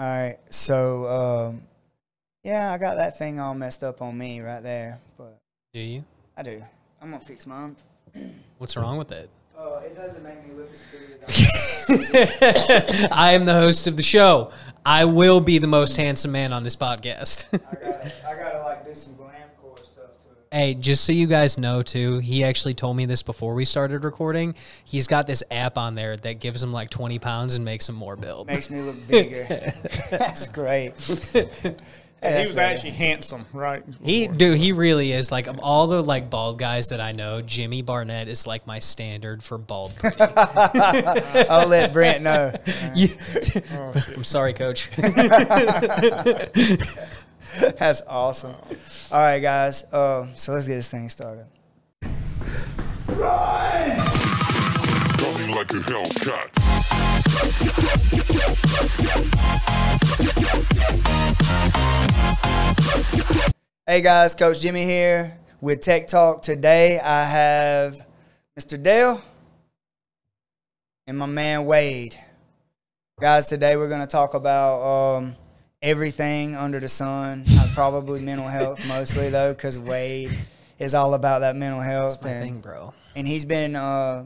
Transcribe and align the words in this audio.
All 0.00 0.06
right. 0.06 0.38
So, 0.48 1.06
um, 1.08 1.62
yeah, 2.42 2.72
I 2.72 2.78
got 2.78 2.94
that 2.94 3.18
thing 3.18 3.38
all 3.38 3.54
messed 3.54 3.84
up 3.84 4.00
on 4.00 4.16
me 4.16 4.40
right 4.40 4.62
there, 4.62 4.98
but 5.18 5.36
Do 5.74 5.80
you? 5.80 6.04
I 6.38 6.42
do. 6.42 6.62
I'm 7.02 7.10
gonna 7.10 7.22
fix 7.22 7.46
mine. 7.46 7.76
What's 8.56 8.78
wrong 8.78 8.96
with 8.96 9.12
it? 9.12 9.28
Oh, 9.58 9.76
it 9.84 9.94
doesn't 9.94 10.24
make 10.24 10.42
me 10.48 10.54
look 10.54 10.70
as 10.72 10.82
pretty 10.90 11.12
as 11.12 13.08
I. 13.08 13.08
I 13.12 13.32
am 13.32 13.44
the 13.44 13.52
host 13.52 13.86
of 13.86 13.98
the 13.98 14.02
show. 14.02 14.52
I 14.86 15.04
will 15.04 15.38
be 15.42 15.58
the 15.58 15.66
most 15.66 15.98
handsome 15.98 16.32
man 16.32 16.54
on 16.54 16.62
this 16.62 16.76
podcast. 16.76 17.44
I 17.52 17.58
gotta, 17.74 18.12
I 18.26 18.34
gotta 18.36 18.62
like 18.62 18.86
do 18.86 18.94
some 18.94 19.16
glamcore 19.16 19.84
stuff 19.84 20.16
to 20.22 20.30
it. 20.30 20.39
Hey, 20.52 20.74
just 20.74 21.04
so 21.04 21.12
you 21.12 21.26
guys 21.26 21.56
know 21.58 21.82
too, 21.82 22.18
he 22.18 22.42
actually 22.44 22.74
told 22.74 22.96
me 22.96 23.06
this 23.06 23.22
before 23.22 23.54
we 23.54 23.64
started 23.64 24.04
recording. 24.04 24.54
He's 24.84 25.06
got 25.06 25.26
this 25.26 25.42
app 25.50 25.78
on 25.78 25.94
there 25.94 26.16
that 26.16 26.40
gives 26.40 26.62
him 26.62 26.72
like 26.72 26.90
20 26.90 27.18
pounds 27.18 27.54
and 27.54 27.64
makes 27.64 27.88
him 27.88 27.94
more 27.94 28.16
build. 28.16 28.48
Makes 28.48 28.70
me 28.70 28.80
look 28.82 28.96
bigger. 29.08 29.72
That's 30.10 30.48
great. 30.48 30.92
Hey, 32.22 32.34
he 32.34 32.40
was 32.40 32.50
better. 32.50 32.74
actually 32.74 32.90
handsome, 32.90 33.46
right? 33.54 33.82
He, 34.04 34.26
dude, 34.28 34.58
he 34.58 34.72
really 34.72 35.10
is. 35.12 35.32
Like 35.32 35.46
of 35.46 35.58
all 35.60 35.86
the 35.86 36.02
like 36.02 36.28
bald 36.28 36.58
guys 36.58 36.88
that 36.88 37.00
I 37.00 37.12
know, 37.12 37.40
Jimmy 37.40 37.80
Barnett 37.80 38.28
is 38.28 38.46
like 38.46 38.66
my 38.66 38.78
standard 38.78 39.42
for 39.42 39.56
bald. 39.56 39.94
Pretty. 39.98 40.20
I'll 40.20 41.66
let 41.66 41.94
Brent 41.94 42.22
know. 42.22 42.52
You- 42.94 43.08
Oh, 43.72 43.92
I'm 44.16 44.24
sorry, 44.24 44.52
coach. 44.52 44.90
That's 47.78 48.02
awesome. 48.06 48.54
All 49.10 49.20
right, 49.20 49.40
guys. 49.40 49.82
Uh, 49.92 50.28
so 50.36 50.52
let's 50.52 50.68
get 50.68 50.76
this 50.76 50.88
thing 50.88 51.08
started. 51.08 51.46
Coming 52.28 52.38
like 55.52 55.72
a 55.72 55.80
Hellcat. 55.82 56.50
Hey 63.86 64.02
guys, 64.02 64.36
Coach 64.36 64.60
Jimmy 64.60 64.84
here 64.84 65.36
with 65.60 65.80
Tech 65.80 66.06
Talk. 66.06 66.42
Today 66.42 67.00
I 67.00 67.24
have 67.24 68.06
Mr. 68.58 68.80
Dale 68.80 69.20
and 71.08 71.18
my 71.18 71.26
man 71.26 71.64
Wade. 71.64 72.16
Guys, 73.20 73.46
today 73.46 73.76
we're 73.76 73.88
going 73.88 74.00
to 74.00 74.06
talk 74.06 74.34
about 74.34 74.82
um, 74.82 75.34
everything 75.82 76.56
under 76.56 76.80
the 76.80 76.88
sun. 76.88 77.44
Probably 77.74 78.20
mental 78.20 78.48
health 78.48 78.86
mostly 78.88 79.30
though, 79.30 79.52
because 79.52 79.78
Wade 79.78 80.30
is 80.78 80.94
all 80.94 81.14
about 81.14 81.40
that 81.40 81.56
mental 81.56 81.80
health. 81.80 82.22
my 82.22 82.30
and, 82.30 82.44
thing, 82.44 82.60
bro. 82.60 82.94
and 83.14 83.26
he's 83.26 83.44
been 83.44 83.76
uh, 83.76 84.24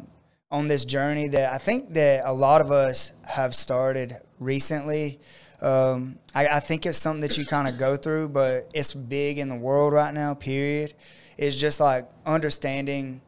on 0.50 0.68
this 0.68 0.84
journey 0.84 1.28
that 1.28 1.52
I 1.52 1.58
think 1.58 1.94
that 1.94 2.24
a 2.24 2.32
lot 2.32 2.60
of 2.60 2.70
us 2.70 3.12
have 3.26 3.54
started 3.54 4.16
recently. 4.38 5.20
Um, 5.60 6.18
I, 6.34 6.46
I 6.48 6.60
think 6.60 6.86
it's 6.86 6.98
something 6.98 7.22
that 7.22 7.38
you 7.38 7.46
kind 7.46 7.68
of 7.68 7.78
go 7.78 7.96
through, 7.96 8.30
but 8.30 8.70
it's 8.74 8.92
big 8.92 9.38
in 9.38 9.48
the 9.48 9.56
world 9.56 9.92
right 9.92 10.12
now. 10.12 10.34
Period. 10.34 10.94
It's 11.36 11.56
just 11.56 11.80
like 11.80 12.08
understanding 12.26 13.20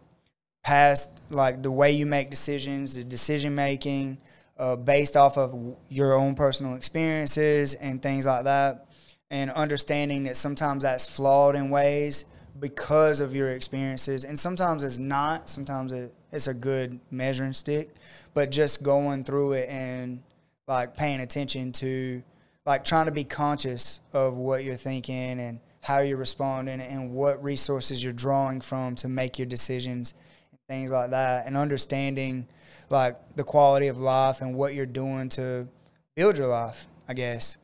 past 0.62 1.10
like 1.30 1.62
the 1.62 1.70
way 1.70 1.92
you 1.92 2.06
make 2.06 2.30
decisions, 2.30 2.94
the 2.96 3.04
decision 3.04 3.54
making, 3.54 4.18
uh, 4.58 4.76
based 4.76 5.16
off 5.16 5.36
of 5.36 5.76
your 5.88 6.14
own 6.14 6.34
personal 6.34 6.74
experiences 6.74 7.74
and 7.74 8.02
things 8.02 8.26
like 8.26 8.44
that, 8.44 8.86
and 9.30 9.50
understanding 9.50 10.24
that 10.24 10.36
sometimes 10.36 10.82
that's 10.82 11.14
flawed 11.14 11.56
in 11.56 11.70
ways 11.70 12.24
because 12.58 13.20
of 13.20 13.34
your 13.34 13.50
experiences, 13.50 14.24
and 14.24 14.38
sometimes 14.38 14.82
it's 14.82 14.98
not. 14.98 15.48
Sometimes 15.48 15.92
it, 15.92 16.14
it's 16.32 16.46
a 16.46 16.54
good 16.54 17.00
measuring 17.10 17.52
stick, 17.52 17.94
but 18.34 18.50
just 18.50 18.82
going 18.82 19.24
through 19.24 19.52
it 19.52 19.68
and 19.68 20.22
like 20.66 20.96
paying 20.96 21.20
attention 21.20 21.72
to 21.72 22.22
like 22.64 22.84
trying 22.84 23.06
to 23.06 23.12
be 23.12 23.24
conscious 23.24 24.00
of 24.12 24.36
what 24.36 24.64
you're 24.64 24.74
thinking 24.74 25.38
and 25.38 25.60
how 25.80 26.00
you're 26.00 26.16
responding 26.16 26.80
and 26.80 27.12
what 27.12 27.42
resources 27.42 28.02
you're 28.02 28.12
drawing 28.12 28.60
from 28.60 28.96
to 28.96 29.08
make 29.08 29.38
your 29.38 29.46
decisions 29.46 30.14
and 30.50 30.60
things 30.68 30.90
like 30.90 31.10
that. 31.10 31.46
And 31.46 31.56
understanding 31.56 32.48
like 32.88 33.16
the 33.36 33.44
quality 33.44 33.88
of 33.88 33.98
life 33.98 34.40
and 34.40 34.54
what 34.54 34.74
you're 34.74 34.86
doing 34.86 35.28
to 35.30 35.68
build 36.14 36.38
your 36.38 36.46
life 36.46 36.86
i 37.08 37.14
guess. 37.14 37.58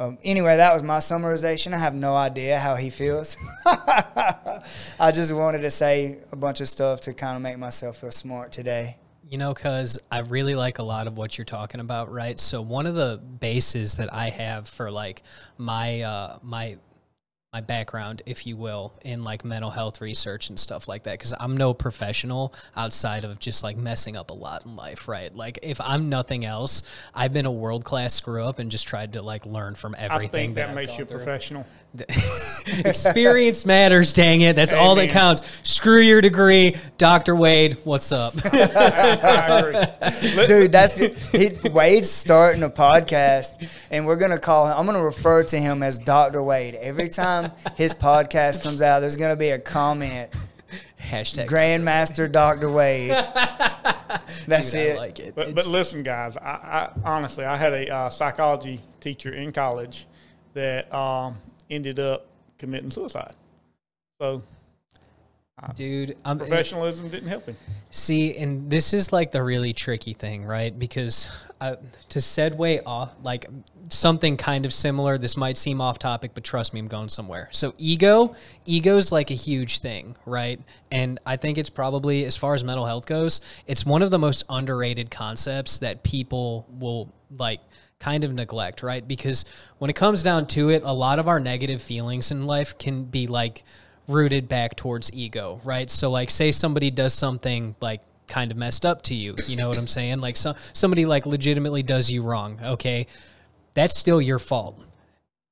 Um, 0.00 0.16
anyway 0.22 0.56
that 0.56 0.72
was 0.72 0.84
my 0.84 0.98
summarization. 0.98 1.74
I 1.74 1.78
have 1.78 1.94
no 1.94 2.14
idea 2.14 2.58
how 2.60 2.76
he 2.76 2.88
feels. 2.88 3.36
I 3.66 5.10
just 5.12 5.32
wanted 5.32 5.62
to 5.62 5.70
say 5.70 6.20
a 6.30 6.36
bunch 6.36 6.60
of 6.60 6.68
stuff 6.68 7.00
to 7.02 7.14
kind 7.14 7.34
of 7.34 7.42
make 7.42 7.58
myself 7.58 7.98
feel 7.98 8.12
smart 8.12 8.52
today. 8.52 8.96
You 9.28 9.38
know, 9.38 9.52
because 9.52 9.98
I 10.10 10.20
really 10.20 10.54
like 10.54 10.78
a 10.78 10.84
lot 10.84 11.06
of 11.06 11.18
what 11.18 11.36
you're 11.36 11.44
talking 11.44 11.80
about, 11.80 12.10
right? 12.12 12.38
So 12.38 12.62
one 12.62 12.86
of 12.86 12.94
the 12.94 13.18
bases 13.18 13.96
that 13.96 14.14
I 14.14 14.30
have 14.30 14.68
for 14.68 14.90
like 14.90 15.22
my 15.58 16.02
uh, 16.02 16.38
my 16.42 16.76
my 17.54 17.62
background, 17.62 18.20
if 18.26 18.46
you 18.46 18.58
will, 18.58 18.92
in 19.02 19.24
like 19.24 19.42
mental 19.42 19.70
health 19.70 20.02
research 20.02 20.50
and 20.50 20.60
stuff 20.60 20.86
like 20.86 21.04
that, 21.04 21.12
because 21.12 21.32
I'm 21.40 21.56
no 21.56 21.72
professional 21.72 22.52
outside 22.76 23.24
of 23.24 23.38
just 23.38 23.62
like 23.64 23.78
messing 23.78 24.18
up 24.18 24.28
a 24.28 24.34
lot 24.34 24.66
in 24.66 24.76
life, 24.76 25.08
right? 25.08 25.34
Like 25.34 25.58
if 25.62 25.80
I'm 25.80 26.10
nothing 26.10 26.44
else, 26.44 26.82
I've 27.14 27.32
been 27.32 27.46
a 27.46 27.50
world 27.50 27.84
class 27.84 28.12
screw 28.12 28.44
up 28.44 28.58
and 28.58 28.70
just 28.70 28.86
tried 28.86 29.14
to 29.14 29.22
like 29.22 29.46
learn 29.46 29.76
from 29.76 29.94
everything. 29.96 30.28
I 30.28 30.30
think 30.30 30.54
that 30.56 30.68
I've 30.68 30.74
makes 30.74 30.98
you 30.98 31.04
a 31.04 31.06
through. 31.06 31.16
professional. 31.16 31.66
Experience 32.84 33.64
matters, 33.64 34.12
dang 34.12 34.42
it. 34.42 34.54
That's 34.54 34.74
all 34.74 34.94
that 34.96 35.08
counts. 35.08 35.40
Screw 35.62 36.02
your 36.02 36.20
degree. 36.20 36.76
Dr. 36.98 37.34
Wade, 37.34 37.78
what's 37.84 38.12
up? 38.12 38.34
Dude, 38.42 38.52
that's 40.70 40.96
the, 40.96 41.16
he, 41.32 41.68
Wade's 41.70 42.10
starting 42.10 42.62
a 42.62 42.68
podcast, 42.68 43.66
and 43.90 44.06
we're 44.06 44.16
gonna 44.16 44.38
call 44.38 44.66
him. 44.66 44.74
I'm 44.76 44.84
gonna 44.84 45.02
refer 45.02 45.44
to 45.44 45.58
him 45.58 45.82
as 45.82 45.98
Doctor 45.98 46.42
Wade. 46.42 46.74
Every 46.74 47.08
time 47.08 47.37
his 47.76 47.94
podcast 47.94 48.62
comes 48.62 48.82
out, 48.82 49.00
there's 49.00 49.16
gonna 49.16 49.36
be 49.36 49.50
a 49.50 49.58
comment. 49.58 50.30
Hashtag 51.00 51.48
Grandmaster 51.48 52.30
Doctor 52.30 52.70
Wade. 52.70 53.10
That's 54.46 54.72
Dude, 54.72 54.80
it. 54.80 54.92
I 54.96 54.96
like 54.96 55.20
it. 55.20 55.34
But, 55.34 55.54
but 55.54 55.66
listen, 55.66 56.02
guys. 56.02 56.36
I, 56.36 56.50
I 56.50 56.90
honestly, 57.04 57.44
I 57.44 57.56
had 57.56 57.72
a 57.72 57.92
uh, 57.92 58.10
psychology 58.10 58.80
teacher 59.00 59.32
in 59.32 59.52
college 59.52 60.06
that 60.54 60.92
um, 60.92 61.38
ended 61.70 61.98
up 61.98 62.26
committing 62.58 62.90
suicide. 62.90 63.34
So 64.20 64.42
dude, 65.74 66.16
I'm 66.24 66.38
professionalism 66.38 67.08
didn't 67.08 67.28
help 67.28 67.46
him. 67.46 67.56
See, 67.90 68.36
and 68.36 68.70
this 68.70 68.92
is 68.92 69.12
like 69.12 69.30
the 69.30 69.42
really 69.42 69.72
tricky 69.72 70.12
thing, 70.12 70.44
right? 70.44 70.76
Because 70.76 71.30
uh, 71.60 71.76
to 72.10 72.18
segue 72.18 72.82
off, 72.86 73.10
like 73.22 73.46
something 73.88 74.36
kind 74.36 74.66
of 74.66 74.72
similar, 74.72 75.18
this 75.18 75.36
might 75.36 75.56
seem 75.56 75.80
off 75.80 75.98
topic, 75.98 76.32
but 76.34 76.44
trust 76.44 76.74
me, 76.74 76.80
I'm 76.80 76.88
going 76.88 77.08
somewhere. 77.08 77.48
So, 77.52 77.74
ego, 77.78 78.34
ego's 78.64 79.12
like 79.12 79.30
a 79.30 79.34
huge 79.34 79.78
thing, 79.78 80.16
right? 80.26 80.60
And 80.90 81.18
I 81.26 81.36
think 81.36 81.58
it's 81.58 81.70
probably, 81.70 82.24
as 82.24 82.36
far 82.36 82.54
as 82.54 82.64
mental 82.64 82.86
health 82.86 83.06
goes, 83.06 83.40
it's 83.66 83.84
one 83.84 84.02
of 84.02 84.10
the 84.10 84.18
most 84.18 84.44
underrated 84.48 85.10
concepts 85.10 85.78
that 85.78 86.02
people 86.02 86.66
will 86.70 87.12
like 87.36 87.60
kind 87.98 88.24
of 88.24 88.32
neglect, 88.32 88.82
right? 88.82 89.06
Because 89.06 89.44
when 89.78 89.90
it 89.90 89.96
comes 89.96 90.22
down 90.22 90.46
to 90.48 90.70
it, 90.70 90.82
a 90.84 90.92
lot 90.92 91.18
of 91.18 91.28
our 91.28 91.40
negative 91.40 91.82
feelings 91.82 92.30
in 92.30 92.46
life 92.46 92.78
can 92.78 93.04
be 93.04 93.26
like, 93.26 93.64
rooted 94.08 94.48
back 94.48 94.74
towards 94.74 95.12
ego, 95.12 95.60
right? 95.64 95.90
So 95.90 96.10
like 96.10 96.30
say 96.30 96.50
somebody 96.50 96.90
does 96.90 97.14
something 97.14 97.76
like 97.80 98.00
kind 98.26 98.50
of 98.50 98.56
messed 98.56 98.84
up 98.84 99.02
to 99.02 99.14
you, 99.14 99.36
you 99.46 99.56
know 99.56 99.68
what 99.68 99.78
I'm 99.78 99.86
saying? 99.86 100.20
Like 100.20 100.36
so, 100.36 100.54
somebody 100.72 101.06
like 101.06 101.26
legitimately 101.26 101.82
does 101.82 102.10
you 102.10 102.22
wrong, 102.22 102.58
okay? 102.62 103.06
That's 103.78 103.96
still 103.96 104.20
your 104.20 104.40
fault. 104.40 104.80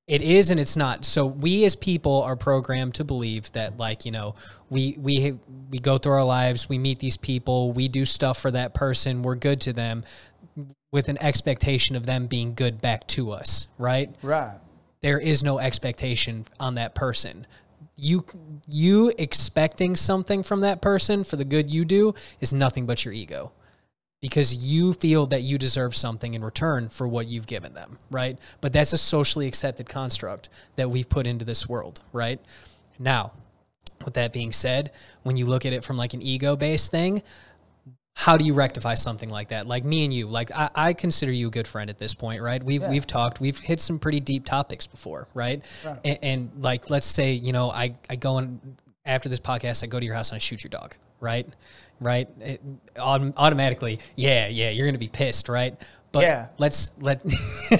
It 0.08 0.20
is 0.20 0.50
and 0.50 0.58
it's 0.58 0.76
not. 0.76 1.04
So 1.04 1.24
we 1.26 1.64
as 1.64 1.76
people 1.76 2.22
are 2.22 2.34
programmed 2.36 2.94
to 2.96 3.04
believe 3.04 3.52
that 3.52 3.76
like, 3.76 4.04
you 4.04 4.10
know, 4.10 4.34
we 4.68 4.96
we 4.98 5.34
we 5.70 5.78
go 5.78 5.96
through 5.96 6.12
our 6.12 6.24
lives, 6.24 6.68
we 6.68 6.76
meet 6.78 6.98
these 6.98 7.16
people, 7.16 7.72
we 7.72 7.88
do 7.88 8.04
stuff 8.04 8.38
for 8.38 8.50
that 8.50 8.74
person, 8.74 9.22
we're 9.22 9.36
good 9.36 9.60
to 9.62 9.72
them 9.72 10.04
with 10.92 11.08
an 11.08 11.18
expectation 11.22 11.94
of 11.94 12.06
them 12.06 12.26
being 12.26 12.54
good 12.54 12.80
back 12.80 13.06
to 13.08 13.30
us, 13.30 13.68
right? 13.78 14.14
Right. 14.22 14.58
there 15.02 15.20
is 15.20 15.44
no 15.44 15.58
expectation 15.60 16.46
on 16.58 16.74
that 16.74 16.94
person. 16.94 17.46
You 17.96 18.24
you 18.66 19.12
expecting 19.18 19.94
something 19.94 20.42
from 20.42 20.62
that 20.62 20.82
person 20.82 21.22
for 21.22 21.36
the 21.36 21.44
good 21.44 21.72
you 21.72 21.84
do 21.84 22.14
is 22.40 22.52
nothing 22.52 22.86
but 22.86 23.04
your 23.04 23.14
ego. 23.14 23.52
Because 24.22 24.54
you 24.54 24.92
feel 24.94 25.26
that 25.26 25.42
you 25.42 25.58
deserve 25.58 25.94
something 25.94 26.34
in 26.34 26.42
return 26.42 26.88
for 26.88 27.06
what 27.06 27.28
you've 27.28 27.46
given 27.46 27.74
them, 27.74 27.98
right? 28.10 28.38
But 28.60 28.72
that's 28.72 28.92
a 28.92 28.98
socially 28.98 29.46
accepted 29.46 29.88
construct 29.88 30.48
that 30.76 30.90
we've 30.90 31.08
put 31.08 31.26
into 31.26 31.44
this 31.44 31.68
world, 31.68 32.00
right? 32.12 32.40
Now, 32.98 33.32
with 34.04 34.14
that 34.14 34.32
being 34.32 34.52
said, 34.52 34.90
when 35.22 35.36
you 35.36 35.44
look 35.46 35.66
at 35.66 35.72
it 35.72 35.84
from 35.84 35.96
like 35.96 36.14
an 36.14 36.22
ego 36.22 36.56
based 36.56 36.90
thing, 36.90 37.22
how 38.14 38.38
do 38.38 38.44
you 38.46 38.54
rectify 38.54 38.94
something 38.94 39.28
like 39.28 39.48
that? 39.48 39.66
Like 39.66 39.84
me 39.84 40.02
and 40.04 40.12
you, 40.12 40.26
like 40.26 40.50
I, 40.50 40.70
I 40.74 40.92
consider 40.94 41.32
you 41.32 41.48
a 41.48 41.50
good 41.50 41.68
friend 41.68 41.90
at 41.90 41.98
this 41.98 42.14
point, 42.14 42.40
right? 42.40 42.64
We've 42.64 42.80
Yeah. 42.80 42.90
we've 42.90 43.06
talked, 43.06 43.40
we've 43.40 43.58
hit 43.58 43.78
some 43.80 43.98
pretty 43.98 44.20
deep 44.20 44.46
topics 44.46 44.86
before, 44.86 45.28
right? 45.34 45.62
And, 46.02 46.18
and 46.22 46.50
like 46.58 46.88
let's 46.88 47.06
say, 47.06 47.32
you 47.32 47.52
know, 47.52 47.70
I 47.70 47.94
I 48.08 48.16
go 48.16 48.38
and 48.38 48.78
after 49.04 49.28
this 49.28 49.40
podcast, 49.40 49.84
I 49.84 49.86
go 49.86 50.00
to 50.00 50.06
your 50.06 50.14
house 50.14 50.30
and 50.30 50.36
I 50.36 50.38
shoot 50.38 50.64
your 50.64 50.70
dog, 50.70 50.94
right? 51.20 51.46
Right? 52.00 52.28
It, 52.40 52.60
automatically, 52.98 54.00
yeah, 54.16 54.48
yeah, 54.48 54.70
you're 54.70 54.86
gonna 54.86 54.98
be 54.98 55.08
pissed, 55.08 55.48
right? 55.48 55.74
But 56.12 56.22
Yeah. 56.22 56.46
let's 56.58 56.92
let 57.00 57.20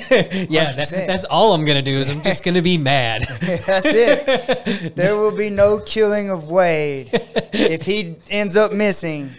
yeah, 0.51 0.73
that, 0.73 1.05
that's 1.07 1.25
all 1.25 1.53
I'm 1.55 1.65
gonna 1.65 1.81
do 1.83 1.99
is 1.99 2.11
I'm 2.11 2.23
just 2.23 2.45
gonna 2.45 2.63
be 2.63 2.77
mad. 2.93 3.23
That's 3.41 3.87
it. 3.87 4.95
there 4.97 5.17
will 5.17 5.33
be 5.37 5.49
no 5.51 5.81
killing 5.81 6.31
of 6.31 6.49
Wade. 6.49 7.11
If 7.53 7.83
he 7.83 8.17
ends 8.31 8.57
up 8.57 8.73
missing, 8.73 9.31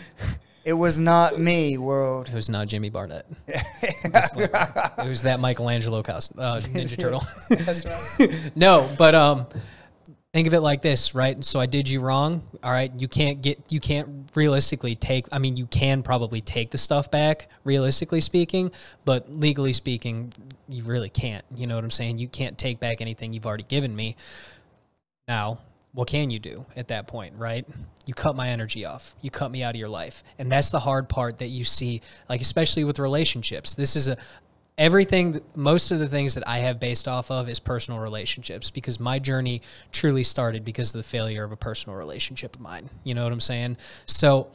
it 0.66 0.74
was 0.74 1.00
not 1.00 1.40
me, 1.40 1.78
world. 1.78 2.30
It 2.30 2.36
was 2.36 2.50
not 2.50 2.68
Jimmy 2.68 2.90
Barnett. 2.90 3.26
It 4.10 5.08
was 5.08 5.24
that 5.24 5.40
Michelangelo 5.40 6.02
costume, 6.04 6.40
uh, 6.40 6.60
Ninja 6.60 6.98
Turtle. 6.98 7.24
That's 7.50 8.20
right. 8.20 8.52
no, 8.56 8.90
but 8.98 9.14
um, 9.16 9.46
think 10.38 10.46
of 10.46 10.54
it 10.54 10.62
like 10.62 10.84
this, 10.84 11.16
right? 11.16 11.44
So 11.44 11.60
I 11.60 11.66
did 11.66 11.90
you 11.90 12.00
wrong. 12.00 12.44
All 12.62 12.70
right, 12.70 12.92
you 13.02 13.08
can't 13.08 13.42
get, 13.42 13.60
you 13.72 13.80
can't 13.80 14.30
realistically 14.36 14.94
take. 14.94 15.26
I 15.32 15.40
mean, 15.40 15.58
you 15.58 15.66
can 15.66 16.04
probably 16.04 16.42
take 16.42 16.70
the 16.70 16.78
stuff 16.78 17.10
back, 17.10 17.50
realistically 17.64 18.22
speaking, 18.22 18.70
but 19.04 19.32
legally 19.32 19.74
speaking, 19.74 20.32
you 20.70 20.84
really 20.84 21.10
can't. 21.10 21.44
You 21.56 21.66
know 21.66 21.74
what 21.74 21.84
I'm 21.84 21.90
saying? 21.90 22.20
You 22.20 22.28
can't 22.28 22.56
take 22.56 22.80
back 22.80 23.02
anything 23.02 23.34
you've 23.34 23.48
already 23.48 23.64
given 23.64 23.96
me. 23.96 24.16
Now, 25.28 25.58
what 25.94 26.08
can 26.08 26.30
you 26.30 26.38
do 26.38 26.68
at 26.76 26.90
that 26.90 27.08
point, 27.08 27.34
right? 27.36 27.66
You 28.06 28.14
cut 28.14 28.36
my 28.36 28.50
energy 28.50 28.86
off. 28.86 29.16
You 29.22 29.32
cut 29.32 29.50
me 29.50 29.64
out 29.64 29.74
of 29.74 29.80
your 29.80 29.90
life. 29.90 30.24
And 30.38 30.52
that's 30.52 30.70
the 30.70 30.82
hard 30.82 31.10
part 31.10 31.40
that 31.40 31.48
you 31.48 31.64
see, 31.64 32.02
like, 32.30 32.42
especially 32.42 32.84
with 32.84 33.00
relationships. 33.00 33.74
This 33.74 33.96
is 33.96 34.08
a, 34.08 34.18
everything, 34.78 35.42
most 35.56 35.92
of 35.92 36.00
the 36.00 36.08
things 36.08 36.36
that 36.36 36.48
I 36.48 36.60
have 36.60 36.80
based 36.80 37.08
off 37.08 37.32
of 37.32 37.50
is 37.50 37.60
personal 37.60 38.00
relationships 38.00 38.72
because 38.72 39.00
my 39.00 39.20
journey 39.20 39.62
truly 39.92 40.24
started 40.24 40.64
because 40.64 40.94
of 40.94 41.00
the 41.00 41.08
failure 41.08 41.44
of 41.44 41.52
a 41.52 41.58
personal 41.58 41.98
relationship 41.98 42.56
of 42.56 42.62
mine. 42.62 42.90
You 43.04 43.16
know 43.16 43.24
what 43.24 43.34
I'm 43.34 43.40
saying? 43.40 43.78
So, 44.06 44.50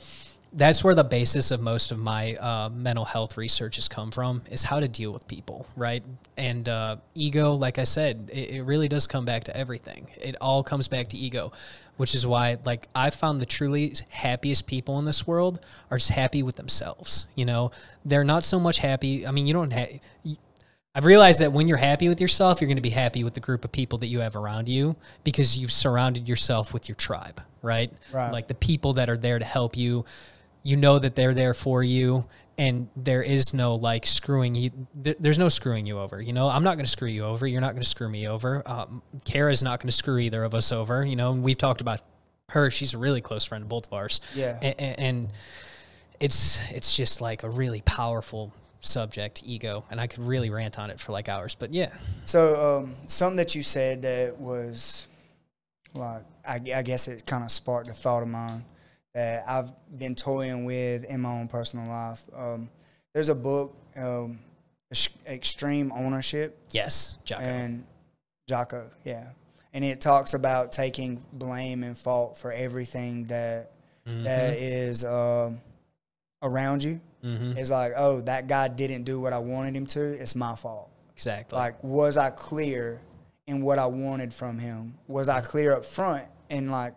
that's 0.54 0.84
where 0.84 0.94
the 0.94 1.04
basis 1.04 1.50
of 1.50 1.60
most 1.60 1.92
of 1.92 1.98
my 1.98 2.34
uh, 2.34 2.69
mental 2.69 3.04
health 3.04 3.36
research 3.36 3.76
has 3.76 3.88
come 3.88 4.10
from 4.10 4.42
is 4.50 4.62
how 4.62 4.80
to 4.80 4.88
deal 4.88 5.10
with 5.10 5.26
people 5.26 5.66
right 5.76 6.02
and 6.36 6.68
uh, 6.68 6.96
ego 7.14 7.54
like 7.54 7.78
i 7.78 7.84
said 7.84 8.30
it, 8.32 8.50
it 8.50 8.62
really 8.62 8.88
does 8.88 9.06
come 9.06 9.25
back 9.25 9.44
to 9.44 9.56
everything 9.56 10.06
it 10.20 10.36
all 10.40 10.62
comes 10.62 10.88
back 10.88 11.08
to 11.08 11.16
ego 11.16 11.52
which 11.96 12.14
is 12.14 12.26
why 12.26 12.56
like 12.64 12.88
i 12.94 13.10
found 13.10 13.40
the 13.40 13.46
truly 13.46 13.94
happiest 14.08 14.66
people 14.66 14.98
in 14.98 15.04
this 15.04 15.26
world 15.26 15.60
are 15.90 15.98
just 15.98 16.10
happy 16.10 16.42
with 16.42 16.56
themselves 16.56 17.26
you 17.34 17.44
know 17.44 17.70
they're 18.04 18.24
not 18.24 18.44
so 18.44 18.58
much 18.58 18.78
happy 18.78 19.26
i 19.26 19.30
mean 19.30 19.46
you 19.46 19.52
don't 19.52 19.72
have 19.72 19.88
I've 20.94 21.06
realized 21.06 21.40
that 21.40 21.52
when 21.52 21.68
you're 21.68 21.78
happy 21.78 22.08
with 22.08 22.20
yourself, 22.20 22.60
you're 22.60 22.68
going 22.68 22.76
to 22.76 22.82
be 22.82 22.90
happy 22.90 23.24
with 23.24 23.32
the 23.32 23.40
group 23.40 23.64
of 23.64 23.72
people 23.72 23.98
that 24.00 24.08
you 24.08 24.20
have 24.20 24.36
around 24.36 24.68
you 24.68 24.94
because 25.24 25.56
you've 25.56 25.72
surrounded 25.72 26.28
yourself 26.28 26.74
with 26.74 26.86
your 26.86 26.96
tribe, 26.96 27.40
right? 27.62 27.90
Right. 28.12 28.30
Like 28.30 28.48
the 28.48 28.54
people 28.54 28.92
that 28.94 29.08
are 29.08 29.16
there 29.16 29.38
to 29.38 29.44
help 29.44 29.76
you. 29.76 30.04
You 30.64 30.76
know 30.76 31.00
that 31.00 31.16
they're 31.16 31.34
there 31.34 31.54
for 31.54 31.82
you, 31.82 32.24
and 32.58 32.88
there 32.96 33.22
is 33.22 33.54
no 33.54 33.75
like 33.75 34.06
screwing 34.06 34.54
you. 34.54 34.70
There, 34.94 35.14
there's 35.19 35.38
no 35.38 35.49
screwing 35.49 35.87
you 35.87 35.99
over. 35.99 36.20
You 36.20 36.32
know, 36.32 36.49
I'm 36.49 36.64
not 36.64 36.76
going 36.76 36.84
to 36.84 36.90
screw 36.90 37.08
you 37.08 37.25
over. 37.25 37.46
You're 37.46 37.60
not 37.60 37.72
going 37.72 37.82
to 37.82 37.88
screw 37.88 38.08
me 38.08 38.28
over. 38.28 38.62
Um, 38.66 39.02
Kara's 39.25 39.62
not 39.62 39.81
going 39.81 39.88
to 39.88 39.96
screw 39.96 40.19
either 40.19 40.44
of 40.44 40.54
us 40.54 40.72
over. 40.72 41.04
You 41.04 41.16
know, 41.16 41.32
and 41.32 41.43
we've 41.43 41.58
talked 41.58 41.81
about 41.81 42.00
her. 42.50 42.70
She's 42.70 42.94
a 42.94 42.99
really 42.99 43.20
close 43.20 43.44
friend 43.44 43.62
of 43.62 43.69
both 43.69 43.87
of 43.87 43.93
ours. 43.93 44.20
Yeah. 44.34 44.58
and, 44.60 44.99
and 44.99 45.32
it's 46.20 46.60
it's 46.70 46.96
just 46.96 47.20
like 47.20 47.43
a 47.43 47.50
really 47.50 47.82
powerful 47.82 48.52
subject, 48.81 49.43
ego, 49.44 49.84
and 49.90 50.00
I 50.00 50.06
could 50.06 50.25
really 50.25 50.50
rant 50.50 50.78
on 50.78 50.90
it 50.90 51.00
for 51.00 51.12
like 51.12 51.28
hours. 51.28 51.54
But 51.54 51.72
yeah, 51.72 51.93
So, 52.25 52.78
um, 52.78 52.96
something 53.06 53.37
that 53.37 53.54
you 53.54 53.62
said 53.62 54.02
that 54.02 54.38
was 54.38 55.06
like, 55.94 56.22
I, 56.46 56.60
I 56.75 56.82
guess 56.82 57.08
it 57.08 57.26
kind 57.26 57.44
of 57.44 57.50
sparked 57.50 57.88
a 57.88 57.93
thought 57.93 58.22
of 58.22 58.28
mine 58.28 58.64
that 59.14 59.44
I've 59.47 59.70
been 59.99 60.14
toying 60.14 60.64
with 60.64 61.05
in 61.05 61.20
my 61.20 61.31
own 61.31 61.49
personal 61.49 61.87
life. 61.87 62.23
Um, 62.35 62.69
there's 63.14 63.29
a 63.29 63.35
book, 63.35 63.76
um, 63.97 64.38
Extreme 65.26 65.93
Ownership, 65.93 66.59
yes, 66.70 67.17
Jocko. 67.25 67.44
and 67.44 67.85
Jocko, 68.49 68.91
yeah. 69.05 69.29
And 69.75 69.85
it 69.85 70.00
talks 70.03 70.35
about 70.35 70.70
taking 70.73 71.25
blame 71.32 71.82
and 71.82 71.97
fault 71.97 72.37
for 72.37 72.53
everything 72.53 73.25
that 73.26 73.70
that 74.05 74.59
is 74.59 75.05
um, 75.05 75.61
around 76.43 76.82
you. 76.82 77.00
Mhm. 77.25 77.56
It's 77.56 77.70
like, 77.70 77.93
oh, 77.97 78.20
that 78.23 78.49
guy 78.49 78.67
didn't 78.69 79.05
do 79.05 79.20
what 79.20 79.32
I 79.32 79.38
wanted 79.38 79.76
him 79.76 79.87
to. 79.87 80.03
It's 80.20 80.35
my 80.35 80.56
fault. 80.56 80.91
exactly. 81.14 81.56
Like, 81.56 81.82
was 81.85 82.17
I 82.17 82.31
clear 82.31 83.00
in 83.47 83.62
what 83.62 83.79
I 83.79 83.87
wanted 83.87 84.35
from 84.35 84.59
him? 84.59 84.94
Was 85.06 85.29
I 85.29 85.41
clear 85.41 85.73
up 85.75 85.85
front 85.85 86.25
and 86.50 86.70
like, 86.70 86.94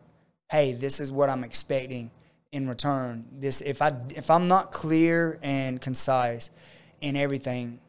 hey, 0.50 0.74
this 0.74 1.00
is 1.00 1.12
what 1.12 1.30
I'm 1.30 1.44
expecting 1.44 2.12
in 2.52 2.68
return? 2.68 3.26
This 3.32 3.62
if 3.62 3.82
I 3.82 3.94
if 4.10 4.30
I'm 4.30 4.48
not 4.48 4.72
clear 4.72 5.40
and 5.42 5.82
concise 5.82 6.50
in 7.02 7.16
everything 7.16 7.80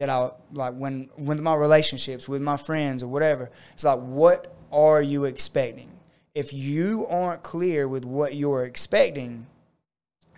that 0.00 0.10
I 0.10 0.30
like 0.52 0.74
when 0.74 1.10
with 1.16 1.40
my 1.40 1.54
relationships 1.54 2.28
with 2.28 2.42
my 2.42 2.56
friends 2.56 3.02
or 3.02 3.08
whatever, 3.08 3.50
it's 3.72 3.84
like, 3.84 4.00
what 4.00 4.54
are 4.72 5.02
you 5.02 5.24
expecting? 5.24 5.90
If 6.34 6.52
you 6.52 7.06
aren't 7.08 7.42
clear 7.42 7.86
with 7.86 8.04
what 8.04 8.34
you're 8.34 8.64
expecting, 8.64 9.46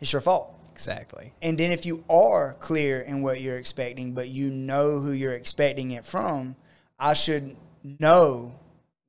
it's 0.00 0.12
your 0.12 0.20
fault. 0.20 0.52
exactly. 0.72 1.32
And 1.40 1.56
then 1.56 1.72
if 1.72 1.86
you 1.86 2.04
are 2.10 2.54
clear 2.60 3.00
in 3.00 3.22
what 3.22 3.40
you're 3.40 3.56
expecting, 3.56 4.12
but 4.12 4.28
you 4.28 4.50
know 4.50 5.00
who 5.00 5.12
you're 5.12 5.32
expecting 5.32 5.92
it 5.92 6.04
from, 6.04 6.56
I 6.98 7.14
should 7.14 7.56
know 7.82 8.58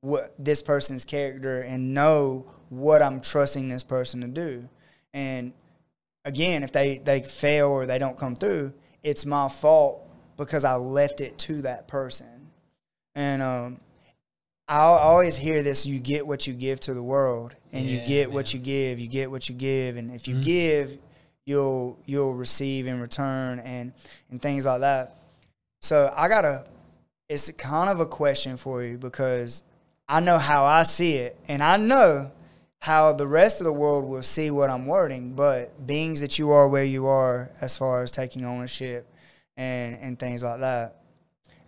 what 0.00 0.34
this 0.38 0.62
person's 0.62 1.04
character 1.04 1.60
and 1.60 1.92
know 1.92 2.46
what 2.68 3.02
I'm 3.02 3.20
trusting 3.20 3.68
this 3.68 3.82
person 3.82 4.20
to 4.20 4.28
do. 4.28 4.68
And 5.14 5.52
again, 6.24 6.62
if 6.62 6.72
they, 6.72 6.98
they 6.98 7.20
fail 7.22 7.68
or 7.68 7.86
they 7.86 7.98
don't 7.98 8.16
come 8.18 8.36
through, 8.36 8.72
it's 9.02 9.24
my 9.24 9.48
fault 9.48 10.04
because 10.36 10.64
I 10.64 10.74
left 10.74 11.20
it 11.20 11.38
to 11.38 11.62
that 11.62 11.88
person. 11.88 12.50
And 13.14 13.42
um, 13.42 13.80
I 14.68 14.78
always 14.80 15.36
hear 15.36 15.62
this 15.62 15.86
you 15.86 15.98
get 15.98 16.26
what 16.26 16.46
you 16.46 16.52
give 16.52 16.78
to 16.80 16.94
the 16.94 17.02
world, 17.02 17.56
and 17.72 17.86
you 17.86 17.98
Yeah, 17.98 18.06
get 18.06 18.32
what 18.32 18.52
you 18.52 18.60
give, 18.60 18.98
you 18.98 19.08
get 19.08 19.30
what 19.30 19.48
you 19.48 19.54
give. 19.54 19.96
And 19.96 20.12
if 20.12 20.28
you 20.28 20.40
give, 20.40 20.98
you'll 21.46 21.98
you'll 22.04 22.34
receive 22.34 22.86
in 22.86 23.00
return 23.00 23.58
and 23.60 23.92
and 24.30 24.40
things 24.40 24.66
like 24.66 24.80
that. 24.80 25.16
So 25.80 26.12
I 26.14 26.28
gotta 26.28 26.66
it's 27.28 27.50
kind 27.52 27.88
of 27.90 28.00
a 28.00 28.06
question 28.06 28.56
for 28.56 28.82
you 28.82 28.98
because 28.98 29.62
I 30.08 30.20
know 30.20 30.38
how 30.38 30.64
I 30.64 30.82
see 30.82 31.14
it 31.14 31.36
and 31.48 31.62
I 31.62 31.78
know 31.78 32.30
how 32.80 33.12
the 33.12 33.26
rest 33.26 33.60
of 33.60 33.64
the 33.64 33.72
world 33.72 34.04
will 34.04 34.22
see 34.22 34.50
what 34.50 34.70
I'm 34.70 34.86
wording, 34.86 35.34
but 35.34 35.86
beings 35.86 36.20
that 36.20 36.38
you 36.38 36.50
are 36.50 36.68
where 36.68 36.84
you 36.84 37.06
are 37.06 37.50
as 37.60 37.76
far 37.76 38.02
as 38.02 38.10
taking 38.10 38.44
ownership 38.44 39.06
and 39.56 39.98
and 40.00 40.18
things 40.18 40.42
like 40.42 40.60
that. 40.60 40.96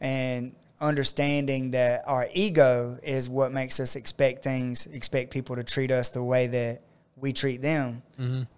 And 0.00 0.54
understanding 0.80 1.72
that 1.72 2.04
our 2.06 2.28
ego 2.32 2.98
is 3.02 3.28
what 3.28 3.52
makes 3.52 3.80
us 3.80 3.96
expect 3.96 4.42
things, 4.42 4.86
expect 4.86 5.30
people 5.30 5.56
to 5.56 5.64
treat 5.64 5.90
us 5.90 6.10
the 6.10 6.22
way 6.22 6.46
that 6.46 6.82
we 7.16 7.32
treat 7.32 7.60
them. 7.60 8.02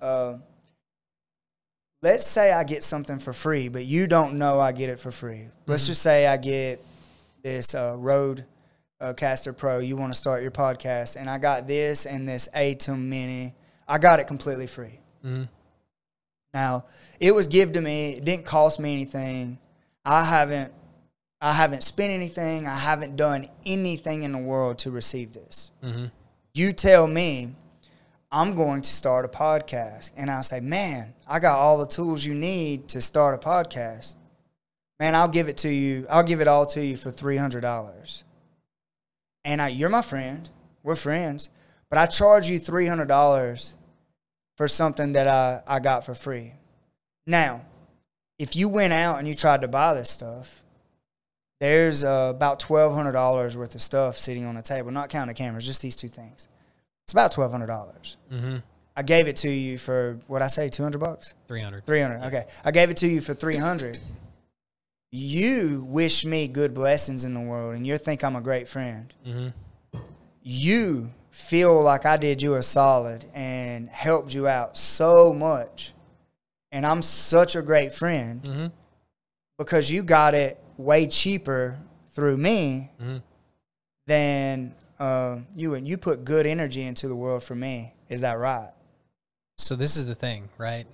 Uh, 0.00 0.34
let's 2.00 2.26
say 2.26 2.52
I 2.52 2.62
get 2.64 2.84
something 2.84 3.18
for 3.18 3.32
free, 3.32 3.68
but 3.68 3.84
you 3.84 4.06
don't 4.06 4.34
know 4.38 4.60
I 4.60 4.70
get 4.72 4.88
it 4.88 5.00
for 5.00 5.10
free. 5.10 5.48
Let's 5.66 5.86
just 5.88 6.02
say 6.02 6.26
I 6.28 6.36
get 6.36 6.84
this 7.42 7.74
uh, 7.74 7.96
Rode 7.98 8.44
uh, 9.02 9.12
Caster 9.14 9.52
Pro. 9.52 9.80
You 9.80 9.96
want 9.96 10.12
to 10.14 10.18
start 10.18 10.42
your 10.42 10.50
podcast, 10.50 11.16
and 11.16 11.28
I 11.28 11.38
got 11.38 11.66
this 11.66 12.06
and 12.06 12.28
this 12.28 12.48
ATEM 12.54 13.00
Mini. 13.00 13.54
I 13.86 13.98
got 13.98 14.20
it 14.20 14.26
completely 14.26 14.66
free. 14.66 15.00
Now 16.54 16.84
it 17.20 17.34
was 17.34 17.46
given 17.48 17.74
to 17.74 17.80
me. 17.80 18.12
It 18.12 18.24
didn't 18.24 18.44
cost 18.46 18.78
me 18.80 18.92
anything. 18.92 19.58
I 20.04 20.24
haven't. 20.24 20.72
I 21.40 21.52
haven't 21.52 21.82
spent 21.82 22.12
anything. 22.12 22.68
I 22.68 22.76
haven't 22.76 23.16
done 23.16 23.48
anything 23.66 24.22
in 24.22 24.30
the 24.30 24.38
world 24.38 24.78
to 24.80 24.92
receive 24.92 25.32
this. 25.32 25.72
You 26.54 26.72
tell 26.72 27.08
me 27.08 27.54
I'm 28.30 28.54
going 28.54 28.80
to 28.82 28.90
start 28.90 29.24
a 29.24 29.28
podcast. 29.28 30.12
And 30.16 30.30
I'll 30.30 30.42
say, 30.44 30.60
man, 30.60 31.14
I 31.26 31.40
got 31.40 31.58
all 31.58 31.78
the 31.78 31.86
tools 31.86 32.24
you 32.24 32.34
need 32.34 32.88
to 32.90 33.02
start 33.02 33.34
a 33.34 33.38
podcast. 33.46 34.14
Man, 35.00 35.14
I'll 35.16 35.28
give 35.28 35.48
it 35.48 35.56
to 35.58 35.68
you. 35.68 36.06
I'll 36.08 36.22
give 36.22 36.40
it 36.40 36.46
all 36.48 36.64
to 36.66 36.84
you 36.84 36.96
for 36.96 37.10
$300. 37.10 38.22
And 39.44 39.60
I, 39.60 39.68
you're 39.68 39.88
my 39.88 40.02
friend. 40.02 40.48
We're 40.82 40.96
friends. 40.96 41.48
But 41.90 41.98
I 41.98 42.06
charge 42.06 42.48
you 42.48 42.58
$300 42.60 43.72
for 44.56 44.68
something 44.68 45.12
that 45.12 45.28
I, 45.28 45.62
I 45.66 45.80
got 45.80 46.04
for 46.06 46.14
free. 46.14 46.54
Now, 47.26 47.64
if 48.38 48.56
you 48.56 48.68
went 48.68 48.92
out 48.92 49.18
and 49.18 49.28
you 49.28 49.34
tried 49.34 49.60
to 49.62 49.68
buy 49.68 49.94
this 49.94 50.10
stuff, 50.10 50.62
there's 51.60 52.02
uh, 52.02 52.32
about 52.34 52.60
$1,200 52.60 53.54
worth 53.56 53.74
of 53.74 53.82
stuff 53.82 54.18
sitting 54.18 54.44
on 54.46 54.56
the 54.56 54.62
table, 54.62 54.90
not 54.90 55.10
counting 55.10 55.34
cameras, 55.34 55.66
just 55.66 55.80
these 55.82 55.94
two 55.94 56.08
things. 56.08 56.48
It's 57.04 57.12
about 57.12 57.32
$1,200. 57.32 57.66
dollars 57.66 58.16
I 58.94 59.02
gave 59.02 59.26
it 59.26 59.36
to 59.36 59.50
you 59.50 59.78
for 59.78 60.18
what 60.26 60.42
I 60.42 60.48
say, 60.48 60.68
200 60.68 60.98
bucks? 60.98 61.34
300. 61.48 61.86
300. 61.86 62.26
Okay. 62.26 62.44
I 62.64 62.72
gave 62.72 62.90
it 62.90 62.98
to 62.98 63.08
you 63.08 63.20
for 63.22 63.32
300. 63.32 63.98
You 65.14 65.84
wish 65.88 66.24
me 66.24 66.48
good 66.48 66.72
blessings 66.72 67.24
in 67.26 67.34
the 67.34 67.40
world 67.40 67.74
and 67.74 67.86
you 67.86 67.98
think 67.98 68.24
I'm 68.24 68.34
a 68.34 68.40
great 68.40 68.66
friend. 68.66 69.12
You 70.42 71.10
feel 71.30 71.82
like 71.82 72.06
I 72.06 72.16
did 72.16 72.40
you 72.40 72.54
a 72.54 72.62
solid 72.62 73.26
and 73.34 73.88
helped 73.90 74.32
you 74.34 74.48
out 74.48 74.76
so 74.76 75.32
much, 75.34 75.92
and 76.72 76.86
I'm 76.86 77.02
such 77.02 77.54
a 77.56 77.62
great 77.62 77.94
friend 77.94 78.42
Mm-hmm. 78.42 78.66
because 79.58 79.90
you 79.90 80.02
got 80.02 80.34
it 80.34 80.58
way 80.78 81.06
cheaper 81.06 81.78
through 82.10 82.38
me 82.38 82.90
Mm-hmm. 83.00 83.18
than 84.06 84.74
uh, 84.98 85.38
you 85.54 85.74
and 85.74 85.86
you 85.86 85.98
put 85.98 86.24
good 86.24 86.46
energy 86.46 86.82
into 86.82 87.06
the 87.06 87.16
world 87.16 87.44
for 87.44 87.54
me. 87.54 87.92
Is 88.08 88.22
that 88.22 88.38
right? 88.38 88.70
So 89.58 89.76
this 89.76 89.96
is 89.96 90.06
the 90.06 90.14
thing, 90.14 90.48
right? 90.58 90.86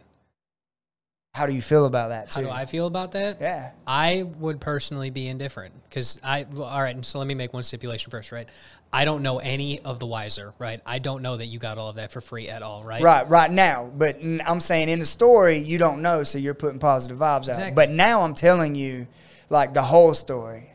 How 1.35 1.47
do 1.47 1.55
you 1.55 1.63
feel 1.63 1.87
about 1.87 2.09
that 2.09 2.35
How 2.35 2.41
too? 2.41 2.47
do 2.49 2.53
I 2.53 2.67
feel 2.67 2.87
about 2.87 3.13
that? 3.13 3.41
yeah. 3.41 3.71
I 3.87 4.23
would 4.23 4.61
personally 4.61 5.11
be 5.11 5.29
indifferent 5.29 5.73
because 5.89 6.19
I. 6.25 6.47
Well, 6.51 6.67
all 6.67 6.83
right, 6.83 7.05
so 7.05 7.19
let 7.19 7.29
me 7.29 7.35
make 7.35 7.53
one 7.53 7.63
stipulation 7.63 8.11
first, 8.11 8.33
right? 8.33 8.49
I 8.93 9.05
don't 9.05 9.23
know 9.23 9.39
any 9.39 9.81
of 9.81 10.01
the 10.01 10.07
wiser, 10.07 10.55
right? 10.59 10.81
I 10.85 10.99
don't 10.99 11.23
know 11.23 11.37
that 11.37 11.47
you 11.47 11.59
got 11.59 11.79
all 11.79 11.91
of 11.91 11.97
that 11.97 12.11
for 12.11 12.21
free 12.21 12.49
at 12.49 12.63
all, 12.63 12.83
right? 12.83 13.03
Right, 13.03 13.29
right 13.29 13.51
now. 13.51 13.91
But 13.95 14.19
I'm 14.47 14.61
saying 14.61 14.89
in 14.89 14.99
the 14.99 15.05
story, 15.05 15.59
you 15.59 15.79
don't 15.79 16.01
know, 16.03 16.25
so 16.25 16.39
you're 16.39 16.55
putting 16.55 16.79
positive 16.81 17.19
vibes 17.19 17.49
out. 17.49 17.75
But 17.75 17.91
now 17.91 18.23
I'm 18.23 18.35
telling 18.35 18.75
you, 18.75 19.07
like 19.51 19.75
the 19.75 19.83
whole 19.83 20.15
story. 20.15 20.73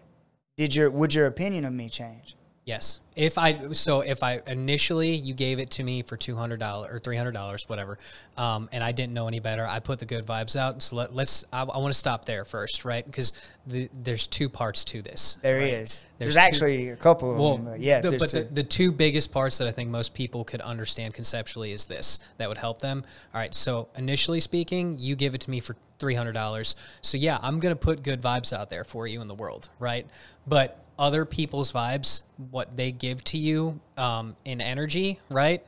Did 0.55 0.75
your 0.75 0.91
would 0.91 1.13
your 1.13 1.25
opinion 1.25 1.65
of 1.65 1.73
me 1.73 1.89
change? 1.89 2.35
Yes. 2.65 3.01
If 3.15 3.37
I 3.37 3.73
so 3.73 4.01
if 4.01 4.23
I 4.23 4.41
initially 4.47 5.15
you 5.15 5.33
gave 5.33 5.59
it 5.59 5.71
to 5.71 5.83
me 5.83 6.01
for 6.01 6.15
two 6.15 6.35
hundred 6.35 6.61
dollars 6.61 6.91
or 6.93 6.97
three 6.97 7.17
hundred 7.17 7.33
dollars, 7.33 7.67
whatever, 7.67 7.97
um, 8.37 8.69
and 8.71 8.81
I 8.81 8.93
didn't 8.93 9.13
know 9.13 9.27
any 9.27 9.41
better, 9.41 9.67
I 9.67 9.79
put 9.79 9.99
the 9.99 10.05
good 10.05 10.25
vibes 10.25 10.55
out. 10.55 10.81
So 10.81 10.95
let, 10.95 11.13
let's. 11.13 11.43
I, 11.51 11.63
I 11.63 11.77
want 11.77 11.93
to 11.93 11.99
stop 11.99 12.23
there 12.23 12.45
first, 12.45 12.85
right? 12.85 13.05
Because 13.05 13.33
the, 13.67 13.89
there's 13.93 14.27
two 14.27 14.47
parts 14.47 14.85
to 14.85 15.01
this. 15.01 15.37
There 15.41 15.59
right? 15.59 15.73
is. 15.73 16.05
There's 16.17 16.35
There's, 16.35 16.35
two- 16.35 16.39
actually 16.39 16.89
a 16.89 16.95
couple 16.95 17.31
of 17.31 17.37
Well, 17.37 17.57
them. 17.57 17.81
Yeah, 17.81 17.99
the, 17.99 18.17
but 18.17 18.31
the, 18.31 18.43
the 18.43 18.63
two 18.63 18.93
biggest 18.93 19.33
parts 19.33 19.57
that 19.57 19.67
I 19.67 19.71
think 19.71 19.89
most 19.89 20.13
people 20.13 20.45
could 20.45 20.61
understand 20.61 21.13
conceptually 21.13 21.73
is 21.73 21.85
this 21.85 22.19
that 22.37 22.47
would 22.47 22.57
help 22.57 22.79
them. 22.79 23.03
All 23.33 23.41
right, 23.41 23.53
so 23.53 23.89
initially 23.97 24.39
speaking, 24.39 24.97
you 24.99 25.17
give 25.17 25.35
it 25.35 25.41
to 25.41 25.51
me 25.51 25.59
for 25.59 25.75
three 25.99 26.15
hundred 26.15 26.33
dollars. 26.33 26.75
So 27.01 27.17
yeah, 27.17 27.37
I'm 27.41 27.59
gonna 27.59 27.75
put 27.75 28.03
good 28.03 28.21
vibes 28.21 28.53
out 28.53 28.69
there 28.69 28.85
for 28.85 29.05
you 29.05 29.21
in 29.21 29.27
the 29.27 29.35
world, 29.35 29.69
right? 29.79 30.07
But 30.47 30.82
other 30.97 31.25
people's 31.25 31.71
vibes, 31.71 32.23
what 32.51 32.75
they 32.77 32.91
give 32.91 33.23
to 33.25 33.37
you 33.37 33.79
um, 33.97 34.35
in 34.45 34.61
energy, 34.61 35.19
right, 35.29 35.63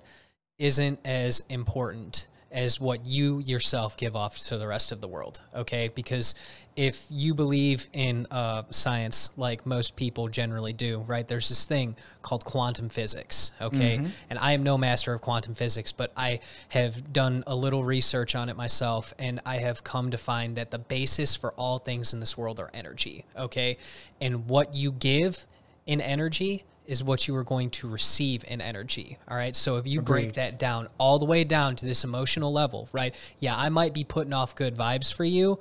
isn't 0.57 0.99
as 1.05 1.43
important 1.49 2.27
as 2.51 2.79
what 2.79 3.05
you 3.05 3.39
yourself 3.39 3.97
give 3.97 4.15
off 4.15 4.37
to 4.37 4.57
the 4.57 4.65
rest 4.67 4.91
of 4.91 5.01
the 5.01 5.07
world. 5.07 5.43
Okay, 5.53 5.89
because 5.93 6.35
if 6.75 7.05
you 7.09 7.33
believe 7.33 7.87
in 7.93 8.27
uh, 8.29 8.63
science, 8.69 9.31
like 9.37 9.65
most 9.65 9.95
people 9.95 10.27
generally 10.27 10.73
do, 10.73 10.99
right? 11.07 11.25
There's 11.27 11.47
this 11.47 11.65
thing 11.65 11.95
called 12.21 12.43
quantum 12.43 12.89
physics. 12.89 13.51
Okay, 13.61 13.95
and 14.29 14.39
I 14.39 14.51
am 14.51 14.63
no 14.63 14.77
master 14.77 15.13
of 15.13 15.21
quantum 15.21 15.55
physics, 15.55 15.91
but 15.91 16.11
I 16.17 16.41
have 16.69 17.13
done 17.13 17.43
a 17.47 17.55
little 17.55 17.83
research 17.83 18.35
on 18.35 18.49
it 18.49 18.57
myself, 18.57 19.13
and 19.17 19.39
I 19.45 19.57
have 19.57 19.83
come 19.83 20.11
to 20.11 20.17
find 20.17 20.57
that 20.57 20.71
the 20.71 20.79
basis 20.79 21.35
for 21.35 21.53
all 21.53 21.77
things 21.77 22.13
in 22.13 22.19
this 22.19 22.37
world 22.37 22.59
are 22.59 22.69
energy. 22.73 23.25
Okay, 23.37 23.77
and 24.19 24.47
what 24.49 24.75
you 24.75 24.91
give 24.91 25.47
in 25.85 26.01
energy 26.01 26.65
is 26.87 27.03
what 27.03 27.27
you 27.27 27.35
are 27.35 27.43
going 27.43 27.69
to 27.71 27.87
receive 27.87 28.45
in 28.47 28.61
energy. 28.61 29.17
All 29.27 29.35
right. 29.35 29.55
So 29.55 29.77
if 29.77 29.87
you 29.87 30.01
break 30.01 30.33
that 30.33 30.59
down 30.59 30.87
all 30.97 31.17
the 31.17 31.25
way 31.25 31.43
down 31.43 31.75
to 31.77 31.85
this 31.85 32.03
emotional 32.03 32.53
level, 32.53 32.89
right? 32.91 33.15
Yeah, 33.39 33.57
I 33.57 33.69
might 33.69 33.93
be 33.93 34.03
putting 34.03 34.33
off 34.33 34.55
good 34.55 34.75
vibes 34.75 35.11
for 35.13 35.23
you, 35.23 35.59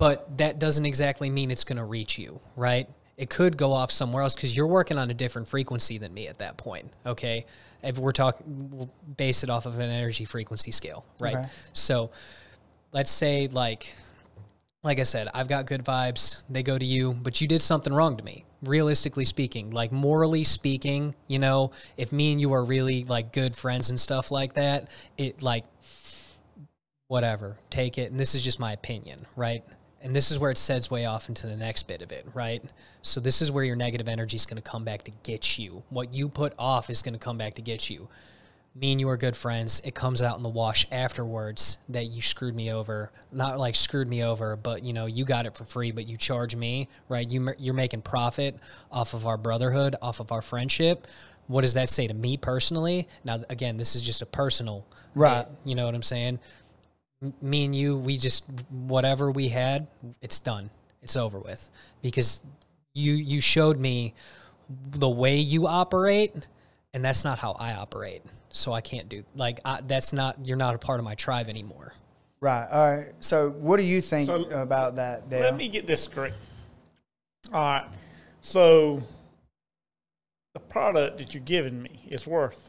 but 0.00 0.38
that 0.38 0.58
doesn't 0.58 0.86
exactly 0.86 1.28
mean 1.28 1.50
it's 1.50 1.62
going 1.62 1.76
to 1.76 1.84
reach 1.84 2.18
you, 2.18 2.40
right? 2.56 2.88
It 3.18 3.28
could 3.28 3.58
go 3.58 3.74
off 3.74 3.92
somewhere 3.92 4.22
else 4.22 4.34
because 4.34 4.56
you're 4.56 4.66
working 4.66 4.96
on 4.96 5.10
a 5.10 5.14
different 5.14 5.46
frequency 5.46 5.98
than 5.98 6.14
me 6.14 6.26
at 6.26 6.38
that 6.38 6.56
point. 6.56 6.90
Okay. 7.04 7.44
If 7.82 7.98
we're 7.98 8.12
talking, 8.12 8.70
we'll 8.70 8.90
base 9.18 9.44
it 9.44 9.50
off 9.50 9.66
of 9.66 9.78
an 9.78 9.90
energy 9.90 10.24
frequency 10.24 10.70
scale, 10.70 11.04
right? 11.20 11.34
Okay. 11.34 11.46
So 11.74 12.12
let's 12.92 13.10
say, 13.10 13.48
like, 13.48 13.92
like 14.82 14.98
I 14.98 15.02
said, 15.02 15.28
I've 15.34 15.48
got 15.48 15.66
good 15.66 15.84
vibes. 15.84 16.44
They 16.48 16.62
go 16.62 16.78
to 16.78 16.86
you, 16.86 17.12
but 17.12 17.42
you 17.42 17.46
did 17.46 17.60
something 17.60 17.92
wrong 17.92 18.16
to 18.16 18.24
me. 18.24 18.46
Realistically 18.62 19.26
speaking, 19.26 19.70
like 19.70 19.92
morally 19.92 20.44
speaking, 20.44 21.14
you 21.28 21.38
know, 21.38 21.72
if 21.98 22.10
me 22.10 22.32
and 22.32 22.40
you 22.40 22.54
are 22.54 22.64
really 22.64 23.04
like 23.04 23.34
good 23.34 23.54
friends 23.54 23.90
and 23.90 24.00
stuff 24.00 24.30
like 24.30 24.54
that, 24.54 24.88
it 25.18 25.42
like 25.42 25.66
whatever, 27.08 27.58
take 27.68 27.98
it. 27.98 28.10
And 28.10 28.18
this 28.18 28.34
is 28.34 28.42
just 28.42 28.58
my 28.58 28.72
opinion, 28.72 29.26
right? 29.36 29.62
And 30.02 30.16
this 30.16 30.30
is 30.30 30.38
where 30.38 30.50
it 30.50 30.58
sets 30.58 30.90
way 30.90 31.04
off 31.04 31.28
into 31.28 31.46
the 31.46 31.56
next 31.56 31.82
bit 31.86 32.00
of 32.00 32.10
it, 32.10 32.26
right? 32.32 32.62
So 33.02 33.20
this 33.20 33.42
is 33.42 33.52
where 33.52 33.64
your 33.64 33.76
negative 33.76 34.08
energy 34.08 34.36
is 34.36 34.46
going 34.46 34.60
to 34.60 34.68
come 34.68 34.82
back 34.82 35.02
to 35.04 35.10
get 35.22 35.58
you. 35.58 35.82
What 35.90 36.14
you 36.14 36.28
put 36.28 36.54
off 36.58 36.88
is 36.88 37.02
going 37.02 37.12
to 37.12 37.18
come 37.18 37.36
back 37.36 37.54
to 37.54 37.62
get 37.62 37.90
you 37.90 38.08
me 38.74 38.92
and 38.92 39.00
you 39.00 39.08
are 39.08 39.16
good 39.16 39.36
friends. 39.36 39.80
It 39.84 39.94
comes 39.94 40.22
out 40.22 40.36
in 40.36 40.42
the 40.42 40.48
wash 40.48 40.86
afterwards 40.92 41.78
that 41.88 42.06
you 42.06 42.22
screwed 42.22 42.54
me 42.54 42.72
over. 42.72 43.10
Not 43.32 43.58
like 43.58 43.74
screwed 43.74 44.08
me 44.08 44.22
over, 44.22 44.56
but 44.56 44.84
you 44.84 44.92
know, 44.92 45.06
you 45.06 45.24
got 45.24 45.46
it 45.46 45.56
for 45.56 45.64
free, 45.64 45.90
but 45.90 46.08
you 46.08 46.16
charge 46.16 46.54
me, 46.54 46.88
right? 47.08 47.28
You 47.28 47.52
you're 47.58 47.74
making 47.74 48.02
profit 48.02 48.58
off 48.90 49.12
of 49.14 49.26
our 49.26 49.36
brotherhood, 49.36 49.96
off 50.00 50.20
of 50.20 50.30
our 50.30 50.42
friendship. 50.42 51.06
What 51.48 51.62
does 51.62 51.74
that 51.74 51.88
say 51.88 52.06
to 52.06 52.14
me 52.14 52.36
personally? 52.36 53.08
Now, 53.24 53.40
again, 53.50 53.76
this 53.76 53.96
is 53.96 54.02
just 54.02 54.22
a 54.22 54.26
personal, 54.26 54.86
Right. 55.16 55.42
bit, 55.42 55.48
you 55.64 55.74
know 55.74 55.86
what 55.86 55.96
I'm 55.96 56.02
saying? 56.02 56.38
M- 57.22 57.34
Me 57.42 57.64
and 57.64 57.74
you, 57.74 57.96
we 57.98 58.16
just 58.16 58.44
whatever 58.70 59.30
we 59.30 59.48
had, 59.48 59.86
it's 60.20 60.38
done. 60.38 60.70
It's 61.02 61.16
over 61.16 61.38
with 61.38 61.70
because 62.02 62.42
you 62.94 63.14
you 63.14 63.40
showed 63.40 63.78
me 63.78 64.14
the 64.90 65.08
way 65.08 65.36
you 65.36 65.66
operate 65.66 66.34
and 66.92 67.04
that's 67.04 67.24
not 67.24 67.38
how 67.38 67.52
I 67.52 67.72
operate. 67.74 68.22
So 68.50 68.72
I 68.72 68.80
can't 68.80 69.08
do 69.08 69.24
like 69.34 69.60
I, 69.64 69.80
that's 69.86 70.12
not 70.12 70.46
you're 70.46 70.56
not 70.58 70.74
a 70.74 70.78
part 70.78 70.98
of 71.00 71.04
my 71.04 71.14
tribe 71.14 71.48
anymore. 71.48 71.94
right. 72.40 72.68
All 72.70 72.96
right. 72.96 73.12
So 73.20 73.50
what 73.50 73.78
do 73.78 73.82
you 73.84 74.00
think 74.00 74.26
So, 74.26 74.44
about 74.50 74.96
that, 74.96 75.30
Dale? 75.30 75.40
Let 75.42 75.56
me 75.56 75.68
get 75.68 75.86
this 75.86 76.02
straight. 76.02 76.34
All 77.52 77.60
right. 77.60 77.86
So 78.42 79.02
the 80.54 80.60
product 80.60 81.18
that 81.18 81.32
you're 81.34 81.42
giving 81.44 81.82
me 81.82 82.06
is 82.08 82.26
worth 82.26 82.68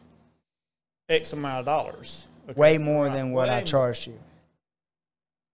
X 1.09 1.33
amount 1.33 1.59
of 1.61 1.65
dollars. 1.65 2.27
Okay? 2.49 2.59
Way 2.59 2.77
more 2.77 3.05
Right. 3.05 3.13
than 3.13 3.31
what 3.31 3.49
Way 3.49 3.55
I 3.55 3.61
charged 3.63 4.07
you. 4.07 4.17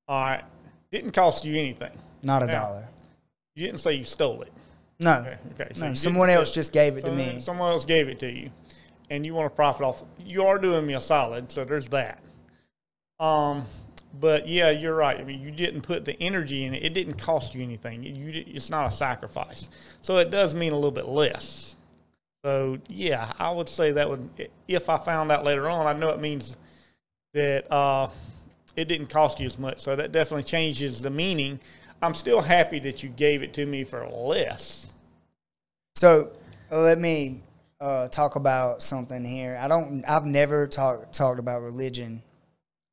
All 0.08 0.24
right. 0.24 0.44
Didn't 0.92 1.12
cost 1.12 1.46
you 1.46 1.58
anything. 1.58 1.92
Not 2.24 2.44
a 2.44 2.46
Now, 2.46 2.62
dollar. 2.62 2.88
You 3.56 3.66
didn't 3.66 3.80
say 3.80 3.94
you 3.94 4.04
stole 4.06 4.42
it. 4.42 4.52
No. 5.00 5.20
Okay. 5.20 5.38
Okay. 5.54 5.72
So 5.74 5.88
No, 5.88 5.94
someone 5.94 6.30
else 6.30 6.52
just 6.52 6.74
gave 6.74 6.98
it 6.98 7.02
to 7.02 7.12
me. 7.12 7.40
Someone 7.40 7.72
else 7.72 7.86
gave 7.86 8.08
it 8.08 8.20
to 8.20 8.32
you, 8.32 8.50
and 9.10 9.26
you 9.26 9.34
want 9.34 9.52
to 9.52 9.56
profit 9.56 9.84
off. 9.84 10.04
You 10.20 10.44
are 10.46 10.58
doing 10.58 10.86
me 10.86 10.96
a 10.96 11.02
solid, 11.02 11.52
so 11.52 11.66
there's 11.66 11.90
that. 11.90 12.20
Um, 13.20 13.66
but 14.20 14.48
yeah, 14.48 14.72
you're 14.72 14.96
right. 14.96 15.20
I 15.20 15.24
mean, 15.24 15.42
you 15.42 15.52
didn't 15.52 15.82
put 15.82 16.06
the 16.06 16.20
energy 16.22 16.64
in 16.64 16.74
it. 16.74 16.84
It 16.84 16.94
didn't 16.94 17.16
cost 17.16 17.54
you 17.54 17.64
anything. 17.64 18.04
You, 18.04 18.44
it's 18.48 18.70
not 18.70 18.88
a 18.88 18.92
sacrifice, 18.92 19.70
so 20.02 20.18
it 20.18 20.32
does 20.32 20.56
mean 20.56 20.72
a 20.72 20.76
little 20.76 20.92
bit 20.92 21.08
less. 21.08 21.76
So 22.44 22.78
yeah, 22.88 23.32
I 23.38 23.52
would 23.52 23.70
say 23.70 23.92
that 23.92 24.10
would. 24.10 24.30
If 24.68 24.90
I 24.90 24.98
found 24.98 25.32
out 25.32 25.44
later 25.44 25.70
on, 25.70 25.86
I 25.86 25.94
know 25.94 26.10
it 26.10 26.20
means 26.20 26.58
that 27.34 27.72
uh, 27.72 28.08
it 28.78 28.88
didn't 28.88 29.08
cost 29.08 29.40
you 29.40 29.48
as 29.48 29.58
much. 29.58 29.80
So 29.80 29.96
that 29.96 30.14
definitely 30.14 30.44
changes 30.44 31.02
the 31.02 31.10
meaning. 31.10 31.60
I'm 32.02 32.14
still 32.14 32.42
happy 32.42 32.80
that 32.80 33.02
you 33.02 33.10
gave 33.10 33.42
it 33.42 33.54
to 33.56 33.66
me 33.66 33.84
for 33.84 34.08
less. 34.08 34.94
So 35.96 36.32
uh, 36.72 36.82
let 36.82 37.00
me 37.00 37.42
uh, 37.82 38.08
talk 38.08 38.36
about 38.36 38.84
something 38.84 39.26
here. 39.26 39.60
I 39.60 39.68
don't. 39.68 40.06
I've 40.08 40.26
never 40.26 40.68
talked 40.68 41.14
talked 41.14 41.40
about 41.40 41.64
religion 41.64 42.22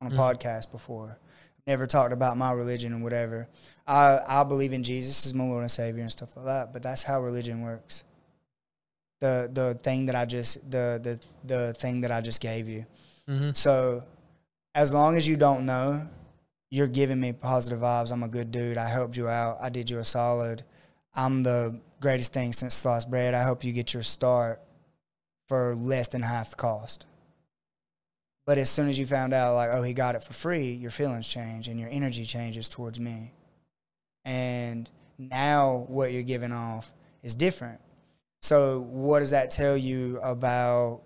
on 0.01 0.11
a 0.11 0.15
podcast 0.15 0.71
before. 0.71 1.19
Never 1.67 1.85
talked 1.85 2.13
about 2.13 2.35
my 2.35 2.51
religion 2.51 2.93
and 2.93 3.03
whatever. 3.03 3.47
I 3.85 4.19
I 4.27 4.43
believe 4.43 4.73
in 4.73 4.83
Jesus 4.83 5.25
as 5.27 5.35
my 5.35 5.43
Lord 5.43 5.61
and 5.61 5.71
Savior 5.71 6.01
and 6.01 6.11
stuff 6.11 6.35
like 6.35 6.45
that. 6.45 6.73
But 6.73 6.81
that's 6.81 7.03
how 7.03 7.21
religion 7.21 7.61
works. 7.61 8.03
The 9.19 9.49
the 9.53 9.75
thing 9.75 10.07
that 10.07 10.15
I 10.15 10.25
just 10.25 10.69
the 10.71 10.99
the 11.01 11.19
the 11.43 11.73
thing 11.73 12.01
that 12.01 12.11
I 12.11 12.21
just 12.21 12.41
gave 12.41 12.67
you. 12.67 12.85
So 13.53 14.03
as 14.75 14.91
long 14.91 15.15
as 15.15 15.25
you 15.25 15.37
don't 15.37 15.65
know, 15.65 16.05
you're 16.69 16.87
giving 16.87 17.19
me 17.19 17.31
positive 17.31 17.79
vibes. 17.79 18.11
I'm 18.11 18.23
a 18.23 18.27
good 18.27 18.51
dude. 18.51 18.77
I 18.77 18.89
helped 18.89 19.15
you 19.15 19.29
out. 19.29 19.57
I 19.61 19.69
did 19.69 19.89
you 19.89 19.99
a 19.99 20.03
solid. 20.03 20.63
I'm 21.15 21.43
the 21.43 21.79
greatest 22.01 22.33
thing 22.33 22.51
since 22.51 22.75
sliced 22.75 23.09
bread. 23.09 23.33
I 23.33 23.43
hope 23.43 23.63
you 23.63 23.71
get 23.71 23.93
your 23.93 24.03
start 24.03 24.61
for 25.47 25.73
less 25.75 26.09
than 26.09 26.21
half 26.21 26.49
the 26.49 26.57
cost. 26.57 27.05
But 28.45 28.57
as 28.57 28.69
soon 28.69 28.89
as 28.89 28.99
you 28.99 29.05
found 29.05 29.33
out, 29.33 29.55
like, 29.55 29.69
oh, 29.71 29.81
he 29.81 29.93
got 29.93 30.15
it 30.15 30.23
for 30.23 30.33
free, 30.33 30.73
your 30.73 30.91
feelings 30.91 31.27
change 31.27 31.69
and 31.69 31.79
your 31.79 31.89
energy 31.89 32.25
changes 32.25 32.67
towards 32.67 32.99
me. 32.99 33.31
And 34.25 34.89
now 35.17 35.85
what 35.87 36.11
you're 36.11 36.23
giving 36.23 36.51
off 36.51 36.91
is 37.23 37.33
different. 37.33 37.79
So, 38.41 38.81
what 38.81 39.21
does 39.21 39.31
that 39.31 39.49
tell 39.49 39.75
you 39.77 40.19
about 40.21 41.01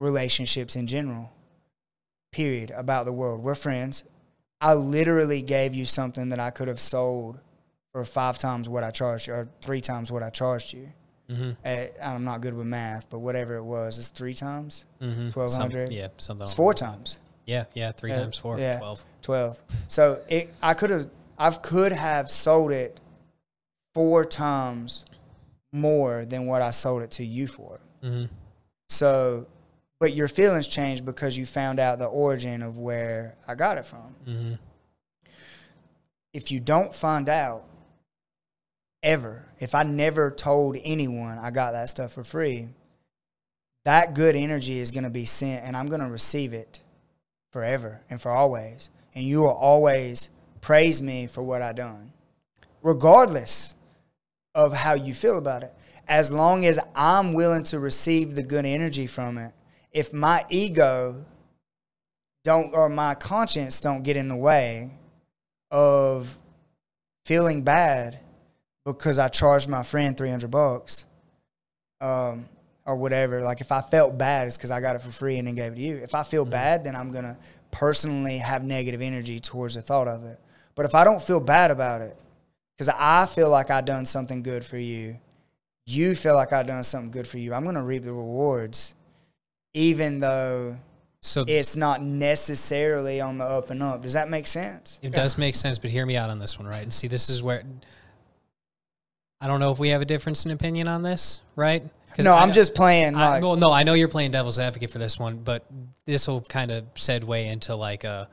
relationships 0.00 0.74
in 0.74 0.86
general? 0.86 1.30
Period. 2.34 2.72
About 2.72 3.04
the 3.04 3.12
world. 3.12 3.44
We're 3.44 3.54
friends. 3.54 4.02
I 4.60 4.74
literally 4.74 5.40
gave 5.40 5.72
you 5.72 5.84
something 5.84 6.30
that 6.30 6.40
I 6.40 6.50
could 6.50 6.66
have 6.66 6.80
sold 6.80 7.38
for 7.92 8.04
five 8.04 8.38
times 8.38 8.68
what 8.68 8.82
I 8.82 8.90
charged 8.90 9.28
you, 9.28 9.34
or 9.34 9.48
three 9.60 9.80
times 9.80 10.10
what 10.10 10.24
I 10.24 10.30
charged 10.30 10.72
you. 10.72 10.88
At, 11.64 11.92
I'm 12.02 12.24
not 12.24 12.40
good 12.40 12.54
with 12.54 12.66
math, 12.66 13.08
but 13.08 13.20
whatever 13.20 13.54
it 13.54 13.62
was, 13.62 13.98
it's 14.00 14.08
three 14.08 14.34
times, 14.34 14.84
Mhm. 15.00 15.30
twelve 15.32 15.54
hundred. 15.54 15.88
Some- 15.88 15.96
yeah, 15.96 16.08
something. 16.16 16.42
it's 16.44 16.54
four 16.54 16.74
times. 16.74 17.18
Yeah, 17.46 17.64
yeah, 17.72 17.92
three 17.92 18.10
Uh, 18.10 18.16
times 18.20 18.36
four, 18.36 18.58
yeah. 18.58 18.78
twelve. 18.78 19.04
12. 19.22 19.62
So 19.88 20.22
it, 20.28 20.52
I 20.60 20.74
could 20.74 20.90
have, 20.90 21.06
I 21.38 21.50
could 21.52 21.92
have 21.92 22.28
sold 22.28 22.72
it 22.72 23.00
four 23.94 24.24
times 24.24 25.04
more 25.72 26.24
than 26.24 26.46
what 26.46 26.62
I 26.62 26.70
sold 26.72 27.02
it 27.02 27.12
to 27.12 27.24
you 27.24 27.46
for. 27.46 27.80
Mhm. 28.02 28.28
So, 28.88 29.46
but 30.00 30.12
your 30.12 30.28
feelings 30.28 30.66
change 30.66 31.04
because 31.04 31.36
you 31.38 31.46
found 31.46 31.78
out 31.78 31.98
the 31.98 32.06
origin 32.06 32.62
of 32.62 32.78
where 32.78 33.36
I 33.46 33.54
got 33.54 33.78
it 33.78 33.86
from. 33.86 34.14
Mhm. 34.26 34.58
If 36.32 36.50
you 36.50 36.60
don't 36.60 36.94
find 36.94 37.28
out 37.28 37.64
ever, 39.02 39.46
if 39.58 39.74
I 39.74 39.82
never 39.84 40.30
told 40.30 40.76
anyone 40.82 41.38
I 41.38 41.50
got 41.50 41.72
that 41.72 41.88
stuff 41.90 42.12
for 42.12 42.24
free, 42.24 42.68
that 43.84 44.14
good 44.14 44.34
energy 44.34 44.78
is 44.78 44.90
going 44.90 45.04
to 45.04 45.10
be 45.10 45.26
sent 45.26 45.64
and 45.64 45.76
I'm 45.76 45.88
going 45.88 46.00
to 46.00 46.08
receive 46.08 46.52
it 46.52 46.80
forever 47.52 48.00
and 48.10 48.20
for 48.20 48.30
always. 48.32 48.90
And 49.14 49.24
you 49.24 49.40
will 49.40 49.50
always 49.52 50.30
praise 50.60 51.00
me 51.00 51.26
for 51.26 51.42
what 51.42 51.62
I 51.62 51.72
done, 51.72 52.12
regardless 52.82 53.76
of 54.54 54.72
how 54.72 54.94
you 54.94 55.14
feel 55.14 55.38
about 55.38 55.62
it. 55.62 55.72
As 56.08 56.32
long 56.32 56.64
as 56.64 56.78
I'm 56.94 57.32
willing 57.32 57.62
to 57.64 57.78
receive 57.78 58.34
the 58.34 58.42
good 58.42 58.64
energy 58.64 59.06
from 59.06 59.38
it, 59.38 59.52
if 59.94 60.12
my 60.12 60.44
ego 60.50 61.24
don't 62.42 62.74
or 62.74 62.88
my 62.88 63.14
conscience 63.14 63.80
don't 63.80 64.02
get 64.02 64.16
in 64.16 64.28
the 64.28 64.36
way 64.36 64.90
of 65.70 66.36
feeling 67.24 67.62
bad 67.62 68.18
because 68.84 69.18
I 69.18 69.28
charged 69.28 69.68
my 69.68 69.82
friend 69.82 70.16
300 70.16 70.50
bucks 70.50 71.06
um, 72.00 72.44
or 72.84 72.96
whatever. 72.96 73.40
Like 73.40 73.62
if 73.62 73.72
I 73.72 73.80
felt 73.80 74.18
bad, 74.18 74.46
it's 74.46 74.58
because 74.58 74.70
I 74.70 74.80
got 74.80 74.96
it 74.96 75.00
for 75.00 75.10
free 75.10 75.38
and 75.38 75.48
then 75.48 75.54
gave 75.54 75.72
it 75.72 75.76
to 75.76 75.80
you. 75.80 75.96
If 75.96 76.14
I 76.14 76.22
feel 76.22 76.44
bad, 76.44 76.84
then 76.84 76.94
I'm 76.94 77.10
going 77.10 77.24
to 77.24 77.38
personally 77.70 78.38
have 78.38 78.62
negative 78.62 79.00
energy 79.00 79.40
towards 79.40 79.74
the 79.74 79.80
thought 79.80 80.08
of 80.08 80.24
it. 80.24 80.38
But 80.74 80.84
if 80.84 80.94
I 80.94 81.04
don't 81.04 81.22
feel 81.22 81.40
bad 81.40 81.70
about 81.70 82.02
it, 82.02 82.16
because 82.76 82.92
I 82.94 83.26
feel 83.26 83.48
like 83.48 83.70
I 83.70 83.80
done 83.80 84.04
something 84.04 84.42
good 84.42 84.64
for 84.64 84.76
you, 84.76 85.18
you 85.86 86.14
feel 86.14 86.34
like 86.34 86.52
I 86.52 86.62
done 86.62 86.82
something 86.82 87.10
good 87.10 87.28
for 87.28 87.38
you, 87.38 87.54
I'm 87.54 87.62
going 87.62 87.76
to 87.76 87.82
reap 87.82 88.02
the 88.02 88.12
rewards, 88.12 88.94
even 89.74 90.20
though 90.20 90.78
So 91.20 91.44
it's 91.46 91.76
not 91.76 92.02
necessarily 92.02 93.20
on 93.20 93.38
the 93.38 93.44
up 93.44 93.70
and 93.70 93.82
up. 93.82 94.02
Does 94.02 94.12
that 94.14 94.28
make 94.30 94.46
sense? 94.46 94.98
It 95.02 95.12
does 95.12 95.36
make 95.36 95.54
sense, 95.56 95.78
but 95.78 95.90
hear 95.90 96.06
me 96.06 96.16
out 96.16 96.30
on 96.30 96.38
this 96.38 96.58
one, 96.58 96.66
right? 96.68 96.82
And 96.82 96.92
see, 96.92 97.08
this 97.08 97.28
is 97.28 97.42
where 97.42 97.62
I 99.40 99.46
don't 99.46 99.60
know 99.60 99.70
if 99.72 99.78
we 99.78 99.90
have 99.90 100.00
a 100.00 100.04
difference 100.06 100.44
in 100.46 100.50
opinion 100.52 100.88
on 100.88 101.02
this, 101.02 101.40
right? 101.56 101.82
'Cause 102.14 102.24
No, 102.24 102.32
I- 102.34 102.40
I'm 102.40 102.52
just 102.52 102.74
playing 102.74 103.14
I, 103.16 103.30
like 103.30 103.42
well, 103.42 103.56
no, 103.56 103.70
I 103.72 103.82
know 103.82 103.94
you're 103.94 104.08
playing 104.08 104.30
devil's 104.30 104.58
advocate 104.58 104.90
for 104.90 104.98
this 104.98 105.18
one, 105.18 105.38
but 105.38 105.64
this 106.06 106.28
will 106.28 106.40
kind 106.42 106.70
of 106.70 106.84
segue 106.94 107.44
into 107.46 107.74
like 107.74 108.04
a, 108.04 108.28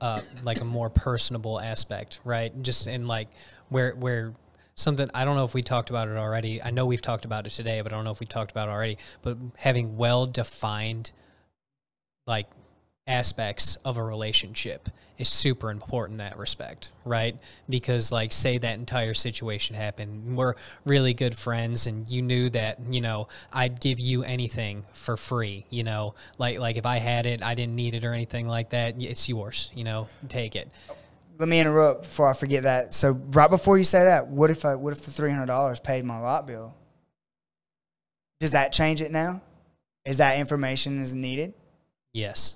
uh, 0.00 0.20
like 0.44 0.60
a 0.60 0.64
more 0.64 0.88
personable 0.88 1.60
aspect, 1.60 2.20
right? 2.24 2.52
Just 2.62 2.86
in 2.86 3.06
like 3.08 3.28
where 3.68 3.92
where 3.96 4.34
something 4.74 5.10
I 5.14 5.24
don't 5.24 5.36
know 5.36 5.44
if 5.44 5.54
we 5.54 5.62
talked 5.62 5.90
about 5.90 6.08
it 6.08 6.16
already. 6.16 6.62
I 6.62 6.70
know 6.70 6.86
we've 6.86 7.02
talked 7.02 7.24
about 7.24 7.46
it 7.46 7.50
today, 7.50 7.80
but 7.80 7.92
I 7.92 7.96
don't 7.96 8.04
know 8.04 8.10
if 8.10 8.20
we 8.20 8.26
talked 8.26 8.50
about 8.50 8.68
it 8.68 8.72
already. 8.72 8.98
But 9.22 9.38
having 9.56 9.96
well 9.96 10.26
defined 10.26 11.12
like 12.26 12.46
aspects 13.06 13.76
of 13.84 13.98
a 13.98 14.02
relationship 14.02 14.88
is 15.18 15.28
super 15.28 15.70
important 15.70 16.14
in 16.20 16.26
that 16.26 16.38
respect, 16.38 16.90
right? 17.04 17.36
Because 17.68 18.10
like 18.10 18.32
say 18.32 18.56
that 18.58 18.74
entire 18.78 19.14
situation 19.14 19.76
happened, 19.76 20.36
we're 20.36 20.54
really 20.84 21.12
good 21.12 21.36
friends 21.36 21.86
and 21.86 22.08
you 22.08 22.22
knew 22.22 22.48
that, 22.50 22.78
you 22.90 23.00
know, 23.00 23.28
I'd 23.52 23.80
give 23.80 24.00
you 24.00 24.22
anything 24.24 24.84
for 24.92 25.16
free, 25.16 25.66
you 25.68 25.84
know, 25.84 26.14
like 26.38 26.58
like 26.58 26.76
if 26.76 26.86
I 26.86 26.98
had 26.98 27.26
it, 27.26 27.42
I 27.42 27.54
didn't 27.54 27.76
need 27.76 27.94
it 27.94 28.04
or 28.04 28.14
anything 28.14 28.48
like 28.48 28.70
that, 28.70 29.00
it's 29.00 29.28
yours, 29.28 29.70
you 29.74 29.84
know, 29.84 30.08
take 30.28 30.56
it. 30.56 30.70
Let 31.38 31.48
me 31.48 31.60
interrupt 31.60 32.02
before 32.02 32.30
I 32.30 32.34
forget 32.34 32.62
that. 32.64 32.94
So 32.94 33.12
right 33.12 33.50
before 33.50 33.78
you 33.78 33.84
say 33.84 34.04
that, 34.04 34.28
what 34.28 34.50
if 34.50 34.64
I, 34.64 34.74
what 34.74 34.92
if 34.92 35.02
the 35.02 35.10
three 35.10 35.30
hundred 35.30 35.46
dollars 35.46 35.80
paid 35.80 36.04
my 36.04 36.18
lot 36.18 36.46
bill? 36.46 36.74
Does 38.40 38.52
that 38.52 38.72
change 38.72 39.00
it 39.00 39.10
now? 39.10 39.42
Is 40.04 40.18
that 40.18 40.38
information 40.38 41.00
is 41.00 41.14
needed? 41.14 41.54
Yes. 42.12 42.54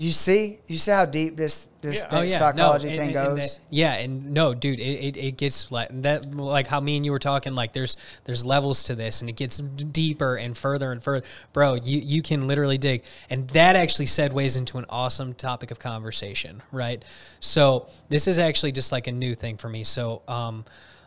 You 0.00 0.12
see, 0.12 0.60
you 0.66 0.78
see 0.78 0.92
how 0.92 1.04
deep 1.04 1.36
this 1.36 1.68
this 1.82 1.96
Yeah. 1.96 2.08
thing- 2.08 2.18
Oh 2.18 2.22
yeah, 2.22 2.38
psychology 2.38 2.88
no, 2.90 2.96
thing 2.96 3.08
and- 3.08 3.16
and 3.16 3.36
goes. 3.36 3.54
that- 3.56 3.60
yeah, 3.68 3.92
and 3.94 4.32
no, 4.32 4.54
dude, 4.54 4.80
it, 4.80 4.82
it, 4.82 5.16
it 5.18 5.36
gets 5.36 5.70
like 5.70 5.88
that, 6.02 6.34
like 6.34 6.66
how 6.68 6.80
me 6.80 6.96
and 6.96 7.04
you 7.04 7.12
were 7.12 7.18
talking. 7.18 7.54
Like 7.54 7.74
there's 7.74 7.98
there's 8.24 8.42
levels 8.42 8.82
to 8.84 8.94
this, 8.94 9.20
and 9.20 9.28
it 9.28 9.34
gets 9.36 9.58
deeper 9.58 10.36
and 10.36 10.56
further 10.56 10.90
and 10.90 11.04
further, 11.04 11.26
bro. 11.52 11.74
You 11.74 11.98
you 12.00 12.22
can 12.22 12.46
literally 12.48 12.78
dig, 12.78 13.02
and 13.28 13.46
that 13.50 13.76
actually 13.76 14.06
segues 14.06 14.56
into 14.56 14.78
an 14.78 14.86
awesome 14.88 15.34
topic 15.34 15.70
of 15.70 15.78
conversation, 15.78 16.62
right? 16.72 17.04
So 17.40 17.86
this 18.08 18.26
is 18.26 18.38
actually 18.38 18.72
just 18.72 18.92
like 18.92 19.06
a 19.06 19.12
new 19.12 19.34
thing 19.34 19.58
for 19.58 19.68
me. 19.68 19.84
So 19.84 20.22
um, 20.28 20.64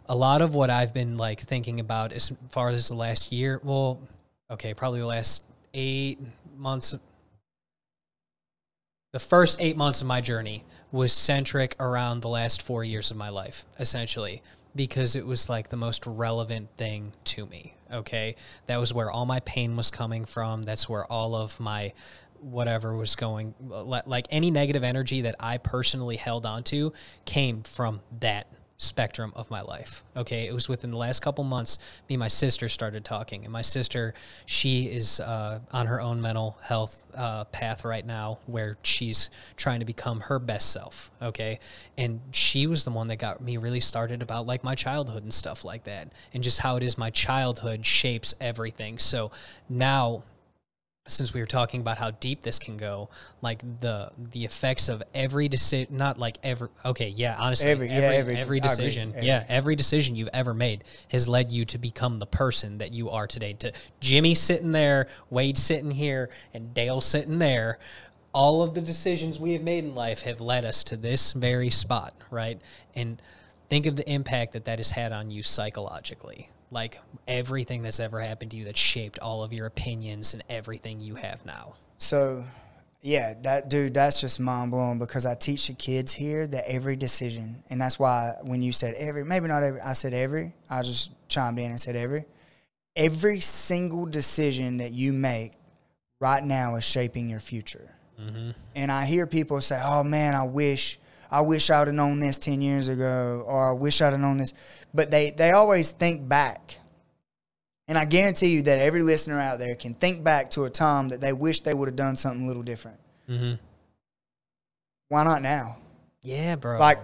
a 0.08 0.16
lot 0.16 0.44
of 0.44 0.54
what 0.54 0.70
I've 0.70 0.94
been 0.94 1.18
like 1.18 1.40
thinking 1.40 1.80
about 1.80 2.14
as 2.14 2.32
far 2.52 2.70
as 2.70 2.90
the 2.90 2.96
last 2.96 3.32
year, 3.32 3.60
well, 3.64 4.02
okay, 4.52 4.76
probably 4.76 5.00
the 5.00 5.08
last 5.08 5.42
eight 5.74 6.20
months 6.58 6.96
the 9.14 9.20
first 9.20 9.62
eight 9.62 9.78
months 9.78 10.02
of 10.02 10.08
my 10.08 10.20
journey 10.20 10.66
was 10.92 11.14
centric 11.14 11.76
around 11.80 12.22
the 12.22 12.28
last 12.28 12.62
four 12.62 12.84
years 12.84 13.12
of 13.12 13.16
my 13.16 13.30
life, 13.30 13.64
essentially, 13.80 14.42
because 14.76 15.16
it 15.16 15.26
was 15.26 15.50
like 15.50 15.70
the 15.70 15.78
most 15.78 16.06
relevant 16.06 16.68
thing 16.78 17.14
to 17.24 17.46
me. 17.46 17.76
Okay. 17.94 18.36
That 18.66 18.78
was 18.78 18.92
where 18.92 19.12
all 19.12 19.28
my 19.28 19.40
pain 19.42 19.78
was 19.78 19.92
coming 19.92 20.26
from. 20.26 20.64
That's 20.64 20.90
where 20.90 21.06
all 21.06 21.36
of 21.36 21.60
my 21.60 21.94
whatever 22.42 22.96
was 22.96 23.16
going, 23.16 23.54
like 23.62 24.26
any 24.32 24.52
negative 24.52 24.84
energy 24.84 25.22
that 25.22 25.36
I 25.40 25.60
personally 25.60 26.18
held 26.18 26.46
onto 26.46 26.92
came 27.24 27.62
from 27.62 28.02
that 28.20 28.48
spectrum 28.78 29.32
of 29.36 29.50
my 29.50 29.62
life. 29.62 30.04
Okay, 30.16 30.46
it 30.48 30.54
was 30.54 30.68
within 30.68 30.92
the 30.92 30.98
last 30.98 31.22
couple 31.22 31.44
months. 31.44 31.78
Me 32.10 32.16
and 32.16 32.20
my 32.20 32.28
sister 32.28 32.68
started 32.68 33.06
talking, 33.06 33.44
and 33.44 33.52
my 33.52 33.62
sister, 33.62 34.14
she 34.46 34.86
is 34.86 35.20
uh, 35.20 35.60
on 35.72 35.88
her 35.88 36.02
own 36.02 36.22
mental 36.22 36.58
health 36.62 37.04
uh, 37.16 37.46
path 37.46 37.86
right 37.86 38.06
now, 38.06 38.40
where 38.46 38.78
she's 38.84 39.30
trying 39.56 39.80
to 39.80 39.86
become 39.86 40.22
her 40.22 40.40
best 40.40 40.72
self. 40.72 41.12
Okay, 41.22 41.60
and 41.98 42.20
she 42.32 42.68
was 42.68 42.84
the 42.84 42.92
one 42.92 43.08
that 43.08 43.18
got 43.18 43.42
me 43.42 43.58
really 43.58 43.80
started 43.80 44.22
about 44.22 44.46
like 44.46 44.64
my 44.64 44.76
childhood 44.76 45.24
and 45.24 45.34
stuff 45.34 45.64
like 45.64 45.86
that, 45.86 46.12
and 46.34 46.44
just 46.44 46.60
how 46.60 46.76
it 46.76 46.84
is 46.84 46.98
my 46.98 47.10
childhood 47.10 47.86
shapes 47.86 48.36
everything. 48.42 48.98
So 48.98 49.32
now 49.70 50.24
since 51.06 51.34
we 51.34 51.42
were 51.42 51.46
talking 51.46 51.82
about 51.82 51.98
how 51.98 52.12
deep 52.12 52.42
this 52.42 52.58
can 52.58 52.78
go, 52.78 53.10
like 53.42 53.62
the 53.82 54.10
the 54.32 54.46
effects 54.46 54.88
of 54.88 55.04
every 55.14 55.50
decision, 55.50 55.98
not 55.98 56.18
like 56.18 56.38
every, 56.44 56.70
okay, 56.86 57.10
yeah, 57.10 57.36
honestly, 57.38 57.70
Every- 57.70 57.90
yeah, 57.90 57.96
every- 57.96 58.38
every 58.38 58.60
decision, 58.62 59.12
every. 59.14 59.28
yeah, 59.28 59.44
every 59.50 59.76
decision 59.76 60.16
you've 60.16 60.30
ever 60.34 60.54
made 60.54 60.86
has 61.10 61.28
led 61.28 61.52
you 61.52 61.66
to 61.66 61.78
become 61.78 62.20
the 62.20 62.26
person 62.26 62.78
that 62.78 62.94
you 62.94 63.10
are 63.10 63.28
today. 63.28 63.52
To 63.54 63.74
Jimmy 64.00 64.34
sitting 64.34 64.72
there, 64.72 65.08
Wade 65.30 65.58
sitting 65.58 65.92
here, 65.92 66.30
and 66.54 66.74
Dale 66.74 67.02
sitting 67.02 67.40
there. 67.40 67.80
All 68.34 68.64
of 68.64 68.74
the 68.74 68.82
decisions 68.82 69.38
we 69.38 69.54
have 69.54 69.62
made 69.62 69.84
in 69.84 69.94
life 69.96 70.22
have 70.22 70.40
led 70.42 70.64
us 70.66 70.84
to 70.86 70.96
this 70.98 71.34
very 71.34 71.70
spot, 71.70 72.14
right? 72.32 72.60
And 72.96 73.22
think 73.70 73.86
of 73.86 73.98
the 73.98 74.10
impact 74.10 74.54
that 74.54 74.66
that 74.66 74.80
has 74.80 74.92
had 74.92 75.12
on 75.12 75.30
you 75.32 75.44
psychologically 75.44 76.50
like 76.74 77.00
everything 77.28 77.84
that's 77.84 78.00
ever 78.00 78.20
happened 78.20 78.52
to 78.52 78.58
you 78.58 78.66
that 78.66 78.78
shaped 78.78 79.20
all 79.20 79.44
of 79.44 79.54
your 79.54 79.66
opinions 79.66 80.34
and 80.34 80.44
everything 80.50 81.00
you 81.00 81.16
have 81.16 81.46
now. 81.46 81.76
So, 81.98 82.44
yeah, 83.02 83.36
that 83.44 83.70
dude, 83.70 83.94
that's 83.94 84.20
just 84.20 84.40
mind 84.40 84.72
blowing 84.72 85.00
because 85.00 85.26
I 85.26 85.36
teach 85.36 85.68
the 85.68 85.74
kids 85.74 86.14
here 86.14 86.48
that 86.48 86.70
every 86.70 86.96
decision, 86.96 87.64
and 87.70 87.80
that's 87.80 88.00
why 88.00 88.34
when 88.44 88.62
you 88.62 88.72
said 88.72 88.96
every, 88.96 89.24
maybe 89.24 89.48
not 89.48 89.64
every, 89.64 89.82
I 89.82 89.94
said 89.94 90.14
every, 90.14 90.54
I 90.70 90.82
just 90.82 91.12
chimed 91.28 91.60
in 91.60 91.72
and 91.72 91.80
said 91.80 91.96
every. 91.96 92.26
Every 92.96 93.40
single 93.40 94.06
decision 94.06 94.78
that 94.78 94.92
you 94.92 95.14
make 95.14 95.54
right 96.20 96.44
now 96.44 96.76
is 96.76 96.84
shaping 96.84 97.30
your 97.30 97.40
future. 97.40 97.94
Mm-hmm. 98.20 98.52
And 98.76 98.92
I 98.92 99.06
hear 99.06 99.26
people 99.26 99.60
say, 99.62 99.82
"Oh 99.84 100.04
man, 100.04 100.36
I 100.36 100.44
wish, 100.44 101.00
I 101.34 101.42
wish 101.42 101.72
I'd 101.72 101.88
have 101.88 101.96
known 101.96 102.20
this 102.20 102.38
ten 102.38 102.62
years 102.62 102.90
ago, 102.90 103.44
or 103.48 103.72
I 103.72 103.74
wish 103.74 104.02
I'd 104.02 104.14
have 104.14 104.20
known 104.20 104.38
this," 104.38 104.54
but 104.94 105.10
they 105.10 105.32
they 105.32 105.52
always 105.52 105.92
think 105.92 106.30
back. 106.30 106.78
And 107.88 107.98
I 107.98 108.06
guarantee 108.06 108.50
you 108.50 108.62
that 108.62 108.80
every 108.80 109.02
listener 109.02 109.40
out 109.40 109.58
there 109.58 109.76
can 109.76 109.96
think 109.96 110.24
back 110.24 110.52
to 110.52 110.66
a 110.66 110.70
time 110.70 111.10
that 111.10 111.20
they 111.20 111.34
wish 111.34 111.62
they 111.62 111.74
would 111.74 111.90
have 111.90 111.96
done 111.96 112.16
something 112.16 112.44
a 112.44 112.48
little 112.48 112.64
different. 112.64 113.00
Mm-hmm. 113.28 113.56
Why 115.10 115.24
not 115.24 115.42
now? 115.42 115.78
Yeah, 116.22 116.56
bro. 116.56 116.80
Like, 116.80 117.00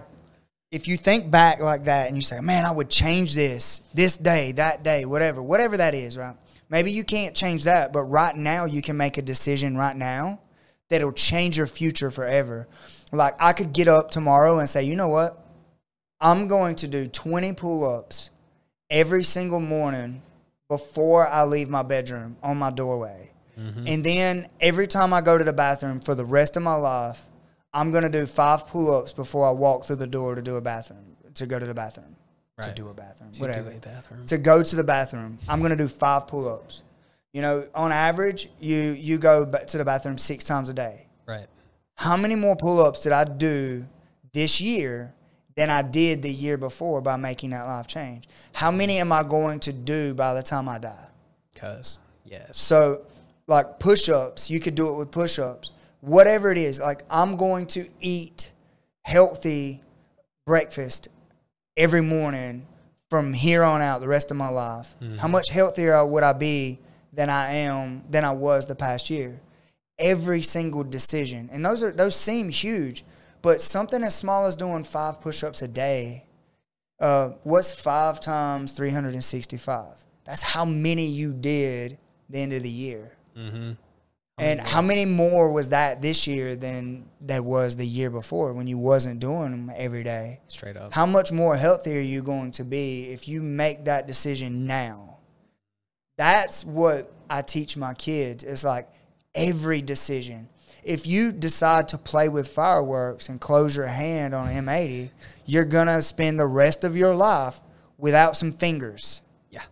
if 0.70 0.88
you 0.88 0.96
think 0.96 1.30
back 1.30 1.60
like 1.60 1.84
that 1.84 2.06
and 2.06 2.16
you 2.16 2.22
say, 2.22 2.40
man, 2.40 2.64
I 2.64 2.70
would 2.70 2.88
change 2.88 3.34
this, 3.34 3.80
this 3.92 4.16
day, 4.16 4.52
that 4.52 4.82
day, 4.82 5.04
whatever, 5.04 5.42
whatever 5.42 5.76
that 5.76 5.94
is, 5.94 6.16
right? 6.16 6.36
Maybe 6.70 6.92
you 6.92 7.04
can't 7.04 7.34
change 7.34 7.64
that, 7.64 7.92
but 7.92 8.04
right 8.04 8.34
now 8.34 8.64
you 8.64 8.80
can 8.80 8.96
make 8.96 9.18
a 9.18 9.22
decision 9.22 9.76
right 9.76 9.96
now 9.96 10.40
that'll 10.88 11.12
change 11.12 11.58
your 11.58 11.66
future 11.66 12.10
forever. 12.10 12.68
Like, 13.12 13.34
I 13.40 13.52
could 13.52 13.72
get 13.72 13.88
up 13.88 14.10
tomorrow 14.10 14.58
and 14.58 14.68
say, 14.68 14.84
you 14.84 14.96
know 14.96 15.08
what? 15.08 15.44
I'm 16.20 16.48
going 16.48 16.76
to 16.76 16.88
do 16.88 17.08
20 17.08 17.54
pull 17.54 17.84
ups 17.88 18.30
every 18.90 19.24
single 19.24 19.60
morning 19.60 20.22
before 20.68 21.26
I 21.26 21.44
leave 21.44 21.68
my 21.68 21.82
bedroom 21.82 22.36
on 22.42 22.58
my 22.58 22.70
doorway. 22.70 23.30
Mm-hmm. 23.58 23.84
And 23.86 24.04
then 24.04 24.48
every 24.60 24.86
time 24.86 25.12
I 25.12 25.20
go 25.20 25.36
to 25.36 25.44
the 25.44 25.52
bathroom 25.52 26.00
for 26.00 26.14
the 26.14 26.24
rest 26.24 26.56
of 26.56 26.62
my 26.62 26.74
life, 26.74 27.22
I'm 27.72 27.90
going 27.90 28.04
to 28.04 28.08
do 28.10 28.26
five 28.26 28.66
pull 28.66 28.94
ups 28.94 29.12
before 29.12 29.46
I 29.46 29.50
walk 29.50 29.84
through 29.84 29.96
the 29.96 30.06
door 30.06 30.34
to 30.34 30.42
do 30.42 30.56
a 30.56 30.60
bathroom, 30.60 31.16
to 31.34 31.46
go 31.46 31.58
to 31.58 31.66
the 31.66 31.74
bathroom, 31.74 32.16
to 32.62 32.72
do 32.72 32.88
a 32.88 32.94
bathroom, 32.94 33.32
To 33.32 33.38
do 33.38 33.42
whatever. 33.42 33.70
a 33.70 33.74
bathroom. 33.74 34.26
To 34.26 34.38
go 34.38 34.62
to 34.62 34.76
the 34.76 34.84
bathroom, 34.84 35.38
I'm 35.48 35.60
going 35.60 35.70
to 35.70 35.76
do 35.76 35.88
five 35.88 36.26
pull 36.26 36.48
ups. 36.48 36.82
You 37.32 37.42
know, 37.42 37.66
on 37.74 37.92
average, 37.92 38.50
you, 38.60 38.76
you 38.76 39.18
go 39.18 39.44
to 39.44 39.78
the 39.78 39.84
bathroom 39.84 40.18
six 40.18 40.44
times 40.44 40.68
a 40.68 40.74
day 40.74 41.06
Right. 41.26 41.46
How 42.00 42.16
many 42.16 42.34
more 42.34 42.56
pull-ups 42.56 43.02
did 43.02 43.12
I 43.12 43.24
do 43.24 43.84
this 44.32 44.58
year 44.58 45.12
than 45.54 45.68
I 45.68 45.82
did 45.82 46.22
the 46.22 46.32
year 46.32 46.56
before 46.56 47.02
by 47.02 47.16
making 47.16 47.50
that 47.50 47.64
life 47.64 47.86
change? 47.86 48.26
How 48.54 48.70
many 48.70 49.00
am 49.00 49.12
I 49.12 49.22
going 49.22 49.60
to 49.60 49.72
do 49.74 50.14
by 50.14 50.32
the 50.32 50.42
time 50.42 50.66
I 50.66 50.78
die? 50.78 51.08
Cause 51.54 51.98
yes. 52.24 52.56
So, 52.56 53.02
like 53.46 53.78
push-ups, 53.78 54.50
you 54.50 54.60
could 54.60 54.74
do 54.74 54.88
it 54.88 54.96
with 54.96 55.10
push-ups. 55.10 55.72
Whatever 56.00 56.50
it 56.50 56.56
is, 56.56 56.80
like 56.80 57.02
I'm 57.10 57.36
going 57.36 57.66
to 57.66 57.86
eat 58.00 58.50
healthy 59.02 59.82
breakfast 60.46 61.08
every 61.76 62.00
morning 62.00 62.66
from 63.10 63.34
here 63.34 63.62
on 63.62 63.82
out 63.82 64.00
the 64.00 64.08
rest 64.08 64.30
of 64.30 64.38
my 64.38 64.48
life. 64.48 64.96
How 65.00 65.06
mm-hmm. 65.06 65.30
much 65.32 65.50
healthier 65.50 66.06
would 66.06 66.22
I 66.22 66.32
be 66.32 66.78
than 67.12 67.28
I 67.28 67.52
am 67.56 68.04
than 68.08 68.24
I 68.24 68.30
was 68.30 68.66
the 68.66 68.74
past 68.74 69.10
year? 69.10 69.38
Every 70.00 70.42
single 70.42 70.82
decision. 70.82 71.50
And 71.52 71.64
those 71.64 71.82
are 71.82 71.92
those 71.92 72.16
seem 72.16 72.48
huge, 72.48 73.04
but 73.42 73.60
something 73.60 74.02
as 74.02 74.14
small 74.14 74.46
as 74.46 74.56
doing 74.56 74.82
5 74.82 75.20
push-ups 75.20 75.62
a 75.62 75.68
day 75.68 76.24
uh, 77.00 77.30
what's 77.42 77.72
5 77.72 78.20
times 78.20 78.72
365? 78.72 80.04
That's 80.24 80.42
how 80.42 80.64
many 80.64 81.06
you 81.06 81.32
did 81.32 81.98
the 82.28 82.38
end 82.38 82.52
of 82.52 82.62
the 82.62 82.70
year. 82.70 83.16
Mm-hmm. 83.36 83.72
And 84.38 84.60
how 84.60 84.80
many 84.80 85.04
more 85.04 85.52
was 85.52 85.68
that 85.68 86.00
this 86.00 86.26
year 86.26 86.56
than 86.56 87.06
that 87.22 87.44
was 87.44 87.76
the 87.76 87.86
year 87.86 88.08
before 88.08 88.54
when 88.54 88.66
you 88.66 88.78
wasn't 88.78 89.20
doing 89.20 89.50
them 89.50 89.72
every 89.76 90.02
day? 90.02 90.40
Straight 90.46 90.78
up. 90.78 90.94
How 90.94 91.04
much 91.04 91.30
more 91.30 91.56
healthy 91.56 91.98
are 91.98 92.02
you 92.02 92.22
going 92.22 92.50
to 92.52 92.64
be 92.64 93.10
if 93.10 93.28
you 93.28 93.42
make 93.42 93.84
that 93.84 94.06
decision 94.06 94.66
now? 94.66 95.18
That's 96.16 96.64
what 96.64 97.12
I 97.28 97.42
teach 97.42 97.76
my 97.76 97.92
kids. 97.92 98.42
It's 98.42 98.64
like 98.64 98.88
every 99.34 99.82
decision. 99.82 100.48
If 100.82 101.06
you 101.06 101.30
decide 101.32 101.88
to 101.88 101.98
play 101.98 102.28
with 102.28 102.48
fireworks 102.48 103.28
and 103.28 103.40
close 103.40 103.76
your 103.76 103.86
hand 103.86 104.34
on 104.34 104.48
an 104.48 104.64
M80, 104.64 105.10
you're 105.44 105.64
going 105.64 105.88
to 105.88 106.02
spend 106.02 106.38
the 106.40 106.46
rest 106.46 106.84
of 106.84 106.96
your 106.96 107.14
life 107.14 107.60
without 107.98 108.36
some 108.36 108.50
fingers 108.52 109.20
Yeah. 109.50 109.64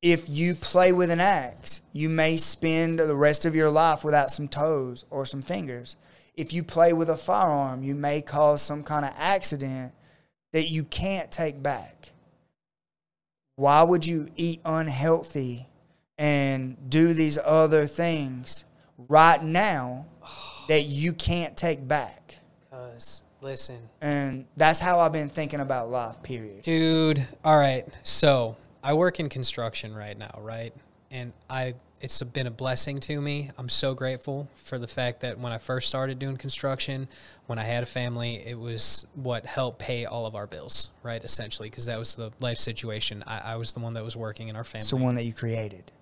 if 0.00 0.28
you 0.28 0.54
play 0.54 0.92
with 0.92 1.10
an 1.10 1.20
axe, 1.20 1.80
you 1.92 2.08
may 2.08 2.36
spend 2.36 3.00
the 3.00 3.16
rest 3.16 3.44
of 3.44 3.56
your 3.56 3.68
life 3.70 4.04
without 4.04 4.30
some 4.30 4.46
toes 4.46 5.04
or 5.10 5.26
some 5.26 5.42
fingers. 5.42 5.96
If 6.34 6.52
you 6.52 6.62
play 6.62 6.92
with 6.92 7.10
a 7.10 7.16
firearm, 7.16 7.82
you 7.82 7.94
may 7.96 8.22
cause 8.22 8.62
some 8.62 8.84
kind 8.84 9.04
of 9.04 9.12
accident 9.18 9.92
that 10.52 10.68
you 10.68 10.84
can't 10.84 11.32
take 11.32 11.62
back. 11.62 12.12
Why 13.56 13.82
would 13.82 14.06
you 14.06 14.28
eat 14.36 14.60
unhealthy 14.64 15.68
and 16.22 16.76
do 16.88 17.12
these 17.14 17.36
other 17.44 17.84
things 17.84 18.64
right 19.08 19.42
now 19.42 20.06
that 20.68 20.82
you 20.82 21.12
can't 21.12 21.56
take 21.56 21.86
back? 21.86 22.36
Cause 22.70 23.24
listen, 23.40 23.80
And 24.00 24.46
that's 24.56 24.78
how 24.78 25.00
I've 25.00 25.12
been 25.12 25.28
thinking 25.28 25.58
about 25.58 25.90
life, 25.90 26.22
period. 26.22 26.62
Dude, 26.62 27.26
all 27.44 27.58
right. 27.58 27.86
So 28.04 28.56
I 28.84 28.94
work 28.94 29.18
in 29.18 29.28
construction 29.28 29.92
right 29.96 30.16
now, 30.16 30.38
right? 30.40 30.72
And 31.10 31.32
I 31.50 31.74
it's 32.00 32.20
been 32.22 32.46
a 32.46 32.52
blessing 32.52 33.00
to 33.00 33.20
me. 33.20 33.50
I'm 33.58 33.68
so 33.68 33.94
grateful 33.94 34.48
for 34.54 34.78
the 34.78 34.88
fact 34.88 35.20
that 35.20 35.38
when 35.38 35.52
I 35.52 35.58
first 35.58 35.88
started 35.88 36.18
doing 36.20 36.36
construction, 36.36 37.08
when 37.46 37.58
I 37.58 37.64
had 37.64 37.82
a 37.82 37.86
family, 37.86 38.44
it 38.44 38.58
was 38.58 39.06
what 39.14 39.46
helped 39.46 39.78
pay 39.78 40.04
all 40.04 40.26
of 40.26 40.34
our 40.34 40.48
bills, 40.48 40.90
right? 41.04 41.22
Essentially, 41.22 41.70
because 41.70 41.86
that 41.86 41.98
was 41.98 42.16
the 42.16 42.32
life 42.40 42.58
situation. 42.58 43.22
I, 43.26 43.52
I 43.52 43.56
was 43.56 43.72
the 43.72 43.80
one 43.80 43.94
that 43.94 44.04
was 44.04 44.16
working 44.16 44.48
in 44.48 44.56
our 44.56 44.64
family. 44.64 44.82
It's 44.82 44.90
the 44.90 44.96
one 44.96 45.14
that 45.14 45.24
you 45.24 45.32
created. 45.32 45.92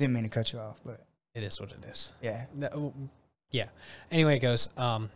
Didn't 0.00 0.14
mean 0.14 0.22
to 0.22 0.30
cut 0.30 0.50
you 0.54 0.58
off, 0.58 0.80
but 0.82 1.04
it 1.34 1.42
is 1.42 1.60
what 1.60 1.72
it 1.72 1.84
is. 1.84 2.10
yeah. 2.22 2.46
No, 2.54 2.94
yeah. 3.50 3.66
Anyway, 4.10 4.36
it 4.36 4.38
goes. 4.38 4.70
Um, 4.78 5.10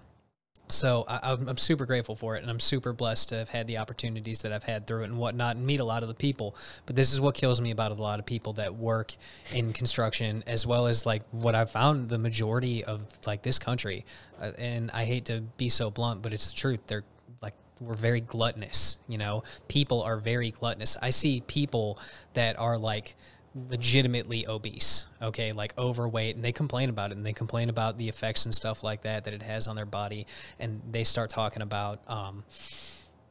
so 0.69 1.07
I, 1.09 1.33
I'm, 1.33 1.49
I'm 1.49 1.57
super 1.57 1.87
grateful 1.87 2.17
for 2.17 2.37
it, 2.37 2.43
and 2.43 2.51
I'm 2.51 2.61
super 2.61 2.93
blessed 2.93 3.31
to 3.31 3.37
have 3.37 3.49
had 3.49 3.67
the 3.67 3.79
opportunities 3.79 4.43
that 4.43 4.53
I've 4.53 4.65
had 4.65 4.87
through 4.87 5.03
it 5.03 5.07
and 5.07 5.17
whatnot, 5.17 5.57
and 5.57 5.65
meet 5.65 5.81
a 5.81 5.85
lot 5.85 6.03
of 6.03 6.11
the 6.11 6.15
people. 6.15 6.55
But 6.85 6.97
this 6.97 7.15
is 7.15 7.21
what 7.21 7.35
kills 7.35 7.63
me 7.63 7.71
about 7.71 7.93
a 7.93 7.95
lot 7.95 8.19
of 8.19 8.27
people 8.27 8.53
that 8.55 8.75
work 8.75 9.15
in 9.55 9.73
construction, 9.73 10.45
as 10.47 10.67
well 10.67 10.87
as 10.87 11.07
like 11.07 11.23
what 11.31 11.55
I've 11.55 11.71
found 11.71 12.11
the 12.11 12.19
majority 12.19 12.85
of 12.85 13.07
like 13.27 13.41
this 13.41 13.59
country. 13.59 14.05
Uh, 14.39 14.53
and 14.59 14.91
I 14.91 15.07
hate 15.07 15.25
to 15.27 15.41
be 15.57 15.71
so 15.71 15.91
blunt, 15.91 16.21
but 16.21 16.35
it's 16.35 16.49
the 16.49 16.57
truth. 16.57 16.81
They're 16.89 17.05
like 17.41 17.55
we're 17.81 17.95
very 17.95 18.21
gluttonous. 18.21 18.99
You 19.09 19.17
know, 19.17 19.45
people 19.69 20.03
are 20.03 20.19
very 20.19 20.51
gluttonous. 20.51 20.99
I 21.01 21.09
see 21.09 21.41
people 21.47 21.99
that 22.35 22.59
are 22.59 22.77
like 22.77 23.15
legitimately 23.55 24.47
obese, 24.49 25.07
okay, 25.23 25.53
like 25.53 25.77
overweight, 25.79 26.35
and 26.35 26.45
they 26.45 26.53
complain 26.53 26.89
about 26.89 27.11
it, 27.11 27.17
and 27.17 27.25
they 27.25 27.33
complain 27.33 27.69
about 27.69 27.99
the 27.99 28.09
effects 28.09 28.45
and 28.45 28.55
stuff 28.55 28.83
like 28.83 29.03
that 29.03 29.25
that 29.25 29.33
it 29.33 29.43
has 29.43 29.67
on 29.67 29.77
their 29.77 29.87
body, 29.87 30.27
and 30.59 30.81
they 30.91 31.05
start 31.05 31.31
talking 31.31 31.63
about, 31.63 32.01
um, 32.09 32.45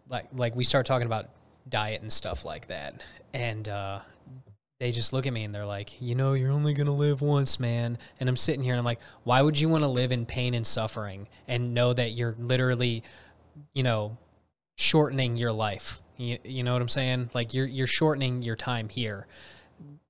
like, 0.10 0.28
like 0.34 0.56
we 0.56 0.64
start 0.64 0.86
talking 0.86 1.06
about 1.06 1.30
diet 1.68 2.02
and 2.02 2.12
stuff 2.12 2.46
like 2.46 2.68
that, 2.68 3.04
and 3.34 3.68
uh, 3.68 4.00
they 4.80 4.92
just 4.92 5.14
look 5.14 5.28
at 5.28 5.34
me 5.34 5.44
and 5.44 5.54
they're 5.54 5.66
like, 5.66 6.02
you 6.02 6.16
know, 6.16 6.34
you're 6.34 6.52
only 6.52 6.74
gonna 6.74 6.94
live 6.94 7.22
once, 7.22 7.60
man, 7.60 7.98
and 8.20 8.30
I'm 8.30 8.38
sitting 8.38 8.62
here 8.64 8.74
and 8.74 8.80
I'm 8.80 8.86
like, 8.86 9.02
why 9.24 9.42
would 9.42 9.60
you 9.60 9.68
want 9.68 9.84
to 9.84 9.88
live 9.88 10.12
in 10.12 10.26
pain 10.26 10.54
and 10.54 10.66
suffering 10.66 11.28
and 11.48 11.74
know 11.74 11.94
that 11.94 12.12
you're 12.12 12.36
literally, 12.40 13.04
you 13.74 13.84
know, 13.84 14.18
shortening 14.78 15.36
your 15.36 15.52
life? 15.52 16.02
You, 16.16 16.38
you 16.44 16.64
know 16.64 16.74
what 16.74 16.82
I'm 16.82 16.88
saying? 16.88 17.30
Like 17.34 17.54
you're 17.54 17.66
you're 17.66 17.88
shortening 17.88 18.42
your 18.42 18.56
time 18.56 18.88
here 18.88 19.26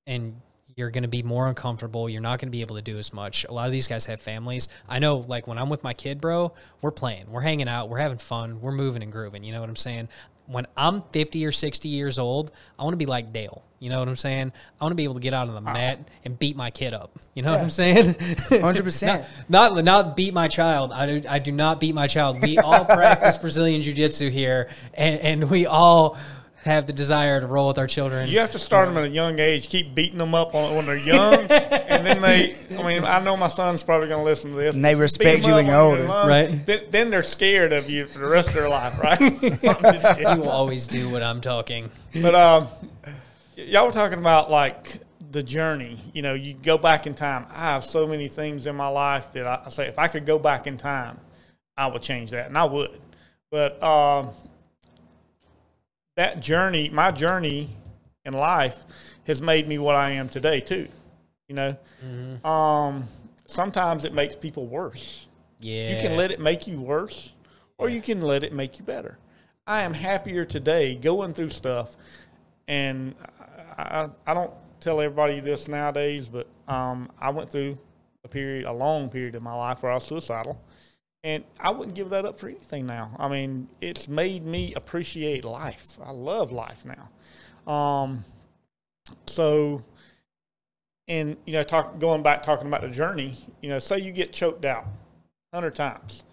and 0.08 0.36
you're 0.76 0.90
going 0.90 1.04
to 1.04 1.10
be 1.10 1.24
more 1.24 1.48
uncomfortable. 1.48 2.10
You're 2.10 2.22
not 2.22 2.40
going 2.40 2.48
to 2.48 2.52
be 2.52 2.62
able 2.62 2.76
to 2.76 2.82
do 2.82 2.98
as 2.98 3.14
much. 3.14 3.46
A 3.46 3.54
lot 3.54 3.68
of 3.68 3.72
these 3.72 3.88
guys 3.88 4.06
have 4.06 4.22
families. 4.22 4.70
I 4.88 5.00
know, 5.00 5.18
like, 5.18 5.48
when 5.48 5.58
I'm 5.58 5.70
with 5.70 5.84
my 5.84 5.94
kid, 5.94 6.20
bro, 6.20 6.54
we're 6.82 6.92
playing, 6.92 7.30
we're 7.30 7.42
hanging 7.42 7.68
out, 7.68 7.90
we're 7.90 8.00
having 8.00 8.18
fun, 8.18 8.62
we're 8.62 8.72
moving 8.72 9.04
and 9.04 9.12
grooving. 9.12 9.44
You 9.44 9.54
know 9.54 9.60
what 9.60 9.70
I'm 9.70 9.76
saying? 9.76 10.10
When 10.46 10.68
I'm 10.76 11.04
50 11.12 11.46
or 11.46 11.52
60 11.52 11.88
years 11.88 12.20
old, 12.20 12.52
I 12.78 12.84
want 12.84 12.94
to 12.94 12.98
be 12.98 13.06
like 13.06 13.32
Dale. 13.32 13.64
You 13.80 13.90
know 13.90 14.00
what 14.00 14.08
I'm 14.08 14.16
saying? 14.16 14.52
I 14.80 14.84
want 14.84 14.92
to 14.92 14.96
be 14.96 15.04
able 15.04 15.16
to 15.16 15.20
get 15.20 15.34
out 15.34 15.50
on 15.50 15.62
the 15.62 15.70
ah. 15.70 15.74
mat 15.74 16.00
and 16.24 16.40
beat 16.40 16.56
my 16.56 16.72
kid 16.72 16.94
up. 16.94 17.20
You 17.34 17.44
know 17.44 17.52
what 17.52 17.62
I'm 17.62 17.70
saying? 17.70 18.14
100%. 18.16 19.50
Not, 19.50 19.76
not 19.76 19.84
not 19.84 20.16
beat 20.16 20.34
my 20.34 20.48
child. 20.48 20.92
I 20.92 21.06
do, 21.06 21.22
I 21.30 21.40
do 21.40 21.52
not 21.52 21.80
beat 21.80 21.94
my 21.94 22.08
child. 22.08 22.42
We 22.42 22.58
all 22.58 22.86
practice 22.86 23.38
Brazilian 23.38 23.82
jiu-jitsu 23.82 24.30
here, 24.30 24.70
and, 24.94 25.20
and 25.20 25.50
we 25.50 25.66
all 25.66 26.18
have 26.64 26.86
the 26.86 26.94
desire 26.94 27.42
to 27.42 27.48
roll 27.48 27.68
with 27.68 27.78
our 27.78 27.88
children. 27.88 28.30
You 28.30 28.40
have 28.40 28.52
to 28.54 28.60
start 28.60 28.88
them 28.88 28.98
at 28.98 29.04
a 29.04 29.10
young 29.10 29.38
age. 29.40 29.68
Keep 29.70 29.94
beating 29.94 30.18
them 30.18 30.34
up 30.34 30.56
on, 30.56 30.76
when 30.76 30.86
they're 30.86 30.96
young, 30.98 31.36
and 31.50 32.06
then 32.06 32.22
they. 32.22 32.56
I 32.78 32.84
mean, 32.84 33.04
I 33.04 33.22
know 33.24 33.36
my 33.36 33.50
son's 33.50 33.84
probably 33.84 34.08
going 34.08 34.22
to 34.22 34.26
listen 34.26 34.52
to 34.52 34.58
this. 34.58 34.76
And 34.76 34.84
they 34.84 34.96
respect 34.96 35.46
you 35.46 35.52
up 35.54 35.58
when 35.58 35.66
you're 35.68 35.76
older. 35.76 36.04
young, 36.04 36.28
Right. 36.28 36.66
Then, 36.66 36.80
then 36.90 37.10
they're 37.10 37.22
scared 37.24 37.74
of 37.74 37.90
you 37.90 38.08
for 38.08 38.20
the 38.20 38.28
rest 38.30 38.50
of 38.50 38.56
their 38.56 38.70
life, 38.70 39.00
right? 39.02 39.20
I'm 39.22 39.94
just 39.94 40.18
He 40.20 40.24
kidding. 40.24 40.40
will 40.42 40.50
always 40.50 40.88
do 40.88 41.10
what 41.10 41.22
I'm 41.22 41.42
talking. 41.42 41.92
But 42.22 42.34
um, 42.36 42.68
y- 43.58 43.64
y'all 43.64 43.86
were 43.86 43.92
talking 43.92 44.20
about 44.20 44.50
like 44.50 44.98
the 45.32 45.44
journey. 45.44 46.00
You 46.14 46.22
know, 46.22 46.34
you 46.34 46.54
go 46.54 46.78
back 46.78 47.08
in 47.08 47.14
time. 47.14 47.46
I 47.50 47.60
have 47.66 47.84
so 47.84 48.08
many 48.08 48.28
things 48.30 48.68
in 48.68 48.76
my 48.78 48.88
life 48.88 49.34
that 49.34 49.46
I, 49.46 49.64
I 49.66 49.70
say 49.70 49.88
if 49.88 50.00
I 50.00 50.08
could 50.08 50.26
go 50.26 50.40
back 50.40 50.66
in 50.68 50.78
time, 50.78 51.20
I 51.78 51.88
would 51.88 52.02
change 52.02 52.32
that, 52.32 52.48
and 52.48 52.58
I 52.58 52.64
would. 52.66 52.92
But 53.52 53.82
um, 53.84 54.30
that 56.16 56.42
journey, 56.42 56.90
my 56.90 57.12
journey 57.12 57.70
in 58.26 58.34
life, 58.34 58.84
has 59.26 59.42
made 59.42 59.68
me 59.68 59.78
what 59.78 59.96
I 59.96 60.12
am 60.12 60.30
today 60.30 60.60
too. 60.60 60.88
You 61.48 61.56
know, 61.56 62.50
um, 62.50 63.08
sometimes 63.46 64.06
it 64.06 64.14
makes 64.14 64.36
people 64.36 64.68
worse. 64.68 65.28
Yeah. 65.60 65.96
You 65.96 66.02
can 66.08 66.18
let 66.18 66.32
it 66.32 66.40
make 66.40 66.68
you 66.68 66.80
worse, 66.80 67.34
or 67.78 67.90
you 67.90 68.02
can 68.02 68.22
let 68.22 68.44
it 68.44 68.54
make 68.54 68.80
you 68.80 68.86
better. 68.86 69.18
I 69.66 69.84
am 69.84 69.94
happier 69.94 70.46
today 70.46 70.96
going 70.96 71.34
through 71.34 71.52
stuff, 71.52 71.96
and 72.68 73.16
I, 73.78 73.82
I, 73.82 74.10
I 74.28 74.34
don't 74.34 74.52
tell 74.80 75.00
everybody 75.00 75.40
this 75.40 75.68
nowadays, 75.68 76.28
but 76.28 76.48
um, 76.68 77.10
I 77.20 77.30
went 77.30 77.50
through 77.50 77.78
a 78.26 78.28
period, 78.28 78.66
a 78.66 78.74
long 78.74 79.10
period 79.10 79.36
of 79.36 79.44
my 79.44 79.54
life 79.54 79.84
where 79.84 79.92
I 79.92 79.96
was 79.96 80.04
suicidal, 80.04 80.62
and 81.24 81.44
I 81.60 81.72
wouldn't 81.72 81.96
give 81.96 82.10
that 82.12 82.26
up 82.26 82.40
for 82.40 82.50
anything 82.50 82.86
now. 82.86 83.16
I 83.20 83.28
mean, 83.30 83.70
it's 83.82 84.08
made 84.08 84.46
me 84.46 84.74
appreciate 84.76 85.46
life. 85.46 85.98
I 86.04 86.12
love 86.12 86.52
life 86.52 86.86
now. 86.86 87.72
Um, 87.74 88.26
so, 89.28 89.84
and 91.08 91.38
you 91.46 91.54
know, 91.54 91.64
talk 91.64 92.00
going 92.00 92.24
back 92.24 92.44
talking 92.44 92.68
about 92.68 92.82
the 92.82 92.90
journey. 92.90 93.38
You 93.62 93.70
know, 93.70 93.80
say 93.80 94.00
you 94.00 94.12
get 94.12 94.34
choked 94.34 94.66
out 94.66 94.86
hundred 95.54 95.76
times, 95.76 96.24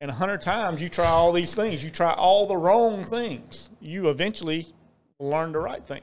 and 0.00 0.10
hundred 0.10 0.40
times 0.42 0.82
you 0.82 0.88
try 0.88 1.06
all 1.06 1.32
these 1.32 1.54
things. 1.54 1.84
You 1.84 1.90
try 1.90 2.12
all 2.12 2.46
the 2.46 2.56
wrong 2.56 3.04
things. 3.04 3.70
You 3.80 4.08
eventually 4.10 4.66
learn 5.20 5.52
the 5.52 5.60
right 5.60 5.84
thing. 5.86 6.02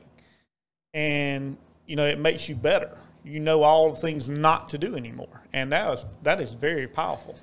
and 0.93 1.57
you 1.87 1.95
know 1.95 2.05
it 2.05 2.19
makes 2.19 2.49
you 2.49 2.55
better. 2.55 2.97
You 3.23 3.39
know 3.39 3.63
all 3.63 3.91
the 3.91 3.95
things 3.97 4.29
not 4.29 4.69
to 4.69 4.77
do 4.79 4.95
anymore, 4.95 5.43
and 5.53 5.71
that 5.73 5.89
was 5.89 6.05
that 6.23 6.41
is 6.41 6.53
very 6.55 6.87
powerful. 6.87 7.37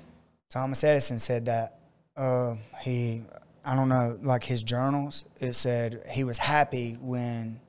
Thomas 0.49 0.83
Edison 0.83 1.19
said 1.19 1.45
that 1.45 1.79
uh, 2.17 2.55
he, 2.81 3.21
I 3.63 3.75
don't 3.75 3.89
know, 3.89 4.17
like 4.21 4.43
his 4.43 4.63
journals, 4.63 5.25
it 5.39 5.53
said 5.53 6.03
he 6.11 6.23
was 6.23 6.37
happy 6.37 6.97
when 6.99 7.59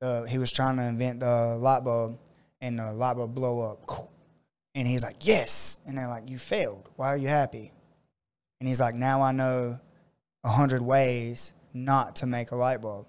uh, 0.00 0.24
he 0.24 0.38
was 0.38 0.50
trying 0.50 0.76
to 0.76 0.82
invent 0.82 1.20
the 1.20 1.56
light 1.60 1.84
bulb 1.84 2.18
and 2.60 2.78
the 2.78 2.92
light 2.92 3.16
bulb 3.16 3.34
blow 3.34 3.60
up. 3.70 4.10
And 4.74 4.88
he's 4.88 5.02
like, 5.02 5.16
yes. 5.20 5.80
And 5.86 5.96
they're 5.96 6.08
like, 6.08 6.28
you 6.28 6.38
failed. 6.38 6.88
Why 6.96 7.08
are 7.08 7.16
you 7.16 7.28
happy? 7.28 7.72
And 8.60 8.68
he's 8.68 8.80
like, 8.80 8.94
now 8.94 9.22
I 9.22 9.32
know 9.32 9.78
a 10.44 10.48
hundred 10.48 10.80
ways 10.80 11.52
not 11.74 12.16
to 12.16 12.26
make 12.26 12.50
a 12.50 12.56
light 12.56 12.80
bulb. 12.80 13.06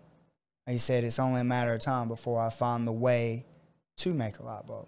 He 0.67 0.77
said 0.77 1.05
it's 1.05 1.19
only 1.19 1.39
a 1.39 1.45
matter 1.45 1.73
of 1.73 1.81
time 1.81 2.09
before 2.09 2.41
I 2.41 2.49
find 2.49 2.85
the 2.85 2.91
way 2.91 3.45
to 3.97 4.13
make 4.13 4.39
a 4.39 4.43
light 4.43 4.65
bulb. 4.67 4.87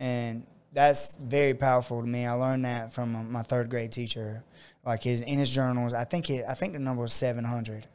And 0.00 0.46
that's 0.72 1.16
very 1.16 1.54
powerful 1.54 2.00
to 2.00 2.06
me. 2.06 2.26
I 2.26 2.32
learned 2.32 2.64
that 2.64 2.92
from 2.92 3.30
my 3.30 3.42
third 3.42 3.70
grade 3.70 3.92
teacher. 3.92 4.42
Like 4.84 5.02
his 5.04 5.20
in 5.20 5.38
his 5.38 5.50
journals, 5.50 5.94
I 5.94 6.04
think 6.04 6.28
it, 6.30 6.44
I 6.48 6.54
think 6.54 6.72
the 6.72 6.78
number 6.78 7.02
was 7.02 7.12
seven 7.12 7.44
hundred. 7.44 7.86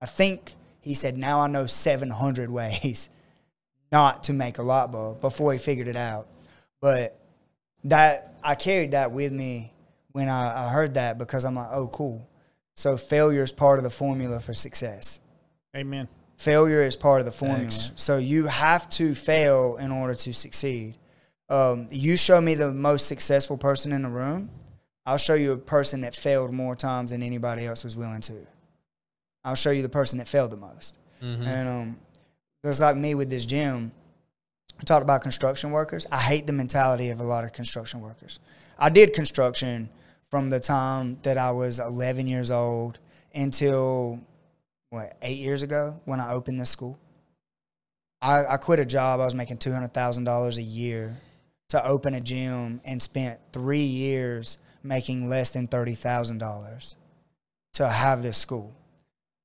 I 0.00 0.06
think 0.06 0.54
he 0.80 0.94
said, 0.94 1.16
"Now 1.16 1.40
I 1.40 1.48
know 1.48 1.66
seven 1.66 2.10
hundred 2.10 2.50
ways 2.50 3.10
not 3.92 4.24
to 4.24 4.32
make 4.32 4.58
a 4.58 4.62
light 4.62 4.92
bulb." 4.92 5.20
Before 5.20 5.52
he 5.52 5.58
figured 5.58 5.88
it 5.88 5.96
out, 5.96 6.28
but 6.80 7.18
that 7.84 8.34
I 8.44 8.54
carried 8.54 8.92
that 8.92 9.10
with 9.10 9.32
me 9.32 9.72
when 10.12 10.28
I, 10.28 10.66
I 10.66 10.70
heard 10.70 10.94
that 10.94 11.18
because 11.18 11.44
I'm 11.44 11.56
like, 11.56 11.70
"Oh, 11.72 11.88
cool." 11.88 12.28
So 12.76 12.96
failure 12.96 13.42
is 13.42 13.52
part 13.52 13.78
of 13.78 13.82
the 13.82 13.90
formula 13.90 14.40
for 14.40 14.54
success 14.54 15.20
Amen. 15.76 16.08
failure 16.36 16.82
is 16.82 16.96
part 16.96 17.20
of 17.20 17.26
the 17.26 17.32
formula. 17.32 17.68
Thanks. 17.68 17.92
So 17.96 18.16
you 18.18 18.46
have 18.46 18.88
to 18.90 19.14
fail 19.14 19.76
in 19.76 19.90
order 19.90 20.14
to 20.14 20.32
succeed. 20.32 20.94
Um, 21.50 21.88
you 21.90 22.16
show 22.16 22.40
me 22.40 22.54
the 22.54 22.72
most 22.72 23.08
successful 23.08 23.58
person 23.58 23.92
in 23.92 24.02
the 24.02 24.08
room, 24.08 24.50
I'll 25.04 25.18
show 25.18 25.34
you 25.34 25.52
a 25.52 25.56
person 25.58 26.02
that 26.02 26.14
failed 26.14 26.52
more 26.52 26.76
times 26.76 27.10
than 27.10 27.22
anybody 27.22 27.66
else 27.66 27.82
was 27.82 27.96
willing 27.96 28.20
to. 28.22 28.46
I'll 29.44 29.56
show 29.56 29.72
you 29.72 29.82
the 29.82 29.88
person 29.88 30.18
that 30.18 30.28
failed 30.28 30.52
the 30.52 30.56
most. 30.56 30.96
And 31.48 31.68
um, 31.68 31.96
just 32.64 32.80
like 32.80 32.96
me 32.96 33.14
with 33.16 33.28
this 33.28 33.44
gym, 33.44 33.90
I 34.80 34.84
talked 34.84 35.02
about 35.02 35.22
construction 35.22 35.72
workers. 35.72 36.06
I 36.12 36.18
hate 36.18 36.46
the 36.46 36.52
mentality 36.52 37.10
of 37.10 37.18
a 37.18 37.24
lot 37.24 37.44
of 37.44 37.52
construction 37.52 38.00
workers. 38.00 38.38
I 38.78 38.88
did 38.88 39.12
construction 39.12 39.90
from 40.30 40.50
the 40.50 40.60
time 40.60 41.18
that 41.22 41.36
I 41.36 41.50
was 41.50 41.80
11 41.80 42.28
years 42.28 42.50
old 42.50 43.00
until 43.34 44.20
what 44.90 45.16
eight 45.22 45.38
years 45.38 45.62
ago 45.62 46.00
when 46.04 46.20
I 46.20 46.32
opened 46.32 46.60
this 46.60 46.70
school. 46.70 46.98
I, 48.22 48.44
I 48.46 48.56
quit 48.56 48.78
a 48.78 48.84
job. 48.84 49.20
I 49.20 49.24
was 49.24 49.34
making 49.34 49.58
two 49.58 49.72
hundred 49.72 49.94
thousand 49.94 50.24
dollars 50.24 50.58
a 50.58 50.62
year 50.62 51.16
to 51.70 51.84
open 51.86 52.14
a 52.14 52.20
gym 52.20 52.80
and 52.84 53.02
spent 53.02 53.40
three 53.52 53.84
years 53.84 54.58
making 54.82 55.28
less 55.28 55.50
than 55.50 55.66
thirty 55.66 55.94
thousand 55.94 56.38
dollars 56.38 56.96
to 57.74 57.88
have 57.88 58.22
this 58.22 58.38
school. 58.38 58.74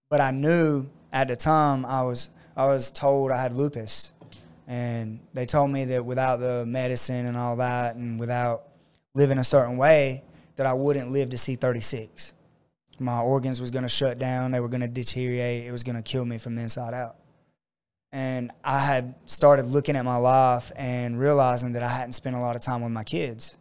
But 0.10 0.22
I 0.22 0.32
knew 0.32 0.88
at 1.12 1.28
the 1.28 1.36
time 1.36 1.86
I 1.86 2.04
was 2.04 2.30
I 2.56 2.66
was 2.66 2.92
told 2.92 3.32
I 3.32 3.42
had 3.42 3.54
lupus, 3.54 4.14
and 4.68 5.20
they 5.34 5.46
told 5.46 5.72
me 5.72 5.86
that 5.86 6.06
without 6.06 6.40
the 6.40 6.66
medicine 6.66 7.26
and 7.26 7.38
all 7.38 7.58
that, 7.58 7.96
and 7.96 8.20
without 8.20 8.64
living 9.14 9.38
a 9.38 9.44
certain 9.44 9.78
way, 9.78 10.24
that 10.56 10.66
I 10.66 10.74
wouldn't 10.74 11.12
live 11.12 11.30
to 11.32 11.38
see 11.38 11.56
thirty 11.56 11.82
six 11.82 12.34
my 12.98 13.20
organs 13.20 13.60
was 13.60 13.72
going 13.72 13.84
to 13.84 13.90
shut 13.90 14.20
down. 14.20 14.52
They 14.52 14.62
were 14.62 14.70
going 14.70 14.82
to 14.82 14.88
deteriorate. 14.88 15.66
It 15.66 15.72
was 15.72 15.84
going 15.84 15.98
to 15.98 16.02
kill 16.02 16.24
me 16.24 16.38
from 16.38 16.56
the 16.56 16.62
inside 16.62 16.94
out 16.94 17.18
and 18.16 18.50
i 18.64 18.80
had 18.80 19.14
started 19.26 19.66
looking 19.66 19.98
at 19.98 20.06
my 20.06 20.16
life 20.16 20.72
and 20.78 21.20
realizing 21.20 21.74
that 21.74 21.84
i 21.84 21.88
hadn't 21.90 22.14
spent 22.14 22.34
a 22.34 22.40
lot 22.40 22.56
of 22.56 22.62
time 22.62 22.82
with 22.82 22.92
my 22.92 23.04
kids. 23.04 23.58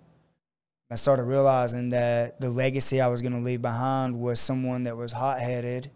I 0.92 0.94
started 0.96 1.24
realizing 1.24 1.90
that 1.90 2.40
the 2.40 2.50
legacy 2.50 3.00
i 3.00 3.08
was 3.08 3.20
going 3.20 3.32
to 3.32 3.40
leave 3.40 3.60
behind 3.60 4.18
was 4.18 4.38
someone 4.38 4.84
that 4.84 4.96
was 4.96 5.10
hot-headed 5.10 5.90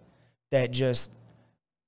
that 0.51 0.73
just 0.73 1.13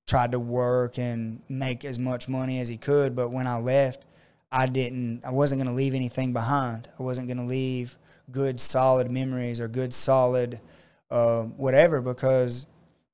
tried 0.07 0.31
to 0.31 0.39
work 0.39 0.97
and 0.97 1.41
make 1.49 1.83
as 1.83 1.99
much 1.99 2.29
money 2.29 2.59
as 2.59 2.69
he 2.69 2.77
could. 2.77 3.15
But 3.17 3.29
when 3.31 3.47
i 3.47 3.57
left 3.57 4.05
i 4.49 4.65
didn't 4.65 5.25
i 5.25 5.31
wasn't 5.31 5.59
going 5.59 5.67
to 5.67 5.75
leave 5.75 5.93
anything 5.93 6.31
behind. 6.31 6.87
I 6.97 7.03
wasn't 7.03 7.27
going 7.27 7.37
to 7.37 7.43
leave 7.43 7.97
good 8.31 8.61
solid 8.61 9.11
memories 9.11 9.59
or 9.59 9.67
good 9.67 9.93
solid 9.93 10.61
uh, 11.09 11.43
whatever 11.43 11.99
because 11.99 12.65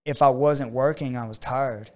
if 0.05 0.21
I 0.21 0.29
wasn't 0.29 0.71
working, 0.71 1.17
I 1.17 1.27
was 1.27 1.39
tired. 1.39 1.89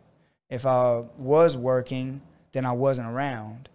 If 0.51 0.67
I 0.67 1.03
was 1.17 1.57
working, 1.57 2.21
then 2.51 2.65
I 2.65 2.73
wasn't 2.73 3.09
around. 3.09 3.69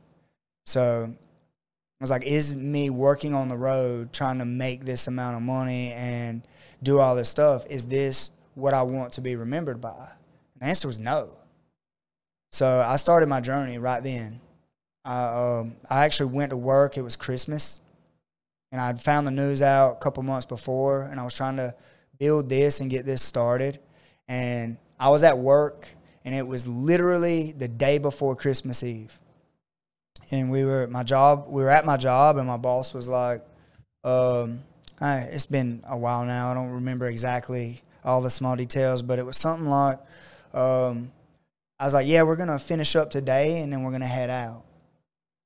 So 0.65 1.09
I 1.11 2.05
was 2.05 2.11
like, 2.11 2.25
is 2.25 2.55
me 2.55 2.91
working 2.91 3.35
on 3.35 3.49
the 3.49 3.57
road 3.57 4.13
trying 4.13 4.39
to 4.39 4.45
make 4.45 4.85
this 4.85 5.07
amount 5.07 5.37
of 5.37 5.43
money 5.43 5.93
and 5.93 6.43
do 6.83 7.01
all 7.01 7.17
this 7.17 7.31
stuff, 7.31 7.67
is 7.69 7.87
this 7.87 8.31
what 8.55 8.75
I 8.75 8.83
want 8.83 9.13
to 9.15 9.21
be 9.21 9.35
remembered 9.35 9.81
by? 9.81 10.11
And 10.55 10.61
the 10.61 10.67
answer 10.67 10.87
was 10.87 10.99
no. 10.99 11.31
So 12.53 12.85
I 12.87 12.97
started 12.97 13.29
my 13.29 13.41
journey 13.41 13.79
right 13.79 14.03
then. 14.03 14.41
I, 15.05 15.59
um, 15.61 15.77
I 15.89 16.05
actually 16.05 16.33
went 16.33 16.51
to 16.51 16.57
work. 16.57 16.97
It 16.97 17.03
was 17.03 17.17
Christmas. 17.17 17.81
And 18.73 18.81
I'd 18.81 19.01
found 19.01 19.27
the 19.27 19.31
news 19.31 19.63
out 19.63 19.93
a 19.93 20.01
couple 20.01 20.23
months 20.23 20.45
before, 20.45 21.03
and 21.05 21.19
I 21.19 21.25
was 21.25 21.35
trying 21.35 21.57
to 21.57 21.75
build 22.19 22.49
this 22.49 22.81
and 22.81 22.91
get 22.91 23.07
this 23.07 23.23
started. 23.23 23.79
And 24.29 24.77
I 24.99 25.09
was 25.09 25.23
at 25.23 25.39
work, 25.39 25.89
and 26.27 26.35
it 26.35 26.47
was 26.47 26.67
literally 26.67 27.53
the 27.53 27.69
day 27.69 27.97
before 27.99 28.37
Christmas 28.37 28.83
Eve. 28.83 29.19
And 30.31 30.51
we 30.51 30.65
were 30.65 30.83
at 30.83 30.91
my 30.91 31.05
job. 31.05 31.47
We 31.49 31.63
were 31.63 31.71
at 31.71 31.87
my 31.87 31.97
job, 31.97 32.37
and 32.37 32.47
my 32.47 32.57
boss 32.57 32.93
was 32.93 33.07
like, 33.07 33.43
um, 34.03 34.65
I, 35.01 35.21
"It's 35.21 35.47
been 35.47 35.83
a 35.87 35.97
while 35.97 36.25
now. 36.25 36.51
I 36.51 36.55
don't 36.55 36.71
remember 36.71 37.07
exactly 37.07 37.81
all 38.05 38.21
the 38.21 38.31
small 38.31 38.57
details, 38.57 39.03
but 39.03 39.19
it 39.19 39.25
was 39.25 39.39
something 39.39 39.69
like." 39.69 40.01
Um, 40.53 41.13
I 41.79 41.85
was 41.85 41.95
like, 41.95 42.07
"Yeah, 42.07 42.25
we're 42.25 42.37
gonna 42.37 42.59
finish 42.59 42.97
up 42.97 43.11
today, 43.11 43.61
and 43.61 43.73
then 43.73 43.83
we're 43.83 43.93
gonna 43.93 44.07
head 44.07 44.29
out." 44.29 44.65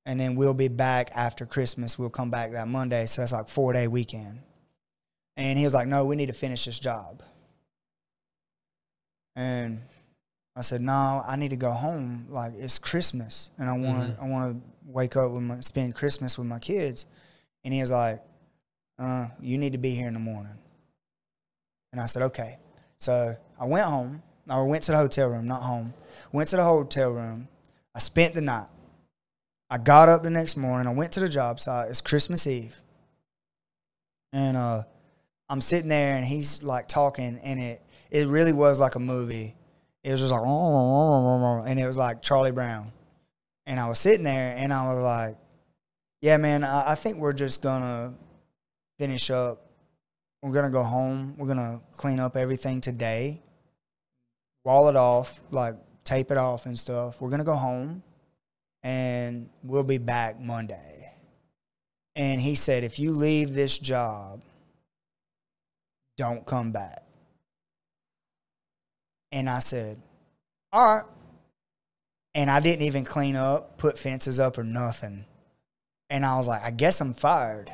and 0.06 0.18
then 0.18 0.34
we'll 0.34 0.54
be 0.54 0.68
back 0.68 1.10
after 1.14 1.46
Christmas. 1.46 1.98
We'll 1.98 2.10
come 2.10 2.30
back 2.30 2.52
that 2.52 2.66
Monday, 2.66 3.06
so 3.06 3.22
that's 3.22 3.32
like 3.32 3.48
four 3.48 3.72
day 3.72 3.86
weekend. 3.86 4.40
And 5.36 5.58
he 5.58 5.64
was 5.64 5.74
like, 5.74 5.86
"No, 5.86 6.04
we 6.04 6.16
need 6.16 6.26
to 6.26 6.32
finish 6.32 6.64
this 6.64 6.78
job." 6.80 7.22
And 9.36 9.82
I 10.60 10.62
said, 10.62 10.82
"No, 10.82 11.24
I 11.26 11.36
need 11.36 11.52
to 11.52 11.56
go 11.56 11.70
home. 11.70 12.26
Like 12.28 12.52
it's 12.54 12.78
Christmas, 12.78 13.50
and 13.56 13.66
I 13.66 13.72
want 13.72 14.14
to, 14.14 14.22
I 14.22 14.28
want 14.28 14.52
to 14.52 14.70
wake 14.84 15.16
up 15.16 15.32
with 15.32 15.40
my 15.42 15.58
spend 15.60 15.94
Christmas 15.94 16.36
with 16.36 16.46
my 16.46 16.58
kids." 16.58 17.06
And 17.64 17.72
he 17.72 17.80
was 17.80 17.90
like, 17.90 18.20
uh, 18.98 19.28
"You 19.40 19.56
need 19.56 19.72
to 19.72 19.78
be 19.78 19.94
here 19.94 20.06
in 20.06 20.12
the 20.12 20.20
morning." 20.20 20.58
And 21.92 22.00
I 22.00 22.04
said, 22.04 22.24
"Okay." 22.24 22.58
So 22.98 23.34
I 23.58 23.64
went 23.64 23.86
home. 23.86 24.22
I 24.50 24.60
went 24.60 24.82
to 24.84 24.92
the 24.92 24.98
hotel 24.98 25.28
room, 25.28 25.48
not 25.48 25.62
home. 25.62 25.94
Went 26.30 26.50
to 26.50 26.56
the 26.56 26.62
hotel 26.62 27.08
room. 27.08 27.48
I 27.94 27.98
spent 28.00 28.34
the 28.34 28.42
night. 28.42 28.68
I 29.70 29.78
got 29.78 30.10
up 30.10 30.22
the 30.22 30.28
next 30.28 30.58
morning. 30.58 30.86
I 30.86 30.92
went 30.92 31.12
to 31.12 31.20
the 31.20 31.28
job 31.30 31.58
site. 31.58 31.88
It's 31.88 32.02
Christmas 32.02 32.46
Eve, 32.46 32.76
and 34.34 34.58
uh, 34.58 34.82
I'm 35.48 35.62
sitting 35.62 35.88
there, 35.88 36.16
and 36.16 36.26
he's 36.26 36.62
like 36.62 36.86
talking, 36.86 37.40
and 37.42 37.58
it 37.58 37.80
it 38.10 38.28
really 38.28 38.52
was 38.52 38.78
like 38.78 38.94
a 38.94 39.00
movie. 39.00 39.54
It 40.02 40.10
was 40.12 40.20
just 40.20 40.32
like, 40.32 40.42
and 40.42 41.78
it 41.78 41.86
was 41.86 41.96
like 41.96 42.22
Charlie 42.22 42.52
Brown, 42.52 42.92
and 43.66 43.78
I 43.78 43.88
was 43.88 43.98
sitting 43.98 44.24
there, 44.24 44.54
and 44.56 44.72
I 44.72 44.86
was 44.88 44.98
like, 44.98 45.36
"Yeah, 46.22 46.36
man, 46.38 46.64
I, 46.64 46.92
I 46.92 46.94
think 46.94 47.18
we're 47.18 47.32
just 47.32 47.62
gonna 47.62 48.14
finish 48.98 49.30
up. 49.30 49.66
We're 50.42 50.52
gonna 50.52 50.70
go 50.70 50.82
home. 50.82 51.34
We're 51.36 51.48
gonna 51.48 51.82
clean 51.92 52.18
up 52.18 52.36
everything 52.36 52.80
today, 52.80 53.42
wall 54.64 54.88
it 54.88 54.96
off, 54.96 55.40
like 55.50 55.74
tape 56.04 56.30
it 56.30 56.38
off 56.38 56.66
and 56.66 56.78
stuff. 56.78 57.20
We're 57.20 57.30
gonna 57.30 57.44
go 57.44 57.56
home." 57.56 58.02
and 58.82 59.48
we'll 59.62 59.82
be 59.82 59.98
back 59.98 60.40
Monday. 60.40 61.12
And 62.16 62.40
he 62.40 62.54
said, 62.54 62.84
if 62.84 62.98
you 62.98 63.12
leave 63.12 63.54
this 63.54 63.78
job, 63.78 64.42
don't 66.16 66.44
come 66.44 66.72
back. 66.72 67.04
And 69.32 69.48
I 69.48 69.60
said, 69.60 70.00
all 70.72 70.96
right. 70.96 71.04
And 72.34 72.50
I 72.50 72.60
didn't 72.60 72.82
even 72.82 73.04
clean 73.04 73.36
up, 73.36 73.78
put 73.78 73.98
fences 73.98 74.38
up, 74.38 74.58
or 74.58 74.64
nothing. 74.64 75.24
And 76.08 76.24
I 76.24 76.36
was 76.36 76.48
like, 76.48 76.62
I 76.62 76.70
guess 76.70 77.00
I'm 77.00 77.14
fired. 77.14 77.72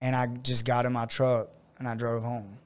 And 0.00 0.14
I 0.14 0.26
just 0.26 0.66
got 0.66 0.86
in 0.86 0.92
my 0.92 1.06
truck 1.06 1.48
and 1.78 1.88
I 1.88 1.94
drove 1.94 2.22
home. 2.22 2.58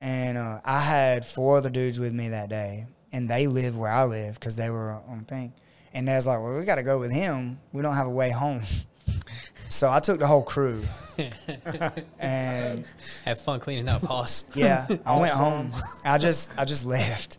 And 0.00 0.36
uh, 0.36 0.60
I 0.64 0.80
had 0.80 1.24
four 1.24 1.56
other 1.56 1.70
dudes 1.70 1.98
with 2.00 2.12
me 2.12 2.30
that 2.30 2.48
day, 2.48 2.86
and 3.12 3.28
they 3.28 3.46
live 3.46 3.78
where 3.78 3.92
I 3.92 4.04
live 4.04 4.34
because 4.34 4.56
they 4.56 4.68
were 4.68 4.92
on 5.08 5.24
thing. 5.24 5.52
And 5.94 6.08
they 6.08 6.14
was 6.14 6.26
like, 6.26 6.40
well, 6.40 6.58
we 6.58 6.64
got 6.64 6.76
to 6.76 6.82
go 6.82 6.98
with 6.98 7.12
him. 7.12 7.60
We 7.72 7.82
don't 7.82 7.94
have 7.94 8.08
a 8.08 8.10
way 8.10 8.30
home. 8.30 8.62
so 9.72 9.90
I 9.90 10.00
took 10.00 10.18
the 10.18 10.26
whole 10.26 10.42
crew. 10.42 10.82
and 12.18 12.84
Have 13.24 13.40
fun 13.40 13.58
cleaning 13.60 13.88
up, 13.88 14.02
boss. 14.02 14.44
yeah, 14.54 14.86
I 15.04 15.18
went 15.18 15.32
home. 15.32 15.72
I 16.04 16.18
just 16.18 16.58
I 16.58 16.64
just 16.64 16.84
left, 16.84 17.38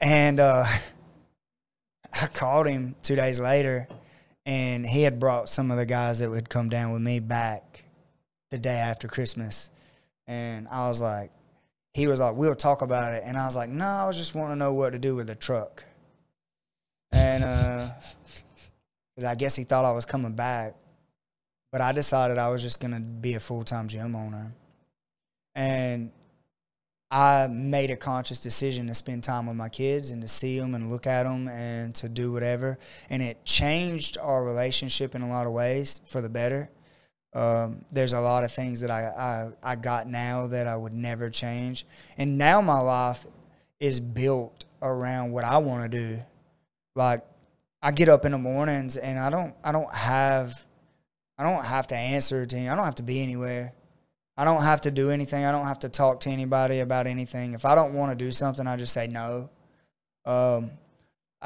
and 0.00 0.38
uh, 0.40 0.64
I 2.20 2.26
called 2.28 2.68
him 2.68 2.94
two 3.02 3.16
days 3.16 3.38
later, 3.38 3.88
and 4.46 4.86
he 4.86 5.02
had 5.02 5.18
brought 5.18 5.48
some 5.48 5.70
of 5.70 5.76
the 5.76 5.86
guys 5.86 6.20
that 6.20 6.30
would 6.30 6.48
come 6.48 6.68
down 6.68 6.92
with 6.92 7.02
me 7.02 7.18
back 7.20 7.84
the 8.50 8.58
day 8.58 8.76
after 8.76 9.08
Christmas, 9.08 9.70
and 10.26 10.68
I 10.68 10.88
was 10.88 11.00
like, 11.02 11.30
he 11.94 12.06
was 12.06 12.20
like, 12.20 12.34
we'll 12.36 12.54
talk 12.54 12.82
about 12.82 13.12
it, 13.12 13.22
and 13.24 13.36
I 13.36 13.44
was 13.46 13.56
like, 13.56 13.70
no, 13.70 13.86
I 13.86 14.06
was 14.06 14.16
just 14.16 14.34
want 14.34 14.50
to 14.52 14.56
know 14.56 14.72
what 14.72 14.92
to 14.92 14.98
do 14.98 15.14
with 15.16 15.26
the 15.26 15.34
truck, 15.34 15.84
and 17.12 17.42
uh, 17.44 17.88
I 19.26 19.34
guess 19.34 19.56
he 19.56 19.64
thought 19.64 19.84
I 19.84 19.92
was 19.92 20.04
coming 20.04 20.32
back, 20.34 20.74
but 21.72 21.80
I 21.80 21.90
decided 21.92 22.38
I 22.38 22.50
was 22.50 22.62
just 22.62 22.80
gonna 22.80 23.00
be 23.00 23.34
a 23.34 23.40
full 23.40 23.64
time 23.64 23.88
gym 23.88 24.14
owner, 24.14 24.52
and 25.54 26.12
I 27.10 27.46
made 27.48 27.90
a 27.90 27.96
conscious 27.96 28.40
decision 28.40 28.86
to 28.86 28.94
spend 28.94 29.22
time 29.22 29.46
with 29.46 29.56
my 29.56 29.68
kids 29.68 30.08
and 30.08 30.22
to 30.22 30.28
see 30.28 30.58
them 30.58 30.74
and 30.74 30.90
look 30.90 31.06
at 31.06 31.24
them 31.24 31.46
and 31.46 31.94
to 31.96 32.08
do 32.08 32.32
whatever. 32.32 32.78
And 33.10 33.22
it 33.22 33.44
changed 33.44 34.16
our 34.16 34.42
relationship 34.42 35.14
in 35.14 35.20
a 35.20 35.28
lot 35.28 35.46
of 35.46 35.52
ways 35.52 36.00
for 36.06 36.22
the 36.22 36.30
better. 36.30 36.70
Um, 37.34 37.84
there's 37.92 38.14
a 38.14 38.20
lot 38.20 38.44
of 38.44 38.52
things 38.52 38.80
that 38.80 38.90
I, 38.90 39.52
I, 39.62 39.72
I 39.72 39.76
got 39.76 40.08
now 40.08 40.46
that 40.46 40.66
I 40.66 40.74
would 40.74 40.94
never 40.94 41.28
change. 41.28 41.84
And 42.16 42.38
now 42.38 42.62
my 42.62 42.80
life 42.80 43.26
is 43.78 44.00
built 44.00 44.64
around 44.80 45.32
what 45.32 45.44
I 45.44 45.58
want 45.58 45.82
to 45.82 45.90
do. 45.90 46.22
Like 46.94 47.26
I 47.82 47.90
get 47.90 48.08
up 48.08 48.24
in 48.24 48.32
the 48.32 48.38
mornings 48.38 48.96
and 48.96 49.18
I 49.18 49.28
don't 49.28 49.54
I 49.62 49.72
don't 49.72 49.92
have 49.94 50.64
I 51.42 51.52
don't 51.52 51.64
have 51.64 51.88
to 51.88 51.96
answer 51.96 52.46
to 52.46 52.56
I 52.56 52.74
don't 52.76 52.84
have 52.84 52.94
to 52.96 53.02
be 53.02 53.20
anywhere. 53.20 53.72
I 54.36 54.44
don't 54.44 54.62
have 54.62 54.82
to 54.82 54.92
do 54.92 55.10
anything. 55.10 55.44
I 55.44 55.50
don't 55.50 55.66
have 55.66 55.80
to 55.80 55.88
talk 55.88 56.20
to 56.20 56.30
anybody 56.30 56.78
about 56.78 57.08
anything. 57.08 57.52
If 57.54 57.64
I 57.64 57.74
don't 57.74 57.94
want 57.94 58.16
to 58.16 58.24
do 58.24 58.30
something, 58.30 58.64
I 58.66 58.76
just 58.76 58.92
say 58.92 59.08
no. 59.08 59.50
Um, 60.24 60.70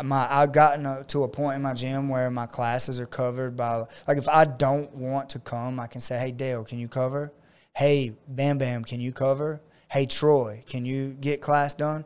my 0.04 0.26
I've 0.30 0.52
gotten 0.52 1.06
to 1.06 1.24
a 1.24 1.28
point 1.28 1.56
in 1.56 1.62
my 1.62 1.72
gym 1.72 2.10
where 2.10 2.30
my 2.30 2.44
classes 2.44 3.00
are 3.00 3.06
covered 3.06 3.56
by 3.56 3.84
like 4.06 4.18
if 4.18 4.28
I 4.28 4.44
don't 4.44 4.94
want 4.94 5.30
to 5.30 5.38
come, 5.38 5.80
I 5.80 5.86
can 5.86 6.02
say, 6.02 6.18
"Hey 6.18 6.30
Dale, 6.30 6.62
can 6.62 6.78
you 6.78 6.88
cover?" 6.88 7.32
"Hey 7.74 8.12
Bam 8.28 8.58
Bam, 8.58 8.84
can 8.84 9.00
you 9.00 9.12
cover?" 9.12 9.62
"Hey 9.90 10.04
Troy, 10.04 10.62
can 10.66 10.84
you 10.84 11.16
get 11.18 11.40
class 11.40 11.72
done?" 11.74 12.04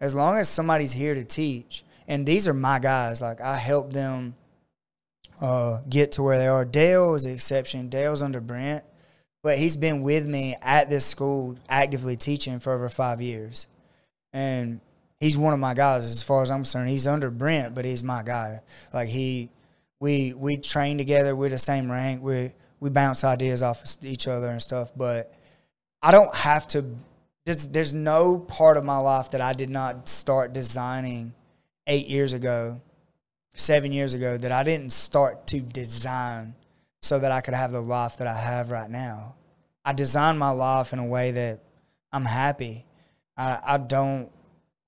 As 0.00 0.14
long 0.14 0.38
as 0.38 0.48
somebody's 0.48 0.92
here 0.92 1.14
to 1.14 1.24
teach, 1.24 1.84
and 2.08 2.24
these 2.24 2.48
are 2.48 2.54
my 2.54 2.78
guys, 2.78 3.20
like 3.20 3.42
I 3.42 3.56
help 3.56 3.92
them 3.92 4.36
uh, 5.40 5.80
get 5.88 6.12
to 6.12 6.22
where 6.22 6.38
they 6.38 6.48
are. 6.48 6.64
Dale 6.64 7.14
is 7.14 7.26
an 7.26 7.32
exception. 7.34 7.88
Dale's 7.88 8.22
under 8.22 8.40
Brent 8.40 8.84
but 9.46 9.58
he's 9.58 9.76
been 9.76 10.02
with 10.02 10.26
me 10.26 10.56
at 10.60 10.90
this 10.90 11.06
school 11.06 11.56
actively 11.68 12.16
teaching 12.16 12.58
for 12.58 12.72
over 12.72 12.88
five 12.88 13.22
years. 13.22 13.68
And 14.32 14.80
he's 15.20 15.38
one 15.38 15.54
of 15.54 15.60
my 15.60 15.72
guys 15.72 16.04
as 16.04 16.20
far 16.20 16.42
as 16.42 16.50
I'm 16.50 16.62
concerned. 16.62 16.88
He's 16.88 17.06
under 17.06 17.30
Brent, 17.30 17.72
but 17.72 17.84
he's 17.84 18.02
my 18.02 18.24
guy. 18.24 18.58
Like 18.92 19.08
he 19.08 19.50
we 20.00 20.32
we 20.32 20.56
train 20.56 20.98
together, 20.98 21.36
we're 21.36 21.48
the 21.48 21.58
same 21.58 21.88
rank, 21.88 22.24
we 22.24 22.50
we 22.80 22.90
bounce 22.90 23.22
ideas 23.22 23.62
off 23.62 23.84
of 23.84 24.04
each 24.04 24.26
other 24.26 24.48
and 24.48 24.60
stuff, 24.60 24.90
but 24.96 25.32
I 26.02 26.10
don't 26.10 26.34
have 26.34 26.66
to 26.70 26.84
there's, 27.44 27.68
there's 27.68 27.94
no 27.94 28.40
part 28.40 28.76
of 28.76 28.84
my 28.84 28.98
life 28.98 29.30
that 29.30 29.40
I 29.40 29.52
did 29.52 29.70
not 29.70 30.08
start 30.08 30.54
designing 30.54 31.34
eight 31.86 32.08
years 32.08 32.32
ago, 32.32 32.80
seven 33.56 33.92
years 33.92 34.14
ago, 34.14 34.36
that 34.36 34.52
I 34.52 34.62
didn't 34.62 34.92
start 34.92 35.46
to 35.48 35.60
design 35.60 36.54
so 37.02 37.18
that 37.18 37.32
I 37.32 37.40
could 37.40 37.54
have 37.54 37.72
the 37.72 37.80
life 37.80 38.18
that 38.18 38.26
I 38.26 38.36
have 38.36 38.70
right 38.70 38.90
now. 38.90 39.34
I 39.84 39.92
designed 39.92 40.38
my 40.38 40.50
life 40.50 40.92
in 40.92 40.98
a 40.98 41.06
way 41.06 41.32
that 41.32 41.60
I'm 42.12 42.24
happy. 42.24 42.84
I, 43.36 43.58
I 43.64 43.78
don't 43.78 44.30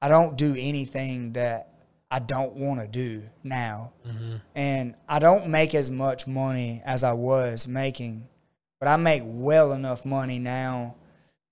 I 0.01 0.09
don't 0.09 0.37
do 0.37 0.55
anything 0.57 1.33
that 1.33 1.69
I 2.11 2.21
don't 2.21 2.55
want 2.55 2.81
to 2.81 2.89
do 2.89 3.23
now. 3.43 3.93
Mm-hmm. 4.07 4.37
And 4.55 4.95
I 5.09 5.19
don't 5.19 5.49
make 5.49 5.75
as 5.75 5.91
much 5.91 6.27
money 6.27 6.83
as 6.85 7.05
I 7.05 7.13
was 7.13 7.69
making, 7.69 8.29
but 8.81 8.89
I 8.89 8.97
make 8.97 9.23
well 9.25 9.73
enough 9.73 10.05
money 10.05 10.39
now 10.39 10.95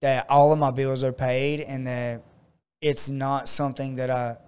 that 0.02 0.26
all 0.30 0.52
of 0.52 0.58
my 0.58 0.70
bills 0.70 1.02
are 1.04 1.12
paid 1.12 1.60
and 1.60 1.86
that 1.86 2.22
it's 2.80 3.10
not 3.10 3.48
something 3.48 3.96
that 3.96 4.10
I 4.10 4.38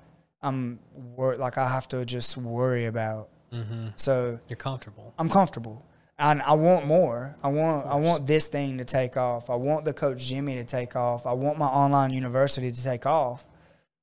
I'm 0.42 0.79
wor- 0.94 1.37
like 1.37 1.59
I 1.59 1.68
have 1.68 1.88
to 1.88 2.05
just 2.05 2.37
worry 2.37 2.87
about. 2.87 3.29
Mm-hmm. 3.53 3.88
So 3.96 4.38
You're 4.48 4.57
comfortable. 4.57 5.14
I'm 5.18 5.29
comfortable. 5.29 5.85
And 6.18 6.42
I 6.42 6.55
want 6.55 6.87
more. 6.87 7.37
I 7.42 7.48
want 7.48 7.87
I 7.87 7.96
want 7.96 8.27
this 8.27 8.48
thing 8.48 8.79
to 8.79 8.85
take 8.85 9.16
off. 9.16 9.51
I 9.51 9.57
want 9.57 9.85
the 9.85 9.92
coach 9.92 10.24
Jimmy 10.24 10.57
to 10.57 10.64
take 10.64 10.96
off. 10.96 11.27
I 11.27 11.33
want 11.33 11.59
my 11.59 11.66
online 11.66 12.12
university 12.12 12.70
to 12.72 12.83
take 12.83 13.07
off. 13.07 13.46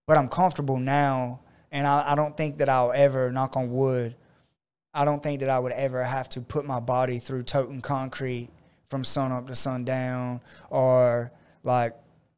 But 0.08 0.18
I'm 0.18 0.28
comfortable 0.28 0.78
now 0.78 1.42
and 1.72 1.86
I, 1.86 2.12
I 2.12 2.16
don't 2.16 2.38
think 2.38 2.60
that 2.60 2.70
I'll 2.70 2.94
ever 2.94 3.32
knock 3.32 3.58
on 3.58 3.72
wood. 3.72 4.16
I 4.94 5.04
don't 5.04 5.22
think 5.22 5.42
that 5.42 5.50
I 5.50 5.60
would 5.60 5.74
ever 5.74 6.04
have 6.04 6.30
to 6.30 6.42
put 6.42 6.66
my 6.66 6.80
body 6.80 7.18
through 7.18 7.44
toting 7.44 7.82
concrete 7.82 8.50
from 8.88 9.04
sun 9.04 9.34
up 9.34 9.48
to 9.48 9.56
sundown 9.56 10.40
or 10.70 11.34
like 11.64 11.94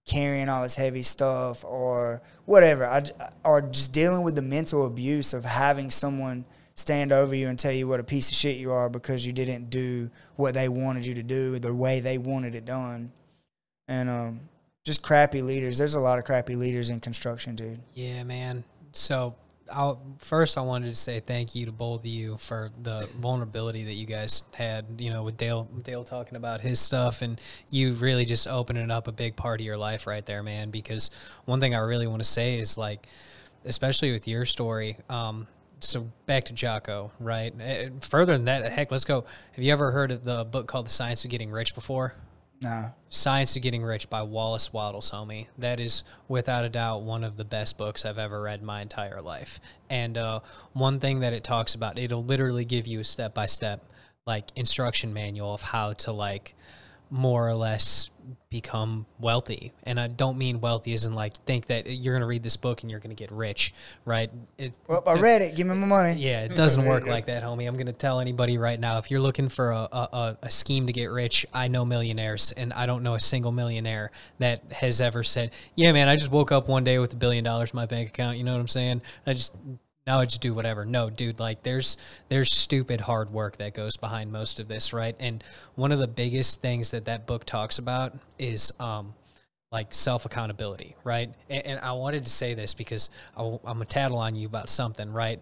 carrying 0.08 0.50
all 0.50 0.63
this 0.63 0.76
heavy 0.76 1.04
stuff 1.04 1.63
or 1.63 2.22
whatever. 2.46 2.88
I, 2.88 3.04
or 3.43 3.62
just 3.62 3.91
dealing 3.91 4.24
with 4.24 4.36
the 4.36 4.41
mental 4.41 4.86
abuse 4.88 5.34
of 5.34 5.46
having 5.46 5.91
someone 5.91 6.46
stand 6.74 7.12
over 7.12 7.36
you 7.36 7.50
and 7.50 7.60
tell 7.60 7.72
you 7.72 7.88
what 7.88 8.00
a 8.00 8.04
piece 8.04 8.30
of 8.32 8.38
shit 8.38 8.58
you 8.58 8.72
are 8.72 8.89
because 8.89 9.26
you 9.26 9.34
didn't 9.34 9.70
do 9.70 10.10
what 10.36 10.54
they 10.54 10.70
wanted 10.70 11.06
you 11.06 11.13
to 11.15 11.24
do 11.24 11.60
the 11.60 11.74
way 11.74 12.00
they 12.00 12.17
wanted 12.17 12.56
it 12.56 12.65
done. 12.65 13.12
And 13.88 14.10
um, 14.10 14.39
just 14.86 15.02
crappy 15.02 15.41
leaders. 15.41 15.78
There's 15.78 15.96
a 15.96 16.00
lot 16.00 16.20
of 16.20 16.26
crappy 16.26 16.56
leaders 16.56 16.89
in 16.89 17.00
construction, 17.00 17.56
dude. 17.56 17.80
Yeah, 17.93 18.24
man. 18.24 18.63
So, 18.91 19.36
I'll, 19.71 20.01
first, 20.19 20.58
I 20.58 20.62
wanted 20.62 20.88
to 20.89 20.95
say 20.95 21.19
thank 21.19 21.56
you 21.56 21.65
to 21.65 21.71
both 21.71 22.01
of 22.01 22.06
you 22.06 22.38
for 22.38 22.71
the 22.82 23.08
vulnerability 23.19 23.84
that 23.86 23.93
you 23.93 24.06
guys 24.06 24.43
had. 24.56 24.86
You 24.99 25.10
know, 25.10 25.23
with 25.23 25.38
Dale, 25.38 25.65
Dale 25.84 26.03
talking 26.03 26.36
about 26.36 26.62
his 26.62 26.80
stuff, 26.80 27.21
and 27.21 27.39
you 27.69 27.93
really 27.93 28.25
just 28.25 28.47
opening 28.47 28.91
up 28.91 29.08
a 29.08 29.12
big 29.12 29.36
part 29.36 29.60
of 29.60 29.65
your 29.65 29.77
life 29.77 30.08
right 30.08 30.25
there, 30.25 30.43
man. 30.43 30.69
Because 30.69 31.12
one 31.45 31.60
thing 31.60 31.75
I 31.75 31.80
really 31.80 32.08
want 32.08 32.21
to 32.21 32.30
say 32.30 32.60
is 32.60 32.77
like, 32.77 33.08
especially 33.65 34.12
with 34.12 34.27
your 34.27 34.45
story. 34.45 34.97
Um, 35.10 35.47
so 35.80 36.10
back 36.25 36.45
to 36.45 36.53
Jocko, 36.53 37.12
right? 37.19 37.53
Eh, 37.60 37.89
Further 38.01 38.34
than 38.34 38.45
that, 38.45 38.71
heck, 38.71 38.91
let's 38.91 39.06
go. 39.06 39.25
Have 39.53 39.63
you 39.63 39.71
ever 39.71 39.91
heard 39.91 40.12
of 40.12 40.23
the 40.23 40.43
book 40.45 40.67
called 40.67 40.88
The 40.88 40.91
Science 40.91 41.23
of 41.23 41.32
Getting 41.32 41.51
Rich 41.51 41.75
before? 41.75 42.15
Nah. 42.60 42.89
Science 43.10 43.56
of 43.56 43.62
Getting 43.62 43.84
Rich 43.84 44.10
by 44.10 44.24
Wallace 44.24 44.74
Wattles, 44.74 45.12
homie. 45.12 45.48
That 45.58 45.80
is 45.80 46.04
without 46.28 46.65
a 46.65 46.70
doubt 46.70 47.04
one 47.04 47.24
of 47.24 47.38
the 47.38 47.46
best 47.46 47.78
books 47.78 48.04
I've 48.04 48.17
ever 48.17 48.41
read 48.41 48.63
my 48.63 48.82
entire 48.82 49.22
life. 49.22 49.60
And 49.89 50.17
uh, 50.17 50.39
one 50.74 51.00
thing 51.00 51.20
that 51.20 51.34
it 51.34 51.43
talks 51.43 51.76
about, 51.76 52.00
it'll 52.00 52.24
literally 52.24 52.65
give 52.65 52.88
you 52.88 53.00
a 53.00 53.04
step 53.04 53.34
by 53.34 53.46
step 53.46 53.84
like 54.26 54.46
instruction 54.56 55.13
manual 55.13 55.54
of 55.54 55.62
how 55.62 55.93
to 55.93 56.12
like 56.12 56.56
more 57.10 57.48
or 57.48 57.54
less 57.54 58.12
become 58.50 59.06
wealthy. 59.20 59.74
And 59.84 60.00
I 60.00 60.08
don't 60.08 60.38
mean 60.38 60.62
wealthy 60.62 60.93
as 60.93 61.06
in 61.06 61.13
like 61.13 61.34
think 61.46 61.65
that 61.67 61.88
you're 61.89 62.13
going 62.13 62.22
to 62.22 62.28
read 62.28 62.43
this 62.43 62.56
book 62.58 62.82
and 62.82 62.89
you're 62.89 63.00
going 63.02 63.15
to 63.15 63.22
get 63.22 63.32
rich, 63.32 63.74
right? 64.06 64.30
It, 64.58 64.78
Well, 64.88 65.04
I 65.06 65.13
read 65.13 65.41
it. 65.41 65.56
Give 65.56 65.67
me 65.67 65.76
my 65.76 65.86
money. 65.86 66.13
yeah, 66.20 66.43
it 66.43 66.56
doesn't 66.56 66.86
work 66.86 67.06
like 67.06 67.26
that, 67.28 67.43
homie. 67.43 67.67
I'm 67.67 67.76
going 67.76 67.88
to 67.88 67.93
tell 67.93 68.20
anybody 68.22 68.58
right 68.58 68.80
now 68.80 68.98
if 69.00 69.12
you're 69.12 69.20
looking 69.20 69.50
for 69.50 69.72
a, 69.72 69.88
a, 69.91 70.10
a- 70.13 70.38
a 70.43 70.50
scheme 70.50 70.88
to 70.88 70.93
get 70.93 71.08
rich, 71.12 71.46
I 71.54 71.67
know 71.67 71.84
millionaires, 71.86 72.52
and 72.54 72.72
I 72.74 72.86
don't 72.86 73.04
know 73.04 73.15
a 73.15 73.20
single 73.20 73.52
millionaire 73.52 74.12
that 74.39 74.63
has 74.72 75.02
ever 75.02 75.24
said, 75.24 75.52
Yeah, 75.76 75.91
man, 75.91 76.08
I 76.08 76.15
just 76.15 76.32
woke 76.32 76.52
up 76.52 76.67
one 76.70 76.84
day 76.86 77.00
with 77.00 77.13
a 77.13 77.17
billion 77.17 77.43
dollars 77.43 77.72
in 77.72 77.76
my 77.78 77.86
bank 77.86 78.10
account. 78.10 78.38
You 78.38 78.43
know 78.46 78.54
what 78.54 78.62
I'm 78.62 78.67
saying? 78.67 79.02
I 79.26 79.34
just. 79.34 79.54
Now 80.08 80.22
I 80.22 80.26
just 80.26 80.39
do 80.41 80.54
whatever. 80.54 80.86
No, 80.86 81.10
dude, 81.10 81.39
like 81.39 81.63
there's 81.63 81.98
there's 82.30 82.50
stupid 82.52 83.02
hard 83.02 83.30
work 83.30 83.58
that 83.58 83.74
goes 83.74 83.98
behind 83.98 84.32
most 84.32 84.60
of 84.60 84.70
this, 84.70 84.93
right? 84.93 85.15
And 85.20 85.43
one 85.76 85.91
of 85.91 86.00
the 86.00 86.08
biggest 86.08 86.62
things 86.62 86.91
that 86.91 87.06
that 87.06 87.28
book 87.28 87.43
talks 87.43 87.78
about 87.78 88.13
is 88.39 88.72
um, 88.80 89.13
like 89.72 89.93
self 89.93 90.26
accountability, 90.26 90.96
right? 91.04 91.34
And, 91.50 91.65
and 91.65 91.80
I 91.82 91.91
wanted 91.91 92.24
to 92.26 92.32
say 92.32 92.54
this 92.54 92.74
because 92.74 93.10
I, 93.36 93.43
am 93.43 93.60
gonna 93.65 93.86
tattle 93.86 94.17
on 94.17 94.36
you 94.36 94.48
about 94.48 94.70
something, 94.70 95.12
right? 95.12 95.41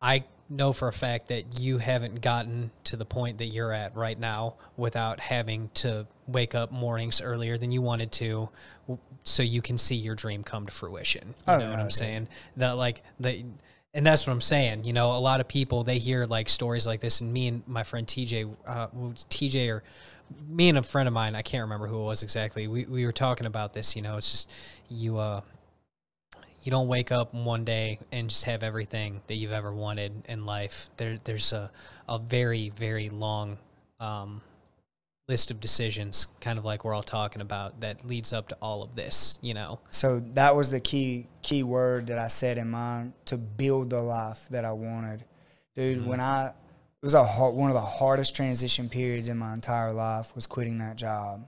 I 0.00 0.24
know 0.48 0.72
for 0.72 0.88
a 0.88 0.92
fact 0.92 1.28
that 1.28 1.58
you 1.60 1.78
haven't 1.78 2.20
gotten 2.20 2.70
to 2.84 2.96
the 2.96 3.04
point 3.04 3.38
that 3.38 3.46
you're 3.46 3.72
at 3.72 3.96
right 3.96 4.18
now 4.18 4.54
without 4.76 5.20
having 5.20 5.70
to 5.74 6.06
wake 6.26 6.54
up 6.54 6.70
mornings 6.70 7.20
earlier 7.20 7.56
than 7.56 7.70
you 7.72 7.80
wanted 7.80 8.12
to 8.12 8.48
so 9.22 9.42
you 9.42 9.62
can 9.62 9.78
see 9.78 9.94
your 9.94 10.14
dream 10.14 10.42
come 10.44 10.66
to 10.66 10.72
fruition. 10.72 11.28
You 11.46 11.54
Oh, 11.54 11.58
know 11.58 11.68
what 11.70 11.76
no, 11.76 11.82
I'm 11.82 11.90
saying? 11.90 12.28
That 12.56 12.72
like 12.72 13.02
the 13.18 13.44
and 13.94 14.04
that's 14.04 14.26
what 14.26 14.32
I'm 14.32 14.40
saying. 14.40 14.84
You 14.84 14.92
know, 14.92 15.12
a 15.12 15.18
lot 15.18 15.40
of 15.40 15.48
people 15.48 15.84
they 15.84 15.98
hear 15.98 16.26
like 16.26 16.48
stories 16.48 16.86
like 16.86 17.00
this, 17.00 17.20
and 17.20 17.32
me 17.32 17.48
and 17.48 17.66
my 17.66 17.84
friend 17.84 18.06
TJ, 18.06 18.54
uh, 18.66 18.88
TJ 19.30 19.70
or 19.70 19.82
me 20.48 20.68
and 20.68 20.78
a 20.78 20.82
friend 20.82 21.06
of 21.06 21.14
mine, 21.14 21.34
I 21.34 21.42
can't 21.42 21.62
remember 21.62 21.86
who 21.86 22.00
it 22.00 22.04
was 22.04 22.22
exactly. 22.22 22.66
We 22.66 22.84
we 22.86 23.06
were 23.06 23.12
talking 23.12 23.46
about 23.46 23.72
this. 23.72 23.94
You 23.96 24.02
know, 24.02 24.16
it's 24.16 24.30
just 24.30 24.50
you 24.88 25.18
uh 25.18 25.40
you 26.64 26.70
don't 26.70 26.88
wake 26.88 27.12
up 27.12 27.34
one 27.34 27.64
day 27.64 27.98
and 28.10 28.28
just 28.30 28.44
have 28.44 28.62
everything 28.62 29.20
that 29.26 29.34
you've 29.34 29.52
ever 29.52 29.72
wanted 29.72 30.24
in 30.26 30.46
life. 30.46 30.88
There, 30.96 31.18
there's 31.22 31.52
a, 31.52 31.70
a 32.08 32.18
very, 32.18 32.70
very 32.70 33.10
long 33.10 33.58
um, 34.00 34.40
list 35.26 35.50
of 35.50 35.60
decisions, 35.60 36.26
kind 36.40 36.58
of 36.58 36.64
like 36.64 36.84
we're 36.84 36.94
all 36.94 37.02
talking 37.02 37.40
about, 37.40 37.80
that 37.80 38.06
leads 38.06 38.32
up 38.32 38.48
to 38.48 38.56
all 38.60 38.82
of 38.82 38.94
this. 38.94 39.38
You 39.40 39.54
know, 39.54 39.80
So 39.90 40.20
that 40.34 40.54
was 40.54 40.70
the 40.70 40.80
key 40.80 41.26
key 41.42 41.62
word 41.62 42.08
that 42.08 42.18
I 42.18 42.28
said 42.28 42.58
in 42.58 42.70
mine 42.70 43.14
to 43.26 43.36
build 43.36 43.90
the 43.90 44.00
life 44.00 44.48
that 44.50 44.64
I 44.64 44.72
wanted, 44.72 45.24
dude. 45.74 46.06
When 46.06 46.20
I 46.20 46.48
it 46.48 47.06
was 47.06 47.14
a 47.14 47.24
hard, 47.24 47.54
one 47.54 47.70
of 47.70 47.74
the 47.74 47.80
hardest 47.80 48.34
transition 48.34 48.88
periods 48.88 49.28
in 49.28 49.36
my 49.36 49.52
entire 49.52 49.92
life 49.92 50.34
was 50.34 50.46
quitting 50.46 50.78
that 50.78 50.96
job 50.96 51.46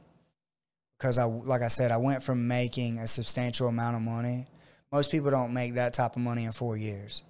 because 0.99 1.19
I 1.19 1.25
like 1.25 1.63
I 1.63 1.69
said 1.69 1.93
I 1.93 1.97
went 1.99 2.23
from 2.23 2.49
making 2.49 2.99
a 2.99 3.07
substantial 3.07 3.69
amount 3.69 3.97
of 3.97 4.03
money. 4.03 4.47
Most 4.93 5.11
people 5.11 5.31
don't 5.31 5.53
make 5.53 5.75
that 5.75 5.93
type 5.93 6.17
of 6.17 6.23
money 6.23 6.45
in 6.45 6.53
four 6.53 6.77
years, 6.77 7.23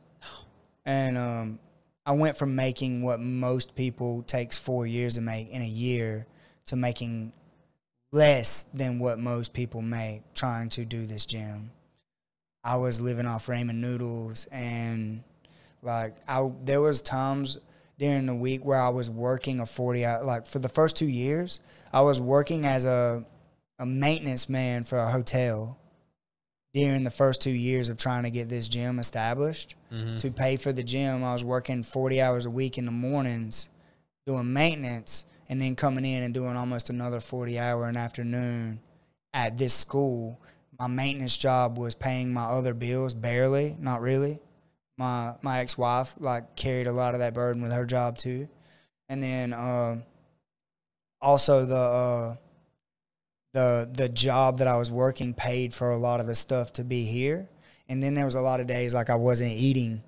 and 0.84 1.16
um, 1.18 1.58
I 2.04 2.12
went 2.12 2.36
from 2.36 2.54
making 2.54 3.02
what 3.02 3.18
most 3.18 3.74
people 3.74 4.22
takes 4.22 4.56
four 4.58 4.86
years 4.86 5.14
to 5.16 5.20
make 5.20 5.48
in 5.50 5.62
a 5.62 5.66
year 5.66 6.26
to 6.66 6.76
making 6.76 7.32
less 8.12 8.64
than 8.74 8.98
what 8.98 9.18
most 9.18 9.52
people 9.52 9.82
make 9.82 10.22
trying 10.34 10.68
to 10.70 10.84
do 10.84 11.04
this 11.06 11.26
gym. 11.26 11.70
I 12.64 12.76
was 12.76 13.00
living 13.00 13.26
off 13.26 13.46
ramen 13.46 13.76
noodles 13.76 14.46
and 14.50 15.22
like 15.82 16.16
I 16.28 16.50
there 16.64 16.80
was 16.80 17.00
times 17.00 17.58
during 17.98 18.26
the 18.26 18.34
week 18.34 18.64
where 18.64 18.80
I 18.80 18.88
was 18.88 19.08
working 19.08 19.60
a 19.60 19.66
40 19.66 20.04
hour 20.04 20.24
like 20.24 20.46
for 20.46 20.58
the 20.58 20.68
first 20.68 20.96
2 20.96 21.06
years 21.06 21.60
I 21.92 22.00
was 22.00 22.20
working 22.20 22.64
as 22.64 22.84
a 22.84 23.24
a 23.78 23.86
maintenance 23.86 24.48
man 24.48 24.82
for 24.82 24.98
a 24.98 25.08
hotel 25.10 25.78
during 26.74 27.04
the 27.04 27.10
first 27.10 27.40
2 27.42 27.50
years 27.50 27.88
of 27.88 27.98
trying 27.98 28.24
to 28.24 28.30
get 28.30 28.48
this 28.48 28.68
gym 28.68 28.98
established 28.98 29.76
mm-hmm. 29.92 30.16
to 30.16 30.30
pay 30.30 30.56
for 30.56 30.72
the 30.72 30.82
gym 30.82 31.22
I 31.22 31.32
was 31.32 31.44
working 31.44 31.84
40 31.84 32.20
hours 32.20 32.46
a 32.46 32.50
week 32.50 32.78
in 32.78 32.86
the 32.86 32.92
mornings 32.92 33.68
doing 34.26 34.52
maintenance 34.52 35.24
and 35.48 35.60
then 35.60 35.76
coming 35.76 36.04
in 36.04 36.22
and 36.22 36.34
doing 36.34 36.56
almost 36.56 36.90
another 36.90 37.20
40 37.20 37.58
hour 37.58 37.86
an 37.86 37.96
afternoon 37.96 38.80
at 39.32 39.58
this 39.58 39.74
school. 39.74 40.40
My 40.78 40.86
maintenance 40.86 41.36
job 41.36 41.78
was 41.78 41.94
paying 41.94 42.32
my 42.32 42.44
other 42.44 42.74
bills 42.74 43.14
barely 43.14 43.76
not 43.78 44.00
really. 44.00 44.40
My 44.98 45.34
my 45.42 45.60
ex-wife 45.60 46.14
like 46.18 46.56
carried 46.56 46.86
a 46.86 46.92
lot 46.92 47.14
of 47.14 47.20
that 47.20 47.34
burden 47.34 47.62
with 47.62 47.72
her 47.72 47.84
job 47.84 48.18
too. 48.18 48.48
And 49.08 49.22
then 49.22 49.52
um 49.52 50.02
also 51.20 51.64
the 51.64 51.76
uh 51.76 52.36
the 53.52 53.90
the 53.92 54.08
job 54.08 54.58
that 54.58 54.68
I 54.68 54.76
was 54.76 54.90
working 54.90 55.32
paid 55.32 55.72
for 55.72 55.90
a 55.90 55.96
lot 55.96 56.20
of 56.20 56.26
the 56.26 56.34
stuff 56.34 56.72
to 56.74 56.84
be 56.84 57.04
here. 57.04 57.48
And 57.88 58.02
then 58.02 58.14
there 58.14 58.24
was 58.24 58.34
a 58.34 58.40
lot 58.40 58.60
of 58.60 58.66
days 58.66 58.92
like 58.92 59.10
I 59.10 59.14
wasn't 59.14 59.52
eating. 59.52 60.02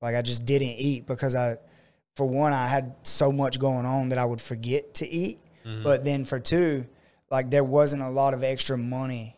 Like 0.00 0.14
I 0.14 0.22
just 0.22 0.44
didn't 0.46 0.68
eat 0.78 1.06
because 1.06 1.34
I 1.34 1.58
for 2.18 2.26
one 2.26 2.52
I 2.52 2.66
had 2.66 2.94
so 3.02 3.32
much 3.32 3.58
going 3.58 3.86
on 3.86 4.10
that 4.10 4.18
I 4.18 4.24
would 4.26 4.42
forget 4.42 4.94
to 4.94 5.08
eat 5.08 5.38
but 5.84 6.04
then 6.04 6.24
for 6.24 6.38
two 6.40 6.86
like 7.30 7.50
there 7.50 7.64
wasn't 7.64 8.02
a 8.02 8.10
lot 8.10 8.34
of 8.34 8.42
extra 8.42 8.76
money 8.76 9.36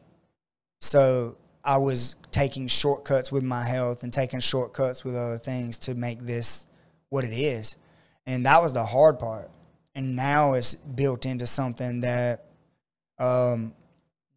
so 0.81 1.37
I 1.64 1.76
was 1.76 2.16
taking 2.31 2.68
shortcuts 2.68 3.31
with 3.31 3.43
my 3.43 3.64
health 3.64 4.03
and 4.03 4.12
taking 4.12 4.41
shortcuts 4.41 5.05
with 5.05 5.14
other 5.14 5.37
things 5.37 5.78
to 5.81 5.95
make 5.95 6.20
this 6.20 6.66
what 7.11 7.24
it 7.24 7.35
is. 7.35 7.76
And 8.26 8.47
that 8.47 8.62
was 8.62 8.72
the 8.72 8.85
hard 8.85 9.18
part. 9.18 9.51
And 9.95 10.16
now 10.16 10.55
it's 10.55 10.74
built 10.74 11.26
into 11.26 11.47
something 11.47 12.01
that 12.01 12.47
um, 13.18 13.74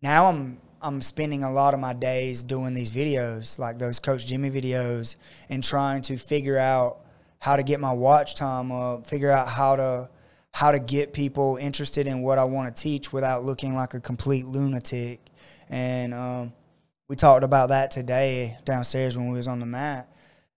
now 0.01 0.25
I'm 0.25 0.59
I'm 0.81 1.01
spending 1.01 1.43
a 1.43 1.51
lot 1.51 1.73
of 1.73 1.79
my 1.79 1.93
days 1.93 2.43
doing 2.43 2.73
these 2.73 2.91
videos, 2.91 3.57
like 3.57 3.77
those 3.77 3.99
Coach 3.99 4.27
Jimmy 4.27 4.51
videos, 4.51 5.15
and 5.49 5.63
trying 5.63 6.01
to 6.03 6.17
figure 6.17 6.57
out 6.57 7.02
how 7.43 7.57
to 7.57 7.63
get 7.63 7.77
my 7.77 7.91
watch 7.91 8.35
time 8.35 8.71
up, 8.71 9.05
figure 9.05 9.29
out 9.29 9.49
how 9.49 9.75
to 9.75 10.09
how 10.53 10.71
to 10.71 10.79
get 10.79 11.11
people 11.11 11.57
interested 11.59 12.07
in 12.07 12.21
what 12.21 12.37
I 12.37 12.45
want 12.45 12.73
to 12.73 12.81
teach 12.81 13.11
without 13.11 13.43
looking 13.43 13.75
like 13.75 13.93
a 13.93 13.99
complete 13.99 14.45
lunatic. 14.45 15.19
And 15.69 16.13
um, 16.13 16.53
we 17.09 17.17
talked 17.17 17.43
about 17.43 17.67
that 17.67 17.91
today 17.91 18.57
downstairs 18.63 19.17
when 19.17 19.27
we 19.27 19.35
was 19.35 19.49
on 19.49 19.59
the 19.59 19.65
mat. 19.65 20.07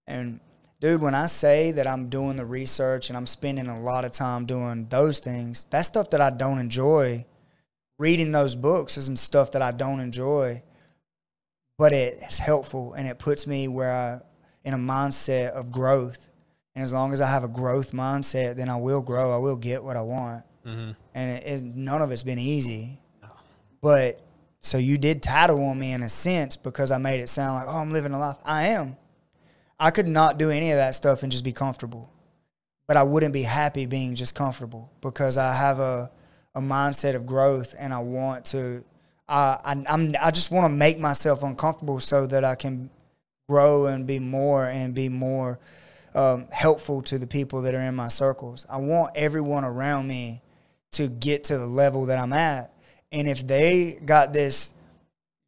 And 0.05 0.39
dude, 0.79 1.01
when 1.01 1.13
I 1.13 1.25
say 1.25 1.73
that 1.73 1.87
I'm 1.87 2.07
doing 2.07 2.37
the 2.37 2.45
research 2.45 3.09
and 3.09 3.17
I'm 3.17 3.27
spending 3.27 3.67
a 3.67 3.81
lot 3.81 4.05
of 4.05 4.13
time 4.13 4.45
doing 4.45 4.87
those 4.87 5.19
things, 5.19 5.65
that's 5.69 5.89
stuff 5.89 6.11
that 6.11 6.21
I 6.21 6.29
don't 6.29 6.59
enjoy. 6.59 7.25
Reading 7.99 8.31
those 8.31 8.55
books 8.55 8.95
isn't 8.95 9.19
stuff 9.19 9.51
that 9.51 9.61
I 9.61 9.71
don't 9.71 9.99
enjoy, 9.99 10.63
but 11.77 11.91
it's 11.91 12.37
helpful 12.37 12.93
and 12.93 13.05
it 13.05 13.19
puts 13.19 13.45
me 13.45 13.67
where 13.67 13.91
I 13.91 14.21
in 14.63 14.73
a 14.73 14.77
mindset 14.77 15.49
of 15.49 15.69
growth. 15.69 16.26
And 16.77 16.83
as 16.83 16.93
long 16.93 17.11
as 17.11 17.21
I 17.21 17.27
have 17.27 17.43
a 17.43 17.47
growth 17.47 17.91
mindset, 17.91 18.55
then 18.55 18.69
I 18.69 18.75
will 18.75 19.01
grow. 19.01 19.33
I 19.33 19.37
will 19.37 19.55
get 19.55 19.83
what 19.83 19.97
I 19.97 20.03
want. 20.03 20.43
Mm-hmm. 20.63 20.91
And 21.15 21.31
it 21.31 21.43
is, 21.47 21.63
none 21.63 22.03
of 22.03 22.11
it's 22.11 22.21
been 22.21 22.37
easy. 22.37 22.99
But 23.81 24.21
so 24.61 24.77
you 24.77 24.99
did 24.99 25.23
tattle 25.23 25.65
on 25.65 25.79
me 25.79 25.93
in 25.93 26.03
a 26.03 26.09
sense 26.09 26.55
because 26.55 26.91
I 26.91 26.99
made 26.99 27.19
it 27.19 27.29
sound 27.29 27.55
like, 27.55 27.75
oh, 27.75 27.79
I'm 27.79 27.91
living 27.91 28.11
a 28.11 28.19
life. 28.19 28.37
I 28.45 28.67
am. 28.67 28.95
I 29.79 29.89
could 29.89 30.07
not 30.07 30.37
do 30.37 30.51
any 30.51 30.69
of 30.69 30.77
that 30.77 30.93
stuff 30.93 31.23
and 31.23 31.31
just 31.31 31.43
be 31.43 31.51
comfortable. 31.51 32.11
But 32.85 32.95
I 32.95 33.01
wouldn't 33.01 33.33
be 33.33 33.41
happy 33.41 33.87
being 33.87 34.13
just 34.13 34.35
comfortable 34.35 34.91
because 35.01 35.39
I 35.39 35.55
have 35.55 35.79
a, 35.79 36.11
a 36.53 36.61
mindset 36.61 37.15
of 37.15 37.25
growth 37.25 37.73
and 37.79 37.91
I 37.91 38.01
want 38.01 38.45
to, 38.45 38.83
I, 39.27 39.57
I, 39.65 39.83
I'm, 39.89 40.13
I 40.21 40.29
just 40.29 40.51
want 40.51 40.65
to 40.65 40.69
make 40.69 40.99
myself 40.99 41.41
uncomfortable 41.41 41.99
so 41.99 42.27
that 42.27 42.43
I 42.43 42.53
can 42.53 42.91
grow 43.49 43.87
and 43.87 44.05
be 44.05 44.19
more 44.19 44.67
and 44.67 44.93
be 44.93 45.09
more 45.09 45.57
um, 46.17 46.47
helpful 46.51 47.03
to 47.03 47.19
the 47.19 47.27
people 47.27 47.61
that 47.61 47.75
are 47.75 47.81
in 47.81 47.93
my 47.93 48.07
circles. 48.07 48.65
I 48.67 48.77
want 48.77 49.15
everyone 49.15 49.63
around 49.63 50.07
me 50.07 50.41
to 50.93 51.07
get 51.07 51.43
to 51.45 51.59
the 51.59 51.67
level 51.67 52.07
that 52.07 52.17
I'm 52.17 52.33
at. 52.33 52.73
And 53.11 53.27
if 53.29 53.45
they 53.45 53.99
got 54.03 54.33
this 54.33 54.73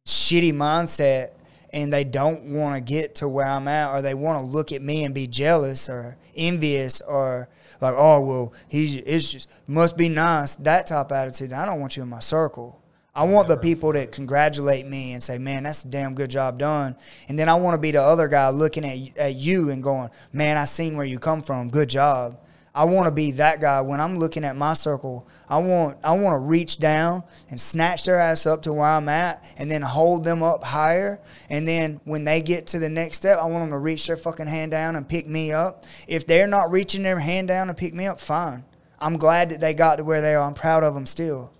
shitty 0.06 0.54
mindset 0.54 1.32
and 1.72 1.92
they 1.92 2.04
don't 2.04 2.54
want 2.54 2.76
to 2.76 2.80
get 2.80 3.16
to 3.16 3.28
where 3.28 3.46
I'm 3.46 3.66
at 3.66 3.90
or 3.90 4.00
they 4.00 4.14
want 4.14 4.38
to 4.38 4.44
look 4.44 4.70
at 4.70 4.80
me 4.80 5.02
and 5.02 5.12
be 5.12 5.26
jealous 5.26 5.90
or 5.90 6.16
envious 6.36 7.00
or 7.00 7.48
like, 7.80 7.94
oh 7.96 8.20
well, 8.20 8.52
he's 8.68 8.94
it's 8.94 9.32
just 9.32 9.50
must 9.66 9.96
be 9.96 10.08
nice, 10.08 10.54
that 10.56 10.86
type 10.86 11.10
attitude, 11.10 11.52
I 11.52 11.66
don't 11.66 11.80
want 11.80 11.96
you 11.96 12.04
in 12.04 12.08
my 12.08 12.20
circle. 12.20 12.79
I 13.20 13.24
want 13.24 13.48
the 13.48 13.58
people 13.58 13.92
that 13.92 14.12
congratulate 14.12 14.86
me 14.86 15.12
and 15.12 15.22
say, 15.22 15.36
"Man, 15.36 15.64
that's 15.64 15.84
a 15.84 15.88
damn 15.88 16.14
good 16.14 16.30
job 16.30 16.58
done." 16.58 16.96
And 17.28 17.38
then 17.38 17.50
I 17.50 17.54
want 17.54 17.74
to 17.74 17.78
be 17.78 17.90
the 17.90 18.00
other 18.00 18.28
guy 18.28 18.48
looking 18.48 18.82
at 18.82 19.18
at 19.18 19.34
you 19.34 19.68
and 19.68 19.82
going, 19.82 20.08
"Man, 20.32 20.56
I 20.56 20.64
seen 20.64 20.96
where 20.96 21.04
you 21.04 21.18
come 21.18 21.42
from. 21.42 21.68
Good 21.68 21.90
job." 21.90 22.38
I 22.74 22.84
want 22.84 23.08
to 23.08 23.12
be 23.12 23.32
that 23.32 23.60
guy 23.60 23.82
when 23.82 24.00
I'm 24.00 24.18
looking 24.18 24.42
at 24.42 24.56
my 24.56 24.72
circle. 24.72 25.28
I 25.50 25.58
want 25.58 25.98
I 26.02 26.12
want 26.12 26.32
to 26.32 26.38
reach 26.38 26.78
down 26.78 27.24
and 27.50 27.60
snatch 27.60 28.06
their 28.06 28.18
ass 28.18 28.46
up 28.46 28.62
to 28.62 28.72
where 28.72 28.88
I'm 28.88 29.10
at, 29.10 29.44
and 29.58 29.70
then 29.70 29.82
hold 29.82 30.24
them 30.24 30.42
up 30.42 30.64
higher. 30.64 31.20
And 31.50 31.68
then 31.68 32.00
when 32.04 32.24
they 32.24 32.40
get 32.40 32.68
to 32.68 32.78
the 32.78 32.88
next 32.88 33.18
step, 33.18 33.38
I 33.38 33.44
want 33.44 33.64
them 33.64 33.72
to 33.72 33.78
reach 33.78 34.06
their 34.06 34.16
fucking 34.16 34.46
hand 34.46 34.70
down 34.70 34.96
and 34.96 35.06
pick 35.06 35.28
me 35.28 35.52
up. 35.52 35.84
If 36.08 36.26
they're 36.26 36.46
not 36.46 36.70
reaching 36.70 37.02
their 37.02 37.20
hand 37.20 37.48
down 37.48 37.68
and 37.68 37.76
pick 37.76 37.92
me 37.92 38.06
up, 38.06 38.18
fine. 38.18 38.64
I'm 38.98 39.18
glad 39.18 39.50
that 39.50 39.60
they 39.60 39.74
got 39.74 39.98
to 39.98 40.04
where 40.04 40.22
they 40.22 40.34
are. 40.34 40.46
I'm 40.46 40.54
proud 40.54 40.84
of 40.84 40.94
them 40.94 41.04
still 41.04 41.52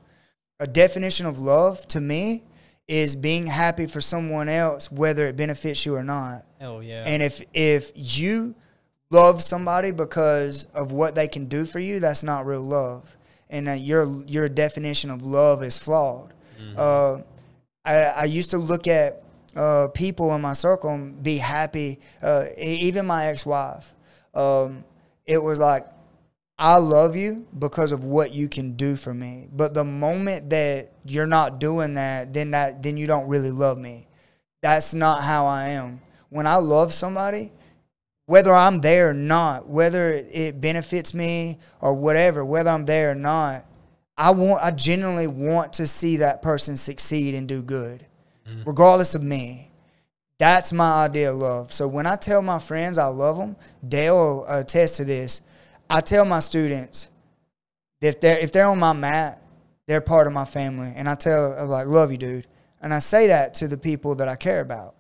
a 0.61 0.67
definition 0.67 1.27
of 1.27 1.41
love 1.41 1.89
to 1.89 2.01
me 2.01 2.45
is 2.87 3.17
being 3.17 3.47
happy 3.47 3.87
for 3.87 4.01
someone 4.01 4.49
else 4.49 4.93
whether 4.93 5.27
it 5.27 5.37
benefits 5.37 5.85
you 5.87 5.97
or 5.97 6.05
not. 6.05 6.45
Hell 6.61 6.83
yeah. 6.83 7.03
and 7.07 7.23
if 7.23 7.43
if 7.55 7.91
you 7.95 8.55
love 9.11 9.43
somebody 9.43 9.91
because 9.91 10.67
of 10.75 10.93
what 10.93 11.15
they 11.15 11.27
can 11.27 11.47
do 11.47 11.65
for 11.65 11.81
you 11.81 11.99
that's 11.99 12.23
not 12.23 12.47
real 12.47 12.61
love. 12.61 13.17
And 13.49 13.69
uh, 13.69 13.73
your 13.73 14.05
your 14.27 14.49
definition 14.49 15.11
of 15.11 15.25
love 15.25 15.65
is 15.65 15.79
flawed. 15.79 16.35
Uh, 16.77 17.23
I, 17.85 17.97
I 18.03 18.25
used 18.25 18.51
to 18.51 18.59
look 18.59 18.87
at 18.87 19.23
uh, 19.57 19.89
people 19.95 20.35
in 20.35 20.43
my 20.43 20.53
circle 20.53 20.91
and 20.91 21.23
be 21.23 21.39
happy 21.39 21.99
uh, 22.23 22.45
even 22.59 23.07
my 23.07 23.27
ex-wife. 23.27 23.95
Um, 24.35 24.85
it 25.27 25.43
was 25.43 25.59
like 25.59 25.89
I 26.61 26.77
love 26.77 27.17
you 27.17 27.47
because 27.59 27.91
of 27.91 28.05
what 28.05 28.35
you 28.35 28.47
can 28.47 28.75
do 28.75 28.95
for 28.95 29.15
me. 29.15 29.49
But 29.51 29.73
the 29.73 29.83
moment 29.85 30.51
that 30.51 30.93
you're 31.07 31.27
not 31.27 31.59
doing 31.59 31.95
that, 31.95 32.35
then 32.35 32.51
that 32.51 32.83
then 32.83 32.99
you 32.99 33.07
don't 33.07 33.29
really 33.29 33.51
love 33.51 33.79
me. 33.79 34.07
That's 34.63 34.93
not 34.93 35.23
how 35.23 35.47
I 35.47 35.71
am. 35.71 36.03
When 36.29 36.47
I 36.47 36.57
love 36.57 36.93
somebody, 36.93 37.51
whether 38.27 38.53
I'm 38.53 38.83
there 38.83 39.09
or 39.09 39.15
not, 39.15 39.69
whether 39.69 40.13
it 40.13 40.61
benefits 40.61 41.15
me 41.15 41.59
or 41.81 41.95
whatever, 41.95 42.45
whether 42.45 42.69
I'm 42.69 42.85
there 42.85 43.13
or 43.13 43.15
not, 43.15 43.65
I 44.19 44.33
want 44.33 44.63
I 44.63 44.71
genuinely 44.71 45.29
want 45.29 45.73
to 45.75 45.87
see 45.87 46.19
that 46.19 46.43
person 46.43 46.77
succeed 46.77 47.35
and 47.35 47.49
do 47.49 47.63
good, 47.63 48.07
mm-hmm. 48.47 48.65
regardless 48.65 49.15
of 49.15 49.23
me. 49.23 49.71
That's 50.39 50.75
my 50.75 51.05
idea 51.05 51.33
of 51.33 51.39
love. 51.39 51.73
So 51.73 51.89
when 51.89 52.07
I 52.07 52.17
tell 52.17 52.43
my 52.43 52.59
friends 52.59 52.99
I 52.99 53.07
love 53.07 53.39
them, 53.39 53.57
Dale 53.87 54.15
will 54.17 54.47
attest 54.47 54.97
to 54.97 55.07
this. 55.07 55.41
I 55.91 56.01
tell 56.01 56.25
my 56.25 56.41
students 56.41 57.11
if 58.01 58.21
they're 58.21 58.39
if 58.39 58.53
they're 58.53 58.69
on 58.69 58.79
my 58.79 58.93
mat, 58.93 59.43
they're 59.87 60.01
part 60.01 60.27
of 60.27 60.33
my 60.33 60.45
family, 60.45 60.93
and 60.95 61.09
I 61.09 61.17
tell 61.17 61.53
I'm 61.53 61.69
like 61.69 61.87
love 61.87 62.13
you, 62.13 62.19
dude, 62.19 62.47
and 62.81 62.95
I 62.95 63.01
say 63.01 63.27
that 63.27 63.55
to 63.55 63.69
the 63.69 63.77
people 63.77 64.15
that 64.17 64.29
I 64.29 64.37
care 64.37 64.61
about, 64.61 64.95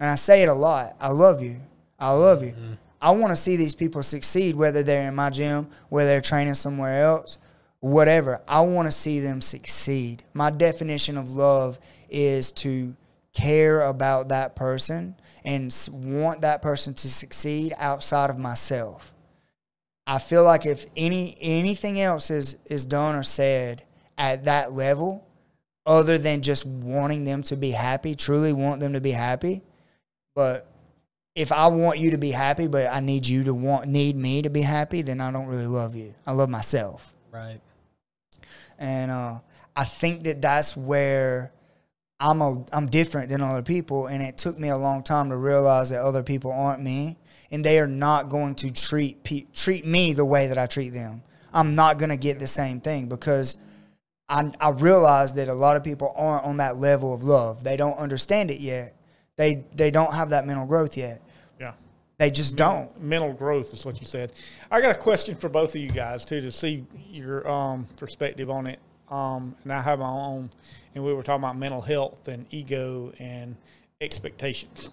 and 0.00 0.08
I 0.08 0.14
say 0.14 0.42
it 0.42 0.48
a 0.48 0.54
lot. 0.54 0.96
I 1.00 1.08
love 1.08 1.42
you. 1.42 1.60
I 1.98 2.12
love 2.12 2.42
you. 2.42 2.52
Mm-hmm. 2.52 2.72
I 3.02 3.10
want 3.12 3.30
to 3.32 3.36
see 3.36 3.56
these 3.56 3.74
people 3.74 4.02
succeed, 4.02 4.56
whether 4.56 4.82
they're 4.82 5.08
in 5.08 5.14
my 5.14 5.30
gym, 5.30 5.68
whether 5.88 6.10
they're 6.10 6.20
training 6.20 6.54
somewhere 6.54 7.02
else, 7.02 7.38
whatever. 7.80 8.42
I 8.48 8.60
want 8.60 8.88
to 8.88 8.92
see 8.92 9.20
them 9.20 9.40
succeed. 9.40 10.22
My 10.34 10.50
definition 10.50 11.16
of 11.16 11.30
love 11.30 11.78
is 12.08 12.52
to 12.52 12.94
care 13.32 13.82
about 13.82 14.28
that 14.28 14.56
person 14.56 15.14
and 15.44 15.74
want 15.92 16.42
that 16.42 16.60
person 16.62 16.92
to 16.94 17.08
succeed 17.08 17.72
outside 17.78 18.28
of 18.28 18.38
myself. 18.38 19.14
I 20.10 20.18
feel 20.18 20.42
like 20.42 20.66
if 20.66 20.86
any 20.96 21.38
anything 21.40 22.00
else 22.00 22.30
is 22.30 22.56
is 22.66 22.84
done 22.84 23.14
or 23.14 23.22
said 23.22 23.84
at 24.18 24.44
that 24.46 24.72
level, 24.72 25.24
other 25.86 26.18
than 26.18 26.42
just 26.42 26.66
wanting 26.66 27.24
them 27.24 27.44
to 27.44 27.56
be 27.56 27.70
happy, 27.70 28.16
truly 28.16 28.52
want 28.52 28.80
them 28.80 28.94
to 28.94 29.00
be 29.00 29.12
happy, 29.12 29.62
but 30.34 30.66
if 31.36 31.52
I 31.52 31.68
want 31.68 32.00
you 32.00 32.10
to 32.10 32.18
be 32.18 32.32
happy, 32.32 32.66
but 32.66 32.92
I 32.92 32.98
need 32.98 33.26
you 33.28 33.44
to 33.44 33.54
want 33.54 33.86
need 33.88 34.16
me 34.16 34.42
to 34.42 34.50
be 34.50 34.62
happy, 34.62 35.02
then 35.02 35.20
I 35.20 35.30
don't 35.30 35.46
really 35.46 35.68
love 35.68 35.94
you. 35.94 36.12
I 36.26 36.32
love 36.32 36.50
myself, 36.50 37.14
Right. 37.30 37.60
and 38.80 39.12
uh, 39.12 39.38
I 39.76 39.84
think 39.84 40.24
that 40.24 40.42
that's 40.42 40.76
where 40.76 41.52
I'm 42.18 42.42
a 42.42 42.64
I'm 42.72 42.86
different 42.86 43.28
than 43.28 43.42
other 43.42 43.62
people, 43.62 44.08
and 44.08 44.22
it 44.24 44.36
took 44.38 44.58
me 44.58 44.70
a 44.70 44.76
long 44.76 45.04
time 45.04 45.30
to 45.30 45.36
realize 45.36 45.90
that 45.90 46.02
other 46.02 46.24
people 46.24 46.50
aren't 46.50 46.82
me, 46.82 47.16
and 47.50 47.64
they 47.64 47.78
are 47.78 47.86
not 47.86 48.28
going 48.28 48.54
to 48.56 48.72
treat 48.72 49.22
pe- 49.24 49.46
treat 49.54 49.84
me 49.84 50.12
the 50.12 50.24
way 50.24 50.46
that 50.46 50.58
I 50.58 50.66
treat 50.66 50.90
them. 50.90 51.22
I'm 51.52 51.74
not 51.74 51.98
going 51.98 52.10
to 52.10 52.16
get 52.16 52.38
the 52.38 52.46
same 52.46 52.80
thing 52.80 53.08
because 53.08 53.58
I 54.28 54.50
I 54.60 54.70
realize 54.70 55.34
that 55.34 55.48
a 55.48 55.54
lot 55.54 55.76
of 55.76 55.84
people 55.84 56.12
aren't 56.16 56.44
on 56.44 56.58
that 56.58 56.76
level 56.76 57.12
of 57.12 57.24
love. 57.24 57.64
They 57.64 57.76
don't 57.76 57.98
understand 57.98 58.50
it 58.50 58.60
yet. 58.60 58.94
They 59.36 59.64
they 59.74 59.90
don't 59.90 60.12
have 60.12 60.30
that 60.30 60.46
mental 60.46 60.66
growth 60.66 60.96
yet. 60.96 61.20
Yeah. 61.58 61.72
They 62.18 62.30
just 62.30 62.56
don't. 62.56 63.00
Mental 63.00 63.32
growth 63.32 63.72
is 63.72 63.84
what 63.84 64.00
you 64.00 64.06
said. 64.06 64.32
I 64.70 64.80
got 64.80 64.94
a 64.94 64.98
question 64.98 65.34
for 65.34 65.48
both 65.48 65.74
of 65.74 65.80
you 65.80 65.90
guys 65.90 66.24
too 66.24 66.40
to 66.40 66.52
see 66.52 66.84
your 67.10 67.48
um, 67.48 67.86
perspective 67.96 68.50
on 68.50 68.66
it. 68.66 68.78
Um, 69.10 69.56
and 69.64 69.72
I 69.72 69.80
have 69.80 69.98
my 69.98 70.08
own, 70.08 70.50
and 70.94 71.02
we 71.02 71.12
were 71.12 71.24
talking 71.24 71.42
about 71.42 71.56
mental 71.56 71.80
health 71.80 72.28
and 72.28 72.46
ego 72.52 73.12
and 73.18 73.56
expectations. 74.00 74.90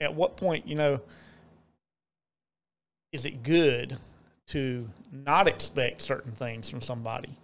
At 0.00 0.14
what 0.14 0.36
point, 0.36 0.66
you 0.66 0.74
know, 0.74 1.00
is 3.12 3.24
it 3.24 3.42
good 3.42 3.96
to 4.48 4.88
not 5.10 5.48
expect 5.48 6.02
certain 6.02 6.32
things 6.32 6.68
from 6.68 6.82
somebody 6.82 7.34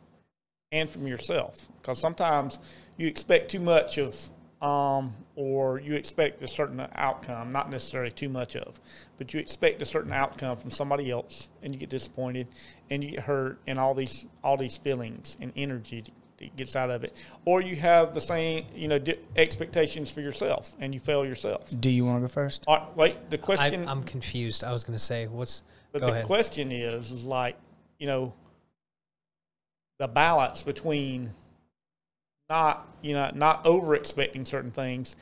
and 0.70 0.90
from 0.90 1.06
yourself? 1.06 1.68
Because 1.80 1.98
sometimes 1.98 2.58
you 2.98 3.06
expect 3.06 3.50
too 3.50 3.60
much 3.60 3.96
of, 3.96 4.30
um, 4.60 5.14
or 5.34 5.80
you 5.80 5.94
expect 5.94 6.42
a 6.42 6.48
certain 6.48 6.86
outcome, 6.94 7.52
not 7.52 7.70
necessarily 7.70 8.10
too 8.10 8.28
much 8.28 8.54
of, 8.54 8.78
but 9.16 9.32
you 9.32 9.40
expect 9.40 9.80
a 9.80 9.86
certain 9.86 10.12
outcome 10.12 10.56
from 10.58 10.70
somebody 10.70 11.10
else, 11.10 11.48
and 11.62 11.72
you 11.72 11.80
get 11.80 11.88
disappointed, 11.88 12.46
and 12.90 13.02
you 13.02 13.12
get 13.12 13.20
hurt, 13.20 13.58
and 13.66 13.78
all 13.78 13.94
these 13.94 14.26
all 14.44 14.58
these 14.58 14.76
feelings 14.76 15.38
and 15.40 15.52
energy 15.56 16.04
gets 16.56 16.74
out 16.76 16.90
of 16.90 17.04
it, 17.04 17.12
or 17.44 17.60
you 17.60 17.76
have 17.76 18.14
the 18.14 18.20
same, 18.20 18.66
you 18.74 18.88
know, 18.88 18.98
di- 18.98 19.18
expectations 19.36 20.10
for 20.10 20.20
yourself, 20.20 20.74
and 20.80 20.92
you 20.94 21.00
fail 21.00 21.24
yourself. 21.24 21.72
Do 21.78 21.90
you 21.90 22.04
want 22.04 22.18
to 22.18 22.20
go 22.22 22.28
first? 22.28 22.64
All 22.66 22.76
right, 22.76 22.96
wait, 22.96 23.30
the 23.30 23.38
I, 23.38 23.40
question. 23.40 23.88
I'm 23.88 24.02
confused. 24.02 24.64
I 24.64 24.72
was 24.72 24.84
going 24.84 24.96
to 24.96 25.04
say, 25.04 25.26
what's. 25.26 25.62
But 25.92 26.00
go 26.00 26.06
the 26.06 26.12
ahead. 26.12 26.26
question 26.26 26.72
is, 26.72 27.10
is 27.10 27.26
like, 27.26 27.56
you 27.98 28.06
know, 28.06 28.32
the 29.98 30.08
balance 30.08 30.62
between 30.62 31.30
not, 32.48 32.88
you 33.02 33.14
know, 33.14 33.30
not 33.34 33.64
over 33.64 33.94
expecting 33.94 34.44
certain 34.44 34.70
things 34.70 35.16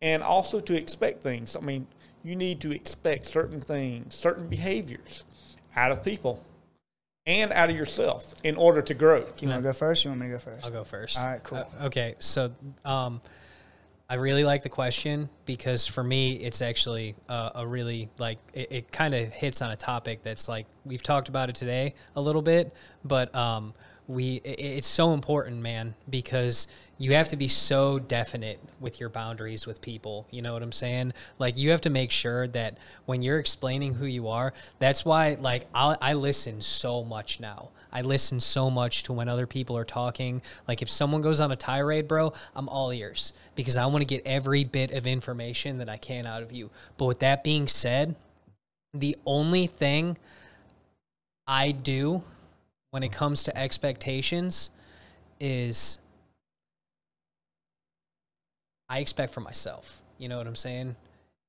and 0.00 0.22
also 0.22 0.60
to 0.60 0.74
expect 0.74 1.22
things. 1.22 1.56
I 1.56 1.60
mean, 1.60 1.86
you 2.22 2.36
need 2.36 2.60
to 2.60 2.72
expect 2.72 3.26
certain 3.26 3.60
things, 3.60 4.14
certain 4.14 4.48
behaviors 4.48 5.24
out 5.74 5.92
of 5.92 6.04
people 6.04 6.44
and 7.26 7.52
out 7.52 7.70
of 7.70 7.76
yourself 7.76 8.34
in 8.42 8.56
order 8.56 8.82
to 8.82 8.94
grow. 8.94 9.24
You 9.40 9.48
want 9.48 9.62
to 9.62 9.68
go 9.68 9.72
first? 9.72 10.04
You 10.04 10.10
want 10.10 10.20
me 10.20 10.26
to 10.26 10.32
go 10.32 10.38
first? 10.38 10.64
I'll 10.64 10.72
go 10.72 10.84
first. 10.84 11.18
All 11.18 11.26
right, 11.26 11.42
cool. 11.42 11.58
Uh, 11.58 11.86
okay, 11.86 12.16
so 12.18 12.52
um, 12.84 13.20
I 14.08 14.16
really 14.16 14.44
like 14.44 14.62
the 14.62 14.68
question 14.68 15.28
because 15.46 15.86
for 15.86 16.02
me, 16.02 16.34
it's 16.34 16.60
actually 16.60 17.14
uh, 17.28 17.50
a 17.56 17.66
really 17.66 18.08
like 18.18 18.38
it, 18.52 18.72
it 18.72 18.92
kind 18.92 19.14
of 19.14 19.28
hits 19.28 19.62
on 19.62 19.70
a 19.70 19.76
topic 19.76 20.22
that's 20.22 20.48
like 20.48 20.66
we've 20.84 21.02
talked 21.02 21.28
about 21.28 21.48
it 21.48 21.54
today 21.54 21.94
a 22.16 22.20
little 22.20 22.42
bit, 22.42 22.72
but 23.04 23.34
um, 23.34 23.72
we 24.08 24.36
it, 24.44 24.60
it's 24.60 24.86
so 24.86 25.14
important, 25.14 25.62
man, 25.62 25.94
because 26.08 26.66
you 26.98 27.14
have 27.14 27.28
to 27.28 27.36
be 27.36 27.48
so 27.48 27.98
definite 27.98 28.60
with 28.80 29.00
your 29.00 29.08
boundaries 29.08 29.66
with 29.66 29.80
people. 29.80 30.26
You 30.30 30.42
know 30.42 30.52
what 30.52 30.62
I'm 30.62 30.72
saying? 30.72 31.14
Like 31.38 31.56
you 31.56 31.70
have 31.70 31.80
to 31.82 31.90
make 31.90 32.10
sure 32.10 32.46
that 32.48 32.78
when 33.06 33.22
you're 33.22 33.38
explaining 33.38 33.94
who 33.94 34.06
you 34.06 34.28
are, 34.28 34.52
that's 34.78 35.04
why 35.04 35.36
like 35.40 35.66
I, 35.74 35.96
I 36.00 36.12
listen 36.14 36.62
so 36.62 37.02
much 37.04 37.40
now. 37.40 37.70
I 37.92 38.00
listen 38.00 38.40
so 38.40 38.70
much 38.70 39.02
to 39.04 39.12
when 39.12 39.28
other 39.28 39.46
people 39.46 39.76
are 39.76 39.84
talking. 39.84 40.42
Like 40.66 40.80
if 40.80 40.88
someone 40.88 41.20
goes 41.22 41.40
on 41.40 41.52
a 41.52 41.56
tirade, 41.56 42.08
bro, 42.08 42.32
I'm 42.54 42.68
all 42.68 42.92
ears 42.92 43.32
because 43.54 43.76
I 43.76 43.86
want 43.86 44.00
to 44.00 44.06
get 44.06 44.22
every 44.24 44.64
bit 44.64 44.92
of 44.92 45.06
information 45.06 45.78
that 45.78 45.88
I 45.88 45.98
can 45.98 46.26
out 46.26 46.42
of 46.42 46.52
you. 46.52 46.70
But 46.96 47.06
with 47.06 47.18
that 47.18 47.44
being 47.44 47.68
said, 47.68 48.14
the 48.94 49.16
only 49.26 49.66
thing 49.66 50.16
I 51.46 51.72
do 51.72 52.22
when 52.92 53.02
it 53.02 53.10
comes 53.10 53.42
to 53.42 53.58
expectations 53.58 54.70
is 55.40 55.98
I 58.88 58.98
expect 59.00 59.32
for 59.32 59.40
myself. 59.40 60.02
You 60.18 60.28
know 60.28 60.36
what 60.36 60.46
I'm 60.46 60.54
saying? 60.54 60.96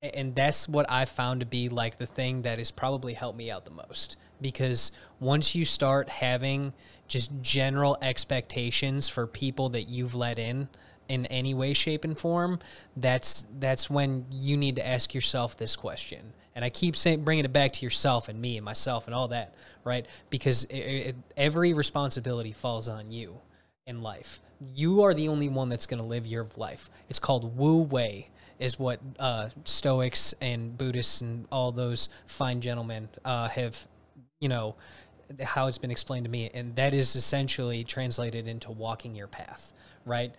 And 0.02 0.34
that's 0.34 0.68
what 0.68 0.86
I 0.90 1.04
found 1.06 1.42
to 1.42 1.46
be 1.46 1.68
like 1.68 1.98
the 1.98 2.06
thing 2.06 2.44
that 2.44 2.58
has 2.60 2.72
probably 2.72 3.14
helped 3.14 3.38
me 3.38 3.52
out 3.52 3.66
the 3.66 3.72
most. 3.72 4.16
Because 4.42 4.94
once 5.20 5.54
you 5.54 5.66
start 5.66 6.08
having 6.10 6.74
just 7.10 7.30
general 7.42 7.98
expectations 8.02 9.10
for 9.10 9.28
people 9.28 9.70
that 9.70 9.84
you've 9.84 10.16
let 10.16 10.40
in 10.40 10.70
in 11.10 11.26
any 11.26 11.54
way, 11.54 11.74
shape, 11.74 12.06
and 12.06 12.18
form, 12.18 12.60
that's 12.96 13.46
that's 13.60 13.90
when 13.90 14.26
you 14.32 14.56
need 14.56 14.78
to 14.78 14.88
ask 14.88 15.14
yourself 15.14 15.58
this 15.58 15.76
question. 15.76 16.32
And 16.56 16.64
I 16.64 16.70
keep 16.70 16.96
saying, 16.96 17.24
bringing 17.24 17.46
it 17.46 17.54
back 17.54 17.74
to 17.74 17.86
yourself 17.86 18.30
and 18.30 18.40
me 18.40 18.58
and 18.58 18.66
myself 18.66 19.08
and 19.08 19.16
all 19.16 19.30
that, 19.30 19.56
right? 19.84 20.06
Because 20.30 20.66
it, 20.66 20.78
it, 20.78 21.16
every 21.36 21.74
responsibility 21.74 22.52
falls 22.52 22.88
on 22.88 23.12
you 23.12 23.40
in 23.88 24.02
life. 24.02 24.42
You 24.76 25.04
are 25.04 25.14
the 25.14 25.30
only 25.30 25.50
one 25.50 25.70
that's 25.70 25.86
going 25.86 26.02
to 26.02 26.08
live 26.08 26.26
your 26.26 26.48
life. 26.56 26.90
It's 27.10 27.20
called 27.20 27.58
Wu 27.58 27.80
Wei, 27.80 28.30
is 28.60 28.80
what 28.80 29.00
uh, 29.20 29.50
Stoics 29.66 30.34
and 30.40 30.78
Buddhists 30.78 31.22
and 31.22 31.48
all 31.52 31.72
those 31.72 32.10
fine 32.28 32.62
gentlemen 32.62 33.10
uh, 33.26 33.50
have, 33.50 33.88
you 34.40 34.48
know, 34.48 34.76
how 35.42 35.68
it's 35.68 35.80
been 35.80 35.92
explained 35.92 36.26
to 36.26 36.32
me. 36.32 36.50
And 36.54 36.76
that 36.76 36.94
is 36.94 37.16
essentially 37.16 37.84
translated 37.84 38.48
into 38.48 38.72
walking 38.72 39.16
your 39.16 39.28
path, 39.28 39.74
right? 40.06 40.34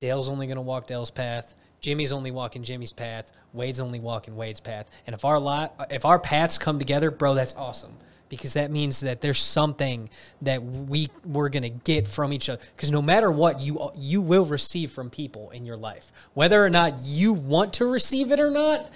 Dale's 0.00 0.28
only 0.28 0.46
going 0.46 0.56
to 0.56 0.62
walk 0.62 0.86
Dale's 0.86 1.10
path. 1.10 1.54
Jimmy's 1.80 2.12
only 2.12 2.30
walking 2.30 2.62
Jimmy's 2.62 2.92
path. 2.92 3.32
Wade's 3.52 3.80
only 3.80 4.00
walking 4.00 4.36
Wade's 4.36 4.60
path. 4.60 4.88
And 5.06 5.14
if 5.14 5.24
our 5.24 5.38
lot, 5.38 5.88
if 5.90 6.04
our 6.04 6.18
paths 6.18 6.58
come 6.58 6.78
together, 6.78 7.10
bro, 7.10 7.34
that's 7.34 7.56
awesome 7.56 7.94
because 8.30 8.54
that 8.54 8.70
means 8.70 9.00
that 9.00 9.20
there's 9.20 9.40
something 9.40 10.08
that 10.40 10.62
we 10.62 11.08
we're 11.26 11.50
gonna 11.50 11.68
get 11.68 12.08
from 12.08 12.32
each 12.32 12.48
other. 12.48 12.62
Because 12.74 12.90
no 12.90 13.02
matter 13.02 13.30
what, 13.30 13.60
you 13.60 13.90
you 13.96 14.22
will 14.22 14.46
receive 14.46 14.92
from 14.92 15.10
people 15.10 15.50
in 15.50 15.66
your 15.66 15.76
life, 15.76 16.10
whether 16.32 16.64
or 16.64 16.70
not 16.70 16.94
you 17.00 17.34
want 17.34 17.74
to 17.74 17.84
receive 17.84 18.30
it 18.30 18.40
or 18.40 18.50
not. 18.50 18.90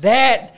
That 0.00 0.56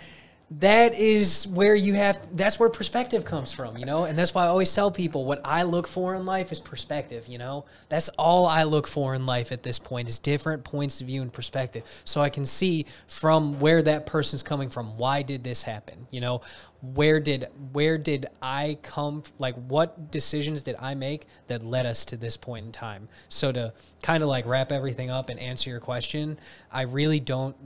that 0.59 0.95
is 0.95 1.47
where 1.49 1.75
you 1.75 1.95
have 1.95 2.37
that's 2.37 2.59
where 2.59 2.69
perspective 2.69 3.25
comes 3.25 3.53
from 3.53 3.77
you 3.79 3.85
know? 3.85 4.05
And 4.05 4.19
that's 4.19 4.35
why 4.35 4.45
i 4.45 4.49
always 4.49 4.75
tell 4.75 4.91
people 4.91 5.25
what 5.25 5.41
i 5.45 5.63
look 5.63 5.87
for 5.87 6.15
in 6.15 6.27
life 6.27 6.53
is 6.53 6.61
perspective 6.61 7.27
you 7.29 7.39
know? 7.39 7.65
That's 7.89 8.09
all 8.11 8.47
i 8.47 8.65
look 8.65 8.87
for 8.87 9.15
in 9.15 9.25
life 9.25 9.53
at 9.53 9.63
this 9.63 9.79
point 9.79 10.09
is 10.09 10.19
different 10.19 10.65
points 10.65 11.01
of 11.01 11.07
view 11.07 11.23
and 11.23 11.33
perspective. 11.33 11.85
So 12.05 12.21
i 12.21 12.29
can 12.29 12.45
see 12.45 12.87
from 13.07 13.61
where 13.61 13.83
that 13.83 14.07
person's 14.07 14.43
coming 14.43 14.69
from. 14.69 14.99
Why 14.99 15.23
did 15.23 15.45
this 15.45 15.63
happen? 15.63 16.07
You 16.11 16.21
know 16.21 16.41
where 16.83 17.21
did 17.21 17.47
where 17.73 17.97
did 17.97 18.27
i 18.43 18.77
come 18.83 19.23
like 19.39 19.55
what 19.55 20.11
decisions 20.11 20.65
did 20.65 20.75
i 20.81 20.95
make 20.95 21.27
that 21.47 21.65
led 21.65 21.87
us 21.87 22.05
to 22.07 22.17
this 22.17 22.37
point 22.37 22.67
in 22.67 22.73
time? 22.73 23.09
So 23.29 23.53
to 23.53 23.73
kind 24.03 24.23
of 24.23 24.29
like 24.29 24.45
wrap 24.47 24.73
everything 24.73 25.09
up 25.09 25.31
and 25.31 25.39
answer 25.39 25.71
your 25.71 25.81
question 25.81 26.39
i 26.73 26.83
really 26.83 27.21
don't 27.21 27.57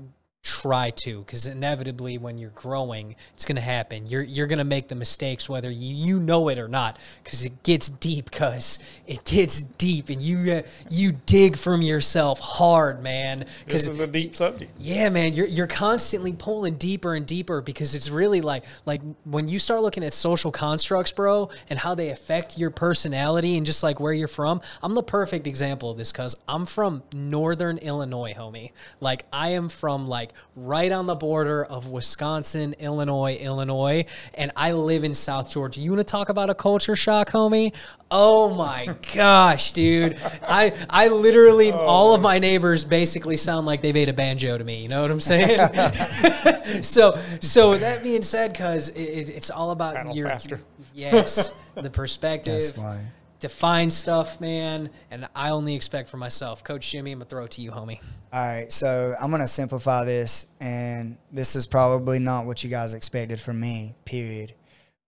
try 0.47 0.91
to 0.91 1.21
because 1.23 1.47
inevitably 1.49 2.17
when 2.19 2.39
you're 2.39 2.51
growing 2.51 3.17
it's 3.35 3.45
going 3.45 3.57
to 3.57 3.63
happen 3.63 4.07
you're 4.07 4.23
you're 4.23 4.47
going 4.47 4.61
to 4.61 4.65
make 4.65 4.87
the 4.87 4.95
mistakes 4.95 5.49
whether 5.49 5.69
you, 5.71 5.93
you 5.93 6.21
know 6.21 6.49
it 6.49 6.57
or 6.57 6.69
not 6.69 6.97
because 7.25 7.45
it 7.45 7.65
gets 7.65 7.89
deep 7.89 8.31
cuz 8.31 8.79
it 9.09 9.25
gets 9.25 9.63
deep 9.63 10.09
and 10.09 10.23
you 10.23 10.53
uh, 10.53 10.63
you 10.89 11.11
dig 11.27 11.57
from 11.57 11.83
yourself 11.83 12.39
hard 12.39 13.03
man 13.03 13.41
This 13.41 13.49
because 13.65 13.89
is 13.89 13.99
a 13.99 14.07
deep 14.07 14.37
subject. 14.37 14.71
yeah, 14.79 15.09
man, 15.09 15.33
you're 15.33 15.49
you're 15.49 15.67
constantly 15.67 16.33
pulling 16.33 16.77
deeper 16.77 17.15
and 17.17 17.27
deeper 17.27 17.61
because 17.61 17.97
it's 17.97 18.09
really 18.09 18.41
like 18.41 18.63
like 18.85 19.01
when 19.25 19.49
you 19.49 19.59
start 19.59 19.83
looking 19.83 20.05
at 20.05 20.15
social 20.15 20.53
constructs, 20.53 21.11
bro, 21.13 21.51
and 21.69 21.81
how 21.81 21.95
they 21.97 22.11
affect 22.11 22.57
your 22.57 22.71
personality 22.71 23.57
and 23.57 23.67
just 23.67 23.83
like 23.83 23.99
where 23.99 24.13
you're 24.13 24.29
from. 24.29 24.61
I'm 24.81 24.95
the 24.95 25.03
perfect 25.03 25.47
example 25.49 25.91
of 25.91 25.97
this 25.97 26.13
cuz 26.13 26.37
I'm 26.47 26.67
from 26.67 27.03
northern 27.13 27.79
Illinois, 27.79 28.35
homie. 28.35 28.71
Like 29.01 29.25
I 29.33 29.49
am 29.51 29.69
from 29.69 30.07
like 30.07 30.33
right 30.55 30.91
on 30.91 31.07
the 31.07 31.15
border 31.15 31.65
of 31.65 31.89
Wisconsin, 31.91 32.75
Illinois, 32.79 33.35
Illinois, 33.37 34.05
and 34.35 34.51
I 34.57 34.73
live 34.73 35.05
in 35.05 35.15
South 35.15 35.51
Georgia. 35.51 35.81
You 35.81 35.91
want 35.91 36.01
to 36.01 36.05
talk 36.05 36.29
about 36.29 36.51
a 36.51 36.55
culture 36.55 36.97
shock, 36.97 37.31
homie? 37.31 37.73
Oh 38.11 38.55
my 38.55 38.95
gosh, 39.15 39.73
dude! 39.73 40.17
I 40.47 40.73
I 40.89 41.09
literally 41.09 41.73
oh. 41.73 41.77
all 41.79 42.15
of 42.15 42.21
my 42.21 42.39
neighbors 42.39 42.85
basically 42.85 43.37
sound 43.37 43.67
like 43.67 43.83
they've 43.83 43.97
ate 43.97 44.09
a 44.09 44.13
banjo 44.13 44.57
to 44.57 44.65
me. 44.65 44.83
You 44.83 44.89
know 44.89 45.03
what 45.03 45.11
I'm 45.11 45.21
saying? 45.21 45.59
so 46.83 47.19
so 47.41 47.77
that 47.77 48.03
being 48.03 48.23
said, 48.23 48.55
cause 48.57 48.91
it, 48.91 49.01
it- 49.01 49.31
it's 49.37 49.51
all 49.51 49.71
about 49.73 49.95
Paddle 49.97 50.15
your 50.17 50.29
faster. 50.29 50.61
yes 50.95 51.53
the 51.75 51.91
perspective 51.91 52.55
That's 52.55 52.71
funny. 52.71 53.01
Define 53.41 53.91
stuff, 53.91 54.41
man, 54.41 54.91
and 55.11 55.29
I 55.35 55.51
only 55.51 55.75
expect 55.75 56.09
for 56.09 56.17
myself. 56.17 56.65
Coach 56.65 56.91
Jimmy, 56.91 57.13
I'm 57.13 57.19
gonna 57.19 57.29
throw 57.29 57.45
it 57.45 57.53
to 57.53 57.63
you, 57.63 57.71
homie. 57.71 58.01
All 58.33 58.41
right, 58.41 58.73
so 58.73 59.15
I'm 59.21 59.31
gonna 59.31 59.47
simplify 59.47 60.05
this, 60.05 60.47
and 60.61 61.19
this 61.33 61.57
is 61.57 61.67
probably 61.67 62.19
not 62.19 62.47
what 62.47 62.65
you 62.65 62.71
guys 62.71 62.93
expected 62.93 63.41
from 63.41 63.61
me. 63.61 63.95
Period. 64.05 64.55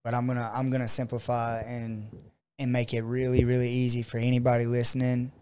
But 0.05 0.15
I'm 0.15 0.27
gonna 0.27 0.51
I'm 0.55 0.71
gonna 0.71 0.89
simplify 0.89 1.61
and 1.61 2.11
and 2.59 2.73
make 2.73 2.95
it 2.95 3.03
really 3.03 3.45
really 3.45 3.71
easy 3.71 4.03
for 4.03 4.19
anybody 4.19 4.67
listening. 4.67 5.33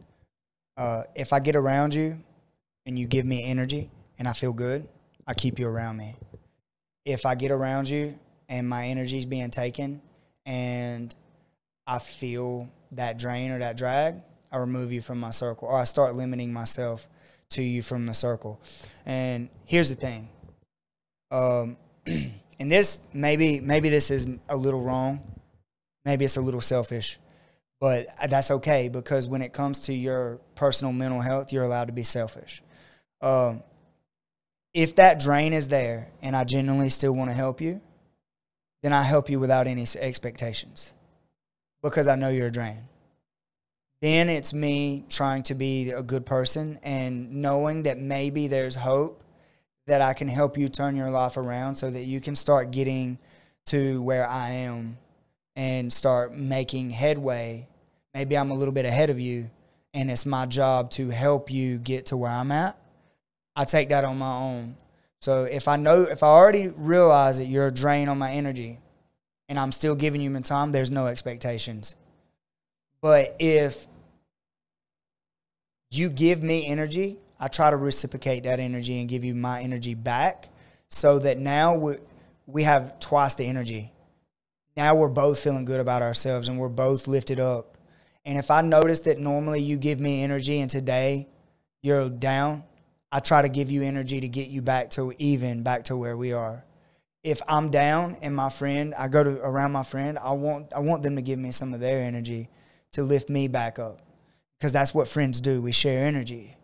Uh, 0.77 1.03
if 1.15 1.33
I 1.33 1.41
get 1.41 1.57
around 1.57 1.95
you, 1.95 2.23
and 2.85 2.99
you 2.99 3.07
give 3.07 3.27
me 3.27 3.45
energy, 3.45 3.91
and 4.19 4.29
I 4.29 4.33
feel 4.33 4.53
good, 4.53 4.89
I 5.27 5.35
keep 5.35 5.59
you 5.59 5.67
around 5.67 5.97
me. 5.97 6.17
If 7.05 7.27
I 7.27 7.35
get 7.35 7.51
around 7.51 7.89
you 7.89 8.19
and 8.49 8.69
my 8.69 8.87
energy 8.87 9.19
is 9.19 9.27
being 9.27 9.51
taken, 9.51 10.01
and 10.45 11.15
I 11.87 11.99
feel 11.99 12.69
that 12.93 13.19
drain 13.19 13.51
or 13.51 13.59
that 13.59 13.77
drag, 13.77 14.17
I 14.51 14.59
remove 14.59 14.93
you 14.93 15.01
from 15.01 15.19
my 15.19 15.31
circle, 15.31 15.69
or 15.69 15.77
I 15.77 15.85
start 15.85 16.15
limiting 16.15 16.53
myself 16.53 17.09
to 17.51 17.63
you 17.63 17.83
from 17.83 18.07
the 18.07 18.15
circle. 18.15 18.61
And 19.05 19.49
here's 19.65 19.89
the 19.89 19.95
thing, 19.95 20.29
um, 21.31 21.77
and 22.07 22.73
this 22.73 23.01
maybe 23.13 23.61
maybe 23.61 23.89
this 23.89 24.11
is 24.11 24.27
a 24.49 24.57
little 24.57 24.83
wrong, 24.83 25.21
maybe 26.05 26.25
it's 26.25 26.37
a 26.37 26.41
little 26.41 26.61
selfish, 26.61 27.19
but 27.81 28.07
that's 28.29 28.51
okay 28.51 28.89
because 28.89 29.29
when 29.29 29.43
it 29.43 29.53
comes 29.53 29.83
to 29.83 29.95
your 29.95 30.41
personal 30.55 30.93
mental 30.93 31.21
health, 31.21 31.53
you're 31.53 31.65
allowed 31.65 31.87
to 31.87 31.93
be 31.93 32.03
selfish. 32.03 32.63
Um, 33.21 33.63
if 34.73 34.97
that 34.97 35.19
drain 35.21 35.53
is 35.53 35.69
there 35.69 36.09
and 36.21 36.37
I 36.37 36.45
genuinely 36.45 36.91
still 36.91 37.15
want 37.15 37.31
to 37.31 37.37
help 37.37 37.61
you, 37.61 37.81
then 38.83 38.93
I 38.93 39.03
help 39.03 39.31
you 39.31 39.41
without 39.41 39.67
any 39.67 39.87
expectations 39.99 40.93
because 41.83 42.09
I 42.09 42.17
know 42.17 42.29
you're 42.29 42.49
a 42.49 42.53
drain. 42.53 42.85
Then 44.01 44.29
it's 44.29 44.53
me 44.53 45.05
trying 45.09 45.43
to 45.45 45.55
be 45.55 45.91
a 45.91 46.03
good 46.03 46.27
person 46.27 46.79
and 46.83 47.43
knowing 47.43 47.85
that 47.85 47.99
maybe 47.99 48.47
there's 48.47 48.75
hope 48.75 49.23
that 49.87 50.03
I 50.03 50.13
can 50.13 50.29
help 50.29 50.59
you 50.59 50.69
turn 50.69 50.97
your 50.97 51.11
life 51.11 51.37
around 51.37 51.77
so 51.77 51.91
that 51.91 52.03
you 52.03 52.21
can 52.21 52.35
start 52.35 52.71
getting 52.71 53.19
to 53.67 54.03
where 54.03 54.29
I 54.29 54.51
am 54.51 54.99
and 55.55 55.93
start 55.93 56.35
making 56.35 56.91
headway. 56.91 57.69
Maybe 58.13 58.37
I'm 58.37 58.51
a 58.51 58.55
little 58.55 58.75
bit 58.75 58.85
ahead 58.85 59.11
of 59.11 59.19
you 59.19 59.51
and 59.95 60.11
it's 60.11 60.27
my 60.27 60.45
job 60.45 60.91
to 60.93 61.09
help 61.09 61.51
you 61.51 61.79
get 61.79 62.07
to 62.07 62.17
where 62.17 62.31
I'm 62.31 62.53
at. 62.53 62.79
I 63.55 63.65
take 63.65 63.89
that 63.89 64.05
on 64.05 64.19
my 64.19 64.37
own. 64.37 64.77
So 65.21 65.45
if 65.45 65.67
I 65.69 65.77
know, 65.77 66.03
if 66.03 66.23
I 66.23 66.27
already 66.27 66.69
realize 66.69 67.39
that 67.39 67.47
you're 67.47 67.69
a 67.69 67.73
drain 67.73 68.09
on 68.09 68.19
my 68.19 68.31
energy 68.31 68.79
and 69.49 69.59
I'm 69.59 69.73
still 69.73 69.95
giving 69.95 70.21
you 70.21 70.31
my 70.31 70.41
time, 70.41 70.73
there's 70.73 70.91
no 70.91 71.07
expectations. 71.07 71.97
But 73.01 73.37
if 73.39 73.87
you 75.91 76.11
give 76.11 76.43
me 76.43 76.67
energy, 76.67 77.19
I 77.39 77.49
try 77.49 77.71
to 77.71 77.77
reciprocate 77.77 78.45
that 78.45 78.61
energy 78.61 79.01
and 79.01 79.09
give 79.09 79.25
you 79.25 79.35
my 79.35 79.63
energy 79.63 79.95
back 79.95 80.49
so 80.89 81.19
that 81.21 81.39
now 81.39 81.77
we, 81.77 81.95
we 82.47 82.63
have 82.63 82.99
twice 82.99 83.35
the 83.35 83.45
energy. 83.45 83.93
Now 84.77 84.95
we're 84.95 85.09
both 85.09 85.41
feeling 85.41 85.65
good 85.65 85.81
about 85.81 86.03
ourselves 86.03 86.49
and 86.49 86.59
we're 86.59 86.69
both 86.69 87.07
lifted 87.07 87.41
up. 87.41 87.79
And 88.25 88.39
if 88.39 88.51
I 88.51 88.61
notice 88.61 89.03
that 89.03 89.19
normally 89.19 89.61
you 89.61 89.77
give 89.77 90.01
me 90.01 90.23
energy 90.23 90.61
and 90.61 90.71
today 90.71 91.29
you're 91.83 92.09
down, 92.09 92.65
I 93.13 93.21
try 93.21 93.43
to 93.43 93.49
give 93.49 93.71
you 93.71 93.83
energy 93.83 94.21
to 94.21 94.29
get 94.29 94.49
you 94.49 94.63
back 94.63 94.91
to 94.91 95.13
even, 95.19 95.63
back 95.63 95.85
to 95.85 95.97
where 95.97 96.17
we 96.17 96.33
are. 96.33 96.65
If 97.27 97.43
I'm 97.49 97.71
down 97.71 98.19
and 98.23 98.37
my 98.37 98.51
friend, 98.51 98.95
I 98.97 99.09
go 99.09 99.25
to 99.25 99.31
around 99.43 99.73
my 99.73 99.83
friend, 99.83 100.17
I 100.17 100.31
want 100.31 100.73
I 100.73 100.79
want 100.79 101.03
them 101.03 101.17
to 101.17 101.23
give 101.23 101.41
me 101.41 101.51
some 101.51 101.75
of 101.75 101.81
their 101.81 102.05
energy 102.05 102.49
to 102.93 103.03
lift 103.03 103.29
me 103.29 103.49
back 103.49 103.81
up. 103.81 104.01
Because 104.57 104.71
that's 104.71 104.95
what 104.95 105.09
friends 105.09 105.41
do. 105.41 105.61
We 105.61 105.73
share 105.73 106.07
energy. 106.07 106.57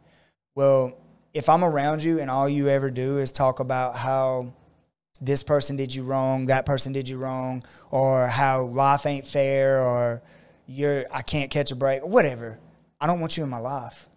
Well, 0.55 0.97
if 1.35 1.49
I'm 1.49 1.65
around 1.65 2.05
you 2.05 2.21
and 2.21 2.31
all 2.31 2.49
you 2.49 2.69
ever 2.69 2.93
do 2.93 3.19
is 3.19 3.33
talk 3.33 3.59
about 3.59 3.97
how 3.97 4.55
this 5.21 5.43
person 5.43 5.75
did 5.75 5.93
you 5.93 6.05
wrong, 6.05 6.47
that 6.47 6.65
person 6.65 6.93
did 6.93 7.09
you 7.09 7.19
wrong, 7.19 7.65
or 7.91 8.29
how 8.29 8.63
life 8.63 9.05
ain't 9.05 9.27
fair, 9.27 9.83
or 9.83 10.23
you're 10.69 11.07
I 11.11 11.23
can't 11.23 11.51
catch 11.51 11.73
a 11.73 11.77
break, 11.77 12.07
whatever. 12.07 12.61
I 13.01 13.09
don't 13.09 13.19
want 13.19 13.37
you 13.37 13.43
in 13.43 13.51
my 13.51 13.59
life 13.59 14.09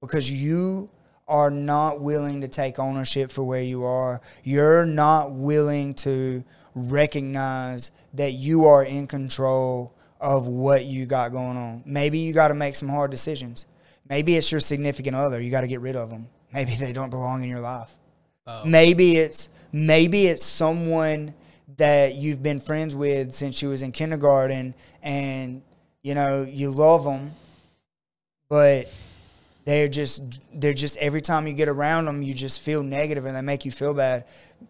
because 0.00 0.30
you 0.30 0.88
are 1.28 1.50
not 1.50 2.00
willing 2.00 2.40
to 2.42 2.48
take 2.48 2.78
ownership 2.78 3.30
for 3.30 3.42
where 3.42 3.62
you 3.62 3.84
are. 3.84 4.20
You're 4.44 4.86
not 4.86 5.32
willing 5.32 5.94
to 5.94 6.44
recognize 6.74 7.90
that 8.14 8.32
you 8.32 8.66
are 8.66 8.84
in 8.84 9.06
control 9.06 9.92
of 10.20 10.46
what 10.46 10.84
you 10.84 11.06
got 11.06 11.32
going 11.32 11.56
on. 11.56 11.82
Maybe 11.84 12.18
you 12.18 12.32
got 12.32 12.48
to 12.48 12.54
make 12.54 12.74
some 12.74 12.88
hard 12.88 13.10
decisions. 13.10 13.66
Maybe 14.08 14.36
it's 14.36 14.50
your 14.50 14.60
significant 14.60 15.16
other. 15.16 15.40
You 15.40 15.50
got 15.50 15.62
to 15.62 15.66
get 15.66 15.80
rid 15.80 15.96
of 15.96 16.10
them. 16.10 16.28
Maybe 16.52 16.74
they 16.74 16.92
don't 16.92 17.10
belong 17.10 17.42
in 17.42 17.48
your 17.48 17.60
life. 17.60 17.90
Oh. 18.46 18.64
Maybe 18.64 19.16
it's 19.16 19.48
maybe 19.72 20.26
it's 20.26 20.44
someone 20.44 21.34
that 21.76 22.14
you've 22.14 22.42
been 22.42 22.60
friends 22.60 22.94
with 22.94 23.34
since 23.34 23.60
you 23.60 23.68
was 23.70 23.82
in 23.82 23.92
kindergarten 23.92 24.74
and 25.02 25.62
you 26.02 26.14
know 26.14 26.46
you 26.48 26.70
love 26.70 27.04
them 27.04 27.32
but 28.48 28.88
they're 29.66 29.88
just 29.88 30.40
they're 30.54 30.72
just 30.72 30.96
every 30.96 31.20
time 31.20 31.46
you 31.46 31.52
get 31.52 31.68
around 31.68 32.06
them 32.06 32.22
you 32.22 32.32
just 32.32 32.60
feel 32.60 32.82
negative 32.82 33.26
and 33.26 33.36
they 33.36 33.42
make 33.42 33.66
you 33.66 33.70
feel 33.70 33.92
bad. 33.92 34.24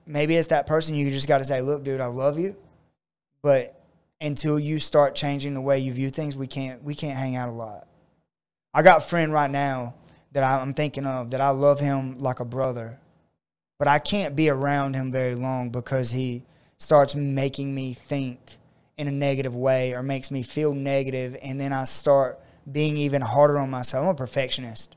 Maybe 0.07 0.35
it's 0.35 0.49
that 0.49 0.67
person 0.67 0.97
you 0.97 1.09
just 1.11 1.29
got 1.29 1.39
to 1.39 1.45
say 1.45 1.61
look 1.61 1.85
dude 1.85 2.01
i 2.01 2.07
love 2.07 2.39
you. 2.39 2.57
But 3.43 3.81
until 4.21 4.59
you 4.59 4.79
start 4.79 5.15
changing 5.15 5.55
the 5.55 5.61
way 5.61 5.79
you 5.79 5.93
view 5.93 6.11
things 6.11 6.37
we 6.37 6.49
can't 6.49 6.83
we 6.83 6.95
can't 6.95 7.17
hang 7.17 7.37
out 7.37 7.49
a 7.49 7.53
lot. 7.53 7.87
I 8.75 8.83
got 8.83 8.99
a 8.99 9.01
friend 9.03 9.33
right 9.33 9.51
now 9.51 9.95
that 10.37 10.45
i'm 10.45 10.75
thinking 10.75 11.07
of 11.07 11.31
that 11.31 11.41
i 11.41 11.49
love 11.49 11.81
him 11.81 12.19
like 12.19 12.41
a 12.41 12.45
brother 12.45 12.99
but 13.79 13.89
i 13.89 13.99
can't 13.99 14.37
be 14.37 14.51
around 14.51 14.93
him 14.93 15.11
very 15.11 15.35
long 15.35 15.71
because 15.71 16.11
he 16.11 16.43
starts 16.77 17.15
making 17.15 17.75
me 17.75 17.95
think 17.95 18.39
in 18.99 19.09
a 19.09 19.11
negative 19.11 19.57
way 19.57 19.95
or 19.95 20.03
makes 20.03 20.31
me 20.31 20.43
feel 20.43 20.75
negative 20.75 21.39
and 21.41 21.59
then 21.59 21.73
i 21.73 21.85
start 21.85 22.39
being 22.71 22.97
even 22.97 23.23
harder 23.23 23.59
on 23.59 23.71
myself 23.71 24.05
i'm 24.05 24.11
a 24.11 24.15
perfectionist 24.15 24.97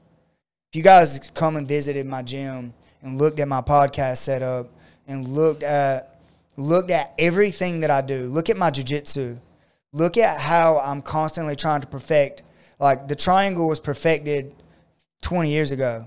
if 0.72 0.76
you 0.76 0.84
guys 0.84 1.32
come 1.34 1.56
and 1.56 1.68
visited 1.68 2.06
my 2.06 2.22
gym 2.22 2.76
and 3.02 3.18
looked 3.18 3.40
at 3.40 3.48
my 3.48 3.62
podcast 3.62 4.18
setup 4.18 4.70
and 5.08 5.28
looked 5.28 5.64
at 5.64 6.22
looked 6.58 6.92
at 6.92 7.14
everything 7.18 7.80
that 7.80 7.90
I 7.90 8.02
do, 8.02 8.28
look 8.28 8.50
at 8.50 8.58
my 8.58 8.70
jujitsu, 8.70 9.40
look 9.94 10.18
at 10.18 10.40
how 10.40 10.80
I'm 10.80 11.02
constantly 11.02 11.56
trying 11.56 11.82
to 11.82 11.88
perfect. 11.88 12.44
Like 12.80 13.08
the 13.08 13.16
triangle 13.16 13.68
was 13.68 13.80
perfected 13.80 14.54
20 15.24 15.50
years 15.50 15.72
ago. 15.72 16.06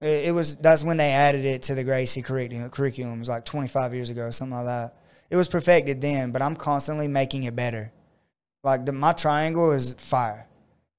It, 0.00 0.34
was 0.34 0.56
that's 0.56 0.82
when 0.82 0.96
they 0.96 1.12
added 1.12 1.44
it 1.44 1.62
to 1.62 1.74
the 1.74 1.84
Gracie 1.84 2.20
curriculum. 2.20 2.68
Curriculum 2.70 3.14
it 3.14 3.18
was 3.20 3.28
like 3.28 3.44
25 3.44 3.94
years 3.94 4.10
ago, 4.10 4.30
something 4.30 4.56
like 4.56 4.66
that. 4.66 4.96
It 5.30 5.36
was 5.36 5.48
perfected 5.48 6.00
then, 6.00 6.32
but 6.32 6.42
I'm 6.42 6.56
constantly 6.56 7.06
making 7.06 7.44
it 7.44 7.54
better. 7.54 7.92
Like 8.64 8.84
the, 8.86 8.92
my 8.92 9.12
triangle 9.12 9.70
is 9.70 9.94
fire 9.94 10.48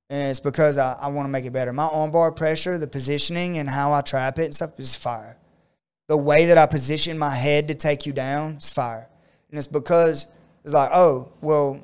and 0.09 0.29
it's 0.29 0.39
because 0.39 0.77
I, 0.77 0.93
I 0.93 1.07
want 1.07 1.25
to 1.25 1.31
make 1.31 1.45
it 1.45 1.53
better. 1.53 1.73
My 1.73 1.87
armbar 1.87 2.35
pressure, 2.35 2.77
the 2.77 2.87
positioning, 2.87 3.57
and 3.57 3.69
how 3.69 3.93
I 3.93 4.01
trap 4.01 4.39
it 4.39 4.45
and 4.45 4.55
stuff 4.55 4.79
is 4.79 4.95
fire. 4.95 5.37
The 6.07 6.17
way 6.17 6.45
that 6.47 6.57
I 6.57 6.67
position 6.67 7.17
my 7.17 7.33
head 7.33 7.67
to 7.69 7.75
take 7.75 8.05
you 8.05 8.13
down 8.13 8.57
is 8.57 8.71
fire, 8.71 9.09
and 9.49 9.57
it's 9.57 9.67
because 9.67 10.27
it's 10.63 10.73
like, 10.73 10.91
oh, 10.93 11.31
well, 11.41 11.81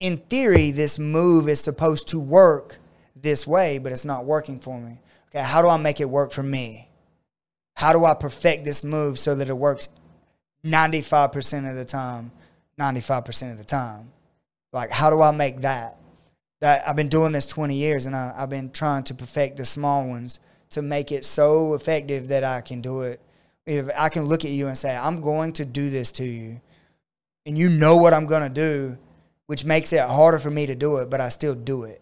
in 0.00 0.16
theory, 0.16 0.72
this 0.72 0.98
move 0.98 1.48
is 1.48 1.60
supposed 1.60 2.08
to 2.08 2.18
work 2.18 2.78
this 3.14 3.46
way, 3.46 3.78
but 3.78 3.92
it's 3.92 4.04
not 4.04 4.24
working 4.24 4.58
for 4.58 4.80
me. 4.80 4.98
Okay, 5.28 5.42
how 5.42 5.62
do 5.62 5.68
I 5.68 5.76
make 5.76 6.00
it 6.00 6.10
work 6.10 6.32
for 6.32 6.42
me? 6.42 6.88
How 7.74 7.92
do 7.92 8.04
I 8.04 8.14
perfect 8.14 8.64
this 8.64 8.84
move 8.84 9.18
so 9.18 9.34
that 9.36 9.48
it 9.48 9.56
works 9.56 9.88
95% 10.64 11.70
of 11.70 11.76
the 11.76 11.84
time, 11.84 12.32
95% 12.78 13.52
of 13.52 13.58
the 13.58 13.64
time? 13.64 14.12
Like, 14.72 14.90
how 14.90 15.10
do 15.10 15.22
I 15.22 15.30
make 15.30 15.60
that? 15.60 15.96
That 16.62 16.88
I've 16.88 16.94
been 16.94 17.08
doing 17.08 17.32
this 17.32 17.48
20 17.48 17.74
years 17.74 18.06
and 18.06 18.14
I, 18.14 18.32
I've 18.36 18.48
been 18.48 18.70
trying 18.70 19.02
to 19.04 19.14
perfect 19.14 19.56
the 19.56 19.64
small 19.64 20.06
ones 20.08 20.38
to 20.70 20.80
make 20.80 21.10
it 21.10 21.24
so 21.24 21.74
effective 21.74 22.28
that 22.28 22.44
I 22.44 22.60
can 22.60 22.80
do 22.80 23.02
it. 23.02 23.20
If 23.66 23.90
I 23.96 24.08
can 24.08 24.26
look 24.26 24.44
at 24.44 24.52
you 24.52 24.68
and 24.68 24.78
say, 24.78 24.96
I'm 24.96 25.20
going 25.20 25.54
to 25.54 25.64
do 25.64 25.90
this 25.90 26.12
to 26.12 26.24
you, 26.24 26.60
and 27.44 27.58
you 27.58 27.68
know 27.68 27.96
what 27.96 28.14
I'm 28.14 28.26
going 28.26 28.44
to 28.44 28.48
do, 28.48 28.96
which 29.46 29.64
makes 29.64 29.92
it 29.92 30.02
harder 30.02 30.38
for 30.38 30.50
me 30.50 30.66
to 30.66 30.76
do 30.76 30.98
it, 30.98 31.10
but 31.10 31.20
I 31.20 31.30
still 31.30 31.56
do 31.56 31.82
it. 31.82 32.00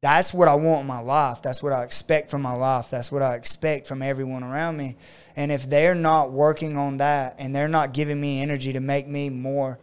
that's 0.00 0.32
what 0.32 0.48
I 0.48 0.54
want 0.54 0.80
in 0.80 0.86
my 0.86 1.00
life. 1.00 1.42
That's 1.42 1.62
what 1.62 1.74
I 1.74 1.84
expect 1.84 2.30
from 2.30 2.40
my 2.40 2.54
life. 2.54 2.88
That's 2.88 3.12
what 3.12 3.20
I 3.20 3.34
expect 3.34 3.86
from 3.86 4.00
everyone 4.00 4.44
around 4.44 4.78
me. 4.78 4.96
And 5.36 5.52
if 5.52 5.68
they're 5.68 5.94
not 5.94 6.32
working 6.32 6.78
on 6.78 6.96
that 6.96 7.36
and 7.38 7.54
they're 7.54 7.68
not 7.68 7.92
giving 7.92 8.18
me 8.18 8.40
energy 8.40 8.72
to 8.72 8.80
make 8.80 9.06
me 9.06 9.28
more 9.28 9.78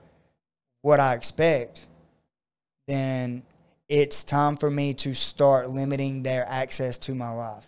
what 0.81 0.99
I 0.99 1.13
expect, 1.13 1.85
then 2.87 3.43
it's 3.89 4.23
time 4.23 4.57
for 4.57 4.69
me 4.69 4.93
to 4.95 5.13
start 5.13 5.69
limiting 5.69 6.23
their 6.23 6.45
access 6.47 6.97
to 6.99 7.15
my 7.15 7.31
life. 7.31 7.67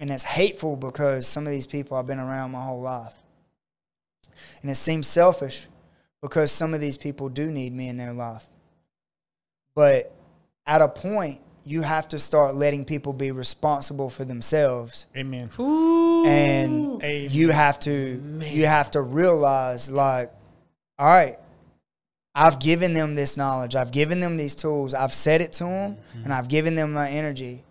And 0.00 0.10
it's 0.10 0.24
hateful 0.24 0.76
because 0.76 1.26
some 1.26 1.46
of 1.46 1.52
these 1.52 1.66
people 1.66 1.96
I've 1.96 2.06
been 2.06 2.18
around 2.18 2.50
my 2.50 2.64
whole 2.64 2.80
life. 2.80 3.14
And 4.62 4.70
it 4.70 4.74
seems 4.74 5.06
selfish 5.06 5.66
because 6.20 6.50
some 6.50 6.74
of 6.74 6.80
these 6.80 6.96
people 6.96 7.28
do 7.28 7.50
need 7.50 7.72
me 7.72 7.88
in 7.88 7.96
their 7.96 8.12
life. 8.12 8.44
But 9.74 10.12
at 10.66 10.82
a 10.82 10.88
point, 10.88 11.40
you 11.64 11.82
have 11.82 12.08
to 12.08 12.18
start 12.18 12.54
letting 12.54 12.84
people 12.84 13.12
be 13.12 13.30
responsible 13.30 14.10
for 14.10 14.24
themselves 14.24 15.06
Amen. 15.16 15.48
and 16.26 17.02
Amen. 17.02 17.28
you 17.30 17.50
have 17.50 17.78
to 17.80 18.20
you 18.42 18.66
have 18.66 18.90
to 18.90 19.00
realize 19.00 19.90
like 19.90 20.32
all 20.98 21.06
right 21.06 21.38
i've 22.34 22.58
given 22.58 22.94
them 22.94 23.14
this 23.14 23.36
knowledge. 23.36 23.76
I've 23.76 23.92
given 23.92 24.20
them 24.20 24.36
these 24.36 24.54
tools. 24.54 24.94
I've 24.94 25.12
said 25.12 25.40
it 25.40 25.52
to 25.54 25.64
them 25.64 25.96
and 26.24 26.32
i've 26.32 26.48
given 26.48 26.74
them 26.74 26.92
my 26.92 27.10
energy. 27.10 27.64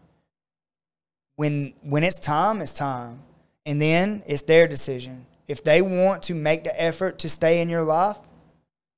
When 1.35 1.73
when 1.81 2.03
it's 2.03 2.19
time 2.19 2.61
it's 2.61 2.73
time. 2.73 3.23
And 3.65 3.79
then 3.81 4.23
it's 4.25 4.41
their 4.41 4.67
decision. 4.67 5.27
If 5.47 5.63
they 5.63 5.81
want 5.81 6.23
to 6.23 6.33
make 6.33 6.63
the 6.63 6.81
effort 6.81 7.19
to 7.19 7.29
stay 7.29 7.61
in 7.61 7.69
your 7.69 7.83
life 7.83 8.17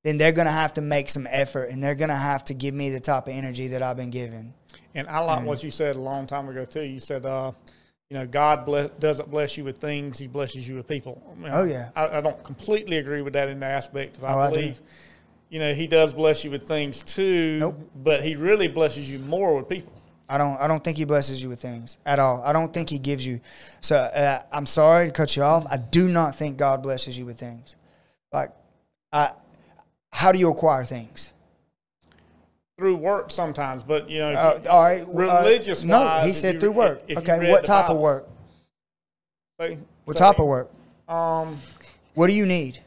then 0.04 0.18
they're 0.18 0.34
going 0.34 0.48
to 0.48 0.52
have 0.52 0.74
to 0.74 0.82
make 0.82 1.10
some 1.10 1.26
effort 1.30 1.70
and 1.70 1.82
they're 1.82 1.96
going 1.96 2.10
to 2.10 2.16
have 2.16 2.44
to 2.46 2.54
give 2.54 2.74
me 2.74 2.90
the 2.90 3.00
type 3.00 3.28
of 3.28 3.34
energy 3.34 3.68
that 3.68 3.82
i've 3.82 3.96
been 3.98 4.10
given. 4.10 4.54
And 4.96 5.08
I 5.08 5.20
like 5.20 5.46
what 5.46 5.64
you 5.64 5.72
said 5.72 5.96
a 5.96 6.02
long 6.02 6.28
time 6.28 6.50
ago 6.50 6.66
too. 6.66 6.82
You 6.82 7.00
said, 7.00 7.26
uh, 7.26 7.52
you 8.10 8.18
know, 8.20 8.28
God 8.28 8.66
bless, 8.66 8.90
doesn't 8.92 9.32
bless 9.32 9.58
you 9.58 9.64
with 9.64 9.80
things; 9.80 10.20
He 10.20 10.28
blesses 10.28 10.68
you 10.68 10.76
with 10.76 10.88
people. 10.88 11.20
I 11.32 11.42
mean, 11.42 11.52
Oh, 11.52 11.64
yeah. 11.64 11.90
I, 11.96 12.18
I 12.18 12.22
don't 12.22 12.44
completely 12.44 12.98
agree 12.98 13.24
with 13.24 13.34
that 13.34 13.50
in 13.50 13.60
the 13.60 13.66
aspect 13.66 14.18
of 14.20 14.26
I 14.26 14.34
Oh, 14.34 14.40
I 14.40 14.50
believe, 14.52 14.82
you 15.54 15.60
know, 15.60 15.74
He 15.74 15.86
does 15.88 16.14
bless 16.14 16.44
you 16.44 16.50
with 16.52 16.64
things 16.68 17.04
too. 17.04 17.58
Nope. 17.60 17.80
But 17.96 18.24
He 18.24 18.36
really 18.36 18.68
blesses 18.68 19.10
you 19.10 19.20
more 19.20 19.56
with 19.56 19.70
people. 19.70 19.94
I 20.30 20.38
don't. 20.38 20.58
I 20.58 20.68
don't 20.68 20.84
think 20.84 20.98
he 20.98 21.04
blesses 21.04 21.44
you 21.44 21.50
with 21.50 21.62
things 21.62 21.98
at 22.06 22.18
all. 22.18 22.42
I 22.44 22.54
don't 22.54 22.74
think 22.74 22.90
he 22.90 22.98
gives 22.98 23.28
you. 23.28 23.42
So 23.82 23.98
uh, 23.98 24.42
I'm 24.52 24.66
sorry 24.66 25.08
to 25.08 25.12
cut 25.12 25.36
you 25.36 25.44
off. 25.44 25.66
I 25.70 25.78
do 25.78 26.08
not 26.08 26.34
think 26.36 26.58
God 26.58 26.82
blesses 26.82 27.20
you 27.20 27.26
with 27.26 27.38
things. 27.38 27.76
Like, 28.32 28.50
I. 29.12 29.32
How 30.12 30.32
do 30.32 30.40
you 30.40 30.50
acquire 30.50 30.84
things? 30.84 31.34
through 32.80 32.96
work 32.96 33.30
sometimes, 33.30 33.84
but 33.84 34.10
you 34.10 34.20
know, 34.20 34.30
Uh, 34.32 34.60
you- 34.64 34.70
all 34.70 34.82
right. 34.84 35.02
uh, 35.04 35.12
religious 35.12 35.84
no, 35.84 36.22
he 36.26 36.34
said 36.34 36.56
you- 36.56 36.60
through 36.60 36.72
work. 36.72 37.04
Okay. 37.18 37.52
What 37.52 37.64
type 37.66 37.90
of 37.90 37.98
work? 37.98 38.28
say- 39.60 39.78
What 40.06 40.18
say- 40.18 40.24
type 40.26 40.40
of 40.40 40.48
work? 40.48 40.72
Um, 41.08 41.60
What 42.16 42.28
do 42.28 42.34
you 42.34 42.46
need? 42.48 42.80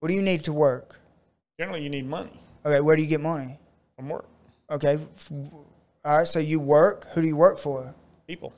What 0.00 0.08
do 0.08 0.14
you 0.14 0.22
need 0.22 0.44
to 0.44 0.52
work? 0.52 1.00
Generally, 1.58 1.82
you 1.82 1.90
need 1.90 2.06
money 2.06 2.30
Okay. 2.66 2.80
Where 2.80 2.96
do 2.96 3.02
you 3.02 3.08
get 3.08 3.20
money? 3.20 3.58
from 3.96 4.08
work, 4.08 4.26
Okay. 4.70 4.94
f- 4.94 5.30
All 6.04 6.18
right. 6.18 6.26
So 6.26 6.38
you 6.38 6.58
work. 6.60 7.06
Who 7.12 7.20
do 7.22 7.26
you 7.28 7.36
work 7.36 7.58
for? 7.58 7.94
people. 8.26 8.52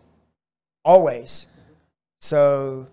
Always. 0.85 1.47
So 2.21 2.87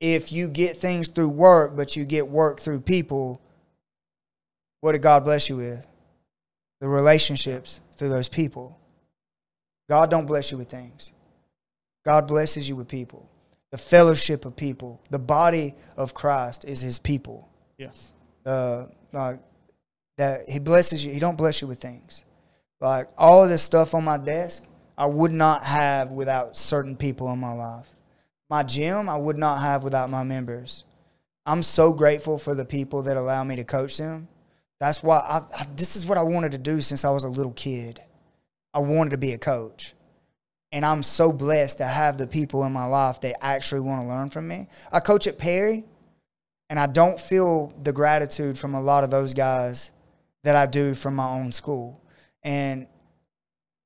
if 0.00 0.30
you 0.32 0.48
get 0.48 0.76
things 0.76 1.08
through 1.10 1.30
work, 1.30 1.74
but 1.76 1.96
you 1.96 2.04
get 2.04 2.28
work 2.28 2.60
through 2.60 2.80
people, 2.80 3.40
what 4.82 4.92
did 4.92 5.02
God 5.02 5.24
bless 5.24 5.48
you 5.48 5.56
with? 5.56 5.86
The 6.80 6.88
relationships 6.88 7.80
through 7.96 8.10
those 8.10 8.28
people. 8.28 8.78
God 9.88 10.10
don't 10.10 10.26
bless 10.26 10.52
you 10.52 10.58
with 10.58 10.70
things. 10.70 11.12
God 12.04 12.26
blesses 12.28 12.68
you 12.68 12.76
with 12.76 12.86
people. 12.88 13.28
The 13.70 13.78
fellowship 13.78 14.44
of 14.44 14.56
people. 14.56 15.00
The 15.10 15.18
body 15.18 15.74
of 15.96 16.14
Christ 16.14 16.64
is 16.64 16.80
his 16.80 16.98
people. 16.98 17.48
Yes. 17.78 18.12
Uh, 18.44 18.86
like 19.12 19.40
that 20.16 20.48
he 20.48 20.58
blesses 20.58 21.04
you. 21.04 21.12
He 21.12 21.18
don't 21.18 21.38
bless 21.38 21.60
you 21.60 21.68
with 21.68 21.80
things. 21.80 22.24
Like 22.80 23.08
all 23.18 23.44
of 23.44 23.50
this 23.50 23.62
stuff 23.62 23.94
on 23.94 24.04
my 24.04 24.18
desk, 24.18 24.64
I 24.96 25.06
would 25.06 25.32
not 25.32 25.64
have 25.64 26.12
without 26.12 26.56
certain 26.56 26.96
people 26.96 27.30
in 27.32 27.38
my 27.38 27.52
life. 27.52 27.88
My 28.48 28.62
gym, 28.62 29.08
I 29.08 29.16
would 29.16 29.38
not 29.38 29.60
have 29.60 29.82
without 29.82 30.10
my 30.10 30.24
members. 30.24 30.84
I'm 31.46 31.62
so 31.62 31.92
grateful 31.92 32.38
for 32.38 32.54
the 32.54 32.64
people 32.64 33.02
that 33.02 33.16
allow 33.16 33.44
me 33.44 33.56
to 33.56 33.64
coach 33.64 33.96
them. 33.96 34.28
That's 34.78 35.02
why 35.02 35.18
I, 35.18 35.60
I, 35.60 35.66
this 35.76 35.96
is 35.96 36.06
what 36.06 36.18
I 36.18 36.22
wanted 36.22 36.52
to 36.52 36.58
do 36.58 36.80
since 36.80 37.04
I 37.04 37.10
was 37.10 37.24
a 37.24 37.28
little 37.28 37.52
kid. 37.52 38.00
I 38.72 38.80
wanted 38.80 39.10
to 39.10 39.18
be 39.18 39.32
a 39.32 39.38
coach. 39.38 39.94
And 40.72 40.84
I'm 40.84 41.02
so 41.02 41.32
blessed 41.32 41.78
to 41.78 41.86
have 41.86 42.16
the 42.16 42.26
people 42.26 42.64
in 42.64 42.72
my 42.72 42.86
life 42.86 43.20
that 43.22 43.44
actually 43.44 43.80
want 43.80 44.02
to 44.02 44.08
learn 44.08 44.30
from 44.30 44.46
me. 44.46 44.68
I 44.92 45.00
coach 45.00 45.26
at 45.26 45.38
Perry, 45.38 45.84
and 46.70 46.78
I 46.78 46.86
don't 46.86 47.18
feel 47.18 47.74
the 47.82 47.92
gratitude 47.92 48.56
from 48.56 48.74
a 48.74 48.80
lot 48.80 49.02
of 49.02 49.10
those 49.10 49.34
guys 49.34 49.90
that 50.44 50.54
I 50.54 50.66
do 50.66 50.94
from 50.94 51.16
my 51.16 51.28
own 51.28 51.50
school. 51.52 52.00
And 52.44 52.86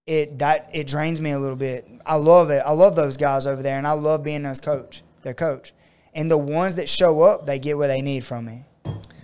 it 0.07 0.39
that 0.41 0.69
it 0.75 0.87
drains 0.87 1.19
me 1.19 1.31
a 1.31 1.39
little 1.39 1.57
bit. 1.57 1.89
I 2.05 2.17
love 2.17 2.51
it. 2.51 2.63
I 2.65 2.73
love 2.73 2.95
those 2.95 3.17
guys 3.17 3.47
over 3.47 3.63
there 3.63 3.79
and 3.79 3.87
I 3.87 3.93
love 3.93 4.23
being 4.23 4.43
their 4.43 4.55
coach, 4.55 5.03
their 5.23 5.33
coach. 5.33 5.73
And 6.13 6.31
the 6.31 6.39
ones 6.39 6.77
that 6.77 6.89
show 6.89 7.23
up, 7.23 7.47
they 7.47 7.59
get 7.59 7.79
what 7.79 7.87
they 7.87 8.03
need 8.03 8.23
from 8.23 8.45
me 8.45 8.65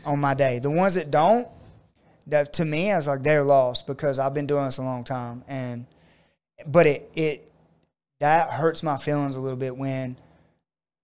on 0.06 0.18
my 0.18 0.32
day. 0.32 0.58
The 0.58 0.70
ones 0.70 0.94
that 0.94 1.10
don't, 1.10 1.46
that 2.26 2.54
to 2.54 2.64
me 2.64 2.90
I 2.90 2.96
was 2.96 3.08
like 3.08 3.22
they're 3.22 3.44
lost 3.44 3.86
because 3.86 4.18
I've 4.18 4.32
been 4.32 4.46
doing 4.46 4.64
this 4.64 4.78
a 4.78 4.82
long 4.82 5.04
time 5.04 5.44
and 5.46 5.86
but 6.66 6.86
it 6.86 7.10
it 7.14 7.52
that 8.20 8.50
hurts 8.50 8.82
my 8.82 8.96
feelings 8.96 9.36
a 9.36 9.40
little 9.40 9.58
bit 9.58 9.76
when 9.76 10.16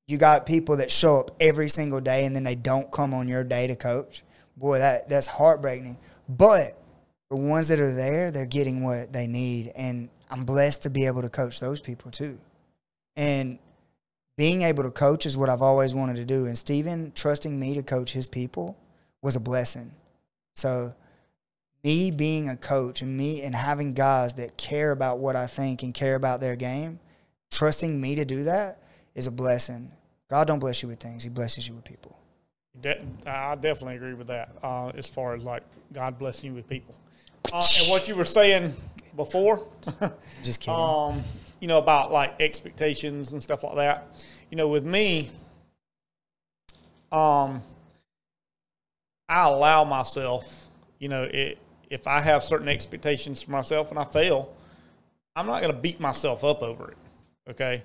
you 0.06 0.18
got 0.18 0.46
people 0.46 0.76
that 0.76 0.90
show 0.90 1.18
up 1.18 1.32
every 1.40 1.68
single 1.68 2.00
day 2.00 2.24
and 2.24 2.34
then 2.34 2.44
they 2.44 2.54
don't 2.54 2.90
come 2.92 3.12
on 3.12 3.26
your 3.26 3.42
day 3.42 3.66
to 3.66 3.76
coach. 3.76 4.22
Boy, 4.56 4.78
that 4.78 5.08
that's 5.08 5.26
heartbreaking. 5.26 5.98
But 6.28 6.80
the 7.28 7.36
ones 7.36 7.68
that 7.68 7.80
are 7.80 7.94
there, 7.94 8.30
they're 8.30 8.46
getting 8.46 8.84
what 8.84 9.12
they 9.12 9.26
need, 9.26 9.72
and 9.74 10.08
I'm 10.30 10.44
blessed 10.44 10.84
to 10.84 10.90
be 10.90 11.06
able 11.06 11.22
to 11.22 11.28
coach 11.28 11.58
those 11.58 11.80
people 11.80 12.10
too. 12.10 12.38
And 13.16 13.58
being 14.36 14.62
able 14.62 14.84
to 14.84 14.90
coach 14.90 15.26
is 15.26 15.36
what 15.36 15.48
I've 15.48 15.62
always 15.62 15.94
wanted 15.94 16.16
to 16.16 16.24
do. 16.24 16.46
And 16.46 16.56
Steven 16.56 17.12
trusting 17.14 17.58
me 17.58 17.74
to 17.74 17.82
coach 17.82 18.12
his 18.12 18.28
people 18.28 18.76
was 19.22 19.34
a 19.34 19.40
blessing. 19.40 19.92
So 20.54 20.94
me 21.82 22.10
being 22.10 22.48
a 22.48 22.56
coach 22.56 23.02
and 23.02 23.16
me 23.16 23.42
and 23.42 23.54
having 23.54 23.94
guys 23.94 24.34
that 24.34 24.56
care 24.56 24.92
about 24.92 25.18
what 25.18 25.36
I 25.36 25.46
think 25.46 25.82
and 25.82 25.94
care 25.94 26.14
about 26.14 26.40
their 26.40 26.56
game, 26.56 27.00
trusting 27.50 28.00
me 28.00 28.14
to 28.16 28.24
do 28.24 28.44
that 28.44 28.78
is 29.16 29.26
a 29.26 29.32
blessing. 29.32 29.90
God 30.30 30.46
don't 30.46 30.60
bless 30.60 30.82
you 30.82 30.88
with 30.88 31.00
things; 31.00 31.24
He 31.24 31.28
blesses 31.30 31.66
you 31.66 31.74
with 31.74 31.84
people. 31.84 32.16
De- 32.80 33.04
I 33.26 33.54
definitely 33.56 33.96
agree 33.96 34.14
with 34.14 34.28
that. 34.28 34.54
Uh, 34.62 34.88
as 34.90 35.08
far 35.08 35.34
as 35.34 35.42
like 35.42 35.62
God 35.92 36.18
blessing 36.18 36.50
you 36.50 36.54
with 36.54 36.68
people, 36.68 36.94
uh, 37.52 37.62
and 37.80 37.90
what 37.90 38.06
you 38.06 38.14
were 38.14 38.24
saying 38.24 38.74
before, 39.16 39.66
Just 40.44 40.60
kidding. 40.60 40.78
um, 40.78 41.22
you 41.58 41.66
know 41.68 41.78
about 41.78 42.12
like 42.12 42.40
expectations 42.40 43.32
and 43.32 43.42
stuff 43.42 43.64
like 43.64 43.76
that. 43.76 44.06
You 44.50 44.56
know, 44.56 44.68
with 44.68 44.84
me, 44.84 45.30
um, 47.10 47.62
I 49.28 49.44
allow 49.48 49.84
myself. 49.84 50.68
You 50.98 51.08
know, 51.08 51.24
it, 51.24 51.58
if 51.90 52.06
I 52.06 52.20
have 52.20 52.42
certain 52.42 52.68
expectations 52.68 53.42
for 53.42 53.50
myself 53.52 53.90
and 53.90 53.98
I 53.98 54.04
fail, 54.04 54.54
I'm 55.34 55.46
not 55.46 55.62
going 55.62 55.72
to 55.74 55.78
beat 55.80 56.00
myself 56.00 56.42
up 56.44 56.62
over 56.62 56.90
it. 56.90 56.96
Okay, 57.50 57.82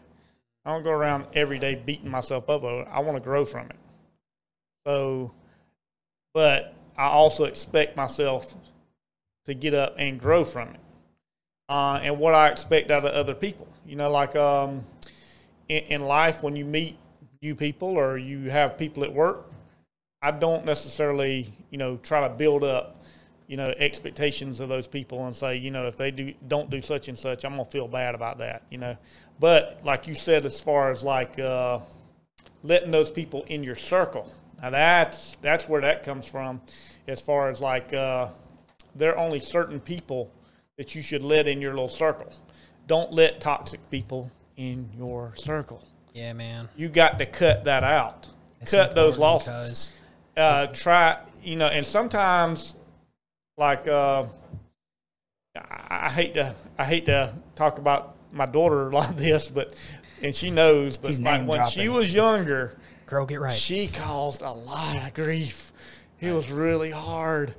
I 0.66 0.74
don't 0.74 0.84
go 0.84 0.92
around 0.92 1.26
every 1.34 1.60
day 1.60 1.76
beating 1.76 2.10
myself 2.10 2.50
up 2.50 2.64
over 2.64 2.82
it. 2.82 2.88
I 2.92 3.00
want 3.00 3.18
to 3.18 3.24
grow 3.24 3.46
from 3.46 3.68
it. 3.68 3.76
So, 4.86 5.32
but 6.34 6.74
I 6.98 7.08
also 7.08 7.46
expect 7.46 7.96
myself 7.96 8.56
to 9.46 9.54
get 9.54 9.74
up 9.74 9.96
and 9.98 10.20
grow 10.20 10.44
from 10.44 10.70
it. 10.70 10.80
Uh, 11.68 12.00
and 12.04 12.20
what 12.20 12.34
I 12.34 12.50
expect 12.50 12.92
out 12.92 13.06
of 13.06 13.12
other 13.12 13.34
people, 13.34 13.68
you 13.86 13.96
know, 13.96 14.12
like 14.12 14.36
um, 14.36 14.84
in, 15.70 15.84
in 15.84 16.02
life 16.02 16.44
when 16.44 16.56
you 16.56 16.66
meet 16.66 16.98
new 17.42 17.56
people 17.56 17.90
or 17.98 18.18
you 18.18 18.50
have 18.50 18.78
people 18.78 19.04
at 19.04 19.14
work, 19.14 19.50
I 20.22 20.32
don't 20.32 20.66
necessarily, 20.66 21.52
you 21.72 21.78
know, 21.78 21.98
try 22.04 22.28
to 22.28 22.34
build 22.34 22.64
up, 22.64 23.02
you 23.48 23.58
know, 23.58 23.74
expectations 23.78 24.60
of 24.60 24.70
those 24.70 24.86
people 24.86 25.26
and 25.26 25.36
say, 25.36 25.56
you 25.56 25.72
know, 25.72 25.88
if 25.88 25.98
they 25.98 26.12
do 26.12 26.34
don't 26.48 26.70
do 26.70 26.82
such 26.82 27.08
and 27.08 27.18
such, 27.18 27.44
I'm 27.44 27.52
gonna 27.52 27.66
feel 27.66 27.88
bad 27.88 28.14
about 28.14 28.38
that, 28.40 28.64
you 28.70 28.78
know. 28.78 28.98
But 29.42 29.80
like 29.84 30.08
you 30.08 30.14
said, 30.14 30.46
as 30.46 30.62
far 30.62 30.92
as 30.92 31.04
like 31.04 31.40
uh, 31.40 31.80
letting 32.62 32.92
those 32.92 33.10
people 33.10 33.44
in 33.48 33.64
your 33.64 33.74
circle. 33.74 34.32
Now 34.62 34.70
that's 34.70 35.36
that's 35.42 35.68
where 35.68 35.82
that 35.82 36.04
comes 36.04 36.28
from, 36.28 36.62
as 37.08 37.20
far 37.20 37.50
as 37.50 37.60
like 37.60 37.92
uh, 37.92 38.28
there 38.94 39.14
are 39.14 39.18
only 39.18 39.40
certain 39.40 39.80
people 39.80 40.32
that 40.78 40.94
you 40.94 41.02
should 41.02 41.24
let 41.24 41.48
in 41.48 41.60
your 41.60 41.72
little 41.72 41.90
circle. 41.90 42.32
Don't 42.86 43.12
let 43.12 43.42
toxic 43.42 43.80
people 43.90 44.32
in 44.58 44.88
your 44.96 45.34
circle. 45.36 45.84
Yeah, 46.14 46.34
man. 46.34 46.70
You 46.78 46.88
got 46.88 47.18
to 47.18 47.26
cut 47.26 47.66
that 47.66 47.84
out. 47.84 48.28
It's 48.60 48.70
cut 48.70 48.94
those 48.94 49.18
losses. 49.18 49.92
Uh, 50.38 50.68
try 50.68 51.20
you 51.42 51.56
know, 51.56 51.66
and 51.66 51.84
sometimes 51.84 52.76
like 53.58 53.88
uh, 53.88 54.26
I, 55.56 55.88
I 55.90 56.10
hate 56.10 56.36
to 56.36 56.54
I 56.78 56.86
hate 56.86 57.08
to 57.08 57.34
talk 57.56 57.80
about 57.80 58.18
my 58.32 58.46
daughter 58.46 58.92
like 58.92 59.16
this, 59.18 59.50
but 59.50 59.74
and 60.22 60.36
she 60.36 60.50
knows. 60.50 60.98
But 60.98 61.20
like 61.20 61.48
when 61.48 61.68
she 61.68 61.90
was 61.90 62.14
younger, 62.14 62.78
Girl, 63.06 63.26
get 63.26 63.42
right. 63.42 63.54
she 63.54 63.88
caused 63.88 64.42
a 64.42 64.52
lot 64.52 64.96
of 64.96 65.14
grief. 65.14 65.74
It 66.20 66.32
was 66.32 66.50
really 66.52 66.92
hard. 66.92 67.56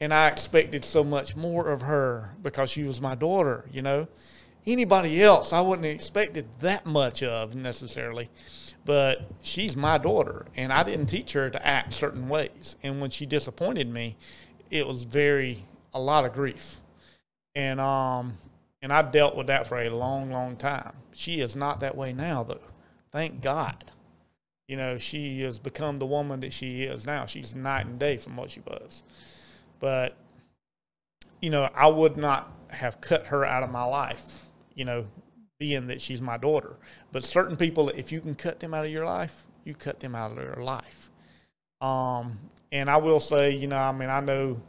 And 0.00 0.12
I 0.12 0.28
expected 0.28 0.84
so 0.84 1.04
much 1.04 1.36
more 1.36 1.70
of 1.70 1.82
her 1.82 2.34
because 2.42 2.70
she 2.70 2.82
was 2.82 3.00
my 3.00 3.14
daughter, 3.14 3.66
you 3.70 3.82
know. 3.82 4.08
Anybody 4.66 5.22
else, 5.22 5.52
I 5.52 5.60
wouldn't 5.60 5.86
have 5.86 5.94
expected 5.94 6.46
that 6.60 6.84
much 6.84 7.22
of 7.22 7.54
necessarily. 7.54 8.28
But 8.84 9.30
she's 9.42 9.76
my 9.76 9.98
daughter, 9.98 10.46
and 10.56 10.72
I 10.72 10.82
didn't 10.82 11.06
teach 11.06 11.32
her 11.32 11.50
to 11.50 11.66
act 11.66 11.92
certain 11.92 12.28
ways. 12.28 12.76
And 12.82 13.00
when 13.00 13.10
she 13.10 13.26
disappointed 13.26 13.88
me, 13.88 14.16
it 14.70 14.86
was 14.86 15.04
very, 15.04 15.64
a 15.92 16.00
lot 16.00 16.24
of 16.24 16.32
grief. 16.32 16.80
And, 17.54 17.80
um, 17.80 18.38
and 18.82 18.92
I've 18.92 19.12
dealt 19.12 19.36
with 19.36 19.46
that 19.48 19.66
for 19.66 19.80
a 19.80 19.90
long, 19.90 20.30
long 20.30 20.56
time. 20.56 20.94
She 21.12 21.40
is 21.40 21.54
not 21.54 21.80
that 21.80 21.96
way 21.96 22.12
now, 22.12 22.42
though. 22.42 22.60
Thank 23.12 23.42
God 23.42 23.90
you 24.70 24.76
know, 24.76 24.98
she 24.98 25.40
has 25.40 25.58
become 25.58 25.98
the 25.98 26.06
woman 26.06 26.38
that 26.38 26.52
she 26.52 26.84
is 26.84 27.04
now. 27.04 27.26
She's 27.26 27.56
night 27.56 27.86
and 27.86 27.98
day 27.98 28.16
from 28.16 28.36
what 28.36 28.52
she 28.52 28.60
was. 28.60 29.02
But, 29.80 30.16
you 31.42 31.50
know, 31.50 31.68
I 31.74 31.88
would 31.88 32.16
not 32.16 32.52
have 32.68 33.00
cut 33.00 33.26
her 33.26 33.44
out 33.44 33.64
of 33.64 33.72
my 33.72 33.82
life, 33.82 34.44
you 34.76 34.84
know, 34.84 35.08
being 35.58 35.88
that 35.88 36.00
she's 36.00 36.22
my 36.22 36.36
daughter. 36.36 36.76
But 37.10 37.24
certain 37.24 37.56
people, 37.56 37.88
if 37.88 38.12
you 38.12 38.20
can 38.20 38.36
cut 38.36 38.60
them 38.60 38.72
out 38.72 38.84
of 38.84 38.92
your 38.92 39.04
life, 39.04 39.44
you 39.64 39.74
cut 39.74 39.98
them 39.98 40.14
out 40.14 40.30
of 40.30 40.36
their 40.36 40.62
life. 40.62 41.10
Um, 41.80 42.38
and 42.70 42.88
I 42.88 42.98
will 42.98 43.18
say, 43.18 43.50
you 43.50 43.66
know, 43.66 43.76
I 43.76 43.90
mean, 43.90 44.08
I 44.08 44.20
know 44.20 44.62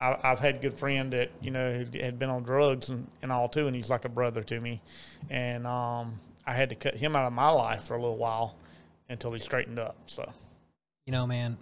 I, 0.00 0.16
I've 0.22 0.40
had 0.40 0.56
a 0.56 0.58
good 0.58 0.74
friend 0.74 1.12
that 1.12 1.30
you 1.40 1.50
know 1.50 1.84
had 1.94 2.18
been 2.18 2.30
on 2.30 2.42
drugs 2.42 2.88
and, 2.88 3.06
and 3.22 3.30
all 3.30 3.48
too, 3.48 3.66
and 3.66 3.76
he's 3.76 3.90
like 3.90 4.04
a 4.04 4.08
brother 4.08 4.42
to 4.42 4.60
me. 4.60 4.80
And 5.28 5.66
um, 5.66 6.20
I 6.46 6.54
had 6.54 6.70
to 6.70 6.74
cut 6.74 6.96
him 6.96 7.14
out 7.16 7.26
of 7.26 7.32
my 7.32 7.50
life 7.50 7.84
for 7.84 7.94
a 7.94 8.00
little 8.00 8.16
while 8.16 8.56
until 9.08 9.32
he 9.32 9.40
straightened 9.40 9.78
up. 9.78 9.96
So 10.06 10.32
you 11.06 11.12
know, 11.12 11.26
man, 11.26 11.58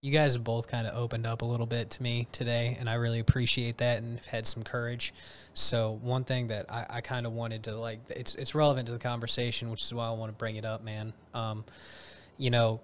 you 0.00 0.12
guys 0.12 0.34
have 0.34 0.44
both 0.44 0.68
kind 0.68 0.86
of 0.86 0.96
opened 0.96 1.26
up 1.26 1.42
a 1.42 1.44
little 1.44 1.66
bit 1.66 1.90
to 1.90 2.02
me 2.02 2.28
today, 2.30 2.76
and 2.78 2.88
I 2.88 2.94
really 2.94 3.18
appreciate 3.18 3.78
that 3.78 3.98
and 3.98 4.18
have 4.18 4.26
had 4.26 4.46
some 4.46 4.62
courage. 4.62 5.12
So 5.54 5.98
one 6.02 6.24
thing 6.24 6.48
that 6.48 6.66
I, 6.70 6.86
I 6.88 7.00
kind 7.00 7.26
of 7.26 7.32
wanted 7.32 7.64
to 7.64 7.76
like, 7.76 8.00
it's 8.10 8.34
it's 8.34 8.54
relevant 8.54 8.86
to 8.86 8.92
the 8.92 8.98
conversation, 8.98 9.70
which 9.70 9.82
is 9.82 9.92
why 9.92 10.06
I 10.06 10.12
want 10.12 10.30
to 10.30 10.36
bring 10.36 10.56
it 10.56 10.64
up, 10.64 10.84
man. 10.84 11.12
Um, 11.34 11.64
you 12.36 12.50
know, 12.50 12.80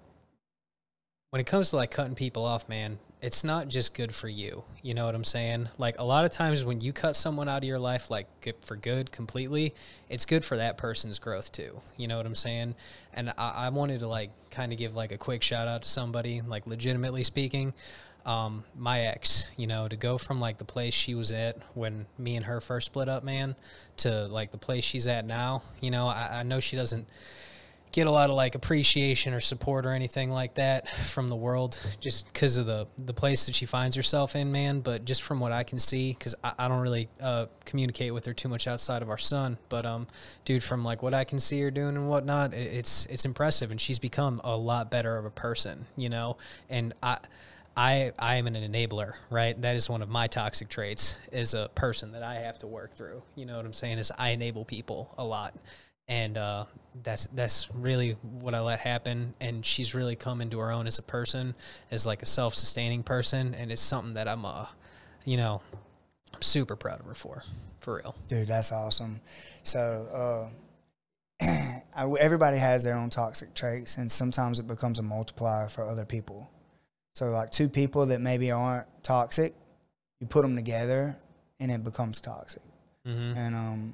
when 1.29 1.39
it 1.39 1.45
comes 1.47 1.69
to 1.69 1.77
like 1.77 1.91
cutting 1.91 2.15
people 2.15 2.43
off, 2.43 2.67
man, 2.67 2.97
it's 3.21 3.43
not 3.43 3.67
just 3.67 3.93
good 3.93 4.13
for 4.13 4.27
you. 4.27 4.63
You 4.81 4.93
know 4.93 5.05
what 5.05 5.15
I'm 5.15 5.23
saying? 5.23 5.69
Like 5.77 5.95
a 5.97 6.03
lot 6.03 6.25
of 6.25 6.31
times 6.31 6.63
when 6.63 6.81
you 6.81 6.93
cut 6.93 7.15
someone 7.15 7.49
out 7.49 7.59
of 7.59 7.63
your 7.63 7.79
life, 7.79 8.11
like 8.11 8.27
for 8.61 8.75
good 8.75 9.11
completely, 9.11 9.73
it's 10.09 10.25
good 10.25 10.45
for 10.45 10.57
that 10.57 10.77
person's 10.77 11.17
growth 11.19 11.51
too. 11.51 11.81
You 11.97 12.07
know 12.07 12.17
what 12.17 12.25
I'm 12.25 12.35
saying? 12.35 12.75
And 13.13 13.31
I, 13.37 13.49
I 13.49 13.69
wanted 13.69 14.01
to 14.01 14.07
like 14.07 14.31
kind 14.51 14.71
of 14.71 14.77
give 14.77 14.95
like 14.95 15.11
a 15.11 15.17
quick 15.17 15.41
shout 15.41 15.67
out 15.67 15.83
to 15.83 15.89
somebody, 15.89 16.41
like 16.41 16.67
legitimately 16.67 17.23
speaking. 17.23 17.73
Um, 18.25 18.63
my 18.75 19.01
ex, 19.01 19.51
you 19.55 19.67
know, 19.67 19.87
to 19.87 19.95
go 19.95 20.17
from 20.17 20.39
like 20.39 20.57
the 20.57 20.65
place 20.65 20.95
she 20.95 21.13
was 21.13 21.31
at 21.31 21.57
when 21.75 22.07
me 22.17 22.35
and 22.35 22.45
her 22.45 22.59
first 22.59 22.87
split 22.87 23.07
up, 23.07 23.23
man, 23.23 23.55
to 23.97 24.25
like 24.27 24.51
the 24.51 24.57
place 24.57 24.83
she's 24.83 25.05
at 25.05 25.25
now. 25.25 25.61
You 25.79 25.91
know, 25.91 26.07
I, 26.07 26.39
I 26.39 26.43
know 26.43 26.59
she 26.59 26.75
doesn't 26.75 27.07
get 27.95 28.07
a 28.07 28.11
lot 28.11 28.29
of 28.29 28.35
like 28.35 28.55
appreciation 28.55 29.33
or 29.33 29.39
support 29.39 29.85
or 29.85 29.93
anything 29.93 30.29
like 30.29 30.55
that 30.55 30.89
from 31.05 31.29
the 31.29 31.35
world 31.35 31.79
just 32.01 32.25
because 32.25 32.57
of 32.57 32.65
the 32.65 32.85
the 32.97 33.13
place 33.13 33.45
that 33.45 33.55
she 33.55 33.65
finds 33.65 33.95
herself 33.95 34.35
in 34.35 34.51
man 34.51 34.81
but 34.81 35.05
just 35.05 35.23
from 35.23 35.39
what 35.39 35.53
i 35.53 35.63
can 35.63 35.79
see 35.79 36.11
because 36.11 36.35
I, 36.43 36.51
I 36.59 36.67
don't 36.67 36.81
really 36.81 37.07
uh, 37.21 37.45
communicate 37.63 38.13
with 38.13 38.25
her 38.25 38.33
too 38.33 38.49
much 38.49 38.67
outside 38.67 39.01
of 39.01 39.09
our 39.09 39.17
son 39.17 39.57
but 39.69 39.85
um 39.85 40.07
dude 40.43 40.61
from 40.61 40.83
like 40.83 41.03
what 41.03 41.13
i 41.13 41.23
can 41.23 41.39
see 41.39 41.61
her 41.61 41.71
doing 41.71 41.95
and 41.95 42.09
whatnot 42.09 42.53
it, 42.53 42.73
it's 42.73 43.05
it's 43.05 43.23
impressive 43.23 43.71
and 43.71 43.79
she's 43.79 43.97
become 43.97 44.41
a 44.43 44.57
lot 44.57 44.91
better 44.91 45.15
of 45.15 45.23
a 45.23 45.31
person 45.31 45.85
you 45.95 46.09
know 46.09 46.35
and 46.69 46.93
i 47.01 47.17
I, 47.77 48.13
I 48.17 48.35
am 48.37 48.47
an 48.47 48.53
enabler, 48.53 49.15
right? 49.29 49.61
That 49.61 49.75
is 49.75 49.89
one 49.89 50.01
of 50.01 50.07
my 50.07 50.27
toxic 50.27 50.69
traits 50.69 51.17
as 51.33 51.53
a 51.53 51.69
person 51.75 52.13
that 52.13 52.23
I 52.23 52.35
have 52.35 52.57
to 52.59 52.67
work 52.67 52.93
through. 52.93 53.21
You 53.35 53.45
know 53.45 53.57
what 53.57 53.65
I'm 53.65 53.73
saying? 53.73 53.97
Is 53.97 54.13
I 54.17 54.29
enable 54.29 54.63
people 54.63 55.13
a 55.17 55.25
lot 55.25 55.53
and 56.07 56.37
uh, 56.37 56.65
that's 57.03 57.27
that's 57.27 57.69
really 57.73 58.17
what 58.21 58.53
I 58.53 58.59
let 58.59 58.79
happen. 58.79 59.33
And 59.39 59.65
she's 59.65 59.95
really 59.95 60.15
come 60.15 60.41
into 60.41 60.59
her 60.59 60.71
own 60.71 60.87
as 60.87 60.99
a 60.99 61.03
person, 61.03 61.55
as 61.91 62.05
like 62.05 62.21
a 62.21 62.25
self-sustaining 62.25 63.03
person, 63.03 63.53
and 63.55 63.71
it's 63.71 63.81
something 63.81 64.13
that 64.13 64.27
I'm, 64.27 64.45
uh, 64.45 64.67
you 65.23 65.37
know, 65.37 65.61
I'm 66.33 66.41
super 66.41 66.75
proud 66.75 66.99
of 66.99 67.05
her 67.07 67.13
for, 67.13 67.43
for 67.79 67.95
real. 67.97 68.15
Dude, 68.27 68.47
that's 68.47 68.71
awesome. 68.71 69.21
So, 69.63 70.51
uh, 71.41 71.45
I, 71.95 72.09
everybody 72.19 72.57
has 72.57 72.83
their 72.83 72.95
own 72.95 73.09
toxic 73.09 73.53
traits, 73.53 73.97
and 73.97 74.11
sometimes 74.11 74.59
it 74.59 74.67
becomes 74.67 74.99
a 74.99 75.03
multiplier 75.03 75.67
for 75.67 75.85
other 75.85 76.05
people. 76.05 76.49
So, 77.13 77.29
like 77.29 77.51
two 77.51 77.69
people 77.69 78.07
that 78.07 78.21
maybe 78.21 78.51
aren't 78.51 78.87
toxic, 79.03 79.53
you 80.19 80.27
put 80.27 80.41
them 80.43 80.55
together, 80.55 81.17
and 81.59 81.71
it 81.71 81.83
becomes 81.83 82.21
toxic. 82.21 82.61
Mm-hmm. 83.07 83.37
And 83.37 83.55
um, 83.55 83.93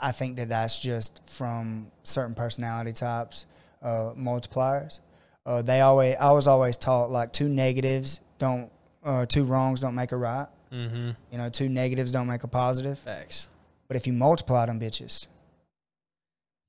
I 0.00 0.12
think 0.12 0.36
that 0.36 0.48
that's 0.48 0.78
just 0.78 1.20
from 1.26 1.88
certain 2.02 2.34
personality 2.34 2.92
types, 2.92 3.46
uh, 3.82 4.12
multipliers. 4.16 5.00
Uh, 5.44 5.62
they 5.62 5.80
always, 5.80 6.16
I 6.20 6.30
was 6.32 6.46
always 6.46 6.76
taught 6.76 7.10
like 7.10 7.32
two 7.32 7.48
negatives 7.48 8.20
don't, 8.38 8.70
uh, 9.04 9.26
two 9.26 9.44
wrongs 9.44 9.80
don't 9.80 9.94
make 9.94 10.12
a 10.12 10.16
right. 10.16 10.46
Mm-hmm. 10.72 11.10
You 11.30 11.38
know, 11.38 11.48
two 11.48 11.68
negatives 11.68 12.12
don't 12.12 12.26
make 12.26 12.44
a 12.44 12.48
positive. 12.48 12.98
Facts. 12.98 13.48
But 13.88 13.96
if 13.96 14.06
you 14.06 14.12
multiply 14.12 14.66
them 14.66 14.80
bitches, 14.80 15.26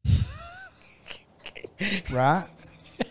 right? 2.14 2.48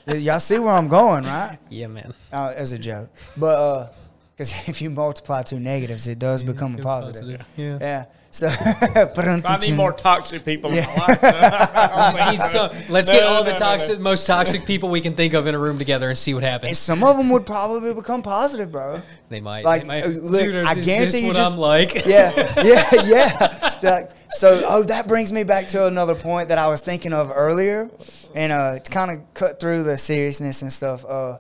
Y'all 0.07 0.41
see 0.41 0.59
where 0.59 0.75
I'm 0.75 0.89
going, 0.89 1.25
right? 1.25 1.59
Yeah, 1.71 1.87
man. 1.87 2.13
Uh, 2.33 2.53
as 2.55 2.73
a 2.73 2.79
joke, 2.79 3.11
but 3.39 3.95
because 4.37 4.53
if 4.69 4.81
you 4.83 4.91
multiply 4.91 5.43
two 5.43 5.61
negatives, 5.61 6.07
it 6.07 6.19
does 6.19 6.43
become 6.43 6.75
a 6.77 6.79
positive. 6.83 7.47
Yeah. 7.57 7.79
Yeah. 7.81 8.05
So, 8.35 8.49
but 8.95 9.19
I 9.45 9.59
need 9.59 9.75
more 9.77 9.93
toxic 9.93 10.43
people 10.43 10.71
in 10.71 10.77
my 10.77 10.81
Yeah. 10.81 11.01
life. 11.07 11.21
Just 12.17 12.31
need 12.31 12.41
some- 12.51 12.71
let's 12.93 13.09
get 13.11 13.21
No, 13.21 13.29
all 13.29 13.45
the 13.45 13.51
no, 13.53 13.57
no, 13.59 13.59
toxic, 13.59 13.99
no. 13.99 14.05
most 14.05 14.27
toxic 14.27 14.65
people 14.65 14.89
we 14.89 15.03
can 15.03 15.15
think 15.15 15.35
of 15.35 15.47
in 15.47 15.55
a 15.55 15.59
room 15.59 15.77
together 15.77 16.09
and 16.09 16.17
see 16.17 16.33
what 16.33 16.43
And 16.43 16.51
happens. 16.51 16.79
some 16.79 17.05
of 17.05 17.19
them 17.19 17.29
would 17.29 17.45
probably 17.45 17.93
become 17.93 18.23
positive, 18.23 18.73
bro. 18.73 19.03
They 19.29 19.43
might. 19.43 19.67
Like, 19.67 19.83
they 19.83 19.87
might 19.89 20.05
uh, 20.07 20.09
look, 20.09 20.45
Dude, 20.45 20.55
I 20.65 20.75
guarantee 20.77 21.05
this 21.05 21.21
you 21.21 21.27
what 21.27 21.37
just- 21.37 21.53
I'm 21.53 21.59
like. 21.59 21.95
Yeah, 22.07 22.63
yeah, 22.65 22.89
yeah. 23.05 23.79
Like, 23.83 24.11
so, 24.31 24.63
oh, 24.67 24.83
that 24.85 25.07
brings 25.09 25.31
me 25.31 25.45
back 25.45 25.69
to 25.69 25.87
another 25.87 26.15
point 26.15 26.49
that 26.49 26.57
I 26.57 26.69
was 26.69 26.81
thinking 26.81 27.13
of 27.13 27.31
earlier, 27.35 27.91
and 28.35 28.51
uh, 28.51 28.79
to 28.79 28.91
kind 28.91 29.11
of 29.11 29.35
cut 29.35 29.61
through 29.61 29.83
the 29.83 29.99
seriousness 29.99 30.63
and 30.63 30.73
stuff. 30.73 31.05
Uh, 31.05 31.37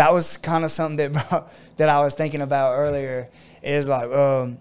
that 0.00 0.14
was 0.14 0.38
kind 0.38 0.64
of 0.64 0.70
something 0.70 0.96
that 0.96 1.12
brought- 1.28 1.52
that 1.76 1.90
I 1.90 2.00
was 2.00 2.14
thinking 2.14 2.40
about 2.40 2.72
earlier. 2.72 3.28
Is 3.62 3.86
like, 3.86 4.04
um, 4.10 4.58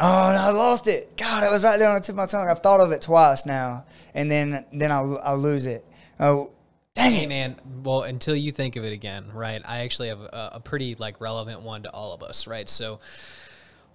oh, 0.00 0.32
no, 0.32 0.36
I 0.36 0.50
lost 0.50 0.88
it. 0.88 1.16
God, 1.16 1.44
it 1.44 1.50
was 1.50 1.62
right 1.62 1.78
there 1.78 1.88
on 1.88 1.94
the 1.94 2.00
tip 2.00 2.14
of 2.14 2.16
my 2.16 2.26
tongue. 2.26 2.48
I've 2.48 2.58
thought 2.58 2.80
of 2.80 2.90
it 2.90 3.00
twice 3.00 3.46
now, 3.46 3.84
and 4.12 4.28
then 4.28 4.64
then 4.72 4.90
I'll 4.90 5.20
I'll 5.22 5.38
lose 5.38 5.66
it. 5.66 5.84
Oh, 6.18 6.50
dang 6.96 7.12
Hey 7.12 7.24
it! 7.24 7.28
man, 7.28 7.60
well 7.84 8.02
until 8.02 8.34
you 8.34 8.50
think 8.50 8.74
of 8.74 8.84
it 8.84 8.92
again, 8.92 9.30
right? 9.32 9.62
I 9.64 9.80
actually 9.80 10.08
have 10.08 10.20
a, 10.20 10.50
a 10.54 10.60
pretty 10.60 10.96
like 10.96 11.20
relevant 11.20 11.60
one 11.62 11.84
to 11.84 11.90
all 11.90 12.12
of 12.12 12.24
us, 12.24 12.48
right? 12.48 12.68
So 12.68 12.98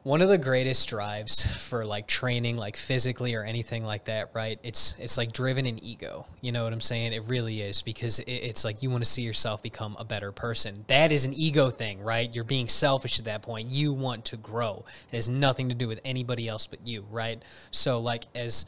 one 0.03 0.21
of 0.21 0.29
the 0.29 0.37
greatest 0.37 0.87
drives 0.87 1.45
for 1.57 1.83
like 1.85 2.07
training 2.07 2.55
like 2.55 2.77
physically 2.77 3.35
or 3.35 3.43
anything 3.43 3.83
like 3.83 4.05
that 4.05 4.29
right 4.33 4.59
it's 4.63 4.95
it's 4.99 5.17
like 5.17 5.33
driven 5.33 5.65
in 5.65 5.83
ego. 5.83 6.25
You 6.41 6.51
know 6.51 6.63
what 6.63 6.73
i'm 6.73 6.81
saying? 6.81 7.13
It 7.13 7.23
really 7.27 7.61
is 7.61 7.81
because 7.81 8.19
it, 8.19 8.31
it's 8.31 8.63
like 8.63 8.81
you 8.81 8.89
want 8.89 9.03
to 9.03 9.09
see 9.09 9.23
yourself 9.23 9.61
become 9.61 9.95
a 9.99 10.05
better 10.05 10.31
person. 10.31 10.85
That 10.87 11.11
is 11.11 11.25
an 11.25 11.33
ego 11.33 11.69
thing 11.69 12.01
right? 12.01 12.33
You're 12.33 12.43
being 12.43 12.69
selfish 12.69 13.19
at 13.19 13.25
that 13.25 13.41
point. 13.41 13.69
You 13.69 13.93
want 13.93 14.25
to 14.25 14.37
grow. 14.37 14.85
It 15.11 15.15
has 15.15 15.27
nothing 15.27 15.69
to 15.69 15.75
do 15.75 15.87
with 15.87 15.99
anybody 16.05 16.47
else 16.47 16.67
but 16.67 16.85
you 16.87 17.05
right? 17.09 17.41
So 17.71 17.99
like 17.99 18.25
as 18.35 18.65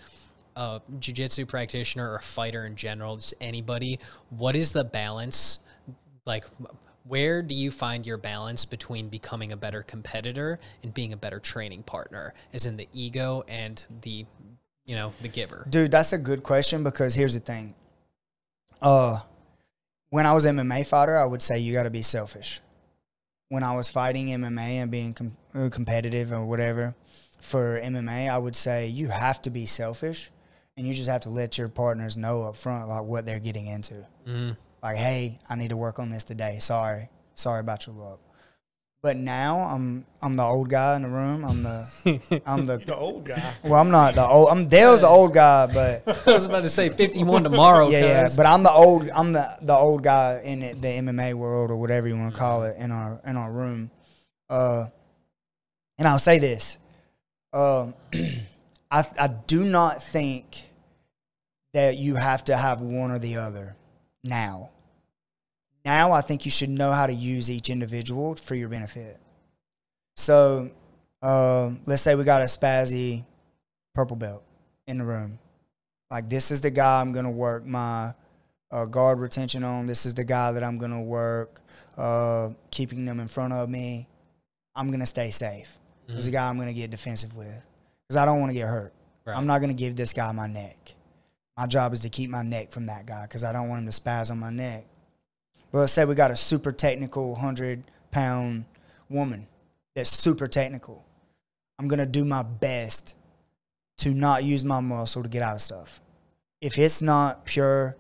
a 0.56 0.82
jiu-jitsu 1.00 1.46
practitioner 1.46 2.12
or 2.12 2.16
a 2.16 2.22
fighter 2.22 2.66
in 2.66 2.76
general 2.76 3.16
just 3.16 3.34
anybody 3.40 4.00
what 4.30 4.54
is 4.54 4.74
the 4.74 4.84
balance 4.84 5.60
like 6.26 6.44
where 7.04 7.42
do 7.42 7.56
you 7.56 7.72
find 7.72 8.06
your 8.06 8.18
balance 8.18 8.66
between 8.66 9.10
becoming 9.10 9.52
a 9.52 9.58
better 9.58 9.82
competitor 9.82 10.60
and 10.84 10.94
being 10.94 11.14
a 11.14 11.18
better 11.18 11.40
training 11.40 11.84
partner 11.84 12.34
as 12.54 12.66
in 12.66 12.78
the 12.78 12.88
ego 12.94 13.44
and 13.48 13.86
the 14.02 14.26
you 14.86 14.96
know 14.96 15.12
the 15.22 15.28
giver 15.28 15.66
Dude, 15.70 15.92
that's 15.92 16.14
a 16.14 16.18
good 16.18 16.44
question 16.44 16.84
because 16.84 17.14
here's 17.16 17.34
the 17.34 17.40
thing. 17.40 17.76
Uh, 18.82 19.20
when 20.10 20.26
I 20.26 20.34
was 20.34 20.46
MMA 20.46 20.86
fighter, 20.88 21.18
I 21.18 21.26
would 21.26 21.42
say 21.42 21.60
you 21.60 21.72
got 21.74 21.84
to 21.84 21.90
be 21.90 22.02
selfish. 22.02 22.60
When 23.50 23.64
I 23.64 23.76
was 23.76 23.90
fighting 23.90 24.28
MMA 24.28 24.82
and 24.82 24.92
being 24.92 25.14
com- 25.14 25.38
uh, 25.54 25.70
competitive 25.70 26.32
or 26.32 26.46
whatever 26.46 26.96
for 27.40 27.80
MMA, 27.80 28.30
I 28.30 28.38
would 28.38 28.56
say 28.56 28.88
you 28.88 29.10
have 29.10 29.42
to 29.44 29.50
be 29.50 29.66
selfish, 29.66 30.32
and 30.78 30.88
you 30.88 30.94
just 30.94 31.10
have 31.10 31.22
to 31.22 31.30
let 31.30 31.58
your 31.58 31.70
partners 31.70 32.18
know 32.18 32.44
up 32.44 32.56
front 32.56 32.88
like 32.88 33.04
what 33.04 33.26
they're 33.26 33.40
getting 33.40 33.68
into. 33.68 34.06
mm, 34.28 34.56
Like, 34.82 34.98
hey, 34.98 35.40
I 35.50 35.56
need 35.56 35.70
to 35.70 35.78
work 35.78 36.00
on 36.00 36.10
this 36.10 36.24
today. 36.24 36.58
Sorry, 36.60 37.10
sorry 37.36 37.60
about 37.60 37.86
your 37.88 37.96
luck. 37.96 38.20
But 39.04 39.18
now 39.18 39.62
I'm 39.62 40.06
I'm 40.22 40.36
the 40.36 40.44
old 40.44 40.70
guy 40.70 40.96
in 40.96 41.02
the 41.02 41.10
room. 41.10 41.44
I'm 41.44 41.64
the 41.64 42.42
I'm 42.46 42.68
the 42.68 42.78
The 42.86 42.96
old 42.96 43.26
guy. 43.26 43.54
well, 43.64 43.82
I'm 43.82 43.90
not 43.90 44.14
the 44.14 44.24
old. 44.26 44.50
I'm 44.50 44.68
Dale's 44.68 45.02
the 45.02 45.08
old 45.08 45.34
guy, 45.34 45.66
but 45.68 46.28
I 46.28 46.32
was 46.34 46.46
about 46.46 46.64
to 46.64 46.70
say 46.70 46.90
51 46.90 47.44
tomorrow. 47.44 47.90
yeah, 47.90 48.00
yeah. 48.00 48.30
But 48.38 48.46
I'm 48.46 48.62
the 48.62 48.72
old. 48.72 49.10
I'm 49.10 49.34
the 49.34 49.58
the 49.64 49.74
old 49.74 50.04
guy 50.04 50.42
in 50.44 50.62
it, 50.62 50.82
the 50.82 50.88
MMA 50.88 51.34
world 51.34 51.72
or 51.72 51.78
whatever 51.78 52.08
you 52.08 52.16
want 52.16 52.34
to 52.34 52.40
call 52.40 52.64
it 52.64 52.78
in 52.78 52.92
our 52.92 53.20
in 53.26 53.38
our 53.38 53.52
room. 53.52 53.90
Uh, 54.50 54.86
and 55.98 56.08
I'll 56.08 56.20
say 56.20 56.38
this: 56.38 56.78
um, 57.54 57.96
I 58.92 59.04
I 59.20 59.28
do 59.48 59.64
not 59.64 60.04
think 60.04 60.62
that 61.74 61.98
you 61.98 62.16
have 62.16 62.44
to 62.46 62.58
have 62.58 62.82
one 62.82 63.10
or 63.10 63.18
the 63.18 63.38
other 63.38 63.76
now. 64.24 64.70
Now 65.84 66.12
I 66.12 66.22
think 66.22 66.46
you 66.46 66.52
should 66.52 66.70
know 66.70 66.92
how 66.92 67.08
to 67.08 67.14
use 67.14 67.50
each 67.50 67.70
individual 67.70 68.36
for 68.36 68.56
your 68.56 68.70
benefit. 68.70 69.20
So, 70.16 70.70
um, 71.22 71.82
let's 71.86 72.02
say 72.02 72.16
we 72.16 72.24
got 72.24 72.42
a 72.42 72.46
spazzy 72.46 73.24
purple 73.96 74.16
belt 74.16 74.44
in 74.88 74.98
the 74.98 75.06
room. 75.06 75.40
Like 76.10 76.30
this 76.30 76.52
is 76.52 76.62
the 76.62 76.70
guy 76.70 77.02
I'm 77.02 77.12
gonna 77.14 77.32
work 77.32 77.66
my 77.66 78.14
uh, 78.70 78.86
guard 78.86 79.20
retention 79.20 79.64
on. 79.64 79.86
This 79.86 80.06
is 80.06 80.14
the 80.14 80.24
guy 80.24 80.52
that 80.52 80.64
I'm 80.64 80.78
gonna 80.78 81.02
work 81.02 81.62
uh, 81.98 82.50
keeping 82.70 83.06
them 83.06 83.20
in 83.20 83.28
front 83.28 83.54
of 83.54 83.70
me. 83.70 84.08
I'm 84.76 84.92
gonna 84.92 85.06
stay 85.06 85.32
safe. 85.32 85.78
This 86.08 86.20
is 86.20 86.26
the 86.26 86.32
guy 86.32 86.50
I'm 86.50 86.58
gonna 86.60 86.74
get 86.74 86.92
defensive 86.92 87.36
with 87.36 87.64
because 88.08 88.22
I 88.22 88.26
don't 88.26 88.40
want 88.40 88.50
to 88.50 88.54
get 88.54 88.68
hurt. 88.68 88.94
Right. 89.26 89.38
I'm 89.38 89.48
not 89.48 89.62
gonna 89.62 89.74
give 89.74 89.96
this 89.96 90.14
guy 90.14 90.32
my 90.32 90.48
neck. 90.48 90.96
My 91.58 91.68
job 91.68 91.94
is 91.94 92.00
to 92.02 92.10
keep 92.10 92.30
my 92.30 92.44
neck 92.44 92.72
from 92.72 92.86
that 92.88 93.06
guy 93.06 93.24
because 93.24 93.44
I 93.44 93.52
don't 93.52 93.70
want 93.70 93.82
him 93.82 93.92
to 93.92 94.02
spaz 94.02 94.32
on 94.32 94.40
my 94.40 94.50
neck. 94.50 94.86
But 95.72 95.80
let's 95.80 95.94
say 95.94 96.06
we 96.06 96.16
got 96.16 96.32
a 96.32 96.36
super 96.36 96.72
technical 96.72 97.36
hundred 97.36 97.84
pound 98.12 98.66
woman 99.10 99.48
that's 99.96 100.10
super 100.10 100.48
technical. 100.48 101.06
I'm 101.80 101.88
gonna 101.88 102.06
do 102.06 102.26
my 102.26 102.44
best 102.44 103.16
to 104.00 104.14
not 104.14 104.44
use 104.44 104.64
my 104.64 104.80
muscle 104.80 105.24
to 105.24 105.30
get 105.30 105.42
out 105.42 105.56
of 105.56 105.62
stuff. 105.62 106.02
If 106.62 106.78
it's 106.78 107.02
not 107.02 107.46
pure, 107.46 107.98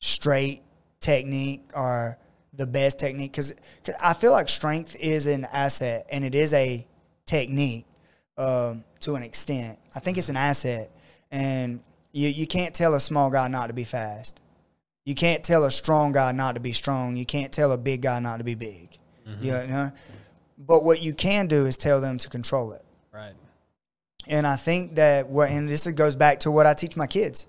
straight 0.00 0.62
technique 1.00 1.62
or 1.74 2.18
the 2.52 2.66
best 2.66 2.98
technique, 2.98 3.32
because 3.32 3.54
I 4.02 4.14
feel 4.14 4.32
like 4.32 4.48
strength 4.48 4.96
is 5.00 5.26
an 5.26 5.46
asset 5.46 6.06
and 6.10 6.24
it 6.24 6.34
is 6.34 6.52
a 6.52 6.86
technique 7.26 7.86
um, 8.36 8.84
to 9.00 9.14
an 9.14 9.22
extent. 9.22 9.78
I 9.94 10.00
think 10.00 10.18
it's 10.18 10.28
an 10.28 10.36
asset, 10.36 10.90
and 11.30 11.80
you 12.12 12.28
you 12.28 12.46
can't 12.46 12.74
tell 12.74 12.94
a 12.94 13.00
small 13.00 13.30
guy 13.30 13.48
not 13.48 13.66
to 13.68 13.72
be 13.72 13.84
fast. 13.84 14.40
You 15.04 15.14
can't 15.14 15.42
tell 15.42 15.64
a 15.64 15.70
strong 15.70 16.12
guy 16.12 16.32
not 16.32 16.54
to 16.54 16.60
be 16.60 16.72
strong. 16.72 17.16
You 17.16 17.26
can't 17.26 17.52
tell 17.52 17.72
a 17.72 17.78
big 17.78 18.02
guy 18.02 18.20
not 18.20 18.36
to 18.38 18.44
be 18.44 18.54
big. 18.54 18.98
You 19.40 19.52
mm-hmm. 19.52 19.72
know? 19.72 19.92
But 20.58 20.84
what 20.84 21.02
you 21.02 21.12
can 21.14 21.48
do 21.48 21.66
is 21.66 21.76
tell 21.76 22.00
them 22.00 22.18
to 22.18 22.28
control 22.28 22.72
it. 22.72 22.84
right. 23.12 23.34
And 24.28 24.46
I 24.46 24.54
think 24.54 24.96
that 24.96 25.28
what, 25.28 25.50
and 25.50 25.68
this 25.68 25.86
goes 25.88 26.14
back 26.14 26.40
to 26.40 26.50
what 26.50 26.66
I 26.66 26.74
teach 26.74 26.96
my 26.96 27.08
kids. 27.08 27.46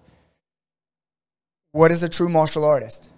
What 1.72 1.92
is 1.92 2.02
a 2.02 2.10
true 2.10 2.30
martial 2.30 2.66
artist? 2.66 3.10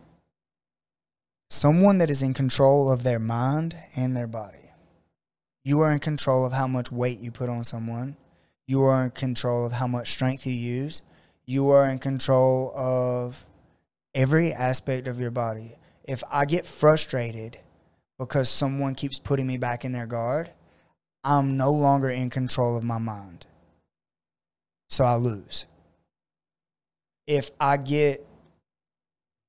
Someone 1.49 1.99
that 1.99 2.09
is 2.09 2.21
in 2.21 2.33
control 2.33 2.91
of 2.91 3.03
their 3.03 3.19
mind 3.19 3.75
and 3.95 4.15
their 4.15 4.27
body. 4.27 4.71
You 5.63 5.79
are 5.81 5.91
in 5.91 5.99
control 5.99 6.45
of 6.45 6.53
how 6.53 6.67
much 6.67 6.91
weight 6.91 7.19
you 7.19 7.31
put 7.31 7.49
on 7.49 7.63
someone. 7.63 8.17
You 8.67 8.83
are 8.83 9.05
in 9.05 9.11
control 9.11 9.65
of 9.65 9.73
how 9.73 9.87
much 9.87 10.11
strength 10.11 10.45
you 10.45 10.53
use. 10.53 11.01
You 11.45 11.69
are 11.69 11.87
in 11.89 11.99
control 11.99 12.71
of 12.75 13.45
every 14.13 14.53
aspect 14.53 15.07
of 15.07 15.19
your 15.19 15.31
body. 15.31 15.75
If 16.03 16.23
I 16.31 16.45
get 16.45 16.65
frustrated 16.65 17.59
because 18.17 18.49
someone 18.49 18.95
keeps 18.95 19.19
putting 19.19 19.45
me 19.45 19.57
back 19.57 19.85
in 19.85 19.91
their 19.91 20.07
guard, 20.07 20.49
I'm 21.23 21.57
no 21.57 21.71
longer 21.71 22.09
in 22.09 22.29
control 22.29 22.77
of 22.77 22.83
my 22.83 22.97
mind. 22.97 23.45
So 24.89 25.03
I 25.03 25.15
lose. 25.15 25.65
If 27.27 27.49
I 27.59 27.77
get 27.77 28.25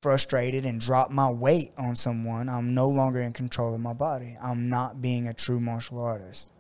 frustrated 0.03 0.65
and 0.65 0.81
drop 0.81 1.11
my 1.11 1.31
weight 1.31 1.73
on 1.77 1.97
someone, 1.97 2.49
I'm 2.49 2.75
no 2.75 2.89
longer 2.89 3.21
in 3.21 3.33
control 3.33 3.75
of 3.75 3.81
my 3.81 3.93
body. 3.93 4.37
I'm 4.43 4.69
not 4.69 5.03
being 5.03 5.29
a 5.29 5.35
true 5.35 5.61
martial 5.61 6.01
artist. 6.01 6.51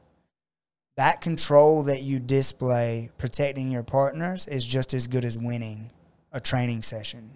That 0.96 1.20
control 1.20 1.82
that 1.84 2.02
you 2.02 2.18
display 2.18 3.10
protecting 3.18 3.70
your 3.70 3.82
partners 3.82 4.46
is 4.46 4.64
just 4.64 4.94
as 4.94 5.06
good 5.06 5.24
as 5.26 5.38
winning 5.38 5.90
a 6.32 6.40
training 6.40 6.82
session. 6.82 7.32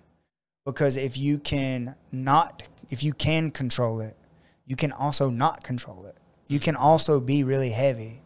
Because 0.64 0.96
if 0.96 1.18
you 1.18 1.38
can 1.38 1.94
not 2.10 2.62
if 2.88 3.04
you 3.04 3.12
can 3.12 3.50
control 3.50 4.00
it, 4.00 4.16
you 4.66 4.76
can 4.76 4.92
also 4.92 5.30
not 5.30 5.62
control 5.62 6.06
it. 6.06 6.16
You 6.48 6.58
can 6.58 6.74
also 6.74 7.20
be 7.20 7.44
really 7.44 7.70
heavy. 7.70 8.22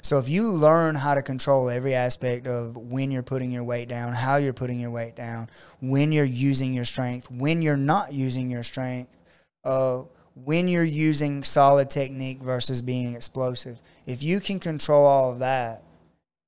So 0.00 0.18
if 0.18 0.28
you 0.28 0.48
learn 0.48 0.94
how 0.94 1.14
to 1.14 1.22
control 1.22 1.68
every 1.68 1.94
aspect 1.94 2.46
of 2.46 2.76
when 2.76 3.10
you're 3.10 3.22
putting 3.22 3.50
your 3.50 3.64
weight 3.64 3.88
down, 3.88 4.12
how 4.12 4.36
you're 4.36 4.52
putting 4.52 4.78
your 4.78 4.90
weight 4.90 5.16
down, 5.16 5.48
when 5.80 6.12
you're 6.12 6.24
using 6.24 6.74
your 6.74 6.84
strength, 6.84 7.30
when 7.30 7.60
you're 7.60 7.76
not 7.76 8.12
using 8.12 8.50
your 8.50 8.62
strength, 8.62 9.16
uh, 9.64 10.02
when 10.34 10.68
you're 10.68 10.84
using 10.84 11.42
solid 11.42 11.90
technique 11.90 12.42
versus 12.42 12.82
being 12.82 13.14
explosive, 13.14 13.80
if 14.06 14.22
you 14.22 14.40
can 14.40 14.58
control 14.58 15.04
all 15.06 15.32
of 15.32 15.38
that 15.40 15.82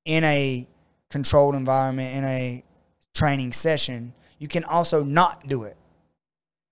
in 0.04 0.24
a 0.24 0.66
controlled 1.10 1.54
environment, 1.54 2.16
in 2.16 2.24
a 2.24 2.64
training 3.14 3.52
session, 3.52 4.12
you 4.38 4.48
can 4.48 4.64
also 4.64 5.02
not 5.02 5.46
do 5.46 5.64
it. 5.64 5.76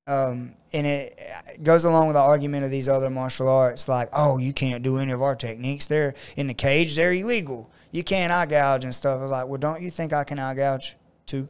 Um, 0.06 0.54
and 0.72 0.86
it, 0.86 1.18
goes 1.62 1.84
along 1.84 2.08
with 2.08 2.14
the 2.14 2.20
argument 2.20 2.64
of 2.64 2.70
these 2.70 2.88
other 2.88 3.08
martial 3.08 3.48
arts, 3.48 3.88
like, 3.88 4.10
oh, 4.12 4.38
you 4.38 4.52
can't 4.52 4.82
do 4.82 4.98
any 4.98 5.12
of 5.12 5.22
our 5.22 5.36
techniques. 5.36 5.86
They're 5.86 6.14
in 6.36 6.46
the 6.46 6.54
cage, 6.54 6.96
they're 6.96 7.12
illegal. 7.12 7.70
You 7.90 8.02
can't 8.04 8.32
eye 8.32 8.46
gouge 8.46 8.84
and 8.84 8.94
stuff. 8.94 9.22
It's 9.22 9.30
like, 9.30 9.46
well, 9.46 9.58
don't 9.58 9.80
you 9.80 9.90
think 9.90 10.12
I 10.12 10.24
can 10.24 10.38
eye 10.38 10.54
gouge 10.54 10.96
too? 11.26 11.48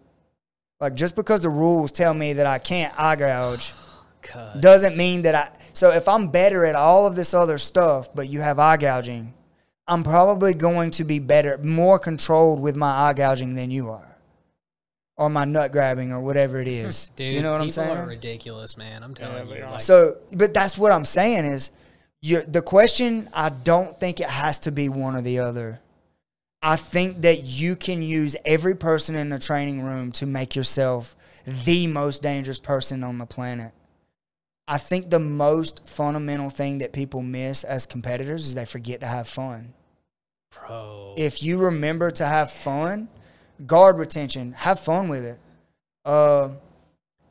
Like, 0.78 0.94
just 0.94 1.16
because 1.16 1.40
the 1.40 1.48
rules 1.48 1.90
tell 1.90 2.14
me 2.14 2.34
that 2.34 2.46
I 2.46 2.58
can't 2.58 2.92
eye 2.98 3.16
gouge 3.16 3.72
God. 4.32 4.60
doesn't 4.60 4.96
mean 4.96 5.22
that 5.22 5.34
I. 5.34 5.50
So 5.72 5.90
if 5.90 6.08
I'm 6.08 6.28
better 6.28 6.64
at 6.64 6.74
all 6.74 7.06
of 7.06 7.16
this 7.16 7.34
other 7.34 7.58
stuff, 7.58 8.14
but 8.14 8.28
you 8.28 8.40
have 8.40 8.58
eye 8.58 8.76
gouging, 8.76 9.34
I'm 9.86 10.02
probably 10.02 10.54
going 10.54 10.90
to 10.92 11.04
be 11.04 11.18
better, 11.18 11.58
more 11.58 11.98
controlled 11.98 12.60
with 12.60 12.76
my 12.76 12.90
eye 12.90 13.12
gouging 13.12 13.54
than 13.54 13.70
you 13.70 13.90
are, 13.90 14.16
or 15.16 15.28
my 15.28 15.44
nut 15.44 15.72
grabbing, 15.72 16.12
or 16.12 16.20
whatever 16.20 16.60
it 16.60 16.68
is. 16.68 17.08
Dude, 17.16 17.34
you 17.34 17.42
know 17.42 17.52
what 17.52 17.60
I'm 17.60 17.68
people 17.68 17.84
saying? 17.84 17.96
are 17.98 18.06
ridiculous, 18.06 18.76
man. 18.76 19.02
I'm 19.02 19.14
telling 19.14 19.48
they 19.48 19.58
you. 19.58 19.64
are. 19.64 19.70
Like, 19.70 19.80
So, 19.80 20.18
but 20.32 20.54
that's 20.54 20.78
what 20.78 20.92
I'm 20.92 21.04
saying 21.04 21.44
is, 21.44 21.70
you 22.22 22.40
the 22.42 22.62
question. 22.62 23.28
I 23.34 23.50
don't 23.50 23.98
think 24.00 24.20
it 24.20 24.30
has 24.30 24.58
to 24.60 24.72
be 24.72 24.88
one 24.88 25.14
or 25.14 25.20
the 25.20 25.40
other. 25.40 25.80
I 26.62 26.76
think 26.76 27.20
that 27.22 27.42
you 27.42 27.76
can 27.76 28.00
use 28.00 28.36
every 28.46 28.74
person 28.74 29.14
in 29.16 29.28
the 29.28 29.38
training 29.38 29.82
room 29.82 30.12
to 30.12 30.24
make 30.24 30.56
yourself 30.56 31.14
the 31.44 31.86
most 31.86 32.22
dangerous 32.22 32.58
person 32.58 33.04
on 33.04 33.18
the 33.18 33.26
planet. 33.26 33.72
I 34.66 34.78
think 34.78 35.10
the 35.10 35.18
most 35.20 35.86
fundamental 35.86 36.50
thing 36.50 36.78
that 36.78 36.92
people 36.92 37.22
miss 37.22 37.64
as 37.64 37.84
competitors 37.86 38.48
is 38.48 38.54
they 38.54 38.64
forget 38.64 39.00
to 39.00 39.06
have 39.06 39.28
fun. 39.28 39.74
bro. 40.50 41.14
If 41.16 41.42
you 41.42 41.58
remember 41.58 42.10
to 42.12 42.26
have 42.26 42.50
fun, 42.50 43.08
guard 43.66 43.98
retention, 43.98 44.52
have 44.52 44.80
fun 44.80 45.08
with 45.08 45.24
it. 45.24 45.38
Uh, 46.04 46.52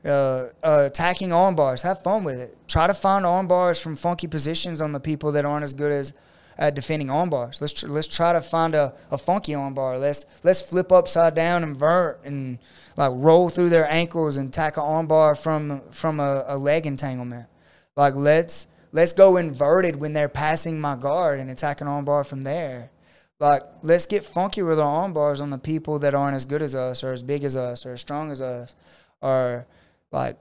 uh, 0.05 0.49
uh, 0.61 0.83
attacking 0.85 1.31
arm 1.31 1.55
bars, 1.55 1.81
have 1.81 2.03
fun 2.03 2.23
with 2.23 2.39
it. 2.39 2.57
Try 2.67 2.87
to 2.87 2.93
find 2.93 3.25
arm 3.25 3.47
bars 3.47 3.79
from 3.79 3.95
funky 3.95 4.27
positions 4.27 4.81
on 4.81 4.91
the 4.91 4.99
people 4.99 5.31
that 5.31 5.45
aren't 5.45 5.63
as 5.63 5.75
good 5.75 5.91
as 5.91 6.13
at 6.57 6.75
defending 6.75 7.09
arm 7.09 7.29
bars. 7.29 7.61
Let's 7.61 7.73
tr- 7.73 7.87
let's 7.87 8.07
try 8.07 8.33
to 8.33 8.41
find 8.41 8.75
a, 8.75 8.93
a 9.11 9.17
funky 9.17 9.55
arm 9.55 9.73
bar. 9.73 9.97
Let's 9.97 10.25
let's 10.43 10.61
flip 10.61 10.91
upside 10.91 11.35
down 11.35 11.63
and 11.63 11.75
vert 11.75 12.21
and 12.23 12.59
like 12.97 13.11
roll 13.15 13.49
through 13.49 13.69
their 13.69 13.89
ankles 13.89 14.37
and 14.37 14.51
tack 14.51 14.77
an 14.77 14.83
arm 14.83 15.07
bar 15.07 15.35
from 15.35 15.81
from 15.91 16.19
a, 16.19 16.43
a 16.47 16.57
leg 16.57 16.85
entanglement. 16.85 17.47
Like 17.95 18.15
let's 18.15 18.67
let's 18.91 19.13
go 19.13 19.37
inverted 19.37 19.95
when 19.95 20.13
they're 20.13 20.29
passing 20.29 20.79
my 20.79 20.95
guard 20.95 21.39
and 21.39 21.49
attack 21.49 21.81
an 21.81 21.87
arm 21.87 22.05
bar 22.05 22.23
from 22.23 22.43
there. 22.43 22.91
Like 23.39 23.63
let's 23.81 24.05
get 24.05 24.23
funky 24.23 24.61
with 24.61 24.79
our 24.79 25.07
armbars 25.07 25.41
on 25.41 25.49
the 25.49 25.57
people 25.57 25.99
that 25.99 26.13
aren't 26.13 26.35
as 26.35 26.45
good 26.45 26.61
as 26.61 26.75
us 26.75 27.03
or 27.03 27.11
as 27.11 27.23
big 27.23 27.43
as 27.43 27.55
us 27.55 27.85
or 27.85 27.93
as 27.93 28.01
strong 28.01 28.31
as 28.31 28.41
us 28.41 28.75
or 29.21 29.67
like 30.11 30.37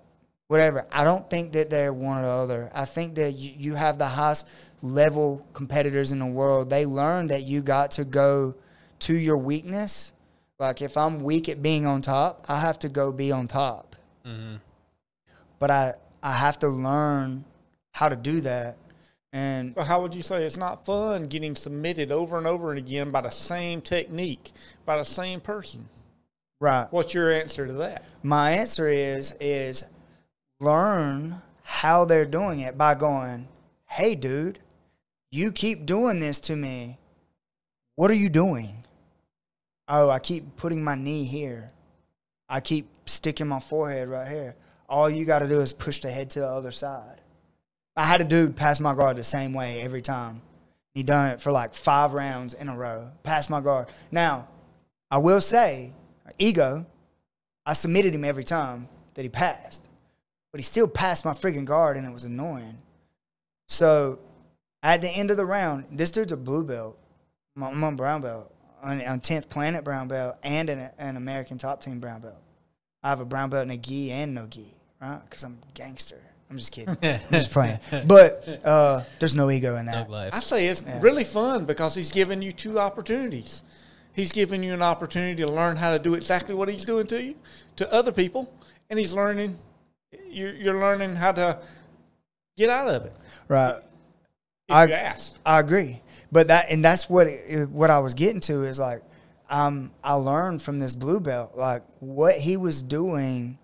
whatever. 0.49 0.87
I 0.93 1.05
don't 1.05 1.29
think 1.31 1.53
that 1.53 1.71
they're 1.71 1.93
one 1.93 2.19
or 2.19 2.23
the 2.23 2.29
other. 2.29 2.71
I 2.75 2.85
think 2.85 3.15
that 3.15 3.33
you, 3.33 3.53
you 3.57 3.75
have 3.75 3.99
the 3.99 4.07
highest 4.07 4.49
level 4.83 5.47
competitors 5.55 6.13
in 6.13 6.19
the 6.19 6.27
world. 6.27 6.69
They 6.69 6.85
learn 6.85 7.29
that 7.29 7.43
you 7.43 7.63
got 7.63 7.93
to 7.93 8.05
go 8.05 8.55
to 9.01 9.15
your 9.15 9.39
weakness. 9.39 10.13
Like 10.59 10.81
if 10.83 10.97
I'm 10.97 11.23
weak 11.23 11.49
at 11.49 11.63
being 11.63 11.87
on 11.87 12.03
top, 12.03 12.47
I 12.49 12.61
have 12.61 12.79
to 12.81 12.89
go 12.89 13.11
be 13.13 13.33
on 13.33 13.49
top. 13.49 13.97
Mm-hmm. 14.27 14.57
But 15.59 15.71
I 15.71 15.93
I 16.23 16.35
have 16.35 16.59
to 16.61 16.69
learn 16.69 17.45
how 17.93 18.09
to 18.09 18.17
do 18.17 18.41
that. 18.43 18.77
And 19.33 19.75
So 19.75 19.83
how 19.83 20.03
would 20.03 20.15
you 20.15 20.23
say 20.23 20.45
it's 20.45 20.57
not 20.59 20.85
fun 20.85 21.25
getting 21.25 21.57
submitted 21.57 22.13
over 22.13 22.37
and 22.39 22.47
over 22.47 22.71
and 22.71 22.79
again 22.79 23.11
by 23.11 23.23
the 23.23 23.31
same 23.31 23.81
technique, 23.81 24.53
by 24.85 24.97
the 24.99 25.05
same 25.05 25.41
person? 25.41 25.89
right. 26.61 26.87
What's 26.93 27.13
your 27.13 27.33
answer 27.33 27.67
to 27.67 27.73
that? 27.75 28.05
My 28.23 28.53
answer 28.53 28.89
is 28.89 29.33
is 29.41 29.85
learn 30.61 31.43
how 31.65 32.05
they're 32.05 32.25
doing 32.27 32.61
it 32.61 32.77
by 32.79 32.95
going, 32.95 33.49
"Hey 33.87 34.15
dude, 34.15 34.61
You 35.35 35.51
keep 35.51 35.87
doing 35.87 36.21
this 36.21 36.39
to 36.43 36.55
me. 36.57 36.99
What 37.97 38.11
are 38.11 38.15
you 38.15 38.29
doing? 38.29 38.85
Oh, 39.95 40.09
I 40.09 40.21
keep 40.21 40.57
putting 40.57 40.83
my 40.83 40.95
knee 40.95 41.25
here. 41.25 41.69
I 42.49 42.61
keep 42.61 42.89
sticking 43.05 43.47
my 43.47 43.61
forehead 43.61 44.09
right 44.09 44.27
here. 44.27 44.57
All 44.89 45.11
you 45.11 45.27
got 45.27 45.41
to 45.41 45.49
do 45.49 45.61
is 45.61 45.75
push 45.75 46.01
the 46.01 46.11
head 46.11 46.31
to 46.31 46.41
the 46.41 46.49
other 46.49 46.73
side. 46.73 47.21
I 47.95 48.07
had 48.07 48.23
a 48.23 48.25
dude 48.25 48.57
pass 48.57 48.81
my 48.81 48.95
guard 48.95 49.19
the 49.19 49.23
same 49.23 49.53
way 49.53 49.83
every 49.83 50.01
time. 50.01 50.41
He 50.95 51.03
done 51.03 51.33
it 51.33 51.43
for 51.43 51.53
like 51.53 51.75
five 51.75 52.15
rounds 52.15 52.55
in 52.55 52.71
a 52.71 52.77
row. 52.77 53.11
Pass 53.23 53.51
my 53.51 53.61
guard. 53.61 53.89
Now, 54.11 54.49
I 55.11 55.19
will 55.19 55.43
say, 55.43 55.93
ego, 56.39 56.87
I 57.67 57.75
submitted 57.75 58.15
him 58.15 58.25
every 58.25 58.45
time 58.45 58.89
that 59.13 59.25
he 59.25 59.29
passed. 59.29 59.87
But 60.53 60.61
he 60.61 60.65
still 60.65 60.89
passed 60.89 61.27
my 61.27 61.33
freaking 61.33 61.67
guard 61.67 61.99
and 61.99 62.07
it 62.07 62.13
was 62.15 62.25
annoying. 62.25 62.79
So 63.69 64.21
at 64.83 65.03
the 65.03 65.11
end 65.11 65.31
of 65.31 65.37
the 65.37 65.45
round, 65.45 65.85
this 65.93 66.11
dude's 66.11 66.33
a 66.33 66.37
blue 66.39 66.65
belt. 66.65 66.99
I'm 67.59 67.85
on 67.85 67.97
brown 67.97 68.23
belt, 68.23 68.51
on, 68.83 69.01
on 69.07 69.21
10th 69.21 69.49
Planet 69.49 69.85
brown 69.85 70.09
belt, 70.09 70.37
and 70.43 70.69
an, 70.69 70.91
an 70.99 71.17
American 71.17 71.59
top 71.59 71.83
team 71.83 72.01
brown 72.01 72.21
belt. 72.21 72.37
I 73.03 73.09
have 73.09 73.21
a 73.21 73.25
brown 73.25 73.51
belt 73.51 73.65
in 73.65 73.71
a 73.71 73.77
gi 73.77 74.11
and 74.13 74.35
no 74.35 74.47
gi, 74.47 74.75
right? 75.01 75.21
Because 75.25 75.45
I'm 75.45 75.59
a 75.63 75.73
gangster. 75.75 76.19
I'm 76.51 76.59
just 76.59 76.73
kidding. 76.73 76.97
I'm 77.03 77.21
just 77.31 77.51
playing. 77.53 77.79
But 78.07 78.47
uh, 78.65 79.03
there's 79.19 79.35
no 79.35 79.51
ego 79.51 79.77
in 79.77 79.87
that. 79.87 80.07
I 80.35 80.41
say 80.41 80.67
it's 80.67 80.83
really 81.01 81.25
fun 81.25 81.65
because 81.65 81.95
he's 81.95 82.13
giving 82.13 82.43
you 82.43 82.53
two 82.53 82.79
opportunities. 82.79 83.63
He's 84.15 84.33
giving 84.33 84.63
you 84.63 84.75
an 84.75 84.83
opportunity 84.83 85.43
to 85.43 85.51
learn 85.51 85.77
how 85.77 85.93
to 85.93 85.99
do 85.99 86.13
exactly 86.15 86.55
what 86.55 86.69
he's 86.69 86.85
doing 86.85 87.07
to 87.07 87.23
you, 87.23 87.35
to 87.77 87.91
other 87.91 88.13
people, 88.13 88.53
and 88.91 88.99
he's 88.99 89.15
learning. 89.15 89.59
You're, 90.29 90.53
you're 90.53 90.79
learning 90.79 91.17
how 91.17 91.33
to 91.33 91.59
get 92.59 92.69
out 92.69 92.89
of 92.89 93.07
it. 93.07 93.15
Right. 93.49 93.77
If 94.69 94.75
I- 94.75 94.85
you 94.85 94.93
ask, 94.93 95.41
I 95.47 95.59
agree, 95.61 96.02
but 96.33 96.49
that 96.49 96.71
and 96.71 96.83
that's 96.83 97.09
what 97.09 97.27
it, 97.27 97.69
what 97.69 97.91
I 97.91 97.99
was 97.99 98.15
getting 98.15 98.41
to 98.41 98.65
is 98.65 98.81
like, 98.81 99.03
um, 99.51 99.93
I 100.03 100.15
learned 100.15 100.63
from 100.63 100.79
this 100.79 100.97
blue 100.97 101.21
belt 101.21 101.53
like 101.57 101.83
what 102.01 102.37
he 102.37 102.57
was 102.57 102.83
doing 102.83 103.59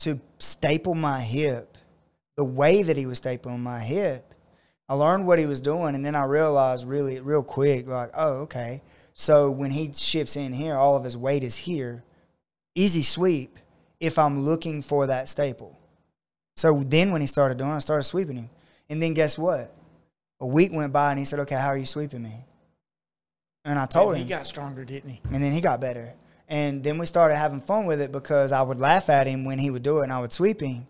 to 0.00 0.20
staple 0.40 0.96
my 0.96 1.20
hip, 1.20 1.78
the 2.36 2.44
way 2.44 2.82
that 2.82 2.96
he 2.96 3.06
was 3.06 3.20
stapling 3.20 3.60
my 3.60 3.78
hip. 3.78 4.34
I 4.88 4.94
learned 4.94 5.26
what 5.26 5.38
he 5.38 5.46
was 5.46 5.60
doing, 5.60 5.94
and 5.94 6.04
then 6.04 6.16
I 6.16 6.24
realized 6.24 6.86
really 6.86 7.20
real 7.20 7.44
quick 7.44 7.86
like, 7.86 8.10
oh 8.14 8.40
okay. 8.42 8.82
So 9.14 9.50
when 9.50 9.70
he 9.70 9.92
shifts 9.94 10.34
in 10.36 10.52
here, 10.52 10.74
all 10.76 10.96
of 10.96 11.04
his 11.04 11.16
weight 11.16 11.44
is 11.44 11.56
here. 11.56 12.02
Easy 12.74 13.02
sweep 13.02 13.58
if 14.00 14.18
I'm 14.18 14.44
looking 14.44 14.82
for 14.82 15.06
that 15.06 15.28
staple. 15.28 15.78
So 16.56 16.82
then 16.84 17.12
when 17.12 17.20
he 17.20 17.26
started 17.26 17.58
doing, 17.58 17.70
I 17.70 17.78
started 17.78 18.04
sweeping 18.04 18.36
him, 18.36 18.50
and 18.90 19.00
then 19.00 19.14
guess 19.14 19.38
what? 19.38 19.72
A 20.42 20.46
week 20.46 20.72
went 20.72 20.92
by 20.92 21.10
and 21.10 21.18
he 21.18 21.24
said, 21.24 21.38
"Okay, 21.40 21.54
how 21.54 21.68
are 21.68 21.76
you 21.78 21.86
sweeping 21.86 22.22
me?" 22.22 22.44
And 23.64 23.78
I 23.78 23.86
told 23.86 24.08
and 24.10 24.18
him, 24.18 24.24
he 24.26 24.28
got 24.28 24.44
stronger, 24.46 24.84
didn't 24.84 25.08
he? 25.08 25.20
and 25.32 25.42
then 25.42 25.52
he 25.52 25.60
got 25.60 25.80
better. 25.80 26.12
And 26.48 26.82
then 26.82 26.98
we 26.98 27.06
started 27.06 27.36
having 27.36 27.60
fun 27.60 27.86
with 27.86 28.00
it 28.00 28.10
because 28.12 28.50
I 28.52 28.60
would 28.60 28.80
laugh 28.80 29.08
at 29.08 29.26
him 29.26 29.44
when 29.44 29.58
he 29.58 29.70
would 29.70 29.82
do 29.84 30.00
it 30.00 30.02
and 30.04 30.12
I 30.12 30.20
would 30.20 30.32
sweep 30.32 30.60
him, 30.60 30.86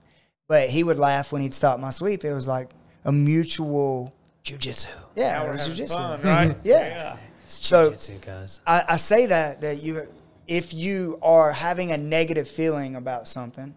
but 0.49 0.69
he 0.71 0.83
would 0.83 0.99
laugh 0.99 1.31
when 1.33 1.43
he'd 1.43 1.55
stop 1.55 1.79
my 1.79 1.91
sweep. 1.91 2.25
It 2.25 2.33
was 2.33 2.49
like 2.49 2.71
a 3.05 3.13
mutual, 3.13 4.13
Jiu-jitsu. 4.43 4.89
yeah, 5.15 5.35
Now 5.35 5.47
it 5.47 5.53
was 5.53 5.69
jujitsu. 5.69 5.95
fun, 5.95 6.23
right? 6.23 6.57
Yeah. 6.65 7.17
So 7.47 7.91
Jiu-jitsu, 7.91 8.19
guys. 8.21 8.61
I, 8.67 8.83
I 8.89 8.97
say 8.97 9.27
that 9.27 9.61
that 9.61 9.83
you, 9.83 10.09
if 10.47 10.73
you 10.73 11.19
are 11.23 11.53
having 11.53 11.93
a 11.93 11.99
negative 11.99 12.49
feeling 12.49 12.97
about 12.97 13.29
something, 13.29 13.75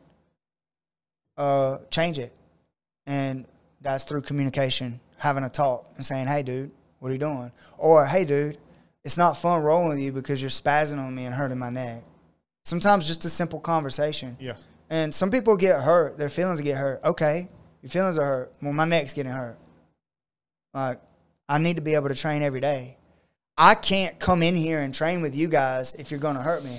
uh, 1.37 1.79
change 1.91 2.17
it, 2.17 2.33
and 3.05 3.45
that's 3.81 4.05
through 4.05 4.21
communication, 4.21 5.01
having 5.25 5.43
a 5.43 5.49
talk 5.49 5.89
and 5.95 6.05
saying, 6.05 6.27
"Hey, 6.27 6.43
dude, 6.43 6.71
what 6.99 7.09
are 7.09 7.13
you 7.13 7.19
doing?" 7.19 7.51
Or, 7.77 8.05
"Hey, 8.05 8.23
dude, 8.23 8.57
it's 9.03 9.17
not 9.17 9.37
fun 9.37 9.61
rolling 9.61 9.89
with 9.89 9.99
you 9.99 10.11
because 10.11 10.41
you're 10.41 10.49
spazzing 10.49 10.99
on 10.99 11.13
me 11.13 11.25
and 11.25 11.35
hurting 11.35 11.59
my 11.59 11.69
neck." 11.69 12.03
Sometimes 12.63 13.05
just 13.07 13.25
a 13.25 13.29
simple 13.29 13.59
conversation. 13.59 14.37
Yeah. 14.39 14.55
And 14.89 15.13
some 15.13 15.31
people 15.31 15.57
get 15.57 15.81
hurt, 15.81 16.17
their 16.17 16.29
feelings 16.29 16.61
get 16.61 16.77
hurt. 16.77 17.03
Okay, 17.03 17.49
your 17.81 17.89
feelings 17.89 18.17
are 18.17 18.25
hurt. 18.25 18.53
Well, 18.61 18.73
my 18.73 18.85
neck's 18.85 19.13
getting 19.13 19.31
hurt. 19.31 19.57
Like, 20.73 21.01
I 21.49 21.57
need 21.57 21.75
to 21.75 21.81
be 21.81 21.95
able 21.95 22.09
to 22.09 22.15
train 22.15 22.41
every 22.41 22.59
day. 22.61 22.97
I 23.57 23.75
can't 23.75 24.19
come 24.19 24.43
in 24.43 24.55
here 24.55 24.81
and 24.81 24.93
train 24.93 25.21
with 25.21 25.35
you 25.35 25.47
guys 25.47 25.95
if 25.95 26.11
you're 26.11 26.19
going 26.19 26.35
to 26.35 26.41
hurt 26.41 26.63
me. 26.63 26.77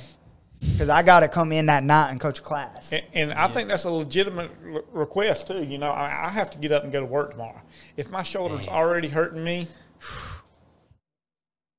Because 0.61 0.89
I 0.89 1.03
got 1.03 1.21
to 1.21 1.29
come 1.29 1.53
in 1.53 1.67
that 1.67 1.85
night 1.85 2.11
and 2.11 2.21
coach 2.21 2.39
a 2.39 2.43
class. 2.43 2.93
And, 2.93 3.03
and 3.13 3.33
I 3.33 3.49
think 3.49 3.69
that's 3.69 3.85
a 3.85 3.91
legitimate 3.91 4.51
re- 4.63 4.81
request 4.93 5.47
too. 5.47 5.63
You 5.63 5.79
know, 5.79 5.91
I, 5.91 6.27
I 6.27 6.29
have 6.31 6.51
to 6.51 6.59
get 6.59 6.73
up 6.73 6.83
and 6.83 6.93
go 6.93 7.01
to 7.01 7.07
work 7.07 7.33
tomorrow. 7.33 7.61
If 7.97 8.11
my 8.11 8.23
shoulder's 8.23 8.69
already 8.69 9.09
hurting 9.09 9.43
me, 9.43 9.69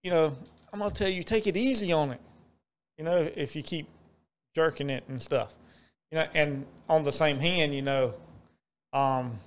you 0.03 0.11
know, 0.11 0.36
I'm 0.71 0.80
gonna 0.80 0.91
tell 0.91 1.09
you 1.09 1.23
take 1.23 1.47
it 1.47 1.57
easy 1.57 1.91
on 1.91 2.11
it. 2.11 2.21
You 2.97 3.05
know, 3.05 3.30
if 3.36 3.55
you 3.55 3.63
keep 3.63 3.88
jerking 4.55 4.89
it 4.89 5.03
and 5.07 5.21
stuff, 5.21 5.53
you 6.11 6.17
know, 6.17 6.25
and 6.34 6.65
on 6.88 7.03
the 7.03 7.11
same 7.11 7.39
hand, 7.39 7.75
you 7.75 7.82
know, 7.82 8.13
um, 8.93 9.39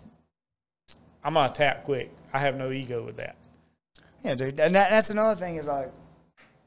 I'm 1.23 1.35
gonna 1.35 1.53
tap 1.53 1.85
quick. 1.85 2.11
I 2.33 2.39
have 2.41 2.57
no 2.57 2.71
ego 2.71 3.05
with 3.05 3.17
that. 3.17 3.37
Yeah, 4.23 4.35
dude. 4.35 4.61
And 4.61 4.75
that, 4.75 4.91
that's 4.91 5.11
another 5.11 5.39
thing 5.39 5.57
is 5.57 5.69
like 5.69 5.93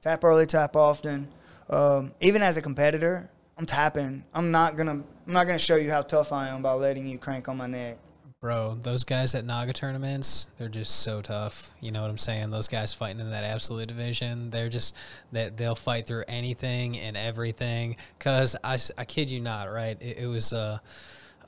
tap 0.01 0.23
early, 0.23 0.45
tap 0.45 0.75
often. 0.75 1.29
Um, 1.69 2.13
even 2.19 2.41
as 2.41 2.57
a 2.57 2.61
competitor, 2.61 3.29
I'm 3.57 3.65
tapping. 3.65 4.23
I'm 4.33 4.51
not 4.51 4.77
gonna. 4.77 5.03
I'm 5.27 5.33
not 5.33 5.45
gonna 5.45 5.59
show 5.59 5.75
you 5.75 5.91
how 5.91 6.01
tough 6.01 6.31
I 6.31 6.49
am 6.49 6.61
by 6.61 6.73
letting 6.73 7.07
you 7.07 7.17
crank 7.17 7.47
on 7.47 7.57
my 7.57 7.67
neck. 7.67 7.97
Bro, 8.43 8.79
those 8.81 9.05
guys 9.05 9.35
at 9.35 9.45
Naga 9.45 9.71
tournaments, 9.71 10.49
they're 10.57 10.67
just 10.67 10.99
so 10.99 11.21
tough. 11.21 11.71
You 11.79 11.93
know 11.93 12.01
what 12.01 12.09
I'm 12.09 12.17
saying? 12.17 12.49
Those 12.49 12.67
guys 12.67 12.93
fighting 12.93 13.21
in 13.21 13.31
that 13.31 13.45
absolute 13.45 13.87
division, 13.87 14.49
they're 14.49 14.67
just 14.67 14.97
that 15.31 15.55
they'll 15.55 15.75
fight 15.75 16.07
through 16.07 16.25
anything 16.27 16.99
and 16.99 17.15
everything. 17.15 17.95
Cause 18.19 18.57
I, 18.61 18.77
I 18.97 19.05
kid 19.05 19.31
you 19.31 19.39
not, 19.39 19.71
right? 19.71 19.95
It, 20.01 20.17
it 20.17 20.27
was 20.27 20.51
uh 20.51 20.79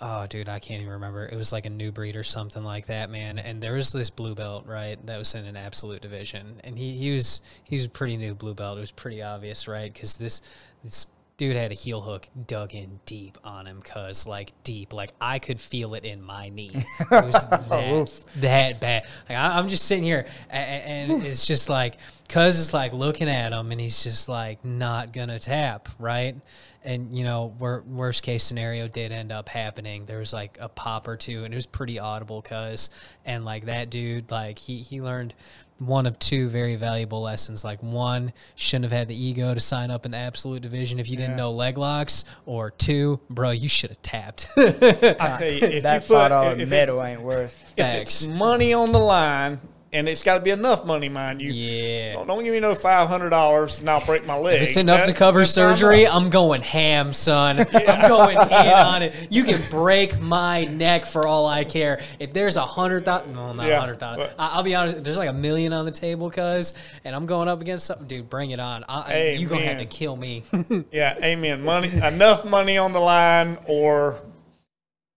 oh 0.02 0.28
dude, 0.28 0.50
I 0.50 0.60
can't 0.60 0.82
even 0.82 0.94
remember. 0.94 1.26
It 1.26 1.36
was 1.36 1.52
like 1.52 1.66
a 1.66 1.70
new 1.70 1.92
breed 1.92 2.16
or 2.16 2.24
something 2.24 2.64
like 2.64 2.88
that, 2.88 3.10
man. 3.10 3.40
And 3.40 3.62
there 3.62 3.74
was 3.74 3.92
this 3.92 4.10
blue 4.10 4.36
belt, 4.36 4.66
right? 4.66 5.04
That 5.06 5.18
was 5.18 5.34
in 5.36 5.46
an 5.46 5.58
absolute 5.58 6.02
division, 6.02 6.62
and 6.64 6.78
he 6.78 6.94
he 6.94 7.14
was 7.14 7.42
he 7.64 7.76
was 7.76 7.86
a 7.86 7.90
pretty 7.90 8.18
new 8.18 8.36
blue 8.36 8.54
belt. 8.54 8.78
It 8.78 8.82
was 8.82 8.92
pretty 8.92 9.22
obvious, 9.22 9.68
right? 9.68 9.92
Because 9.92 10.18
this 10.18 10.42
this 10.84 11.08
dude 11.38 11.56
had 11.56 11.72
a 11.72 11.76
heel 11.76 12.02
hook 12.02 12.28
dug 12.48 12.74
in 12.74 13.00
deep 13.06 13.38
on 13.44 13.68
him 13.68 13.82
cuz 13.82 14.26
like 14.26 14.54
deep 14.64 14.94
like 14.94 15.12
i 15.20 15.38
could 15.38 15.60
feel 15.60 15.94
it 15.94 16.06
in 16.06 16.22
my 16.22 16.50
knee. 16.50 16.72
It 16.74 17.10
was 17.12 17.46
that, 17.50 18.10
that 18.38 18.80
bad. 18.80 19.06
Like 19.28 19.38
I, 19.38 19.58
i'm 19.58 19.68
just 19.68 19.86
sitting 19.86 20.04
here 20.04 20.26
and, 20.50 21.12
and 21.12 21.24
it's 21.26 21.46
just 21.46 21.70
like 21.70 21.98
cuz 22.30 22.60
it's 22.60 22.74
like 22.74 22.94
looking 22.94 23.30
at 23.30 23.52
him 23.52 23.72
and 23.72 23.82
he's 23.82 24.04
just 24.04 24.30
like 24.30 24.64
not 24.64 25.12
gonna 25.12 25.40
tap 25.40 25.90
right? 26.00 26.36
And 26.84 27.18
you 27.18 27.24
know 27.24 27.54
wor- 27.60 27.84
worst 27.88 28.24
case 28.24 28.44
scenario 28.44 28.88
did 28.88 29.12
end 29.12 29.32
up 29.32 29.50
happening. 29.50 30.06
There 30.06 30.20
was 30.20 30.32
like 30.32 30.58
a 30.62 30.70
pop 30.70 31.08
or 31.08 31.18
two 31.18 31.44
and 31.44 31.54
it 31.54 31.58
was 31.58 31.66
pretty 31.66 32.00
audible 32.00 32.42
cuz 32.42 32.90
and 33.26 33.44
like 33.44 33.66
that 33.66 33.90
dude 33.90 34.32
like 34.32 34.60
he 34.60 34.80
he 34.80 35.02
learned 35.02 35.34
one 35.78 36.06
of 36.06 36.18
two 36.20 36.48
very 36.48 36.76
valuable 36.76 37.22
lessons. 37.22 37.66
Like 37.66 37.82
one, 37.84 38.32
shouldn't 38.56 38.86
have 38.86 38.92
had 38.98 39.08
the 39.08 39.16
ego 39.22 39.54
to 39.54 39.60
sign 39.60 39.92
up 39.92 40.06
in 40.06 40.12
the 40.12 40.18
absolute 40.18 40.62
division 40.62 41.00
if 41.00 41.10
you 41.10 41.18
didn't 41.18 41.25
know 41.28 41.52
leg 41.52 41.78
locks. 41.78 42.26
Or 42.46 42.72
two, 42.72 43.20
bro, 43.30 43.52
you 43.52 43.68
should 43.70 43.90
have 43.92 44.02
tapped. 44.02 44.48
I 44.58 44.62
tell 44.72 45.52
you, 45.52 45.68
if 45.68 45.84
that 45.84 45.94
you 45.96 46.00
put 46.02 46.04
five 46.18 46.30
dollar 46.30 46.48
if 46.54 46.60
it's- 46.60 46.70
medal 46.70 47.04
ain't 47.04 47.22
worth. 47.22 47.74
if 47.78 47.86
it's 48.02 48.28
money 48.28 48.74
on 48.74 48.92
the 48.92 49.00
line, 49.00 49.60
and 49.96 50.08
it's 50.10 50.22
got 50.24 50.36
to 50.36 50.40
be 50.42 50.50
enough 50.52 50.86
money, 50.86 51.10
mind 51.10 51.42
you. 51.42 51.52
Yeah. 51.52 52.14
Don't, 52.14 52.28
don't 52.28 52.44
give 52.44 52.54
me 52.54 52.60
no 52.60 52.76
five 52.76 53.08
hundred 53.08 53.30
dollars 53.30 53.80
and 53.80 53.90
I'll 53.90 54.06
break 54.06 54.26
my 54.26 54.38
leg. 54.38 54.62
If 54.62 54.68
it's 54.70 54.78
enough 54.78 55.06
to 55.06 55.14
cover 55.14 55.46
surgery. 55.46 56.06
I'm 56.08 56.30
going 56.30 56.62
ham, 56.62 57.14
son. 57.14 57.60
I'm 57.74 58.10
going 58.10 58.38
in 58.38 58.54
on 58.54 59.02
it. 59.04 59.32
You 59.32 59.44
can 59.44 59.60
break 59.72 60.20
my 60.20 60.66
neck 60.66 61.06
for 61.06 61.26
all 61.26 61.48
I 61.48 61.64
care. 61.64 62.02
If 62.20 62.34
there's 62.34 62.58
a 62.58 62.66
hundred 62.66 63.06
thousand, 63.06 63.34
no, 63.34 63.54
not 63.54 63.66
a 63.66 63.70
Yeah, 63.70 63.80
hundred 63.80 64.00
thousand. 64.00 64.30
I- 64.38 64.50
I'll 64.56 64.64
be 64.64 64.76
honest. 64.76 65.04
There's 65.04 65.18
like 65.18 65.30
a 65.30 65.34
million 65.34 65.74
on 65.74 65.86
the 65.86 65.92
table, 65.92 66.30
cuz, 66.30 66.74
and 67.04 67.16
I'm 67.16 67.26
going 67.26 67.48
up 67.48 67.62
against 67.62 67.86
something, 67.86 68.08
dude. 68.08 68.30
Bring 68.30 68.52
it 68.52 68.60
on. 68.60 68.84
I, 68.88 69.02
Hey, 69.12 69.36
you 69.38 69.48
gonna 69.48 69.62
have 69.66 69.80
to 69.80 69.86
kill 69.86 70.16
me. 70.16 70.44
Yeah, 70.92 71.16
amen. 71.24 71.64
Money, 71.64 71.90
enough 72.04 72.44
money 72.46 72.78
on 72.78 72.92
the 72.94 73.00
line, 73.00 73.58
or 73.68 74.20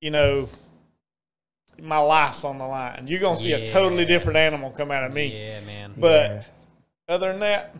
you 0.01 0.11
know, 0.11 0.49
my 1.81 1.99
life's 1.99 2.45
on 2.45 2.59
the 2.59 2.67
line. 2.67 3.05
You're 3.07 3.21
gonna 3.21 3.37
see 3.37 3.53
a 3.53 3.67
totally 3.69 4.05
different 4.05 4.37
animal 4.37 4.71
come 4.71 4.91
out 4.91 5.05
of 5.05 5.13
me. 5.13 5.37
yeah, 5.39 5.61
man. 5.67 5.93
But 5.97 6.31
Yeah. 6.31 6.43
other 7.09 7.31
than 7.31 7.41
that, 7.41 7.75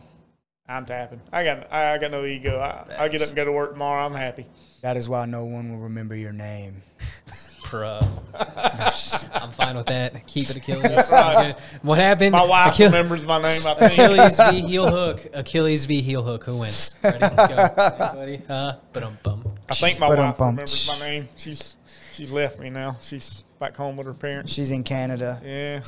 I'm 0.67 0.85
tapping. 0.85 1.21
I 1.31 1.43
got, 1.43 1.71
I 1.73 1.97
got 1.97 2.11
no 2.11 2.25
ego. 2.25 2.59
I, 2.59 3.05
I 3.05 3.07
get 3.07 3.21
up 3.21 3.27
and 3.29 3.35
go 3.35 3.45
to 3.45 3.51
work 3.51 3.73
tomorrow. 3.73 4.05
I'm 4.05 4.13
happy. 4.13 4.45
That 4.81 4.97
is 4.97 5.09
why 5.09 5.25
no 5.25 5.45
one 5.45 5.71
will 5.71 5.79
remember 5.79 6.15
your 6.15 6.31
name. 6.31 6.81
Pro. 7.63 7.99
I'm 8.33 9.51
fine 9.51 9.75
with 9.77 9.85
that. 9.87 10.25
Keep 10.25 10.49
it 10.49 10.55
Achilles. 10.55 11.11
I'm. 11.11 11.53
What 11.83 11.99
happened? 11.99 12.31
My 12.31 12.43
wife 12.43 12.73
Achilles, 12.73 12.91
remembers 12.93 13.25
my 13.25 13.39
name. 13.39 13.61
I 13.67 13.73
think. 13.75 13.91
Achilles 13.99 14.37
v 14.37 14.61
heel 14.61 14.89
hook. 14.89 15.19
Achilles 15.33 15.85
v 15.85 16.01
heel 16.01 16.23
hook. 16.23 16.45
Who 16.45 16.57
wins? 16.57 16.95
Ready? 17.03 17.19
Go. 17.19 17.27
Everybody. 17.77 18.41
Uh, 18.49 18.73
but 18.91 19.03
um 19.03 19.17
bum. 19.21 19.43
I 19.69 19.75
think 19.75 19.99
my 19.99 20.07
But, 20.07 20.17
wife 20.17 20.39
remembers 20.39 20.87
my 20.87 20.99
name. 21.07 21.29
She's 21.35 21.77
she's 22.13 22.31
left 22.31 22.57
me 22.59 22.71
now. 22.71 22.97
She's 23.01 23.43
back 23.59 23.75
home 23.75 23.97
with 23.97 24.07
her 24.07 24.13
parents. 24.13 24.51
She's 24.53 24.71
in 24.71 24.83
Canada. 24.83 25.41
Yeah. 25.43 25.83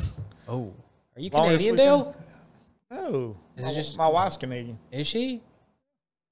Oh, 0.48 0.74
are 1.16 1.20
Are 1.20 1.22
you 1.22 1.30
Long 1.32 1.48
as 1.50 1.62
Canadian, 1.62 1.76
Dale? 1.76 2.16
No, 2.90 3.38
Is 3.58 3.66
it 3.66 3.74
just- 3.74 3.98
my 3.98 4.08
wife's 4.08 4.38
Canadian. 4.38 4.78
Is 4.92 5.08
she? 5.08 5.42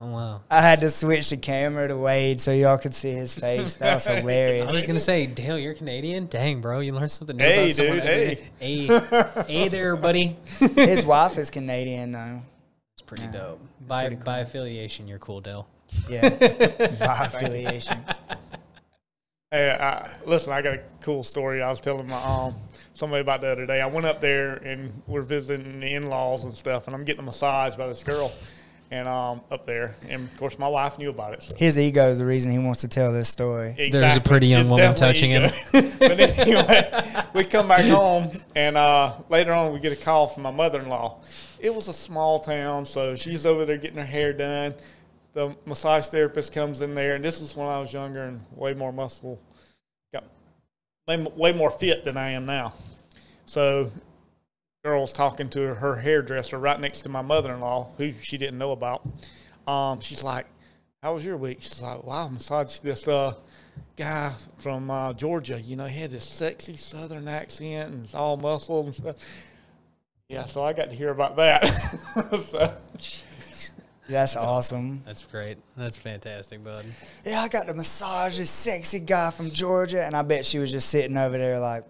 Oh 0.01 0.11
wow. 0.11 0.41
I 0.49 0.61
had 0.61 0.79
to 0.79 0.89
switch 0.89 1.29
the 1.29 1.35
camera 1.35 1.87
to 1.89 1.97
Wade 1.97 2.39
so 2.39 2.51
y'all 2.53 2.77
could 2.77 2.93
see 2.95 3.11
his 3.11 3.35
face. 3.35 3.75
That 3.75 3.95
was 3.95 4.07
hilarious. 4.07 4.69
I 4.69 4.73
was 4.73 4.85
gonna 4.85 4.97
say, 4.99 5.25
Dale, 5.25 5.59
you're 5.59 5.73
Canadian. 5.73 6.27
Dang, 6.27 6.61
bro, 6.61 6.79
you 6.79 6.93
learn 6.93 7.09
something 7.09 7.35
new 7.35 7.43
Hey, 7.43 7.63
about 7.65 7.73
someone 7.75 7.95
dude, 7.97 8.05
every 8.05 8.35
day. 8.35 8.43
Hey, 8.59 9.43
hey 9.47 9.67
there, 9.67 9.97
buddy. 9.97 10.37
His 10.75 11.03
wife 11.03 11.37
is 11.37 11.49
Canadian 11.49 12.13
though. 12.13 12.41
It's 12.95 13.01
pretty 13.01 13.27
dope. 13.27 13.59
By 13.87 14.03
pretty 14.03 14.15
cool. 14.17 14.23
by 14.25 14.39
affiliation, 14.39 15.05
you're 15.07 15.19
cool, 15.19 15.41
Dale. 15.41 15.67
Yeah, 16.07 16.29
by 16.99 17.25
affiliation. 17.25 17.97
Hey, 19.51 19.71
I, 19.71 20.07
listen, 20.27 20.53
I 20.53 20.61
got 20.61 20.75
a 20.75 20.81
cool 21.01 21.23
story. 21.23 21.63
I 21.63 21.71
was 21.71 21.81
telling 21.81 22.07
my 22.07 22.23
um 22.23 22.53
somebody 22.93 23.21
about 23.21 23.41
the 23.41 23.47
other 23.47 23.65
day. 23.65 23.81
I 23.81 23.87
went 23.87 24.05
up 24.05 24.21
there 24.21 24.57
and 24.57 24.93
we're 25.07 25.23
visiting 25.23 25.79
the 25.79 25.91
in 25.91 26.07
laws 26.07 26.43
and 26.43 26.53
stuff, 26.53 26.85
and 26.85 26.95
I'm 26.95 27.03
getting 27.03 27.21
a 27.21 27.25
massage 27.25 27.75
by 27.75 27.87
this 27.87 28.03
girl, 28.03 28.31
and 28.91 29.07
um 29.07 29.41
up 29.49 29.65
there, 29.65 29.95
and 30.07 30.29
of 30.29 30.37
course 30.37 30.59
my 30.59 30.67
wife 30.67 30.99
knew 30.99 31.09
about 31.09 31.33
it. 31.33 31.41
So. 31.41 31.55
His 31.57 31.79
ego 31.79 32.09
is 32.09 32.19
the 32.19 32.27
reason 32.27 32.51
he 32.51 32.59
wants 32.59 32.81
to 32.81 32.87
tell 32.87 33.11
this 33.11 33.27
story. 33.27 33.73
There's 33.91 34.17
a 34.17 34.21
pretty 34.21 34.45
young 34.45 34.61
It's 34.61 34.69
woman 34.69 34.85
definitely 34.85 35.13
touching 35.13 35.31
him. 35.31 35.51
but 35.97 36.19
anyway, 36.37 37.23
we 37.33 37.43
come 37.43 37.69
back 37.69 37.85
home, 37.85 38.29
and 38.55 38.77
uh, 38.77 39.15
later 39.29 39.53
on 39.53 39.73
we 39.73 39.79
get 39.79 39.93
a 39.93 39.95
call 39.95 40.27
from 40.27 40.43
my 40.43 40.51
mother-in-law. 40.51 41.21
It 41.59 41.73
was 41.73 41.87
a 41.87 41.93
small 41.95 42.39
town, 42.39 42.85
so 42.85 43.15
she's 43.15 43.47
over 43.47 43.65
there 43.65 43.77
getting 43.77 43.97
her 43.97 44.05
hair 44.05 44.31
done. 44.31 44.75
The 45.33 45.55
massage 45.65 46.07
therapist 46.07 46.53
comes 46.53 46.81
in 46.81 46.95
there, 46.95 47.15
and 47.15 47.23
this 47.23 47.39
was 47.39 47.55
when 47.55 47.67
I 47.67 47.79
was 47.79 47.93
younger 47.93 48.23
and 48.23 48.41
way 48.55 48.73
more 48.73 48.91
muscle, 48.91 49.39
got 50.11 50.23
way, 51.07 51.17
way 51.35 51.53
more 51.53 51.69
fit 51.69 52.03
than 52.03 52.17
I 52.17 52.31
am 52.31 52.45
now. 52.45 52.73
So, 53.45 53.91
girl's 54.83 55.11
talking 55.11 55.49
to 55.49 55.61
her, 55.61 55.75
her 55.75 55.95
hairdresser 55.97 56.57
right 56.57 56.79
next 56.79 57.01
to 57.01 57.09
my 57.09 57.21
mother-in-law, 57.21 57.91
who 57.97 58.13
she 58.21 58.37
didn't 58.37 58.57
know 58.57 58.71
about. 58.71 59.07
Um, 59.67 59.99
she's 59.99 60.23
like, 60.23 60.47
"How 61.03 61.13
was 61.13 61.23
your 61.23 61.37
week?" 61.37 61.61
She's 61.61 61.81
like, 61.81 62.03
"Wow, 62.03 62.27
massaged 62.29 62.83
this 62.83 63.07
uh, 63.07 63.33
guy 63.95 64.33
from 64.57 64.89
uh, 64.89 65.13
Georgia. 65.13 65.61
You 65.61 65.75
know, 65.75 65.85
he 65.85 65.99
had 65.99 66.11
this 66.11 66.25
sexy 66.25 66.75
Southern 66.75 67.27
accent 67.27 67.93
and 67.93 68.03
it's 68.05 68.15
all 68.15 68.35
muscle 68.37 68.85
and 68.85 68.95
stuff." 68.95 69.15
Yeah, 70.29 70.45
so 70.45 70.63
I 70.63 70.73
got 70.73 70.91
to 70.91 70.95
hear 70.95 71.09
about 71.09 71.37
that. 71.37 71.65
so, 72.51 72.71
That's 74.09 74.35
awesome. 74.35 75.01
That's 75.05 75.25
great. 75.25 75.57
That's 75.77 75.95
fantastic, 75.97 76.63
bud. 76.63 76.83
Yeah, 77.25 77.41
I 77.41 77.47
got 77.47 77.67
to 77.67 77.73
massage 77.73 78.37
this 78.37 78.49
sexy 78.49 78.99
guy 78.99 79.29
from 79.31 79.51
Georgia, 79.51 80.03
and 80.05 80.15
I 80.15 80.21
bet 80.23 80.45
she 80.45 80.57
was 80.59 80.71
just 80.71 80.89
sitting 80.89 81.15
over 81.17 81.37
there 81.37 81.59
like, 81.59 81.83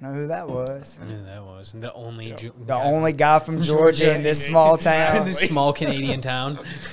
I 0.00 0.06
know 0.08 0.12
who 0.14 0.26
that 0.28 0.48
was. 0.48 0.98
I 1.00 1.06
knew 1.06 1.16
who 1.16 1.24
that 1.24 1.42
was 1.44 1.72
the 1.72 1.92
only 1.94 2.32
Ju- 2.32 2.52
The 2.58 2.74
guy 2.74 2.84
only 2.84 3.12
guy 3.12 3.38
from 3.38 3.62
Georgia 3.70 4.14
in 4.14 4.22
this 4.22 4.44
small 4.44 4.74
in 4.76 4.80
town. 4.82 5.24
this 5.24 5.38
small 5.40 5.72
Canadian 5.72 6.20
town. 6.20 6.58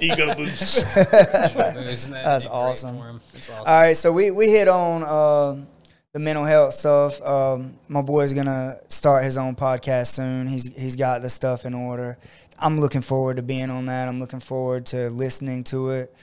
ego 0.00 0.34
boost. 0.34 0.94
That's 0.94 2.06
That's 2.06 2.46
awesome. 2.46 2.98
Awesome. 2.98 3.20
All 3.66 3.80
right, 3.82 3.96
so 3.96 4.12
we, 4.12 4.30
we 4.30 4.48
hit 4.48 4.68
on 4.68 5.02
um 5.04 5.66
the 6.12 6.18
mental 6.18 6.44
health 6.44 6.74
stuff. 6.74 7.22
Um, 7.22 7.78
my 7.88 8.02
boy's 8.02 8.32
gonna 8.32 8.78
start 8.88 9.24
his 9.24 9.36
own 9.36 9.54
podcast 9.54 10.08
soon. 10.08 10.48
He's 10.48 10.66
he's 10.76 10.96
got 10.96 11.22
the 11.22 11.28
stuff 11.28 11.64
in 11.64 11.72
order. 11.74 12.18
I'm 12.60 12.80
looking 12.80 13.00
forward 13.00 13.36
to 13.36 13.42
being 13.42 13.70
on 13.70 13.86
that. 13.86 14.08
I'm 14.08 14.20
looking 14.20 14.40
forward 14.40 14.86
to 14.86 15.10
listening 15.10 15.64
to 15.64 15.90
it 15.90 16.14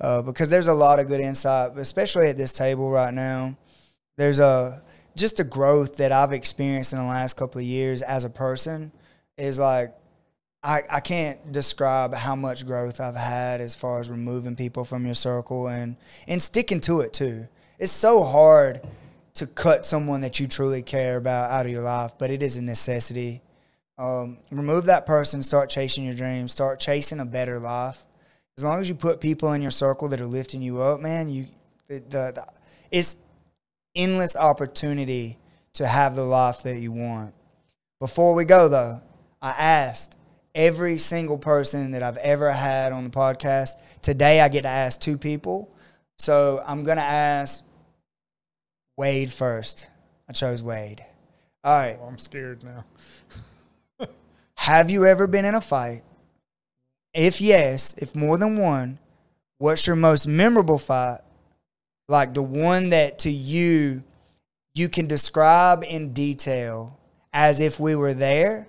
uh, 0.00 0.22
because 0.22 0.48
there's 0.50 0.68
a 0.68 0.74
lot 0.74 0.98
of 0.98 1.08
good 1.08 1.20
insight, 1.20 1.76
especially 1.76 2.28
at 2.28 2.36
this 2.36 2.52
table 2.52 2.90
right 2.90 3.12
now. 3.12 3.56
There's 4.16 4.38
a 4.38 4.82
just 5.16 5.40
a 5.40 5.44
growth 5.44 5.96
that 5.96 6.12
I've 6.12 6.32
experienced 6.32 6.92
in 6.92 6.98
the 6.98 7.06
last 7.06 7.36
couple 7.36 7.58
of 7.58 7.64
years 7.64 8.02
as 8.02 8.24
a 8.24 8.30
person 8.30 8.92
is 9.38 9.58
like 9.58 9.94
I, 10.62 10.82
I 10.90 11.00
can't 11.00 11.52
describe 11.52 12.12
how 12.12 12.34
much 12.34 12.66
growth 12.66 13.00
I've 13.00 13.16
had 13.16 13.60
as 13.60 13.74
far 13.74 14.00
as 14.00 14.10
removing 14.10 14.56
people 14.56 14.84
from 14.84 15.04
your 15.04 15.14
circle 15.14 15.68
and 15.68 15.96
and 16.28 16.42
sticking 16.42 16.80
to 16.82 17.00
it 17.00 17.12
too. 17.12 17.48
It's 17.78 17.92
so 17.92 18.22
hard 18.24 18.80
to 19.34 19.46
cut 19.46 19.84
someone 19.84 20.22
that 20.22 20.40
you 20.40 20.46
truly 20.46 20.82
care 20.82 21.18
about 21.18 21.50
out 21.50 21.66
of 21.66 21.72
your 21.72 21.82
life, 21.82 22.12
but 22.18 22.30
it 22.30 22.42
is 22.42 22.56
a 22.56 22.62
necessity. 22.62 23.42
Um, 23.98 24.38
remove 24.50 24.86
that 24.86 25.06
person, 25.06 25.42
start 25.42 25.70
chasing 25.70 26.04
your 26.04 26.14
dreams, 26.14 26.52
start 26.52 26.78
chasing 26.78 27.20
a 27.20 27.24
better 27.24 27.58
life. 27.58 28.04
As 28.58 28.64
long 28.64 28.80
as 28.80 28.88
you 28.88 28.94
put 28.94 29.20
people 29.20 29.52
in 29.52 29.62
your 29.62 29.70
circle 29.70 30.08
that 30.08 30.20
are 30.20 30.26
lifting 30.26 30.62
you 30.62 30.80
up, 30.82 31.00
man, 31.00 31.28
you 31.28 31.46
the, 31.88 32.00
the, 32.00 32.32
the 32.34 32.46
it's 32.90 33.16
endless 33.94 34.36
opportunity 34.36 35.38
to 35.74 35.86
have 35.86 36.16
the 36.16 36.24
life 36.24 36.62
that 36.62 36.78
you 36.78 36.92
want. 36.92 37.34
Before 38.00 38.34
we 38.34 38.44
go 38.44 38.68
though, 38.68 39.00
I 39.40 39.50
asked 39.50 40.16
every 40.54 40.98
single 40.98 41.38
person 41.38 41.92
that 41.92 42.02
I've 42.02 42.16
ever 42.18 42.50
had 42.50 42.92
on 42.92 43.04
the 43.04 43.10
podcast. 43.10 43.72
Today 44.02 44.40
I 44.40 44.48
get 44.48 44.62
to 44.62 44.68
ask 44.68 45.00
two 45.00 45.18
people. 45.18 45.70
So 46.18 46.62
I'm 46.66 46.82
going 46.82 46.96
to 46.96 47.02
ask 47.02 47.62
Wade 48.96 49.30
first. 49.30 49.88
I 50.28 50.32
chose 50.32 50.62
Wade. 50.62 51.04
All 51.62 51.76
right. 51.76 51.98
I'm 52.02 52.18
scared 52.18 52.64
now. 52.64 52.84
Have 54.56 54.90
you 54.90 55.06
ever 55.06 55.26
been 55.26 55.44
in 55.44 55.54
a 55.54 55.60
fight? 55.60 56.02
If 57.14 57.40
yes, 57.40 57.94
if 57.98 58.14
more 58.14 58.36
than 58.36 58.58
one, 58.58 58.98
what's 59.58 59.86
your 59.86 59.96
most 59.96 60.26
memorable 60.26 60.78
fight? 60.78 61.20
Like 62.08 62.34
the 62.34 62.42
one 62.42 62.90
that 62.90 63.18
to 63.20 63.30
you 63.30 64.02
you 64.74 64.88
can 64.88 65.06
describe 65.06 65.82
in 65.84 66.12
detail 66.12 66.98
as 67.32 67.60
if 67.60 67.80
we 67.80 67.94
were 67.94 68.12
there 68.12 68.68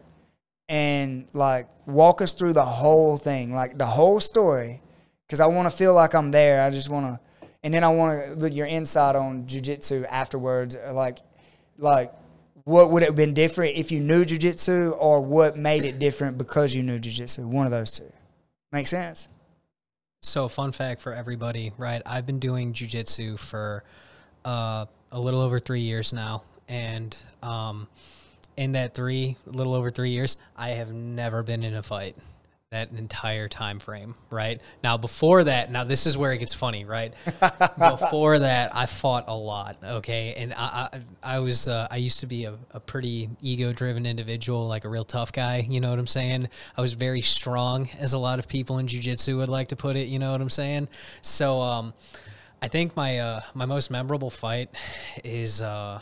and 0.69 1.27
like 1.33 1.67
walk 1.85 2.21
us 2.21 2.33
through 2.33 2.53
the 2.53 2.63
whole 2.63 3.17
thing, 3.17 3.53
like 3.53 3.77
the 3.77 3.85
whole 3.85 4.19
story 4.19 4.81
cuz 5.29 5.39
I 5.39 5.47
want 5.47 5.69
to 5.69 5.75
feel 5.75 5.93
like 5.93 6.13
I'm 6.13 6.31
there. 6.31 6.61
I 6.61 6.69
just 6.69 6.89
want 6.89 7.05
to 7.05 7.19
and 7.63 7.73
then 7.73 7.83
I 7.83 7.89
want 7.89 8.23
to 8.23 8.35
look 8.35 8.53
your 8.53 8.67
insight 8.67 9.15
on 9.15 9.45
jujitsu 9.45 10.05
afterwards 10.09 10.77
like 10.91 11.19
like 11.77 12.13
what 12.67 12.91
would 12.91 13.01
it 13.01 13.05
have 13.05 13.15
been 13.15 13.33
different 13.33 13.77
if 13.77 13.93
you 13.93 14.01
knew 14.01 14.25
jujitsu 14.25 14.93
or 14.99 15.21
what 15.21 15.55
made 15.55 15.85
it 15.85 15.99
different 15.99 16.37
because 16.37 16.75
you 16.75 16.83
knew 16.83 16.99
jujitsu? 16.99 17.45
One 17.45 17.63
of 17.65 17.71
those 17.71 17.93
two. 17.93 18.11
Make 18.73 18.87
sense? 18.87 19.29
So, 20.19 20.49
fun 20.49 20.73
fact 20.73 20.99
for 20.99 21.13
everybody, 21.13 21.71
right? 21.77 22.01
I've 22.05 22.25
been 22.25 22.39
doing 22.39 22.73
jujitsu 22.73 23.39
for 23.39 23.85
uh, 24.43 24.85
a 25.13 25.19
little 25.19 25.39
over 25.39 25.61
three 25.61 25.79
years 25.79 26.11
now, 26.11 26.43
and 26.67 27.15
um, 27.41 27.87
in 28.57 28.73
that 28.73 28.93
three, 28.93 29.37
a 29.47 29.49
little 29.49 29.73
over 29.73 29.89
three 29.89 30.09
years, 30.09 30.35
I 30.57 30.71
have 30.71 30.91
never 30.91 31.43
been 31.43 31.63
in 31.63 31.73
a 31.73 31.83
fight 31.83 32.17
that 32.71 32.91
entire 32.91 33.47
time 33.47 33.79
frame. 33.79 34.13
Right 34.29 34.59
now, 34.83 34.97
before 34.97 35.45
that, 35.45 35.71
now 35.71 35.85
this 35.85 36.05
is 36.05 36.17
where 36.17 36.33
it 36.33 36.39
gets 36.39 36.53
funny, 36.53 36.83
right? 36.83 37.13
before 37.79 38.39
that, 38.39 38.75
I 38.75 38.85
fought 38.87 39.25
a 39.29 39.33
lot. 39.33 39.77
Okay, 39.81 40.33
and 40.35 40.53
I 40.53 40.89
I, 41.23 41.35
I 41.37 41.39
was 41.39 41.69
uh, 41.69 41.87
I 41.89 41.95
used 41.95 42.19
to 42.21 42.27
be 42.27 42.43
a, 42.43 42.55
a 42.71 42.81
pretty 42.81 43.29
ego 43.41 43.71
driven 43.71 44.05
individual, 44.05 44.67
like 44.67 44.83
a 44.83 44.89
real 44.89 45.05
tough 45.05 45.31
guy. 45.31 45.65
You 45.69 45.79
know 45.79 45.89
what 45.89 45.99
I'm 45.99 46.07
saying? 46.07 46.49
I 46.75 46.81
was 46.81 46.93
very 46.93 47.21
strong, 47.21 47.89
as 47.99 48.11
a 48.11 48.19
lot 48.19 48.37
of 48.37 48.49
people 48.49 48.79
in 48.79 48.87
jujitsu 48.87 49.37
would 49.37 49.49
like 49.49 49.69
to 49.69 49.77
put 49.77 49.95
it. 49.95 50.09
You 50.09 50.19
know 50.19 50.33
what 50.33 50.41
I'm 50.41 50.49
saying? 50.49 50.89
So 51.21 51.61
um, 51.61 51.93
I 52.61 52.67
think 52.67 52.97
my 52.97 53.19
uh, 53.19 53.41
my 53.53 53.65
most 53.65 53.89
memorable 53.89 54.29
fight 54.29 54.69
is 55.23 55.61
uh, 55.61 56.01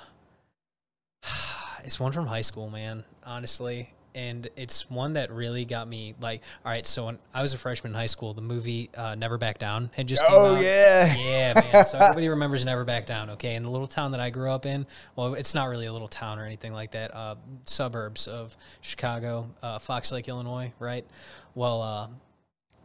it's 1.84 2.00
one 2.00 2.12
from 2.12 2.26
high 2.26 2.42
school, 2.42 2.72
man. 2.72 3.04
Honestly. 3.24 3.92
And 4.16 4.48
it's 4.56 4.90
one 4.90 5.14
that 5.14 5.32
really 5.32 5.66
got 5.66 5.88
me 5.88 6.16
like, 6.22 6.42
all 6.66 6.72
right. 6.72 6.88
So 6.88 7.06
when 7.06 7.20
I 7.34 7.42
was 7.42 7.54
a 7.54 7.58
freshman 7.58 7.92
in 7.94 8.00
high 8.00 8.06
school, 8.06 8.34
the 8.34 8.42
movie 8.42 8.90
uh, 8.96 9.14
Never 9.16 9.38
Back 9.38 9.60
Down 9.60 9.92
had 9.94 10.08
just 10.08 10.24
came 10.24 10.32
Oh 10.34 10.60
yeah. 10.60 11.14
Yeah, 11.16 11.54
man. 11.54 11.86
So 11.86 11.98
everybody 12.02 12.30
remembers 12.30 12.66
Never 12.66 12.86
Back 12.86 13.06
Down, 13.06 13.32
okay? 13.32 13.56
In 13.56 13.64
the 13.64 13.70
little 13.70 13.88
town 13.88 14.12
that 14.12 14.20
I 14.22 14.30
grew 14.30 14.50
up 14.50 14.66
in, 14.66 14.88
well, 15.16 15.34
it's 15.36 15.54
not 15.54 15.66
really 15.66 15.86
a 15.86 15.94
little 15.94 16.08
town 16.08 16.40
or 16.40 16.46
anything 16.46 16.74
like 16.74 16.92
that. 16.92 17.14
Uh, 17.14 17.36
suburbs 17.66 18.28
of 18.28 18.56
Chicago, 18.82 19.50
uh, 19.62 19.80
Fox 19.80 20.12
Lake, 20.12 20.28
Illinois, 20.28 20.72
right? 20.80 21.06
Well, 21.54 21.82
uh, 21.82 22.08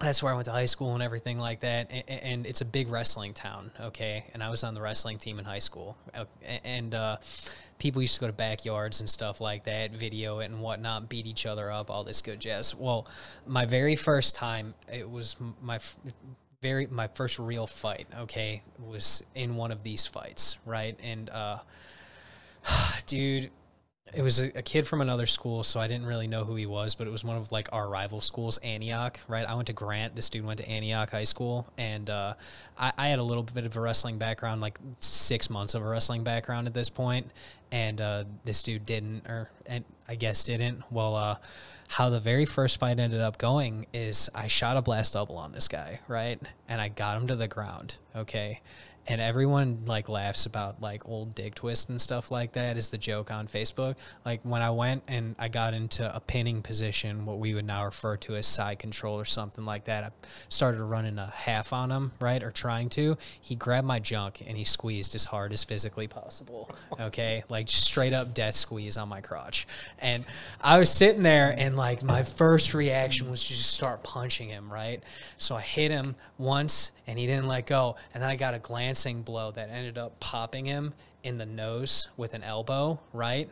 that's 0.00 0.22
where 0.22 0.32
I 0.32 0.34
went 0.34 0.46
to 0.46 0.52
high 0.52 0.66
school 0.66 0.94
and 0.94 1.02
everything 1.02 1.38
like 1.38 1.60
that. 1.60 1.90
And, 1.90 2.04
and 2.08 2.46
it's 2.46 2.62
a 2.62 2.64
big 2.64 2.88
wrestling 2.88 3.34
town, 3.34 3.70
okay? 3.80 4.24
And 4.32 4.42
I 4.42 4.48
was 4.50 4.64
on 4.64 4.74
the 4.74 4.80
wrestling 4.80 5.18
team 5.18 5.38
in 5.38 5.44
high 5.44 5.58
school. 5.58 5.96
Uh, 6.14 6.24
And 6.64 6.94
uh, 6.94 7.18
people 7.80 8.00
used 8.00 8.14
to 8.14 8.20
go 8.20 8.26
to 8.28 8.32
backyards 8.32 9.00
and 9.00 9.10
stuff 9.10 9.40
like 9.40 9.64
that, 9.64 9.90
video 9.90 10.38
it 10.38 10.44
and 10.44 10.60
whatnot, 10.60 11.08
beat 11.08 11.26
each 11.26 11.46
other 11.46 11.72
up, 11.72 11.90
all 11.90 12.04
this 12.04 12.22
good 12.22 12.38
jazz. 12.38 12.74
Well, 12.76 13.08
my 13.46 13.66
very 13.66 13.96
first 13.96 14.36
time, 14.36 14.74
it 14.92 15.10
was 15.10 15.36
my 15.60 15.80
very 16.62 16.86
my 16.86 17.08
first 17.08 17.38
real 17.38 17.66
fight. 17.66 18.06
Okay, 18.20 18.62
was 18.78 19.24
in 19.34 19.56
one 19.56 19.72
of 19.72 19.82
these 19.82 20.06
fights, 20.06 20.58
right? 20.64 20.96
And 21.02 21.28
uh, 21.30 21.58
dude, 23.06 23.50
it 24.12 24.22
was 24.22 24.40
a, 24.40 24.46
a 24.58 24.62
kid 24.62 24.86
from 24.86 25.00
another 25.00 25.26
school, 25.26 25.62
so 25.62 25.80
I 25.80 25.86
didn't 25.86 26.06
really 26.06 26.26
know 26.26 26.44
who 26.44 26.56
he 26.56 26.66
was, 26.66 26.94
but 26.94 27.06
it 27.06 27.10
was 27.10 27.24
one 27.24 27.36
of 27.36 27.52
like 27.52 27.68
our 27.72 27.88
rival 27.88 28.20
schools, 28.20 28.58
Antioch, 28.58 29.20
right? 29.28 29.44
I 29.46 29.54
went 29.54 29.68
to 29.68 29.72
Grant. 29.72 30.16
This 30.16 30.30
dude 30.30 30.44
went 30.44 30.58
to 30.58 30.68
Antioch 30.68 31.10
High 31.10 31.24
School, 31.24 31.66
and 31.78 32.10
uh, 32.10 32.34
I, 32.78 32.92
I 32.96 33.08
had 33.08 33.18
a 33.18 33.22
little 33.22 33.42
bit 33.42 33.66
of 33.66 33.76
a 33.76 33.80
wrestling 33.80 34.18
background, 34.18 34.60
like 34.60 34.78
six 35.00 35.48
months 35.48 35.74
of 35.74 35.82
a 35.82 35.88
wrestling 35.88 36.24
background 36.24 36.66
at 36.66 36.74
this 36.74 36.90
point, 36.90 37.30
and 37.70 38.00
uh, 38.00 38.24
this 38.44 38.62
dude 38.62 38.86
didn't, 38.86 39.26
or 39.26 39.50
and 39.66 39.84
I 40.08 40.16
guess 40.16 40.44
didn't. 40.44 40.82
Well, 40.90 41.14
uh, 41.14 41.36
how 41.88 42.10
the 42.10 42.20
very 42.20 42.44
first 42.44 42.78
fight 42.78 42.98
ended 42.98 43.20
up 43.20 43.38
going 43.38 43.86
is 43.92 44.30
I 44.34 44.46
shot 44.46 44.76
a 44.76 44.82
blast 44.82 45.12
double 45.14 45.36
on 45.36 45.52
this 45.52 45.68
guy, 45.68 46.00
right, 46.08 46.40
and 46.68 46.80
I 46.80 46.88
got 46.88 47.16
him 47.16 47.28
to 47.28 47.36
the 47.36 47.48
ground, 47.48 47.98
okay, 48.14 48.60
and 49.06 49.20
everyone 49.20 49.82
like 49.86 50.08
laughs 50.08 50.46
about 50.46 50.80
like 50.80 51.08
old 51.08 51.34
dick 51.34 51.54
twist 51.54 51.88
and 51.88 52.00
stuff 52.00 52.30
like 52.30 52.52
that 52.52 52.76
is 52.76 52.90
the 52.90 52.98
joke 52.98 53.30
on 53.30 53.48
Facebook. 53.48 53.96
Like 54.24 54.40
when 54.42 54.62
I 54.62 54.70
went 54.70 55.02
and 55.08 55.34
I 55.38 55.48
got 55.48 55.74
into 55.74 56.14
a 56.14 56.20
pinning 56.20 56.62
position, 56.62 57.24
what 57.26 57.38
we 57.38 57.54
would 57.54 57.64
now 57.64 57.84
refer 57.84 58.16
to 58.18 58.36
as 58.36 58.46
side 58.46 58.78
control 58.78 59.18
or 59.18 59.24
something 59.24 59.64
like 59.64 59.84
that. 59.84 60.04
I 60.04 60.10
started 60.48 60.82
running 60.82 61.18
a 61.18 61.32
half 61.34 61.72
on 61.72 61.90
him, 61.90 62.12
right, 62.20 62.42
or 62.42 62.50
trying 62.50 62.88
to. 62.90 63.16
He 63.40 63.54
grabbed 63.54 63.86
my 63.86 63.98
junk 63.98 64.42
and 64.46 64.56
he 64.56 64.64
squeezed 64.64 65.14
as 65.14 65.24
hard 65.24 65.52
as 65.52 65.64
physically 65.64 66.08
possible. 66.08 66.70
Okay, 67.00 67.44
like 67.48 67.68
straight 67.68 68.12
up 68.12 68.34
death 68.34 68.54
squeeze 68.54 68.98
on 68.98 69.08
my 69.08 69.20
crotch. 69.22 69.66
And 70.00 70.24
I 70.60 70.78
was 70.78 70.90
sitting 70.90 71.22
there 71.22 71.54
and 71.56 71.76
like 71.76 72.02
my 72.02 72.22
first 72.22 72.74
reaction 72.74 73.30
was 73.30 73.42
to 73.44 73.48
just 73.48 73.72
start 73.72 74.02
punching 74.02 74.48
him, 74.48 74.70
right? 74.70 75.02
So 75.38 75.56
I 75.56 75.62
hit 75.62 75.90
him 75.90 76.16
once 76.36 76.92
and 77.06 77.18
he 77.18 77.26
didn't 77.26 77.48
let 77.48 77.66
go. 77.66 77.96
And 78.12 78.22
then 78.22 78.30
I 78.30 78.36
got 78.36 78.54
a 78.54 78.58
glancing 78.90 79.22
blow 79.22 79.52
that 79.52 79.70
ended 79.70 79.96
up 79.96 80.18
popping 80.18 80.64
him 80.64 80.92
in 81.22 81.38
the 81.38 81.46
nose 81.46 82.08
with 82.16 82.34
an 82.34 82.42
elbow, 82.42 82.98
right? 83.12 83.48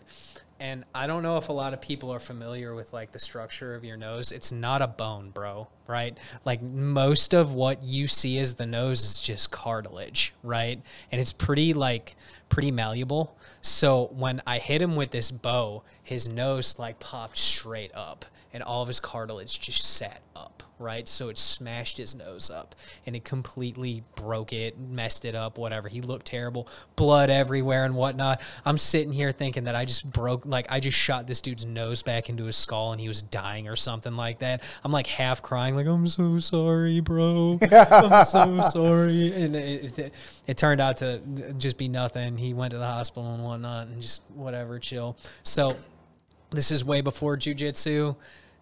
And 0.58 0.82
I 0.92 1.06
don't 1.06 1.22
know 1.22 1.36
if 1.36 1.48
a 1.48 1.52
lot 1.52 1.72
of 1.72 1.80
people 1.80 2.12
are 2.12 2.18
familiar 2.18 2.74
with 2.74 2.92
like 2.92 3.12
the 3.12 3.20
structure 3.20 3.76
of 3.76 3.84
your 3.84 3.96
nose. 3.96 4.32
It's 4.32 4.50
not 4.50 4.82
a 4.82 4.88
bone, 4.88 5.30
bro, 5.30 5.68
right? 5.86 6.18
Like 6.44 6.60
most 6.60 7.34
of 7.34 7.54
what 7.54 7.84
you 7.84 8.08
see 8.08 8.40
as 8.40 8.56
the 8.56 8.66
nose 8.66 9.04
is 9.04 9.20
just 9.20 9.52
cartilage, 9.52 10.34
right? 10.42 10.82
And 11.12 11.20
it's 11.20 11.32
pretty 11.32 11.72
like 11.72 12.16
pretty 12.48 12.72
malleable. 12.72 13.36
So 13.62 14.10
when 14.12 14.42
I 14.44 14.58
hit 14.58 14.82
him 14.82 14.96
with 14.96 15.12
this 15.12 15.30
bow, 15.30 15.84
his 16.02 16.28
nose 16.28 16.80
like 16.80 16.98
popped 16.98 17.36
straight 17.36 17.94
up 17.94 18.24
and 18.52 18.64
all 18.64 18.82
of 18.82 18.88
his 18.88 18.98
cartilage 18.98 19.60
just 19.60 19.84
sat 19.84 20.20
up, 20.34 20.57
right? 20.78 21.08
So 21.08 21.28
it 21.28 21.38
smashed 21.38 21.96
his 21.96 22.14
nose 22.14 22.50
up 22.50 22.74
and 23.06 23.16
it 23.16 23.24
completely 23.24 24.02
broke 24.14 24.52
it, 24.52 24.78
messed 24.78 25.24
it 25.24 25.34
up, 25.34 25.58
whatever. 25.58 25.88
He 25.88 26.00
looked 26.00 26.26
terrible, 26.26 26.68
blood 26.96 27.30
everywhere 27.30 27.84
and 27.84 27.94
whatnot. 27.94 28.40
I'm 28.64 28.78
sitting 28.78 29.12
here 29.12 29.32
thinking 29.32 29.64
that 29.64 29.74
I 29.74 29.84
just 29.84 30.10
broke, 30.10 30.46
like, 30.46 30.66
I 30.68 30.80
just 30.80 30.96
shot 30.96 31.26
this 31.26 31.40
dude's 31.40 31.64
nose 31.64 32.02
back 32.02 32.28
into 32.28 32.44
his 32.44 32.56
skull 32.56 32.92
and 32.92 33.00
he 33.00 33.08
was 33.08 33.22
dying 33.22 33.68
or 33.68 33.76
something 33.76 34.14
like 34.14 34.40
that. 34.40 34.62
I'm 34.84 34.92
like 34.92 35.06
half 35.06 35.42
crying, 35.42 35.74
like, 35.74 35.86
I'm 35.86 36.06
so 36.06 36.38
sorry, 36.38 37.00
bro. 37.00 37.58
I'm 37.70 38.24
so 38.24 38.60
sorry. 38.72 39.32
And 39.34 39.56
it, 39.56 39.98
it, 39.98 40.14
it 40.46 40.56
turned 40.56 40.80
out 40.80 40.98
to 40.98 41.20
just 41.58 41.76
be 41.78 41.88
nothing. 41.88 42.36
He 42.38 42.54
went 42.54 42.72
to 42.72 42.78
the 42.78 42.86
hospital 42.86 43.34
and 43.34 43.42
whatnot 43.42 43.88
and 43.88 44.00
just 44.00 44.22
whatever, 44.34 44.78
chill. 44.78 45.16
So, 45.42 45.74
this 46.50 46.70
is 46.70 46.84
way 46.84 47.00
before 47.00 47.36
jujitsu. 47.36 48.16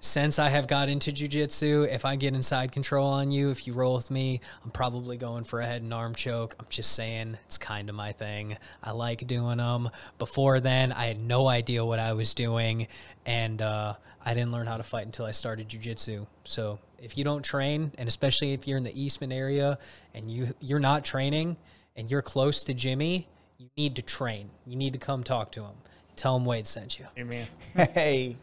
Since 0.07 0.39
I 0.39 0.51
have 0.51 0.69
got 0.69 0.89
into 0.89 1.11
jujitsu, 1.11 1.93
if 1.93 2.05
I 2.05 2.15
get 2.15 2.33
inside 2.33 2.71
control 2.71 3.09
on 3.09 3.33
you, 3.33 3.51
if 3.51 3.67
you 3.67 3.73
roll 3.73 3.97
with 3.97 4.09
me, 4.09 4.41
I'm 4.65 4.71
probably 4.71 5.17
going 5.17 5.43
for 5.43 5.61
a 5.61 5.67
head 5.67 5.83
and 5.83 5.93
arm 5.93 6.15
choke. 6.15 6.55
I'm 6.61 6.67
just 6.71 6.93
saying, 6.93 7.37
it's 7.47 7.59
kind 7.59 7.89
of 7.89 7.97
my 7.97 8.13
thing. 8.13 8.57
I 8.85 8.93
like 8.93 9.27
doing 9.27 9.57
them. 9.57 9.91
Before 10.19 10.61
then, 10.61 10.93
I 10.93 11.07
had 11.07 11.19
no 11.19 11.49
idea 11.49 11.85
what 11.85 11.99
I 11.99 12.13
was 12.13 12.35
doing, 12.35 12.87
and 13.27 13.61
uh, 13.61 13.95
I 14.25 14.33
didn't 14.33 14.53
learn 14.53 14.69
how 14.69 14.77
to 14.77 14.85
fight 14.85 15.07
until 15.07 15.27
I 15.27 15.33
started 15.33 15.69
jujitsu. 15.69 16.29
So 16.45 16.79
if 17.03 17.19
you 17.19 17.25
don't 17.25 17.45
train, 17.45 17.91
and 17.99 18.09
especially 18.09 18.53
if 18.53 18.69
you're 18.69 18.79
in 18.79 18.85
the 18.85 18.99
Eastman 18.99 19.33
area 19.33 19.77
and 20.15 20.31
you 20.31 20.55
you're 20.61 20.79
not 20.79 21.05
training 21.05 21.57
and 21.97 22.09
you're 22.09 22.23
close 22.23 22.63
to 22.63 22.75
Jimmy, 22.75 23.27
you 23.59 23.69
need 23.77 23.97
to 23.97 24.03
train. 24.03 24.51
You 24.67 24.77
need 24.77 24.93
to 24.93 25.01
come 25.01 25.25
talk 25.25 25.51
to 25.53 25.63
him. 25.63 25.75
Tell 26.15 26.37
him 26.37 26.45
Wade 26.45 26.67
sent 26.67 26.99
you. 26.99 27.07
Amen. 27.19 27.47
Hey, 27.93 28.37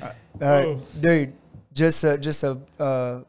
uh, 0.00 0.12
Oh. 0.40 0.80
dude, 0.98 1.32
just 1.72 2.04
a, 2.04 2.18
just 2.18 2.42
a. 2.44 2.58
Uh, 2.78 3.22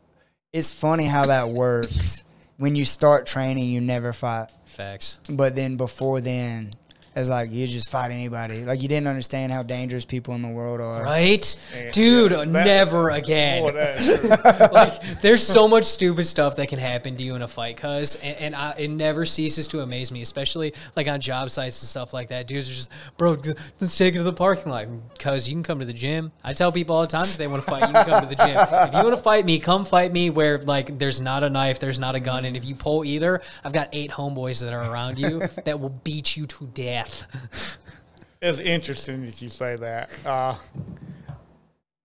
it's 0.52 0.72
funny 0.74 1.06
how 1.06 1.26
that 1.26 1.50
works. 1.50 2.24
when 2.58 2.76
you 2.76 2.86
start 2.86 3.26
training, 3.26 3.70
you 3.70 3.82
never 3.82 4.14
fight, 4.14 4.48
Facts. 4.66 5.20
but 5.30 5.56
then 5.56 5.76
before 5.76 6.22
then, 6.22 6.72
it's 7.16 7.30
like 7.30 7.52
you 7.52 7.68
just 7.68 7.90
fight 7.92 8.12
anybody. 8.12 8.66
Like 8.66 8.82
you 8.82 8.88
didn't 8.88 9.08
understand 9.08 9.52
how 9.52 9.64
dangerous 9.64 10.06
people 10.06 10.34
in 10.36 10.42
the 10.42 10.48
world 10.50 10.82
are. 10.82 11.04
Right? 11.04 11.58
Yeah, 11.76 11.92
Dude, 11.92 12.32
yeah, 12.32 12.38
that- 12.40 12.48
never 12.48 13.10
again. 13.22 13.64
Boy, 13.64 13.72
like 14.72 15.22
there's 15.22 15.46
so 15.46 15.68
much 15.68 15.86
stupid 15.86 16.26
stuff 16.26 16.56
that 16.58 16.68
can 16.68 16.80
happen 16.80 17.16
to 17.16 17.24
you 17.24 17.36
in 17.36 17.42
a 17.42 17.48
fight 17.48 17.78
cuz 17.78 18.16
and, 18.16 18.38
and 18.38 18.56
I, 18.56 18.74
it 18.78 18.90
never 18.90 19.26
ceases 19.26 19.68
to 19.70 19.82
amaze 19.82 20.12
me 20.12 20.22
especially 20.22 20.74
like 20.96 21.08
on 21.08 21.20
job 21.20 21.50
sites 21.50 21.82
and 21.82 21.88
stuff 21.90 22.14
like 22.14 22.30
that 22.30 22.48
dudes 22.48 22.70
are 22.70 22.74
just 22.74 22.92
bro 23.18 23.36
let's 23.80 23.98
take 23.98 24.16
it 24.16 24.18
to 24.18 24.24
the 24.24 24.34
parking 24.34 24.72
lot 24.72 24.88
cuz 25.20 25.48
you 25.48 25.56
can 25.56 25.64
come 25.64 25.80
to 25.80 25.86
the 25.86 25.94
gym 25.94 26.32
I 26.44 26.54
tell 26.54 26.72
people 26.72 26.96
all 26.96 27.02
the 27.02 27.08
time 27.08 27.24
if 27.24 27.38
they 27.38 27.48
want 27.48 27.64
to 27.64 27.70
fight 27.70 27.82
you 27.88 27.94
can 27.94 28.06
come 28.06 28.22
to 28.28 28.36
the 28.36 28.36
gym 28.36 28.58
if 28.58 28.94
you 28.94 29.04
want 29.04 29.16
to 29.16 29.22
fight 29.22 29.46
me 29.46 29.60
come 29.60 29.86
fight 29.86 30.12
me 30.12 30.30
where 30.30 30.58
like 30.60 30.98
there's 31.00 31.20
not 31.22 31.44
a 31.44 31.50
knife 31.50 31.80
there's 31.80 32.00
not 32.00 32.16
a 32.16 32.20
gun 32.20 32.46
and 32.46 32.56
if 32.58 32.66
you 32.66 32.76
pull 32.76 33.04
either 33.06 33.42
I've 33.64 33.74
got 33.74 33.90
eight 33.94 34.12
homeboys 34.12 34.62
that 34.62 34.74
are 34.74 34.92
around 34.92 35.20
you 35.20 35.42
that 35.66 35.80
will 35.80 35.90
beat 36.04 36.36
you 36.38 36.46
to 36.48 36.66
death 36.74 37.03
It's 38.46 38.60
interesting 38.60 39.26
that 39.26 39.42
you 39.42 39.48
say 39.48 39.78
that. 39.78 40.12
Uh, 40.26 40.58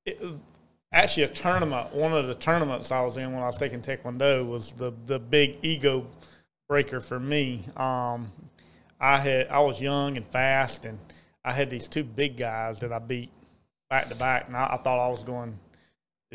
it, 0.06 0.22
actually, 0.92 1.24
a 1.24 1.28
tournament, 1.28 1.92
one 1.92 2.12
of 2.12 2.28
the 2.28 2.34
tournaments 2.36 2.92
I 2.92 3.00
was 3.00 3.16
in 3.16 3.32
when 3.32 3.42
I 3.42 3.46
was 3.46 3.56
taking 3.56 3.80
Taekwondo 3.80 4.48
was 4.48 4.70
the, 4.70 4.94
the 5.06 5.18
big 5.18 5.56
ego 5.62 6.06
breaker 6.68 7.00
for 7.00 7.18
me. 7.18 7.64
Um, 7.76 8.30
I 9.00 9.18
had 9.18 9.48
I 9.48 9.58
was 9.58 9.80
young 9.80 10.16
and 10.16 10.24
fast, 10.28 10.84
and 10.84 11.00
I 11.44 11.50
had 11.50 11.70
these 11.70 11.88
two 11.88 12.04
big 12.04 12.36
guys 12.36 12.78
that 12.80 12.92
I 12.92 13.00
beat 13.00 13.30
back 13.90 14.08
to 14.08 14.14
back, 14.14 14.46
and 14.46 14.56
I, 14.56 14.74
I 14.74 14.76
thought 14.76 15.04
I 15.04 15.08
was 15.08 15.24
going 15.24 15.58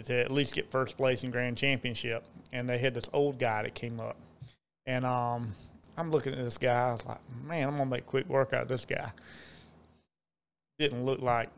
to 0.04 0.14
at 0.14 0.32
least 0.32 0.54
get 0.54 0.70
first 0.70 0.98
place 0.98 1.24
in 1.24 1.32
grand 1.32 1.56
championship. 1.56 2.26
And 2.52 2.68
they 2.68 2.78
had 2.78 2.94
this 2.94 3.10
old 3.14 3.40
guy 3.40 3.64
that 3.64 3.74
came 3.74 4.02
up, 4.02 4.18
and 4.86 5.06
um, 5.06 5.56
I'm 5.98 6.12
looking 6.12 6.34
at 6.34 6.40
this 6.40 6.58
guy. 6.58 6.90
I 6.90 6.94
was 6.94 7.06
like, 7.06 7.20
man, 7.46 7.68
I'm 7.68 7.78
gonna 7.78 7.90
make 7.90 8.06
quick 8.06 8.28
work 8.28 8.54
out 8.54 8.64
of 8.64 8.68
this 8.68 8.86
guy 8.86 9.12
didn't 10.80 11.06
look 11.06 11.22
like 11.22 11.50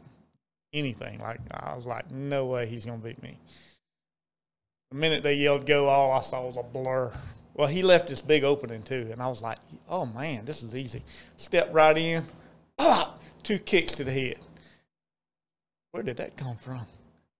anything. 0.73 1.19
Like 1.19 1.39
I 1.51 1.75
was 1.75 1.85
like, 1.85 2.11
no 2.11 2.45
way 2.45 2.65
he's 2.65 2.85
gonna 2.85 2.97
beat 2.97 3.21
me. 3.21 3.37
The 4.91 4.97
minute 4.97 5.23
they 5.23 5.35
yelled 5.35 5.65
go, 5.65 5.87
all 5.87 6.11
I 6.11 6.21
saw 6.21 6.45
was 6.45 6.57
a 6.57 6.63
blur. 6.63 7.11
Well, 7.53 7.67
he 7.67 7.83
left 7.83 8.07
this 8.07 8.21
big 8.21 8.43
opening 8.43 8.83
too, 8.83 9.07
and 9.11 9.21
I 9.21 9.27
was 9.27 9.41
like, 9.41 9.57
oh 9.89 10.05
man, 10.05 10.45
this 10.45 10.61
is 10.61 10.75
easy. 10.75 11.01
Step 11.37 11.69
right 11.73 11.97
in, 11.97 12.25
pop, 12.77 13.19
two 13.43 13.59
kicks 13.59 13.95
to 13.95 14.03
the 14.03 14.11
head. 14.11 14.39
Where 15.91 16.03
did 16.03 16.17
that 16.17 16.35
come 16.35 16.57
from? 16.57 16.81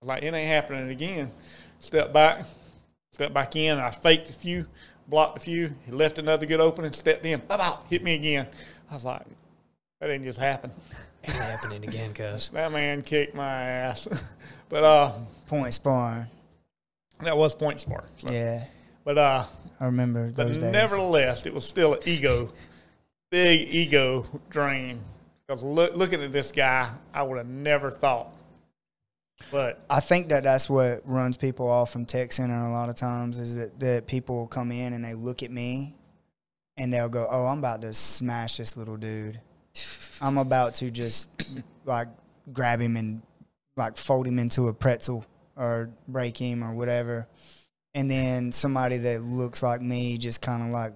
Like, 0.02 0.24
it 0.24 0.34
ain't 0.34 0.48
happening 0.48 0.90
again. 0.90 1.32
Step 1.80 2.14
back, 2.14 2.46
step 3.12 3.34
back 3.34 3.56
in. 3.56 3.78
I 3.78 3.92
faked 3.92 4.30
a 4.30 4.34
few, 4.34 4.66
blocked 5.08 5.38
a 5.38 5.42
few. 5.42 5.74
He 5.86 5.92
left 5.92 6.18
another 6.20 6.46
good 6.46 6.60
opening, 6.62 6.92
stepped 6.94 7.26
in, 7.26 7.40
pop, 7.42 7.60
pop, 7.60 7.90
hit 7.90 8.04
me 8.04 8.16
again. 8.16 8.48
I 8.90 8.94
was 8.94 9.06
like, 9.06 9.24
that 10.00 10.08
didn't 10.08 10.24
just 10.24 10.40
happen. 10.40 10.72
ain't 11.24 11.36
happening 11.38 11.84
again 11.84 12.14
cuz 12.14 12.50
That 12.54 12.72
man 12.72 13.02
kicked 13.02 13.36
my 13.36 13.50
ass. 13.64 14.08
but 14.70 14.84
uh, 14.84 15.12
Point 15.48 15.74
sparring. 15.74 16.28
that 17.22 17.38
was 17.38 17.54
point 17.56 17.80
spar. 17.80 18.04
So. 18.18 18.34
Yeah, 18.34 18.64
But 19.04 19.18
uh, 19.18 19.46
I 19.80 19.86
remember 19.86 20.28
but 20.36 20.48
those 20.48 20.58
days. 20.58 20.72
nevertheless, 20.72 21.46
it 21.46 21.54
was 21.54 21.66
still 21.68 21.94
an 21.94 22.00
ego, 22.06 22.52
big 23.32 23.68
ego 23.70 24.26
drain. 24.50 25.02
Because 25.48 25.64
look, 25.64 25.96
looking 25.96 26.22
at 26.24 26.32
this 26.32 26.52
guy, 26.52 26.90
I 27.14 27.22
would 27.22 27.38
have 27.38 27.48
never 27.48 27.92
thought. 27.92 28.32
But 29.52 29.84
I 29.90 30.00
think 30.00 30.30
that 30.30 30.44
that's 30.44 30.70
what 30.70 31.02
runs 31.06 31.38
people 31.38 31.70
off 31.70 31.92
from 31.92 32.06
tech 32.06 32.32
center 32.32 32.66
a 32.66 32.72
lot 32.72 32.90
of 32.90 32.96
times 32.96 33.38
is 33.38 33.56
that, 33.56 33.80
that 33.80 34.08
people 34.08 34.38
will 34.38 34.48
come 34.48 34.72
in 34.72 34.94
and 34.94 35.04
they 35.04 35.14
look 35.14 35.44
at 35.44 35.52
me 35.52 35.96
and 36.78 36.94
they'll 36.94 37.10
go, 37.10 37.28
"Oh, 37.30 37.46
I'm 37.46 37.60
about 37.60 37.82
to 37.82 37.94
smash 37.94 38.58
this 38.58 38.76
little 38.76 38.98
dude. 38.98 39.40
I'm 40.22 40.38
about 40.38 40.76
to 40.76 40.90
just 40.90 41.30
like 41.86 42.08
grab 42.54 42.80
him 42.82 42.98
and 42.98 43.22
like 43.78 43.98
fold 43.98 44.26
him 44.28 44.40
into 44.40 44.68
a 44.68 44.74
pretzel 44.74 45.26
or 45.56 45.90
break 46.08 46.38
him 46.38 46.64
or 46.64 46.74
whatever." 46.74 47.28
And 47.94 48.10
then 48.12 48.52
somebody 48.52 48.98
that 48.98 49.22
looks 49.22 49.64
like 49.64 49.82
me 49.82 50.18
just 50.18 50.42
kind 50.42 50.64
of 50.64 50.70
like 50.70 50.94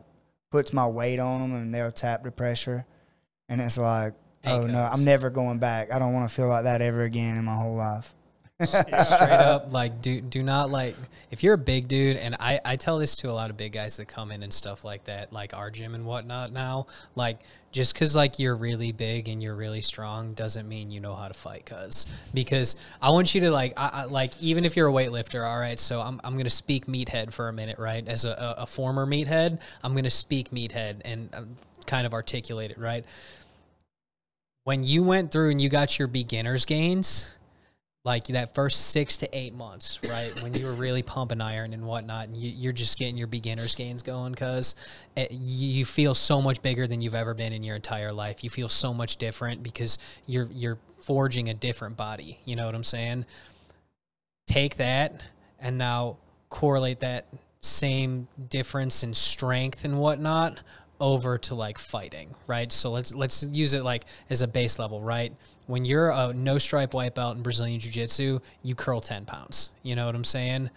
puts 0.52 0.74
my 0.74 0.88
weight 0.88 1.20
on 1.20 1.42
them 1.42 1.54
and 1.54 1.74
they'll 1.76 1.92
tap 1.92 2.24
the 2.24 2.32
pressure, 2.32 2.86
and 3.48 3.62
it's 3.62 3.78
like, 3.78 4.16
"Oh 4.46 4.66
no, 4.66 4.82
I'm 4.82 5.06
never 5.06 5.30
going 5.30 5.60
back. 5.60 5.94
I 5.94 6.00
don't 6.00 6.14
want 6.14 6.30
to 6.30 6.36
feel 6.36 6.50
like 6.50 6.64
that 6.64 6.82
ever 6.82 7.04
again 7.04 7.38
in 7.38 7.46
my 7.46 7.56
whole 7.56 7.76
life." 7.76 8.14
straight 8.64 8.94
up 8.94 9.72
like 9.72 10.02
do 10.02 10.20
do 10.20 10.44
not 10.44 10.70
like 10.70 10.96
if 11.32 11.44
you're 11.44 11.54
a 11.54 11.58
big 11.58 11.88
dude 11.88 12.18
and 12.18 12.36
I, 12.40 12.60
I 12.66 12.76
tell 12.76 13.00
this 13.00 13.16
to 13.18 13.30
a 13.30 13.32
lot 13.32 13.50
of 13.50 13.58
big 13.58 13.72
guys 13.72 13.98
that 13.98 14.08
come 14.08 14.32
in 14.32 14.44
and 14.44 14.54
stuff 14.54 14.84
like 14.84 15.06
that 15.06 15.32
like 15.32 15.54
our 15.54 15.72
gym 15.72 15.96
and 15.96 16.06
whatnot 16.06 16.52
now 16.52 16.88
like 17.16 17.40
just 17.72 17.94
because 17.94 18.16
like 18.16 18.38
you're 18.38 18.56
really 18.56 18.92
big 18.92 19.30
and 19.30 19.42
you're 19.42 19.56
really 19.56 19.82
strong 19.82 20.34
doesn't 20.34 20.68
mean 20.68 20.92
you 20.92 21.00
know 21.00 21.16
how 21.16 21.28
to 21.28 21.34
fight 21.34 21.66
cuz 21.66 22.06
because 22.34 22.76
i 23.02 23.10
want 23.10 23.34
you 23.34 23.42
to 23.42 23.52
like 23.52 23.74
I, 23.78 23.88
I, 23.88 24.04
like 24.06 24.32
even 24.42 24.66
if 24.66 24.76
you're 24.76 24.90
a 24.90 24.92
weightlifter 24.92 25.48
all 25.48 25.60
right 25.60 25.80
so 25.80 26.02
i'm, 26.02 26.20
I'm 26.24 26.36
gonna 26.36 26.50
speak 26.50 26.86
meathead 26.88 27.32
for 27.32 27.48
a 27.48 27.54
minute 27.54 27.80
right? 27.80 28.06
As 28.08 28.26
a, 28.26 28.32
a, 28.32 28.64
a 28.64 28.66
former 28.66 29.06
meathead 29.06 29.60
i'm 29.84 29.96
gonna 29.96 30.10
speak 30.10 30.52
meathead 30.52 31.02
and 31.06 31.30
um, 31.34 31.56
kind 31.90 32.06
of 32.06 32.14
articulate 32.14 32.72
it 32.72 32.78
right? 32.78 33.04
When 34.64 34.84
you 34.84 35.04
went 35.04 35.32
through 35.32 35.50
and 35.50 35.60
you 35.60 35.70
got 35.70 35.98
your 35.98 36.08
beginners 36.08 36.66
gains 36.66 37.32
like 38.10 38.26
that 38.26 38.56
first 38.56 38.88
six 38.88 39.20
to 39.20 39.38
eight 39.38 39.54
months, 39.54 40.00
right? 40.10 40.34
when 40.42 40.52
you 40.56 40.66
were 40.66 40.74
really 40.74 41.04
pumping 41.04 41.42
iron 41.42 41.74
and 41.74 41.86
whatnot, 41.86 42.26
and 42.26 42.36
you, 42.36 42.68
are 42.68 42.74
just 42.74 42.98
getting 42.98 43.16
your 43.16 43.28
beginner's 43.28 43.76
gains 43.76 44.02
going 44.02 44.32
because 44.32 44.74
eh, 45.16 45.28
you 45.30 45.86
feel 45.86 46.16
so 46.16 46.42
much 46.42 46.60
bigger 46.64 46.88
than 46.88 47.02
you've 47.02 47.14
ever 47.14 47.36
been 47.36 47.54
in 47.54 47.64
your 47.64 47.76
entire 47.76 48.12
life. 48.12 48.44
You 48.44 48.50
feel 48.50 48.68
so 48.68 48.96
much 48.96 49.18
different 49.18 49.62
because 49.62 50.00
you're 50.26 50.50
you're 50.52 50.80
forging 51.04 51.50
a 51.50 51.54
different 51.54 51.98
body. 51.98 52.40
You 52.46 52.56
know 52.56 52.66
what 52.66 52.74
I'm 52.74 52.84
saying? 52.84 53.26
Take 54.48 54.78
that 54.78 55.24
and 55.60 55.78
now 55.78 56.18
correlate 56.50 57.02
that 57.02 57.28
same 57.62 58.28
difference 58.50 59.04
in 59.04 59.14
strength 59.14 59.86
and 59.86 60.00
whatnot 60.00 60.62
over 61.00 61.38
to 61.38 61.54
like 61.54 61.78
fighting, 61.78 62.34
right? 62.48 62.72
So 62.72 62.90
let's 62.90 63.14
let's 63.14 63.44
use 63.44 63.76
it 63.76 63.84
like 63.84 64.06
as 64.32 64.42
a 64.42 64.48
base 64.48 64.80
level, 64.80 65.00
right? 65.00 65.32
When 65.70 65.86
you're 65.86 66.10
a 66.10 66.34
no 66.34 66.58
stripe 66.58 66.96
belt 67.14 67.38
in 67.38 67.44
Brazilian 67.44 67.80
Jiu 67.80 67.92
Jitsu, 67.92 68.40
you 68.64 68.74
curl 68.74 69.00
ten 69.00 69.26
pounds. 69.26 69.70
You 69.84 69.96
know 69.96 70.08
what 70.08 70.16
I'm 70.16 70.24
saying? 70.24 70.72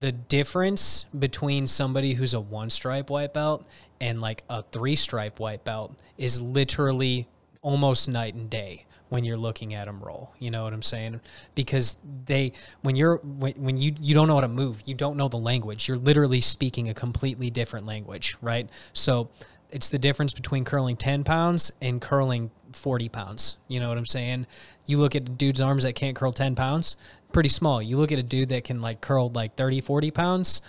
The 0.00 0.12
difference 0.12 1.06
between 1.18 1.66
somebody 1.66 2.12
who's 2.12 2.34
a 2.34 2.40
one 2.40 2.68
stripe 2.68 3.06
belt 3.32 3.66
and 4.02 4.20
like 4.20 4.44
a 4.50 4.62
three 4.62 4.94
stripe 4.94 5.40
belt 5.64 5.94
is 6.18 6.38
literally 6.38 7.28
almost 7.62 8.06
night 8.06 8.34
and 8.34 8.50
day 8.50 8.84
when 9.08 9.24
you're 9.24 9.38
looking 9.38 9.72
at 9.72 9.86
them 9.86 10.02
roll. 10.02 10.34
You 10.38 10.50
know 10.50 10.64
what 10.64 10.74
I'm 10.74 10.82
saying? 10.82 11.22
Because 11.54 11.96
they 12.26 12.52
when 12.82 12.96
you're 12.96 13.16
when, 13.16 13.54
when 13.54 13.78
you 13.78 13.94
you 14.02 14.14
don't 14.14 14.28
know 14.28 14.34
how 14.34 14.42
to 14.42 14.48
move, 14.48 14.82
you 14.84 14.94
don't 14.94 15.16
know 15.16 15.28
the 15.28 15.38
language. 15.38 15.88
You're 15.88 15.96
literally 15.96 16.42
speaking 16.42 16.90
a 16.90 16.94
completely 16.94 17.48
different 17.48 17.86
language, 17.86 18.36
right? 18.42 18.68
So 18.92 19.30
it's 19.70 19.88
the 19.88 19.98
difference 19.98 20.34
between 20.34 20.64
curling 20.64 20.96
10 20.96 21.24
pounds 21.24 21.72
and 21.80 22.00
curling 22.00 22.50
40 22.74 23.08
pounds. 23.08 23.56
You 23.68 23.80
know 23.80 23.88
what 23.88 23.98
I'm 23.98 24.06
saying? 24.06 24.46
You 24.86 24.98
look 24.98 25.14
at 25.14 25.22
a 25.22 25.32
dude's 25.32 25.60
arms 25.60 25.84
that 25.84 25.94
can't 25.94 26.16
curl 26.16 26.32
10 26.32 26.54
pounds, 26.54 26.96
pretty 27.32 27.48
small. 27.48 27.82
You 27.82 27.96
look 27.96 28.12
at 28.12 28.18
a 28.18 28.22
dude 28.22 28.50
that 28.50 28.64
can 28.64 28.80
like 28.80 29.00
curl 29.00 29.30
like 29.30 29.54
30, 29.54 29.80
40 29.80 30.10
pounds, 30.10 30.62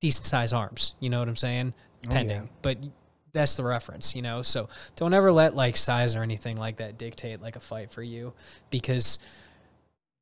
decent 0.00 0.26
size 0.26 0.52
arms. 0.52 0.94
You 1.00 1.10
know 1.10 1.18
what 1.18 1.28
I'm 1.28 1.36
saying? 1.36 1.74
Depending. 2.02 2.36
Oh, 2.36 2.40
yeah. 2.42 2.48
But 2.62 2.78
that's 3.32 3.54
the 3.56 3.64
reference, 3.64 4.14
you 4.14 4.22
know. 4.22 4.42
So 4.42 4.68
don't 4.96 5.14
ever 5.14 5.32
let 5.32 5.54
like 5.54 5.76
size 5.76 6.16
or 6.16 6.22
anything 6.22 6.56
like 6.56 6.76
that 6.76 6.98
dictate 6.98 7.40
like 7.42 7.56
a 7.56 7.60
fight 7.60 7.90
for 7.90 8.02
you, 8.02 8.32
because 8.70 9.18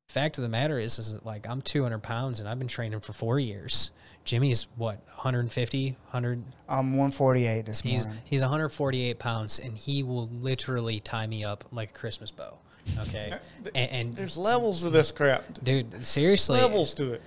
fact 0.09 0.37
of 0.37 0.41
the 0.41 0.49
matter 0.49 0.79
is, 0.79 0.99
is 0.99 1.17
like 1.23 1.47
I'm 1.47 1.61
200 1.61 1.99
pounds 1.99 2.39
and 2.39 2.47
I've 2.47 2.59
been 2.59 2.67
training 2.67 3.01
for 3.01 3.13
four 3.13 3.39
years. 3.39 3.91
Jimmy's 4.27 4.67
what 4.75 4.99
150, 5.07 5.91
100. 5.91 6.43
I'm 6.67 6.97
148 6.97 7.65
this 7.65 7.79
he's, 7.79 8.03
morning. 8.05 8.21
He's 8.25 8.41
148 8.41 9.17
pounds 9.17 9.57
and 9.57 9.77
he 9.77 10.03
will 10.03 10.27
literally 10.27 10.99
tie 10.99 11.25
me 11.25 11.45
up 11.45 11.63
like 11.71 11.91
a 11.91 11.93
Christmas 11.93 12.29
bow. 12.29 12.57
Okay, 12.99 13.33
and, 13.75 13.91
and 13.91 14.13
there's 14.13 14.37
levels 14.37 14.83
of 14.83 14.91
this 14.91 15.11
crap, 15.11 15.43
dude. 15.63 16.05
Seriously, 16.05 16.59
levels 16.59 16.93
to 16.95 17.13
it. 17.13 17.21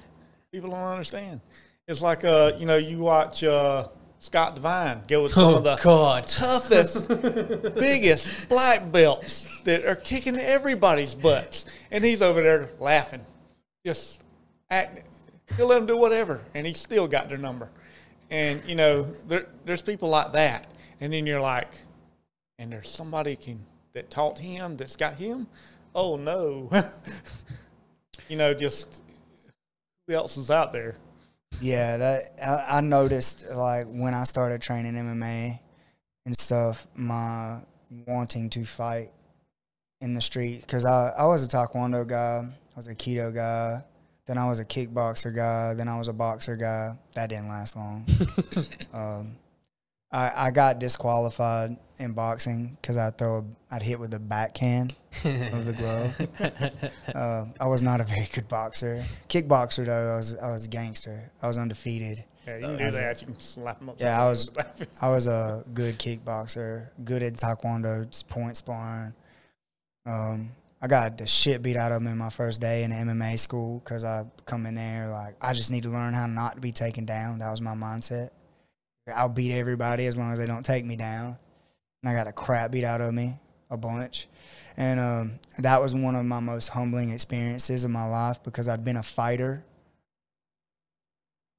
People 0.52 0.70
don't 0.70 0.78
understand. 0.78 1.40
It's 1.89 2.02
like 2.02 2.22
uh, 2.22 2.52
you 2.59 2.66
know, 2.66 2.77
you 2.77 2.98
watch 2.98 3.44
uh, 3.44 3.89
Scott 4.18 4.55
Devine 4.55 5.02
go 5.09 5.22
with 5.22 5.32
some 5.32 5.55
oh, 5.55 5.56
of 5.56 5.64
the 5.64 5.77
God. 5.77 6.27
toughest, 6.27 7.09
biggest 7.77 8.48
black 8.51 8.93
belts 8.93 9.60
that 9.62 9.86
are 9.86 9.97
kicking 9.97 10.36
everybody's 10.36 11.14
butts, 11.14 11.64
and 11.90 12.05
he's 12.05 12.20
over 12.20 12.43
there 12.43 12.68
laughing, 12.78 13.24
just 13.86 14.22
acting. 14.68 15.05
He'll 15.56 15.66
let 15.66 15.77
them 15.77 15.86
do 15.86 15.97
whatever, 15.97 16.40
and 16.55 16.66
he 16.66 16.72
still 16.72 17.09
got 17.09 17.28
their 17.28 17.39
number. 17.39 17.70
And 18.31 18.62
you 18.64 18.74
know, 18.74 19.05
there, 19.27 19.47
there's 19.64 19.82
people 19.82 20.09
like 20.09 20.32
that, 20.32 20.66
and 21.01 21.12
then 21.12 21.27
you're 21.27 21.40
like, 21.40 21.68
and 22.59 22.72
there's 22.72 22.89
somebody 22.89 23.36
can 23.36 23.64
that 23.93 24.10
taught 24.10 24.39
him 24.39 24.77
that's 24.77 24.97
got 24.97 25.14
him. 25.14 25.47
Oh 25.94 26.16
no, 26.16 26.70
you 28.28 28.36
know, 28.36 28.55
just 28.55 29.02
who 30.06 30.14
else 30.14 30.36
is 30.36 30.51
out 30.51 30.72
there? 30.72 30.97
Yeah, 31.60 31.97
that 31.97 32.22
I, 32.43 32.78
I 32.78 32.81
noticed 32.81 33.44
like 33.51 33.86
when 33.86 34.14
I 34.14 34.24
started 34.24 34.62
training 34.62 34.94
MMA 34.94 35.59
and 36.27 36.36
stuff, 36.36 36.86
my 36.94 37.60
wanting 38.06 38.51
to 38.51 38.64
fight 38.64 39.10
in 40.01 40.14
the 40.14 40.20
street 40.20 40.60
because 40.60 40.85
I, 40.85 41.12
I 41.18 41.27
was 41.27 41.44
a 41.44 41.48
taekwondo 41.48 42.06
guy, 42.06 42.48
I 42.48 42.77
was 42.77 42.86
a 42.86 42.94
keto 42.94 43.35
guy, 43.35 43.82
then 44.31 44.39
I 44.39 44.48
was 44.48 44.61
a 44.61 44.65
kickboxer 44.65 45.35
guy, 45.35 45.74
then 45.74 45.89
I 45.89 45.98
was 45.98 46.07
a 46.07 46.12
boxer 46.12 46.55
guy. 46.55 46.97
That 47.15 47.31
didn't 47.31 47.48
last 47.48 47.74
long. 47.74 48.07
um, 48.94 49.35
I, 50.12 50.47
I 50.47 50.51
got 50.52 50.78
disqualified 50.78 51.77
in 51.98 52.12
boxing 52.12 52.78
because 52.81 52.97
I 52.97 53.11
throw 53.11 53.39
a, 53.39 53.74
I'd 53.74 53.82
hit 53.82 53.98
with 53.98 54.12
the 54.12 54.20
backhand 54.20 54.94
of 55.24 55.65
the 55.65 55.73
glove. 55.77 56.90
Uh, 57.12 57.47
I 57.61 57.66
was 57.66 57.82
not 57.82 58.01
a 58.01 58.05
very 58.05 58.28
good 58.32 58.47
boxer. 58.47 59.02
Kickboxer 59.28 59.86
though, 59.86 60.15
I 60.15 60.16
was 60.16 60.36
I 60.36 60.52
was 60.52 60.66
a 60.66 60.69
gangster. 60.69 61.32
I 61.43 61.48
was 61.48 61.59
undefeated. 61.59 62.24
Yeah, 62.47 62.57
you 62.59 62.62
can 62.66 62.77
do 62.77 62.90
that. 62.93 63.20
You 63.20 63.27
can 63.27 63.40
slap 63.40 63.81
them 63.81 63.89
up. 63.89 63.97
Yeah, 63.98 64.23
I 64.23 64.27
was 64.27 64.48
I 65.02 65.09
was 65.09 65.27
a 65.27 65.65
good 65.74 65.98
kickboxer, 65.98 66.90
good 67.05 67.24
at 67.24 67.35
taekwondo, 67.35 68.28
point 68.28 68.57
sparring. 68.57 69.12
Um, 70.07 70.51
I 70.82 70.86
got 70.86 71.19
the 71.19 71.27
shit 71.27 71.61
beat 71.62 71.77
out 71.77 71.93
of 71.93 72.01
me 72.01 72.12
my 72.15 72.31
first 72.31 72.61
day 72.61 72.85
in 72.85 72.90
MMA 72.90 73.39
school 73.39 73.82
because 73.85 74.02
I 74.02 74.24
come 74.47 74.65
in 74.65 74.77
there 74.77 75.11
like 75.11 75.36
I 75.40 75.52
just 75.52 75.70
need 75.70 75.82
to 75.82 75.90
learn 75.90 76.15
how 76.15 76.27
not 76.27 76.55
to 76.55 76.61
be 76.61 76.73
taken 76.73 77.05
down. 77.05 77.40
That 77.40 77.51
was 77.51 77.61
my 77.61 77.74
mindset. 77.74 78.31
I'll 79.15 79.28
beat 79.28 79.52
everybody 79.52 80.07
as 80.07 80.16
long 80.16 80.32
as 80.32 80.39
they 80.39 80.47
don't 80.47 80.65
take 80.65 80.85
me 80.85 80.97
down. 80.97 81.36
And 82.02 82.11
I 82.11 82.15
got 82.15 82.28
a 82.28 82.32
crap 82.32 82.70
beat 82.70 82.85
out 82.85 83.01
of 83.01 83.12
me 83.12 83.39
a 83.69 83.77
bunch. 83.77 84.28
And 84.77 85.01
um, 85.01 85.39
that 85.59 85.82
was 85.82 85.94
one 85.94 86.16
of 86.16 86.24
my 86.24 86.40
most 86.40 86.69
humbling 86.69 87.11
experiences 87.11 87.85
of 87.85 87.90
my 87.90 88.07
life 88.07 88.43
because 88.43 88.69
I'd 88.69 88.85
been 88.85 88.97
a 88.97 89.02
fighter, 89.02 89.65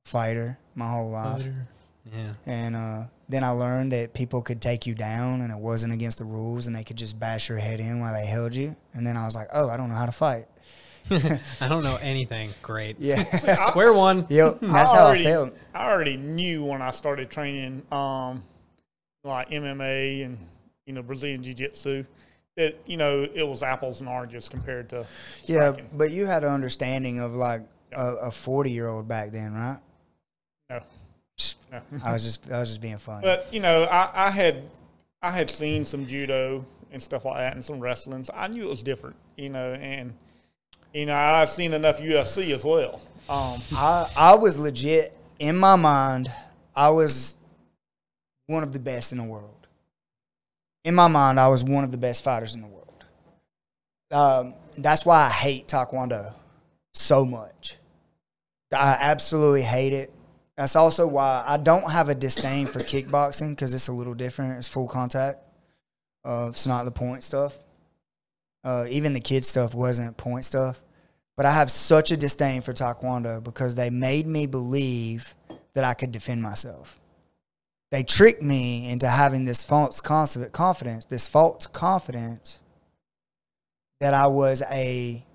fighter 0.05 0.57
my 0.73 0.89
whole 0.89 1.11
life. 1.11 1.43
Fighter. 1.43 1.67
Yeah. 2.05 2.33
And 2.45 2.75
uh, 2.75 3.03
then 3.29 3.43
I 3.43 3.49
learned 3.49 3.91
that 3.91 4.13
people 4.13 4.41
could 4.41 4.61
take 4.61 4.85
you 4.85 4.95
down 4.95 5.41
and 5.41 5.51
it 5.51 5.57
wasn't 5.57 5.93
against 5.93 6.17
the 6.17 6.25
rules 6.25 6.67
and 6.67 6.75
they 6.75 6.83
could 6.83 6.97
just 6.97 7.19
bash 7.19 7.49
your 7.49 7.57
head 7.57 7.79
in 7.79 7.99
while 7.99 8.13
they 8.13 8.25
held 8.25 8.55
you. 8.55 8.75
And 8.93 9.05
then 9.05 9.17
I 9.17 9.25
was 9.25 9.35
like, 9.35 9.47
oh, 9.53 9.69
I 9.69 9.77
don't 9.77 9.89
know 9.89 9.95
how 9.95 10.05
to 10.05 10.11
fight. 10.11 10.45
I 11.61 11.67
don't 11.67 11.83
know 11.83 11.97
anything. 12.01 12.51
Great. 12.61 12.99
Yeah. 12.99 13.23
Square 13.67 13.93
one. 13.93 14.25
Yep. 14.29 14.59
That's 14.61 14.91
I 14.91 14.99
already, 14.99 15.23
how 15.23 15.29
I 15.29 15.33
felt. 15.33 15.57
I 15.73 15.91
already 15.91 16.17
knew 16.17 16.63
when 16.63 16.81
I 16.81 16.91
started 16.91 17.29
training, 17.29 17.83
um, 17.91 18.43
like 19.23 19.49
MMA 19.49 20.25
and 20.25 20.37
you 20.85 20.93
know 20.93 21.01
Brazilian 21.01 21.43
Jiu 21.43 21.53
Jitsu, 21.53 22.05
that 22.55 22.77
you 22.85 22.97
know 22.97 23.27
it 23.33 23.47
was 23.47 23.61
apples 23.61 23.99
and 23.99 24.09
oranges 24.09 24.49
compared 24.49 24.89
to. 24.89 25.05
Yeah, 25.45 25.75
but 25.93 26.11
you 26.11 26.25
had 26.25 26.43
an 26.43 26.51
understanding 26.51 27.19
of 27.19 27.33
like 27.33 27.61
a 27.93 28.31
forty 28.31 28.71
year 28.71 28.87
old 28.87 29.07
back 29.07 29.31
then, 29.31 29.53
right? 29.53 29.79
No. 31.71 31.81
I 32.03 32.13
was 32.13 32.23
just 32.23 32.51
I 32.51 32.59
was 32.59 32.69
just 32.69 32.81
being 32.81 32.97
funny. 32.97 33.21
But 33.23 33.47
you 33.51 33.59
know, 33.59 33.83
I, 33.83 34.27
I 34.27 34.31
had 34.31 34.63
I 35.21 35.31
had 35.31 35.49
seen 35.49 35.85
some 35.85 36.05
judo 36.05 36.65
and 36.91 37.01
stuff 37.01 37.25
like 37.25 37.37
that 37.37 37.53
and 37.53 37.63
some 37.63 37.79
wrestling. 37.79 38.23
So 38.23 38.33
I 38.35 38.47
knew 38.47 38.65
it 38.65 38.69
was 38.69 38.83
different, 38.83 39.15
you 39.37 39.49
know, 39.49 39.73
and 39.73 40.13
you 40.93 41.05
know, 41.05 41.15
I've 41.15 41.49
seen 41.49 41.73
enough 41.73 41.99
UFC 41.99 42.51
as 42.51 42.65
well. 42.65 43.01
Um, 43.29 43.61
I 43.75 44.09
I 44.15 44.35
was 44.35 44.59
legit 44.59 45.15
in 45.39 45.57
my 45.57 45.75
mind. 45.75 46.31
I 46.75 46.89
was 46.89 47.35
one 48.47 48.63
of 48.63 48.73
the 48.73 48.79
best 48.79 49.11
in 49.11 49.17
the 49.17 49.23
world. 49.23 49.67
In 50.83 50.95
my 50.95 51.07
mind, 51.07 51.39
I 51.39 51.47
was 51.47 51.63
one 51.63 51.83
of 51.83 51.91
the 51.91 51.97
best 51.97 52.23
fighters 52.23 52.55
in 52.55 52.61
the 52.61 52.67
world. 52.67 53.05
Um, 54.11 54.55
that's 54.77 55.05
why 55.05 55.25
I 55.25 55.29
hate 55.29 55.67
Taekwondo 55.67 56.33
so 56.91 57.25
much. 57.25 57.77
I 58.73 58.97
absolutely 58.99 59.63
hate 59.63 59.93
it. 59.93 60.11
That's 60.57 60.75
also 60.75 61.07
why 61.07 61.43
I 61.45 61.57
don't 61.57 61.89
have 61.89 62.09
a 62.09 62.15
disdain 62.15 62.67
for 62.67 62.79
kickboxing 62.79 63.51
because 63.51 63.73
it's 63.73 63.87
a 63.87 63.93
little 63.93 64.13
different. 64.13 64.57
It's 64.57 64.67
full 64.67 64.87
contact. 64.87 65.39
Uh, 66.23 66.49
it's 66.51 66.67
not 66.67 66.85
the 66.85 66.91
point 66.91 67.23
stuff. 67.23 67.57
Uh, 68.63 68.85
even 68.89 69.13
the 69.13 69.19
kid 69.19 69.45
stuff 69.45 69.73
wasn't 69.73 70.17
point 70.17 70.45
stuff. 70.45 70.81
But 71.35 71.45
I 71.45 71.51
have 71.51 71.71
such 71.71 72.11
a 72.11 72.17
disdain 72.17 72.61
for 72.61 72.73
Taekwondo 72.73 73.43
because 73.43 73.75
they 73.75 73.89
made 73.89 74.27
me 74.27 74.45
believe 74.45 75.33
that 75.73 75.83
I 75.83 75.93
could 75.93 76.11
defend 76.11 76.43
myself. 76.43 76.99
They 77.89 78.03
tricked 78.03 78.43
me 78.43 78.89
into 78.89 79.07
having 79.07 79.45
this 79.45 79.63
false 79.63 79.99
confidence, 79.99 81.05
this 81.05 81.27
false 81.27 81.65
confidence 81.65 82.59
that 83.99 84.13
I 84.13 84.27
was 84.27 84.61
a 84.69 85.25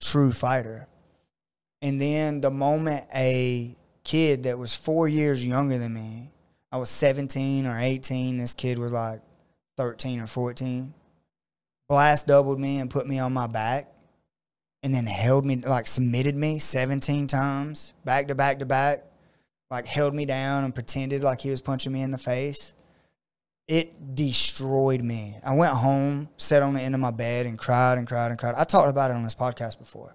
true 0.00 0.32
fighter. 0.32 0.86
And 1.82 2.00
then 2.00 2.40
the 2.40 2.50
moment 2.50 3.06
a 3.14 3.76
kid 4.06 4.44
that 4.44 4.58
was 4.58 4.74
four 4.74 5.08
years 5.08 5.44
younger 5.44 5.76
than 5.76 5.92
me, 5.92 6.30
I 6.70 6.78
was 6.78 6.88
17 6.88 7.66
or 7.66 7.78
18, 7.78 8.38
this 8.38 8.54
kid 8.54 8.78
was 8.78 8.92
like 8.92 9.20
13 9.76 10.20
or 10.20 10.26
14, 10.26 10.94
blast 11.88 12.26
doubled 12.26 12.60
me 12.60 12.78
and 12.78 12.88
put 12.88 13.06
me 13.06 13.18
on 13.18 13.32
my 13.32 13.46
back 13.46 13.92
and 14.82 14.94
then 14.94 15.06
held 15.06 15.44
me, 15.44 15.56
like 15.56 15.88
submitted 15.88 16.36
me 16.36 16.60
17 16.60 17.26
times, 17.26 17.92
back 18.04 18.28
to 18.28 18.34
back 18.34 18.60
to 18.60 18.66
back, 18.66 19.04
like 19.70 19.84
held 19.84 20.14
me 20.14 20.24
down 20.24 20.62
and 20.62 20.74
pretended 20.74 21.24
like 21.24 21.40
he 21.40 21.50
was 21.50 21.60
punching 21.60 21.92
me 21.92 22.02
in 22.02 22.12
the 22.12 22.18
face. 22.18 22.72
It 23.66 24.14
destroyed 24.14 25.02
me. 25.02 25.38
I 25.44 25.56
went 25.56 25.72
home, 25.72 26.28
sat 26.36 26.62
on 26.62 26.74
the 26.74 26.80
end 26.80 26.94
of 26.94 27.00
my 27.00 27.10
bed, 27.10 27.46
and 27.46 27.58
cried 27.58 27.98
and 27.98 28.06
cried 28.06 28.30
and 28.30 28.38
cried. 28.38 28.54
I 28.56 28.62
talked 28.62 28.88
about 28.88 29.10
it 29.10 29.14
on 29.14 29.24
this 29.24 29.34
podcast 29.34 29.80
before. 29.80 30.14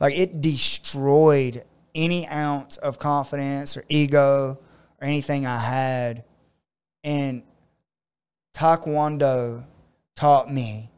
Like 0.00 0.16
it 0.16 0.40
destroyed 0.40 1.64
any 1.94 2.26
ounce 2.28 2.76
of 2.78 2.98
confidence 2.98 3.76
or 3.76 3.84
ego 3.88 4.58
or 5.00 5.06
anything 5.06 5.46
I 5.46 5.58
had. 5.58 6.24
And 7.02 7.42
Taekwondo 8.56 9.64
taught 10.16 10.50
me 10.50 10.90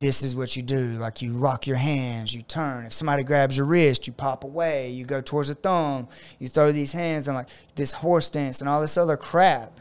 this 0.00 0.22
is 0.22 0.36
what 0.36 0.54
you 0.54 0.62
do. 0.62 0.92
Like 0.94 1.22
you 1.22 1.30
lock 1.30 1.66
your 1.66 1.76
hands, 1.76 2.34
you 2.34 2.42
turn. 2.42 2.84
If 2.84 2.92
somebody 2.92 3.22
grabs 3.22 3.56
your 3.56 3.66
wrist, 3.66 4.06
you 4.06 4.12
pop 4.12 4.44
away, 4.44 4.90
you 4.90 5.06
go 5.06 5.20
towards 5.22 5.48
the 5.48 5.54
thumb, 5.54 6.08
you 6.38 6.48
throw 6.48 6.72
these 6.72 6.92
hands 6.92 7.26
and 7.26 7.36
like 7.36 7.48
this 7.74 7.94
horse 7.94 8.28
dance 8.28 8.60
and 8.60 8.68
all 8.68 8.82
this 8.82 8.98
other 8.98 9.16
crap 9.16 9.80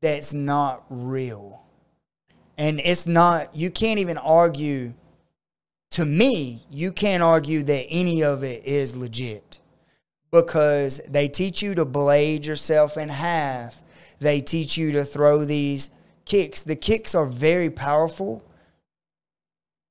that's 0.00 0.32
not 0.32 0.84
real. 0.88 1.62
And 2.56 2.80
it's 2.80 3.06
not, 3.06 3.54
you 3.54 3.70
can't 3.70 3.98
even 3.98 4.16
argue, 4.16 4.94
to 5.92 6.04
me, 6.04 6.64
you 6.70 6.92
can't 6.92 7.22
argue 7.22 7.62
that 7.64 7.86
any 7.88 8.22
of 8.22 8.44
it 8.44 8.64
is 8.64 8.96
legit 8.96 9.58
because 10.30 11.00
they 11.08 11.28
teach 11.28 11.62
you 11.62 11.74
to 11.74 11.84
blade 11.84 12.44
yourself 12.46 12.96
in 12.96 13.08
half. 13.08 13.82
They 14.20 14.40
teach 14.40 14.76
you 14.76 14.92
to 14.92 15.04
throw 15.04 15.44
these 15.44 15.90
kicks. 16.24 16.60
The 16.62 16.76
kicks 16.76 17.14
are 17.14 17.26
very 17.26 17.70
powerful 17.70 18.44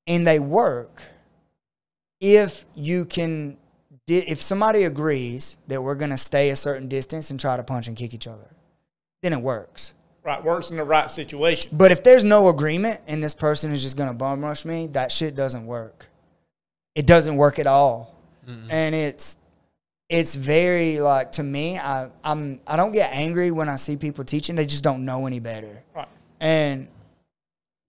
and 0.08 0.26
they 0.26 0.40
work 0.40 1.04
if 2.20 2.66
you 2.76 3.06
can 3.06 3.58
if 4.08 4.42
somebody 4.42 4.84
agrees 4.84 5.56
that 5.68 5.84
we're 5.84 5.96
going 5.96 6.10
to 6.10 6.18
stay 6.18 6.50
a 6.50 6.56
certain 6.56 6.88
distance 6.88 7.30
and 7.30 7.40
try 7.40 7.56
to 7.56 7.64
punch 7.64 7.88
and 7.88 7.96
kick 7.96 8.14
each 8.14 8.28
other 8.28 8.48
then 9.22 9.32
it 9.32 9.42
works 9.42 9.94
Right, 10.24 10.44
works 10.44 10.70
in 10.72 10.78
the 10.78 10.84
right 10.84 11.10
situation. 11.10 11.70
but 11.72 11.92
if 11.92 12.04
there's 12.04 12.24
no 12.24 12.50
agreement 12.50 13.00
and 13.08 13.24
this 13.24 13.34
person 13.34 13.72
is 13.72 13.82
just 13.82 13.98
going 13.98 14.10
to 14.10 14.14
bum 14.14 14.44
rush 14.44 14.66
me 14.66 14.88
that 14.88 15.12
shit 15.12 15.34
doesn't 15.36 15.66
work 15.66 16.08
it 16.96 17.06
doesn't 17.08 17.36
work 17.38 17.58
at 17.60 17.68
all 17.68 18.16
and 18.70 18.96
it's 18.96 19.38
it's 20.10 20.34
very 20.36 21.00
like 21.00 21.32
to 21.34 21.44
me 21.44 21.78
I, 21.78 22.10
i'm 22.24 22.60
i 22.68 22.76
don't 22.76 22.92
get 22.92 23.12
angry 23.14 23.52
when 23.52 23.70
i 23.70 23.76
see 23.76 23.96
people 23.96 24.24
teaching 24.26 24.56
they 24.56 24.66
just 24.66 24.84
don't 24.84 25.06
know 25.06 25.26
any 25.28 25.40
better 25.40 25.84
Right. 25.96 26.08
and 26.40 26.88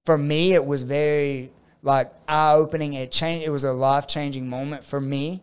for 0.06 0.16
me, 0.16 0.54
it 0.54 0.64
was 0.64 0.82
very 0.82 1.50
like 1.82 2.10
eye 2.26 2.54
opening. 2.54 2.94
It 2.94 3.12
changed. 3.12 3.46
It 3.46 3.50
was 3.50 3.64
a 3.64 3.72
life 3.72 4.06
changing 4.08 4.48
moment 4.48 4.82
for 4.82 4.98
me. 5.00 5.42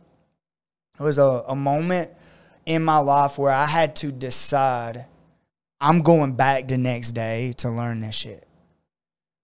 It 1.00 1.04
was 1.04 1.20
a, 1.20 1.44
a 1.48 1.56
moment 1.56 2.12
in 2.66 2.84
my 2.84 2.98
life 2.98 3.38
where 3.38 3.52
I 3.54 3.68
had 3.68 3.96
to 3.98 4.12
decide 4.12 5.06
I'm 5.80 6.02
going 6.02 6.34
back 6.34 6.68
the 6.68 6.78
next 6.78 7.12
day 7.12 7.54
to 7.58 7.70
learn 7.70 8.02
this 8.02 8.16
shit. 8.16 8.48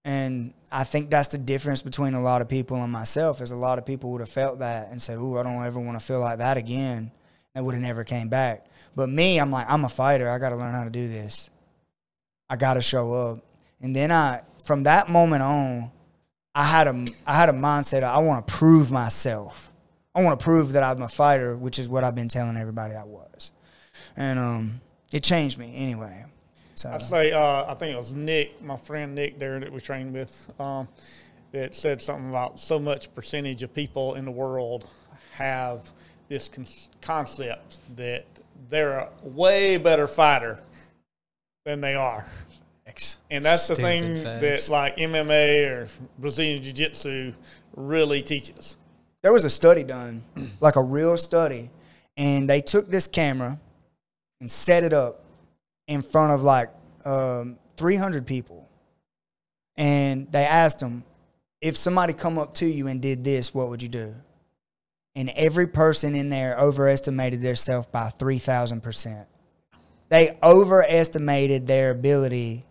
And 0.04 0.52
I 0.70 0.84
think 0.84 1.10
that's 1.10 1.28
the 1.28 1.38
difference 1.38 1.82
between 1.82 2.14
a 2.14 2.20
lot 2.20 2.42
of 2.42 2.48
people 2.48 2.82
and 2.82 2.92
myself. 2.92 3.40
Is 3.40 3.50
a 3.50 3.56
lot 3.56 3.78
of 3.78 3.86
people 3.86 4.10
would 4.10 4.20
have 4.20 4.28
felt 4.28 4.58
that 4.58 4.90
and 4.90 5.00
said, 5.00 5.16
"Ooh, 5.16 5.38
I 5.38 5.42
don't 5.42 5.64
ever 5.64 5.80
want 5.80 5.98
to 5.98 6.04
feel 6.04 6.20
like 6.20 6.38
that 6.38 6.56
again." 6.56 7.10
And 7.54 7.64
would 7.64 7.74
have 7.74 7.82
never 7.82 8.02
came 8.02 8.28
back. 8.28 8.66
But 8.96 9.08
me, 9.08 9.38
I'm 9.38 9.52
like, 9.52 9.70
I'm 9.70 9.84
a 9.84 9.88
fighter. 9.88 10.28
I 10.28 10.38
got 10.38 10.48
to 10.48 10.56
learn 10.56 10.72
how 10.72 10.82
to 10.82 10.90
do 10.90 11.06
this. 11.06 11.50
I 12.50 12.56
got 12.56 12.74
to 12.74 12.82
show 12.82 13.12
up. 13.12 13.44
And 13.80 13.94
then 13.94 14.10
I, 14.10 14.42
from 14.64 14.82
that 14.84 15.08
moment 15.08 15.42
on, 15.42 15.92
I 16.52 16.64
had 16.64 16.88
a, 16.88 17.06
I 17.24 17.36
had 17.36 17.48
a 17.48 17.52
mindset. 17.52 17.98
Of, 17.98 18.04
I 18.04 18.18
want 18.18 18.44
to 18.44 18.52
prove 18.52 18.90
myself. 18.90 19.72
I 20.16 20.22
want 20.22 20.38
to 20.38 20.44
prove 20.44 20.72
that 20.72 20.82
I'm 20.82 21.02
a 21.02 21.08
fighter, 21.08 21.56
which 21.56 21.78
is 21.78 21.88
what 21.88 22.02
I've 22.02 22.16
been 22.16 22.28
telling 22.28 22.56
everybody 22.56 22.94
I 22.94 23.04
was. 23.04 23.52
And 24.16 24.38
um, 24.38 24.80
it 25.14 25.22
changed 25.22 25.58
me 25.58 25.72
anyway. 25.76 26.24
So 26.74 26.90
I'd 26.90 27.00
say 27.00 27.30
uh, 27.30 27.70
I 27.70 27.74
think 27.74 27.94
it 27.94 27.96
was 27.96 28.12
Nick, 28.12 28.60
my 28.60 28.76
friend 28.76 29.14
Nick 29.14 29.38
there 29.38 29.60
that 29.60 29.72
we 29.72 29.80
trained 29.80 30.12
with, 30.12 30.52
um, 30.60 30.88
that 31.52 31.72
said 31.72 32.02
something 32.02 32.28
about 32.28 32.58
so 32.58 32.80
much 32.80 33.14
percentage 33.14 33.62
of 33.62 33.72
people 33.72 34.14
in 34.16 34.24
the 34.24 34.30
world 34.32 34.90
have 35.32 35.92
this 36.26 36.48
con- 36.48 36.66
concept 37.00 37.78
that 37.94 38.26
they're 38.68 38.98
a 38.98 39.08
way 39.22 39.76
better 39.76 40.08
fighter 40.08 40.58
than 41.64 41.80
they 41.80 41.94
are. 41.94 42.26
And 43.30 43.44
that's 43.44 43.68
the 43.68 43.76
thing 43.76 44.22
facts. 44.22 44.66
that 44.66 44.72
like 44.72 44.96
MMA 44.96 45.70
or 45.70 45.88
Brazilian 46.18 46.60
Jiu 46.60 46.72
Jitsu 46.72 47.32
really 47.76 48.20
teaches. 48.20 48.76
there 49.22 49.32
was 49.32 49.44
a 49.44 49.50
study 49.50 49.84
done, 49.84 50.24
like 50.60 50.74
a 50.74 50.82
real 50.82 51.16
study, 51.16 51.70
and 52.16 52.50
they 52.50 52.60
took 52.60 52.90
this 52.90 53.06
camera 53.06 53.60
and 54.40 54.50
set 54.50 54.84
it 54.84 54.92
up 54.92 55.22
in 55.86 56.02
front 56.02 56.32
of 56.32 56.42
like 56.42 56.70
um, 57.04 57.58
300 57.76 58.26
people, 58.26 58.68
and 59.76 60.30
they 60.30 60.44
asked 60.44 60.80
them, 60.80 61.04
if 61.60 61.76
somebody 61.76 62.12
come 62.12 62.38
up 62.38 62.54
to 62.54 62.66
you 62.66 62.88
and 62.88 63.00
did 63.00 63.24
this, 63.24 63.54
what 63.54 63.70
would 63.70 63.82
you 63.82 63.88
do? 63.88 64.14
And 65.16 65.30
every 65.30 65.66
person 65.66 66.14
in 66.14 66.28
there 66.28 66.58
overestimated 66.58 67.40
themselves 67.40 67.86
by 67.86 68.10
3,000%. 68.18 69.26
They 70.08 70.36
overestimated 70.42 71.66
their 71.66 71.90
ability 71.90 72.64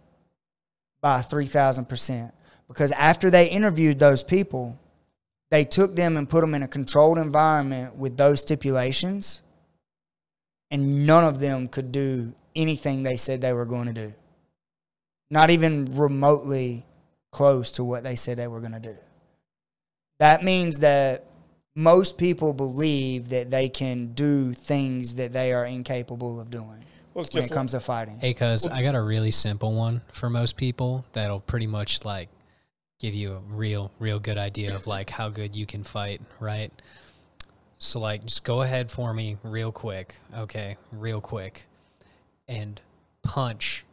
by 1.02 1.20
3,000%. 1.20 2.32
Because 2.68 2.92
after 2.92 3.30
they 3.30 3.50
interviewed 3.50 4.00
those 4.00 4.24
people, 4.24 4.78
they 5.50 5.64
took 5.64 5.96
them 5.96 6.18
and 6.18 6.30
put 6.30 6.42
them 6.42 6.56
in 6.56 6.64
a 6.64 6.68
controlled 6.68 7.18
environment 7.18 7.96
with 7.96 8.18
those 8.18 8.42
stipulations, 8.42 9.42
and 10.74 11.06
none 11.06 11.24
of 11.24 11.40
them 11.40 11.68
could 11.68 11.92
do 11.92 12.34
anything 12.56 13.04
they 13.04 13.16
said 13.16 13.42
they 13.42 13.54
were 13.54 13.64
going 13.66 13.86
to 13.86 13.94
do. 13.94 14.14
Not 15.30 15.52
even 15.52 15.96
remotely 15.96 16.84
close 17.32 17.72
to 17.74 17.84
what 17.84 18.04
they 18.04 18.16
said 18.16 18.38
they 18.38 18.48
were 18.48 18.60
going 18.60 18.74
to 18.74 18.80
do. 18.80 18.96
That 20.20 20.44
means 20.44 20.80
that 20.80 21.26
most 21.76 22.18
people 22.18 22.54
believe 22.54 23.30
that 23.30 23.52
they 23.52 23.70
can 23.70 24.14
do 24.14 24.54
things 24.54 25.16
that 25.16 25.32
they 25.32 25.54
are 25.54 25.66
incapable 25.66 26.40
of 26.40 26.50
doing 26.50 26.84
Well, 27.14 27.24
when 27.24 27.26
just 27.26 27.52
it 27.52 27.54
comes 27.54 27.72
to 27.72 27.80
fighting. 27.80 28.20
Hey, 28.20 28.34
cuz 28.34 28.66
I 28.68 28.82
got 28.82 28.96
a 28.96 29.02
really 29.02 29.32
simple 29.32 29.74
one 29.74 30.02
for 30.12 30.30
most 30.30 30.58
people 30.58 31.06
that'll 31.14 31.40
pretty 31.40 31.68
much 31.68 32.04
like 32.04 32.30
give 33.00 33.14
you 33.14 33.34
a 33.34 33.40
real, 33.40 33.92
real 34.00 34.20
good 34.20 34.38
idea 34.38 34.76
of 34.76 34.88
like 34.88 35.10
how 35.10 35.30
good 35.30 35.56
you 35.56 35.66
can 35.66 35.84
fight, 35.84 36.22
right? 36.40 36.72
So 37.84 38.00
like 38.00 38.26
just 38.26 38.44
go 38.44 38.62
ahead 38.62 38.90
for 38.90 39.14
me 39.14 39.38
real 39.44 39.72
quick, 39.72 40.16
okay, 40.38 40.78
real 40.92 41.20
quick, 41.20 41.66
and 42.48 42.80
punch 43.24 43.84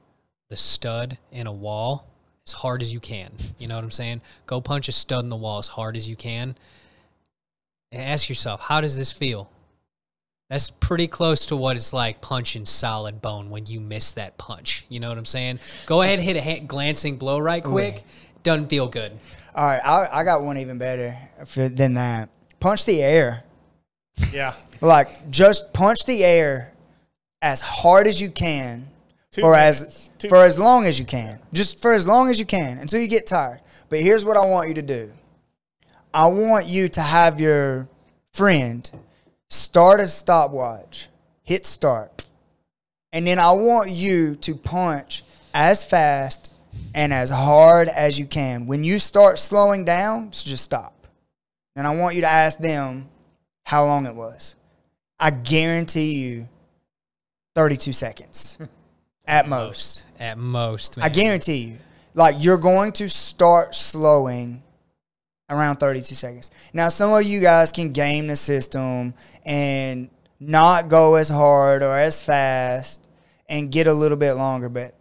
the 0.49 0.57
stud 0.57 1.19
in 1.33 1.47
a 1.47 1.53
wall 1.53 2.07
as 2.47 2.53
hard 2.53 2.83
as 2.83 2.93
you 2.93 3.01
can. 3.01 3.33
You 3.59 3.67
know 3.67 3.75
what 3.75 3.85
I'm 3.85 3.91
saying? 3.91 4.23
Go 4.47 4.61
punch 4.61 4.89
a 4.89 4.93
stud 4.93 5.25
in 5.25 5.29
the 5.29 5.37
wall 5.37 5.59
as 5.59 5.69
hard 5.69 5.97
as 5.97 6.09
you 6.09 6.17
can. 6.17 6.57
And 7.93 8.01
ask 8.01 8.29
yourself, 8.29 8.61
how 8.61 8.81
does 8.81 8.97
this 8.97 9.11
feel? 9.11 9.51
That's 10.49 10.71
pretty 10.71 11.09
close 11.09 11.47
to 11.47 11.57
what 11.57 11.77
it's 11.77 11.93
like 11.93 12.21
punching 12.21 12.67
solid 12.67 13.21
bone 13.21 13.51
when 13.51 13.67
you 13.67 13.81
miss 13.81 14.13
that 14.13 14.39
punch. 14.39 14.87
You 14.89 15.01
know 15.01 15.09
what 15.09 15.19
I'm 15.19 15.25
saying? 15.25 15.59
Go 15.87 16.03
ahead, 16.03 16.21
hit 16.21 16.37
a 16.37 16.61
glancing 16.61 17.17
blow 17.17 17.39
right 17.39 17.63
quick. 17.63 18.05
Doesn't 18.45 18.69
feel 18.69 18.87
good. 18.89 19.13
All 19.55 19.67
right, 19.67 19.81
I, 19.85 20.21
I 20.21 20.25
got 20.25 20.43
one 20.43 20.59
even 20.59 20.79
better 20.79 21.19
for, 21.45 21.69
than 21.69 21.95
that. 21.95 22.31
Punch 22.61 22.85
the 22.85 23.03
air. 23.03 23.45
Yeah. 24.33 24.55
Like 24.81 25.31
just 25.31 25.73
punch 25.73 25.99
the 26.07 26.25
air 26.25 26.73
as 27.43 27.61
hard 27.61 28.07
as 28.07 28.21
you 28.21 28.31
can, 28.31 28.89
Two 29.31 29.43
or 29.43 29.53
minutes. 29.53 29.83
as 29.83 30.11
Two- 30.19 30.29
for 30.29 30.45
as 30.45 30.59
long 30.59 30.87
as 30.87 30.99
you 30.99 31.05
can. 31.05 31.39
Just 31.53 31.81
for 31.81 31.93
as 31.93 32.07
long 32.07 32.29
as 32.31 32.39
you 32.39 32.47
can 32.47 32.79
until 32.79 33.01
you 33.01 33.09
get 33.09 33.27
tired. 33.27 33.61
But 33.89 34.01
here's 34.01 34.25
what 34.25 34.37
I 34.37 34.45
want 34.47 34.69
you 34.69 34.75
to 34.75 34.83
do. 34.83 35.13
I 36.13 36.27
want 36.27 36.67
you 36.67 36.89
to 36.89 37.01
have 37.01 37.41
your 37.41 37.89
friend 38.33 38.89
start 39.49 40.01
a 40.01 40.07
stopwatch, 40.07 41.09
hit 41.43 41.65
start, 41.67 42.27
and 43.13 43.27
then 43.27 43.39
I 43.39 43.53
want 43.53 43.91
you 43.91 44.37
to 44.37 44.55
punch 44.55 45.25
as 45.55 45.85
fast 45.85 46.51
and 46.95 47.13
as 47.13 47.31
hard 47.31 47.89
as 47.89 48.19
you 48.19 48.27
can. 48.27 48.67
When 48.67 48.85
you 48.85 48.99
start 48.99 49.39
slowing 49.39 49.85
down, 49.85 50.31
just 50.31 50.63
stop. 50.65 51.07
And 51.77 51.87
I 51.87 51.95
want 51.97 52.15
you 52.15 52.21
to 52.23 52.29
ask 52.29 52.59
them 52.59 53.09
how 53.65 53.85
long 53.87 54.07
it 54.07 54.15
was. 54.15 54.57
I 55.19 55.31
guarantee 55.31 56.15
you 56.15 56.49
32 57.55 57.93
seconds 57.93 58.59
at 59.27 59.49
most. 59.49 60.05
At 60.19 60.39
most, 60.39 60.97
man. 60.97 61.07
I 61.07 61.09
guarantee 61.09 61.59
you. 61.59 61.79
Like 62.15 62.37
you're 62.39 62.59
going 62.59 62.93
to 62.93 63.09
start 63.09 63.75
slowing 63.75 64.63
around 65.49 65.77
32 65.77 66.15
seconds. 66.15 66.51
Now, 66.73 66.89
some 66.89 67.13
of 67.13 67.25
you 67.25 67.41
guys 67.41 67.73
can 67.73 67.93
game 67.93 68.29
the 68.29 68.37
system 68.37 69.15
and 69.45 70.11
not 70.39 70.89
go 70.89 71.17
as 71.17 71.29
hard 71.29 71.83
or 71.83 71.99
as 71.99 72.23
fast 72.23 73.07
and 73.49 73.71
get 73.71 73.87
a 73.87 73.93
little 73.93 74.17
bit 74.17 74.33
longer, 74.35 74.69
but 74.69 74.95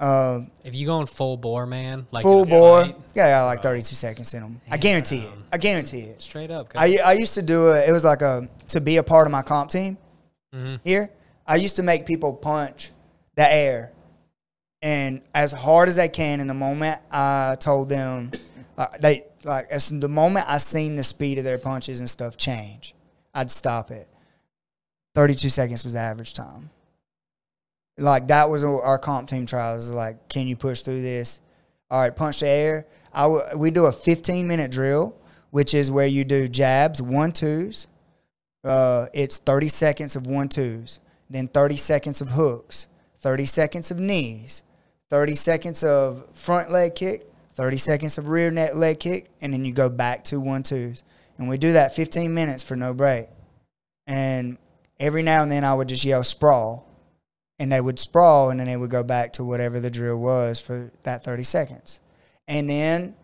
um, 0.00 0.50
If 0.64 0.74
you 0.74 0.86
going 0.86 1.06
full 1.06 1.36
bore, 1.36 1.66
man, 1.66 2.06
like 2.10 2.22
full 2.22 2.44
bore, 2.46 2.84
fight, 2.84 2.96
yeah, 3.14 3.26
yeah, 3.26 3.44
like 3.44 3.60
32 3.62 3.94
seconds 3.94 4.32
in 4.34 4.40
them. 4.42 4.60
I 4.70 4.76
guarantee 4.78 5.18
it. 5.18 5.30
I 5.52 5.58
guarantee 5.58 6.00
it. 6.00 6.22
straight 6.22 6.50
up. 6.50 6.72
I, 6.74 6.98
I 7.04 7.12
used 7.12 7.34
to 7.34 7.42
do 7.42 7.70
it. 7.72 7.88
It 7.88 7.92
was 7.92 8.04
like 8.04 8.22
a 8.22 8.48
to 8.68 8.80
be 8.80 8.96
a 8.96 9.02
part 9.02 9.26
of 9.26 9.30
my 9.32 9.42
comp 9.42 9.70
team 9.70 9.98
Mhm. 10.54 10.80
here. 10.84 11.10
I 11.46 11.56
used 11.56 11.76
to 11.76 11.82
make 11.82 12.06
people 12.06 12.32
punch 12.34 12.90
the 13.36 13.52
air, 13.52 13.92
and 14.82 15.22
as 15.34 15.52
hard 15.52 15.88
as 15.88 15.96
they 15.96 16.08
can. 16.08 16.40
In 16.40 16.46
the 16.46 16.54
moment 16.54 17.00
I 17.10 17.56
told 17.60 17.88
them, 17.88 18.30
uh, 18.78 18.86
they 19.00 19.24
like 19.44 19.66
as 19.70 19.88
the 19.90 20.08
moment 20.08 20.46
I 20.48 20.58
seen 20.58 20.96
the 20.96 21.04
speed 21.04 21.38
of 21.38 21.44
their 21.44 21.58
punches 21.58 22.00
and 22.00 22.08
stuff 22.08 22.36
change, 22.36 22.94
I'd 23.34 23.50
stop 23.50 23.90
it. 23.90 24.08
Thirty-two 25.14 25.48
seconds 25.48 25.84
was 25.84 25.92
the 25.94 25.98
average 26.00 26.34
time. 26.34 26.70
Like 28.00 28.28
that 28.28 28.48
was 28.48 28.64
our 28.64 28.98
comp 28.98 29.28
team 29.28 29.46
trials. 29.46 29.90
Like, 29.90 30.28
can 30.28 30.46
you 30.46 30.56
push 30.56 30.80
through 30.80 31.02
this? 31.02 31.40
All 31.90 32.00
right, 32.00 32.14
punch 32.14 32.40
the 32.40 32.48
air. 32.48 32.86
I 33.12 33.22
w- 33.22 33.42
we 33.56 33.70
do 33.70 33.86
a 33.86 33.92
15 33.92 34.48
minute 34.48 34.70
drill, 34.70 35.14
which 35.50 35.74
is 35.74 35.90
where 35.90 36.06
you 36.06 36.24
do 36.24 36.48
jabs, 36.48 37.02
one 37.02 37.32
twos. 37.32 37.86
Uh, 38.64 39.06
it's 39.12 39.38
30 39.38 39.68
seconds 39.68 40.16
of 40.16 40.26
one 40.26 40.48
twos, 40.48 40.98
then 41.28 41.48
30 41.48 41.76
seconds 41.76 42.20
of 42.20 42.30
hooks, 42.30 42.88
30 43.18 43.46
seconds 43.46 43.90
of 43.90 43.98
knees, 43.98 44.62
30 45.08 45.34
seconds 45.34 45.82
of 45.82 46.26
front 46.34 46.70
leg 46.70 46.94
kick, 46.94 47.26
30 47.54 47.76
seconds 47.78 48.18
of 48.18 48.28
rear 48.28 48.50
net 48.50 48.76
leg 48.76 49.00
kick, 49.00 49.30
and 49.40 49.52
then 49.52 49.64
you 49.64 49.72
go 49.72 49.88
back 49.88 50.24
to 50.24 50.40
one 50.40 50.62
twos. 50.62 51.02
And 51.36 51.48
we 51.48 51.58
do 51.58 51.72
that 51.72 51.94
15 51.94 52.32
minutes 52.32 52.62
for 52.62 52.76
no 52.76 52.92
break. 52.92 53.28
And 54.06 54.58
every 54.98 55.22
now 55.22 55.42
and 55.42 55.50
then 55.50 55.64
I 55.64 55.74
would 55.74 55.88
just 55.88 56.04
yell 56.04 56.22
sprawl 56.22 56.89
and 57.60 57.70
they 57.70 57.80
would 57.80 57.98
sprawl 57.98 58.48
and 58.48 58.58
then 58.58 58.66
they 58.66 58.76
would 58.76 58.90
go 58.90 59.02
back 59.02 59.34
to 59.34 59.44
whatever 59.44 59.78
the 59.78 59.90
drill 59.90 60.16
was 60.16 60.58
for 60.58 60.90
that 61.02 61.22
30 61.22 61.42
seconds. 61.42 62.00
And 62.48 62.68
then 62.70 63.14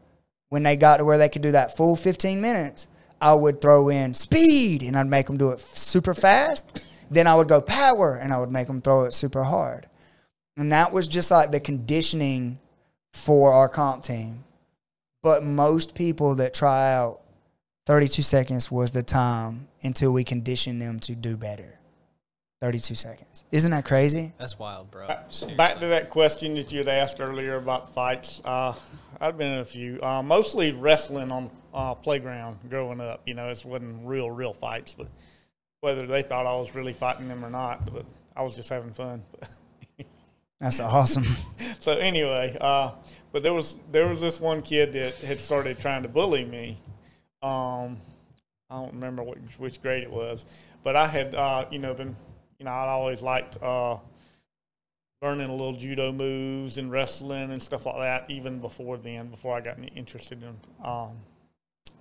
when 0.50 0.62
they 0.62 0.76
got 0.76 0.98
to 0.98 1.06
where 1.06 1.16
they 1.16 1.30
could 1.30 1.40
do 1.40 1.52
that 1.52 1.74
full 1.74 1.96
15 1.96 2.38
minutes, 2.38 2.86
I 3.18 3.32
would 3.32 3.62
throw 3.62 3.88
in 3.88 4.12
speed 4.12 4.82
and 4.82 4.94
I'd 4.94 5.06
make 5.06 5.26
them 5.26 5.38
do 5.38 5.52
it 5.52 5.60
super 5.60 6.12
fast. 6.12 6.82
Then 7.10 7.26
I 7.26 7.34
would 7.34 7.48
go 7.48 7.62
power 7.62 8.14
and 8.14 8.30
I 8.30 8.38
would 8.38 8.52
make 8.52 8.66
them 8.66 8.82
throw 8.82 9.06
it 9.06 9.14
super 9.14 9.42
hard. 9.42 9.88
And 10.58 10.70
that 10.70 10.92
was 10.92 11.08
just 11.08 11.30
like 11.30 11.50
the 11.50 11.58
conditioning 11.58 12.58
for 13.14 13.54
our 13.54 13.70
comp 13.70 14.02
team. 14.02 14.44
But 15.22 15.44
most 15.44 15.94
people 15.94 16.34
that 16.34 16.52
try 16.52 16.92
out 16.92 17.22
32 17.86 18.20
seconds 18.20 18.70
was 18.70 18.90
the 18.90 19.02
time 19.02 19.68
until 19.82 20.12
we 20.12 20.24
conditioned 20.24 20.82
them 20.82 21.00
to 21.00 21.14
do 21.14 21.38
better. 21.38 21.75
32 22.60 22.94
seconds. 22.94 23.44
Isn't 23.50 23.70
that 23.72 23.84
crazy? 23.84 24.32
That's 24.38 24.58
wild, 24.58 24.90
bro. 24.90 25.06
Back 25.56 25.80
to 25.80 25.86
that 25.88 26.08
question 26.08 26.54
that 26.54 26.72
you 26.72 26.78
had 26.78 26.88
asked 26.88 27.20
earlier 27.20 27.56
about 27.56 27.92
fights. 27.92 28.40
Uh, 28.44 28.74
I've 29.20 29.36
been 29.36 29.52
in 29.52 29.58
a 29.58 29.64
few, 29.64 30.00
uh, 30.02 30.22
mostly 30.22 30.72
wrestling 30.72 31.30
on 31.30 31.50
uh, 31.74 31.94
playground 31.94 32.58
growing 32.70 33.00
up. 33.00 33.22
You 33.26 33.34
know, 33.34 33.48
it 33.48 33.62
wasn't 33.64 34.06
real, 34.06 34.30
real 34.30 34.54
fights, 34.54 34.94
but 34.94 35.08
whether 35.80 36.06
they 36.06 36.22
thought 36.22 36.46
I 36.46 36.54
was 36.54 36.74
really 36.74 36.94
fighting 36.94 37.28
them 37.28 37.44
or 37.44 37.50
not, 37.50 37.92
but 37.92 38.06
I 38.34 38.42
was 38.42 38.56
just 38.56 38.70
having 38.70 38.92
fun. 38.92 39.22
That's 40.60 40.80
awesome. 40.80 41.26
so 41.78 41.92
anyway, 41.92 42.56
uh, 42.60 42.92
but 43.32 43.42
there 43.42 43.52
was 43.52 43.76
there 43.92 44.08
was 44.08 44.22
this 44.22 44.40
one 44.40 44.62
kid 44.62 44.92
that 44.94 45.16
had 45.16 45.38
started 45.38 45.78
trying 45.78 46.02
to 46.04 46.08
bully 46.08 46.44
me. 46.46 46.78
Um, 47.42 47.98
I 48.70 48.76
don't 48.80 48.94
remember 48.94 49.22
which, 49.22 49.38
which 49.58 49.82
grade 49.82 50.02
it 50.02 50.10
was, 50.10 50.46
but 50.82 50.96
I 50.96 51.06
had 51.06 51.34
uh, 51.34 51.66
you 51.70 51.78
know 51.78 51.92
been 51.92 52.16
you 52.58 52.64
know 52.64 52.70
I'd 52.70 52.88
always 52.88 53.22
liked 53.22 53.58
uh, 53.62 53.98
learning 55.22 55.48
a 55.48 55.52
little 55.52 55.74
judo 55.74 56.12
moves 56.12 56.78
and 56.78 56.90
wrestling 56.90 57.50
and 57.50 57.62
stuff 57.62 57.86
like 57.86 57.96
that 57.96 58.30
even 58.30 58.58
before 58.58 58.96
then 58.96 59.28
before 59.28 59.56
I 59.56 59.60
got 59.60 59.78
interested 59.94 60.42
in 60.42 60.56
um, 60.84 61.16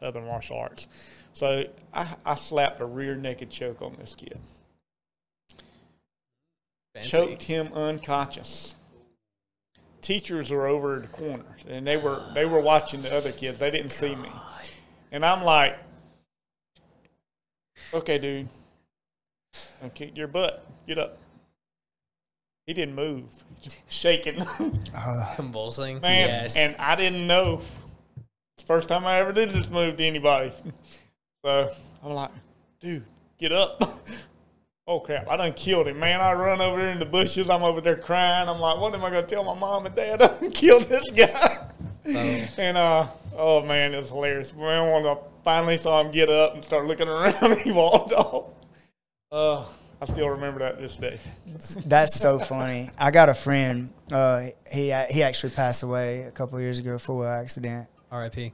other 0.02 0.22
martial 0.22 0.58
arts. 0.58 0.88
So 1.34 1.66
I, 1.94 2.16
I 2.26 2.36
slapped 2.36 2.80
a 2.82 2.86
rear 2.86 3.16
naked 3.16 3.50
choke 3.50 3.82
on 3.82 3.96
this 4.00 4.16
kid 4.16 4.40
Fancy. 6.94 7.10
choked 7.10 7.44
him 7.44 7.74
unconscious. 7.74 8.76
Teachers 10.02 10.52
were 10.52 10.68
over 10.68 10.98
at 10.98 11.02
the 11.02 11.08
corner, 11.08 11.58
and 11.68 11.86
they 11.86 11.98
were 11.98 12.24
they 12.34 12.46
were 12.46 12.62
watching 12.62 13.02
the 13.02 13.14
other 13.16 13.32
kids. 13.32 13.58
They 13.60 13.72
didn't 13.72 13.90
see 13.90 14.14
me, 14.14 14.30
and 15.12 15.26
I'm 15.26 15.44
like, 15.44 15.78
"Okay, 17.92 18.20
dude, 18.20 18.48
I 19.84 19.90
kicked 19.90 20.18
your 20.18 20.28
butt. 20.28 20.66
Get 20.88 20.98
up." 20.98 21.18
He 22.66 22.74
didn't 22.74 22.96
move, 22.96 23.26
shaking, 23.90 24.44
Convulsing. 25.36 26.02
man, 26.02 26.28
yes. 26.30 26.58
and 26.58 26.76
I 26.80 26.96
didn't 26.96 27.28
know. 27.28 27.62
It's 28.56 28.64
the 28.64 28.68
first 28.68 28.90
time 28.90 29.06
I 29.06 29.20
ever 29.20 29.32
did 29.32 29.52
this 29.52 29.70
move 29.70 29.98
to 29.98 30.04
anybody. 30.04 30.52
So 31.44 31.72
I'm 32.04 32.12
like, 32.14 32.32
dude, 32.80 33.04
get 33.38 33.52
up. 33.52 33.84
Oh 34.88 35.00
crap! 35.00 35.28
I 35.28 35.36
done 35.36 35.54
killed 35.54 35.88
him, 35.88 35.98
man. 36.00 36.22
I 36.22 36.34
run 36.34 36.62
over 36.62 36.80
there 36.80 36.92
in 36.92 37.00
the 37.00 37.08
bushes. 37.08 37.50
I'm 37.50 37.64
over 37.64 37.82
there 37.82 37.96
crying. 37.96 38.48
I'm 38.48 38.60
like, 38.60 38.80
what 38.80 38.94
am 38.94 39.04
I 39.04 39.10
gonna 39.10 39.26
tell 39.26 39.44
my 39.44 39.56
mom 39.60 39.88
and 39.88 39.96
dad? 39.96 40.22
I 40.22 40.28
done 40.28 40.52
killed 40.52 40.84
this 40.84 41.10
guy. 41.10 41.72
And 42.60 42.78
uh, 42.78 43.08
oh 43.36 43.66
man, 43.66 43.96
it 43.96 43.98
was 43.98 44.10
hilarious. 44.10 44.54
Man, 44.54 44.92
when 45.04 45.06
I 45.08 45.18
finally 45.44 45.78
saw 45.80 46.02
him 46.02 46.12
get 46.12 46.30
up 46.30 46.54
and 46.54 46.64
start 46.64 46.86
looking 46.86 47.08
around, 47.08 47.58
he 47.62 47.72
walked 47.72 48.14
off. 48.14 48.52
Uh, 49.32 49.66
I 50.02 50.06
still 50.06 50.30
remember 50.30 50.60
that 50.60 50.80
this 50.80 50.98
day. 50.98 51.20
That's 51.86 52.14
so 52.20 52.40
funny. 52.40 52.90
I 52.98 53.12
got 53.12 53.30
a 53.30 53.34
friend. 53.34 53.92
Uh, 54.12 54.48
he 54.72 54.94
he 55.10 55.24
actually 55.24 55.54
passed 55.54 55.84
away 55.84 56.24
a 56.24 56.32
couple 56.32 56.58
of 56.58 56.64
years 56.64 56.80
ago 56.80 56.98
for 56.98 57.26
an 57.26 57.42
accident. 57.44 57.88
R.I.P. 58.12 58.54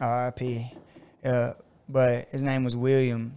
R.I.P. 0.00 0.72
Uh, 1.24 1.50
but 1.88 2.28
his 2.28 2.42
name 2.42 2.64
was 2.64 2.76
William, 2.76 3.34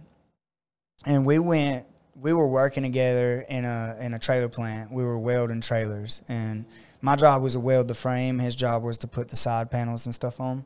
and 1.06 1.24
we 1.26 1.38
went. 1.38 1.86
We 2.14 2.32
were 2.32 2.48
working 2.48 2.82
together 2.82 3.44
in 3.48 3.64
a 3.64 3.96
in 4.00 4.14
a 4.14 4.18
trailer 4.18 4.48
plant. 4.48 4.92
We 4.92 5.04
were 5.04 5.18
welding 5.18 5.60
trailers, 5.60 6.22
and 6.28 6.64
my 7.00 7.16
job 7.16 7.42
was 7.42 7.52
to 7.54 7.60
weld 7.60 7.88
the 7.88 7.94
frame. 7.94 8.38
His 8.38 8.56
job 8.56 8.82
was 8.82 8.98
to 9.00 9.08
put 9.08 9.28
the 9.28 9.36
side 9.36 9.70
panels 9.70 10.06
and 10.06 10.14
stuff 10.14 10.40
on. 10.40 10.64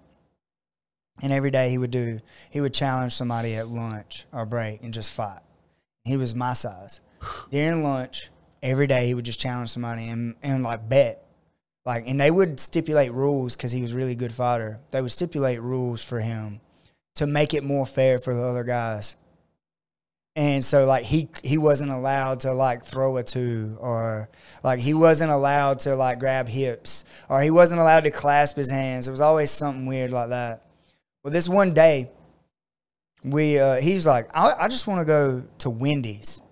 And 1.21 1.33
every 1.33 1.51
day 1.51 1.71
he 1.71 1.79
would 1.79 1.91
do. 1.91 2.21
He 2.51 2.61
would 2.61 2.73
challenge 2.75 3.13
somebody 3.13 3.55
at 3.55 3.69
lunch 3.69 4.25
or 4.33 4.47
break 4.47 4.83
and 4.83 4.95
just 4.95 5.13
fight. 5.13 5.41
He 6.05 6.17
was 6.17 6.35
my 6.35 6.53
size. 6.53 7.01
During 7.51 7.85
lunch, 7.85 8.31
every 8.63 8.87
day 8.87 9.07
he 9.07 9.15
would 9.15 9.25
just 9.25 9.41
challenge 9.41 9.71
somebody 9.71 10.09
and 10.09 10.35
and 10.43 10.63
like 10.63 10.89
bet. 10.89 11.25
Like 11.85 12.07
and 12.07 12.21
they 12.21 12.31
would 12.31 12.61
stipulate 12.61 13.13
rules 13.13 13.57
because 13.57 13.73
he 13.73 13.83
was 13.83 13.95
really 13.95 14.15
good 14.15 14.33
fighter. 14.33 14.81
They 14.91 15.03
would 15.03 15.13
stipulate 15.13 15.61
rules 15.61 16.03
for 16.03 16.21
him 16.21 16.61
to 17.17 17.27
make 17.27 17.55
it 17.55 17.65
more 17.65 17.87
fair 17.87 18.19
for 18.19 18.35
the 18.35 18.43
other 18.43 18.65
guys. 18.65 19.17
And 20.35 20.65
so 20.65 20.87
like 20.87 21.05
he 21.05 21.29
he 21.43 21.59
wasn't 21.59 21.91
allowed 21.91 22.41
to 22.41 22.53
like 22.53 22.83
throw 22.83 23.19
a 23.19 23.23
two 23.23 23.77
or 23.81 24.31
like 24.65 24.81
he 24.81 24.95
wasn't 24.95 25.31
allowed 25.31 25.81
to 25.81 25.95
like 25.95 26.19
grab 26.19 26.49
hips 26.49 27.05
or 27.29 27.43
he 27.43 27.51
wasn't 27.51 27.81
allowed 27.81 28.05
to 28.05 28.11
clasp 28.11 28.57
his 28.57 28.71
hands. 28.71 29.09
It 29.09 29.11
was 29.11 29.21
always 29.21 29.51
something 29.51 29.87
weird 29.87 30.11
like 30.11 30.31
that. 30.31 30.67
Well 31.23 31.33
this 31.33 31.49
one 31.49 31.75
day 31.75 32.11
we 33.25 33.59
uh 33.59 33.77
he's 33.77 34.07
like 34.07 34.29
i, 34.37 34.53
I 34.53 34.69
just 34.69 34.87
want 34.87 35.01
to 35.01 35.05
go 35.05 35.45
to 35.59 35.71
wendy's 35.71 36.43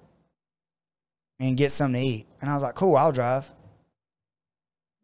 and 1.38 1.56
get 1.56 1.70
something 1.70 2.00
to 2.00 2.06
eat 2.06 2.26
and 2.40 2.50
i 2.50 2.54
was 2.54 2.62
like 2.62 2.74
cool 2.74 2.96
i'll 2.96 3.12
drive 3.12 3.50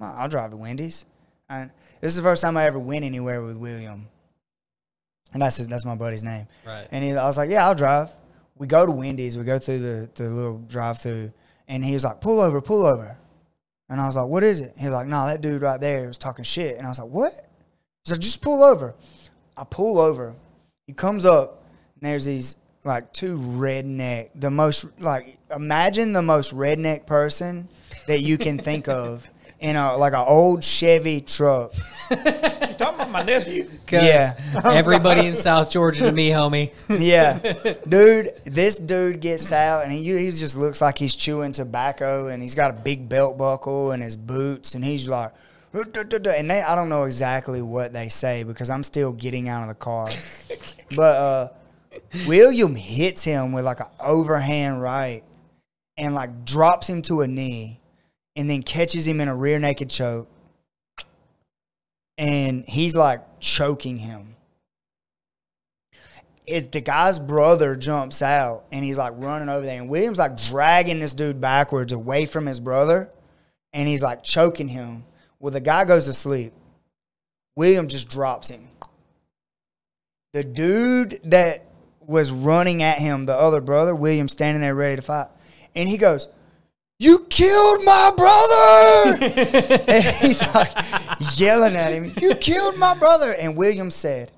I'll 0.01 0.29
drive 0.29 0.51
to 0.51 0.57
Wendy's. 0.57 1.07
And 1.49 1.71
this 2.01 2.11
is 2.13 2.17
the 2.17 2.23
first 2.23 2.43
time 2.43 2.57
I 2.57 2.65
ever 2.65 2.79
went 2.79 3.05
anywhere 3.05 3.43
with 3.43 3.57
William. 3.57 4.09
And 5.33 5.43
that's 5.43 5.57
his, 5.57 5.69
that's 5.69 5.85
my 5.85 5.95
buddy's 5.95 6.25
name. 6.25 6.47
Right. 6.67 6.87
And 6.91 7.05
he, 7.05 7.13
I 7.13 7.25
was 7.25 7.37
like, 7.37 7.51
yeah, 7.51 7.67
I'll 7.67 7.75
drive. 7.75 8.11
We 8.57 8.67
go 8.67 8.87
to 8.87 8.93
Wendy's. 8.93 9.37
We 9.37 9.45
go 9.45 9.59
through 9.59 9.79
the, 9.79 10.11
the 10.15 10.25
little 10.25 10.59
drive 10.59 10.99
through. 10.99 11.33
And 11.69 11.85
he 11.85 11.93
was 11.93 12.05
like, 12.05 12.21
pull 12.21 12.41
over, 12.41 12.61
pull 12.61 12.87
over. 12.87 13.19
And 13.89 14.01
I 14.01 14.07
was 14.07 14.17
like, 14.17 14.27
what 14.27 14.43
is 14.43 14.61
it? 14.61 14.73
He's 14.79 14.89
like, 14.89 15.07
no, 15.07 15.27
that 15.27 15.41
dude 15.41 15.63
right 15.63 15.81
there 15.81 16.09
was 16.09 16.19
talking 16.19 16.45
shit. 16.45 16.77
And 16.77 16.87
I 16.87 16.89
was 16.89 16.99
like, 16.99 17.11
what? 17.11 17.33
He's 18.05 18.13
like, 18.13 18.21
just 18.21 18.43
pull 18.43 18.65
over. 18.65 18.95
I 19.57 19.65
pull 19.65 19.99
over. 19.99 20.35
He 20.87 20.93
comes 20.93 21.25
up, 21.27 21.65
and 22.01 22.09
there's 22.09 22.25
these 22.27 22.55
like 22.85 23.13
two 23.13 23.37
redneck, 23.39 24.31
the 24.37 24.51
most 24.53 25.01
like 25.01 25.37
imagine 25.55 26.13
the 26.13 26.23
most 26.23 26.55
redneck 26.55 27.07
person 27.07 27.69
that 28.07 28.21
you 28.21 28.39
can 28.39 28.57
think 28.59 28.87
of 28.87 29.29
in 29.59 29.75
a 29.75 29.97
like 29.97 30.13
an 30.13 30.25
old 30.25 30.63
Chevy 30.63 31.21
truck. 31.23 31.75
You 32.09 32.17
talking 32.79 32.95
about 32.95 33.11
my 33.11 33.25
nephew? 33.25 33.65
'Cause 33.89 34.05
Yeah. 34.05 34.35
everybody 34.65 35.27
in 35.27 35.35
South 35.35 35.71
Georgia 35.71 36.05
to 36.05 36.13
me, 36.13 36.31
homie. 36.31 36.71
Yeah, 36.89 37.39
dude, 37.89 38.29
this 38.45 38.77
dude 38.77 39.19
gets 39.21 39.51
out 39.51 39.83
and 39.83 39.93
he 39.93 40.05
he 40.17 40.31
just 40.31 40.57
looks 40.57 40.81
like 40.81 40.99
he's 40.99 41.17
chewing 41.17 41.51
tobacco 41.51 42.29
and 42.29 42.41
he's 42.41 42.55
got 42.55 42.71
a 42.71 42.75
big 42.75 43.09
belt 43.09 43.37
buckle 43.37 43.91
and 43.91 44.05
his 44.05 44.15
boots 44.15 44.77
and 44.77 44.85
he's 44.85 45.09
like, 45.09 45.33
and 45.75 46.51
they 46.51 46.63
I 46.63 46.75
don't 46.75 46.89
know 46.89 47.05
exactly 47.05 47.63
what 47.63 47.93
they 47.93 48.09
say 48.09 48.43
because 48.43 48.71
I'm 48.71 48.83
still 48.83 49.13
getting 49.13 49.49
out 49.49 49.63
of 49.63 49.69
the 49.69 49.75
car. 49.75 50.09
but 50.97 51.17
uh, 51.17 51.49
William 52.27 52.75
hits 52.75 53.25
him 53.25 53.53
with 53.53 53.65
like 53.65 53.81
an 53.81 53.87
overhand 54.01 54.81
right 54.83 55.23
and 55.97 56.15
like 56.15 56.45
drops 56.45 56.89
him 56.89 57.03
to 57.03 57.21
a 57.21 57.29
knee 57.29 57.81
and 58.35 58.49
then 58.51 58.63
catches 58.63 59.07
him 59.07 59.21
in 59.21 59.29
a 59.29 59.35
rear 59.35 59.59
naked 59.59 59.91
choke. 59.91 60.29
And 62.19 62.65
he's 62.67 62.97
like 62.97 63.21
choking 63.41 63.99
him. 63.99 64.37
It's 66.47 66.69
the 66.69 66.81
guy's 66.81 67.19
brother 67.19 67.75
jumps 67.75 68.23
out 68.23 68.65
and 68.71 68.85
he's 68.85 68.97
like 68.97 69.15
running 69.17 69.49
over 69.49 69.67
there. 69.67 69.81
And 69.81 69.91
William's 69.91 70.19
like 70.19 70.37
dragging 70.37 71.01
this 71.01 71.13
dude 71.13 71.41
backwards 71.41 71.93
away 71.93 72.25
from 72.25 72.47
his 72.47 72.61
brother 72.61 73.11
and 73.73 73.89
he's 73.89 74.03
like 74.03 74.23
choking 74.23 74.69
him. 74.69 75.05
Well, 75.39 75.53
the 75.53 75.61
guy 75.61 75.85
goes 75.85 76.07
to 76.07 76.13
sleep. 76.13 76.53
William 77.57 77.89
just 77.89 78.09
drops 78.09 78.49
him. 78.49 78.69
The 80.33 80.45
dude 80.45 81.19
that 81.25 81.65
was 82.01 82.31
running 82.31 82.83
at 82.83 82.99
him, 82.99 83.27
the 83.27 83.35
other 83.35 83.61
brother, 83.61 83.95
William, 83.95 84.29
standing 84.29 84.61
there 84.61 84.75
ready 84.75 84.97
to 84.97 85.03
fight, 85.03 85.29
and 85.75 85.89
he 85.89 85.99
goes, 85.99 86.29
You 86.99 87.27
killed 87.31 87.85
my 87.85 88.13
brother! 88.17 89.25
and 89.89 90.05
he's 90.05 90.43
like 90.55 90.73
yelling 91.39 91.75
at 91.77 91.93
him, 91.93 92.13
You 92.21 92.35
killed 92.35 92.77
my 92.77 92.95
brother! 92.95 93.33
And 93.33 93.57
William 93.57 93.91
said, 93.91 94.31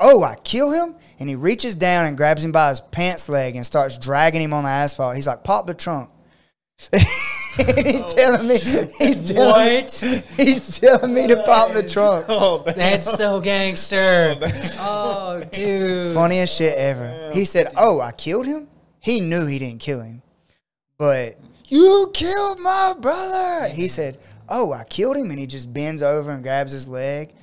Oh, 0.00 0.24
I 0.24 0.34
kill 0.36 0.72
him? 0.72 0.96
And 1.20 1.28
he 1.28 1.36
reaches 1.36 1.76
down 1.76 2.06
and 2.06 2.16
grabs 2.16 2.44
him 2.44 2.50
by 2.50 2.70
his 2.70 2.80
pants 2.80 3.28
leg 3.28 3.54
and 3.54 3.64
starts 3.64 3.96
dragging 3.96 4.42
him 4.42 4.52
on 4.52 4.64
the 4.64 4.70
asphalt. 4.70 5.14
He's 5.14 5.28
like, 5.28 5.44
Pop 5.44 5.66
the 5.66 5.74
trunk. 5.74 6.10
he's 7.56 8.14
telling 8.14 8.48
me, 8.48 8.58
he's 8.58 9.22
telling 9.30 9.76
me, 9.76 9.82
What? 9.82 10.26
he's 10.36 10.78
telling 10.80 11.14
me 11.14 11.28
to 11.28 11.42
pop 11.44 11.72
the 11.72 11.88
trunk. 11.88 12.26
Oh. 12.28 12.64
That's 12.66 13.16
so 13.16 13.40
gangster. 13.40 14.36
Oh, 14.80 15.40
oh 15.40 15.44
dude. 15.52 16.14
Funniest 16.14 16.56
shit 16.58 16.76
ever. 16.76 17.30
He 17.32 17.44
said, 17.44 17.68
"Oh, 17.76 18.00
I 18.00 18.12
killed 18.12 18.46
him." 18.46 18.68
He 18.98 19.20
knew 19.20 19.46
he 19.46 19.58
didn't 19.58 19.80
kill 19.80 20.00
him, 20.00 20.22
but 20.98 21.38
you 21.66 22.10
killed 22.12 22.58
my 22.60 22.94
brother. 22.98 23.68
He 23.68 23.86
said, 23.86 24.18
"Oh, 24.48 24.72
I 24.72 24.84
killed 24.84 25.16
him," 25.16 25.30
and 25.30 25.38
he 25.38 25.46
just 25.46 25.72
bends 25.72 26.02
over 26.02 26.32
and 26.32 26.42
grabs 26.42 26.72
his 26.72 26.88
leg. 26.88 27.34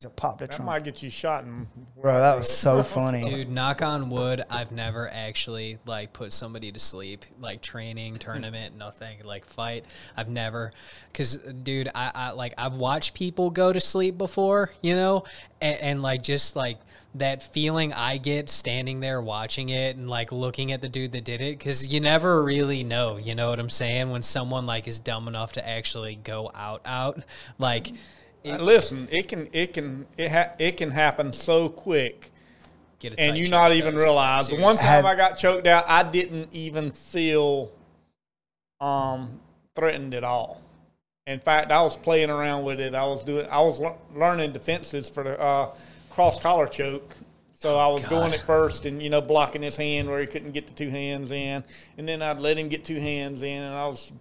He's 0.00 0.06
a 0.06 0.10
pop 0.10 0.38
the 0.38 0.46
that 0.46 0.54
trunk, 0.54 0.66
might 0.66 0.84
get 0.84 1.02
you 1.02 1.10
shot. 1.10 1.42
And 1.42 1.66
bro. 2.00 2.20
That 2.20 2.38
was 2.38 2.48
so 2.48 2.84
funny. 2.84 3.28
Dude, 3.28 3.50
knock 3.50 3.82
on 3.82 4.10
wood, 4.10 4.44
I've 4.48 4.70
never 4.70 5.10
actually 5.10 5.78
like 5.86 6.12
put 6.12 6.32
somebody 6.32 6.70
to 6.70 6.78
sleep, 6.78 7.24
like 7.40 7.62
training, 7.62 8.14
tournament, 8.20 8.78
nothing, 8.78 9.24
like 9.24 9.44
fight. 9.46 9.86
I've 10.16 10.28
never, 10.28 10.72
cause 11.14 11.38
dude, 11.38 11.88
I, 11.96 12.12
I 12.14 12.30
like 12.30 12.54
I've 12.56 12.76
watched 12.76 13.14
people 13.14 13.50
go 13.50 13.72
to 13.72 13.80
sleep 13.80 14.16
before, 14.16 14.70
you 14.82 14.94
know, 14.94 15.24
and, 15.60 15.80
and 15.80 16.00
like 16.00 16.22
just 16.22 16.54
like 16.54 16.78
that 17.16 17.42
feeling 17.42 17.92
I 17.92 18.18
get 18.18 18.50
standing 18.50 19.00
there 19.00 19.20
watching 19.20 19.68
it 19.68 19.96
and 19.96 20.08
like 20.08 20.30
looking 20.30 20.70
at 20.70 20.80
the 20.80 20.88
dude 20.88 21.10
that 21.10 21.24
did 21.24 21.40
it, 21.40 21.58
cause 21.58 21.88
you 21.88 21.98
never 21.98 22.40
really 22.40 22.84
know, 22.84 23.16
you 23.16 23.34
know 23.34 23.50
what 23.50 23.58
I'm 23.58 23.68
saying? 23.68 24.10
When 24.10 24.22
someone 24.22 24.64
like 24.64 24.86
is 24.86 25.00
dumb 25.00 25.26
enough 25.26 25.54
to 25.54 25.68
actually 25.68 26.14
go 26.14 26.52
out, 26.54 26.82
out, 26.84 27.24
like. 27.58 27.88
Uh, 28.52 28.58
listen, 28.62 29.08
it 29.10 29.28
can 29.28 29.48
it 29.52 29.72
can 29.72 30.06
it 30.16 30.30
ha- 30.30 30.52
it 30.58 30.76
can 30.76 30.90
happen 30.90 31.32
so 31.32 31.68
quick, 31.68 32.30
Get 33.00 33.14
a 33.14 33.20
and 33.20 33.36
you 33.38 33.48
not 33.48 33.72
even 33.72 33.94
those. 33.94 34.04
realize. 34.04 34.42
The 34.48 34.56
Seriously. 34.56 34.64
one 34.64 34.76
time 34.76 34.86
Have- 34.86 35.04
I 35.06 35.14
got 35.14 35.38
choked 35.38 35.66
out, 35.66 35.84
I 35.88 36.02
didn't 36.02 36.52
even 36.54 36.90
feel 36.90 37.70
um 38.80 39.40
threatened 39.74 40.14
at 40.14 40.24
all. 40.24 40.60
In 41.26 41.40
fact, 41.40 41.70
I 41.72 41.82
was 41.82 41.96
playing 41.96 42.30
around 42.30 42.64
with 42.64 42.80
it. 42.80 42.94
I 42.94 43.04
was 43.04 43.24
doing 43.24 43.46
I 43.50 43.60
was 43.60 43.78
lear- 43.80 43.96
learning 44.14 44.52
defenses 44.52 45.10
for 45.10 45.22
the 45.24 45.38
uh, 45.38 45.74
cross 46.10 46.40
collar 46.40 46.66
choke. 46.66 47.14
So 47.54 47.76
I 47.76 47.88
was 47.88 48.06
going 48.06 48.32
at 48.32 48.40
first 48.42 48.86
and 48.86 49.02
you 49.02 49.10
know 49.10 49.20
blocking 49.20 49.62
his 49.62 49.76
hand 49.76 50.08
where 50.08 50.20
he 50.20 50.26
couldn't 50.28 50.52
get 50.52 50.68
the 50.68 50.72
two 50.74 50.90
hands 50.90 51.30
in, 51.32 51.64
and 51.98 52.08
then 52.08 52.22
I'd 52.22 52.38
let 52.40 52.56
him 52.56 52.68
get 52.68 52.84
two 52.84 53.00
hands 53.00 53.42
in, 53.42 53.62
and 53.62 53.74
I 53.74 53.86
was 53.88 54.12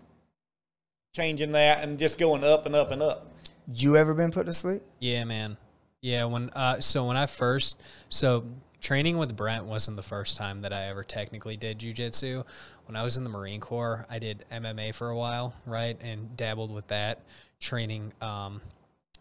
changing 1.15 1.51
that 1.53 1.83
and 1.83 1.97
just 1.99 2.17
going 2.17 2.43
up 2.43 2.65
and 2.65 2.75
up 2.75 2.91
and 2.91 3.01
up. 3.01 3.31
You 3.67 3.97
ever 3.97 4.13
been 4.13 4.31
put 4.31 4.45
to 4.45 4.53
sleep? 4.53 4.81
Yeah, 4.99 5.25
man. 5.25 5.57
Yeah, 6.01 6.25
when 6.25 6.49
uh, 6.51 6.79
so 6.79 7.05
when 7.05 7.17
I 7.17 7.25
first 7.25 7.77
so 8.07 8.45
training 8.79 9.17
with 9.17 9.35
Brent 9.35 9.65
wasn't 9.65 9.97
the 9.97 10.03
first 10.03 10.37
time 10.37 10.61
that 10.61 10.71
I 10.71 10.85
ever 10.85 11.03
technically 11.03 11.57
did 11.57 11.79
jujitsu. 11.79 12.45
When 12.85 12.95
I 12.95 13.03
was 13.03 13.17
in 13.17 13.25
the 13.25 13.29
Marine 13.29 13.59
Corps, 13.59 14.05
I 14.09 14.19
did 14.19 14.45
MMA 14.51 14.93
for 14.95 15.09
a 15.09 15.17
while, 15.17 15.53
right, 15.65 15.97
and 15.99 16.37
dabbled 16.37 16.73
with 16.73 16.87
that 16.87 17.21
training 17.59 18.13
um, 18.21 18.61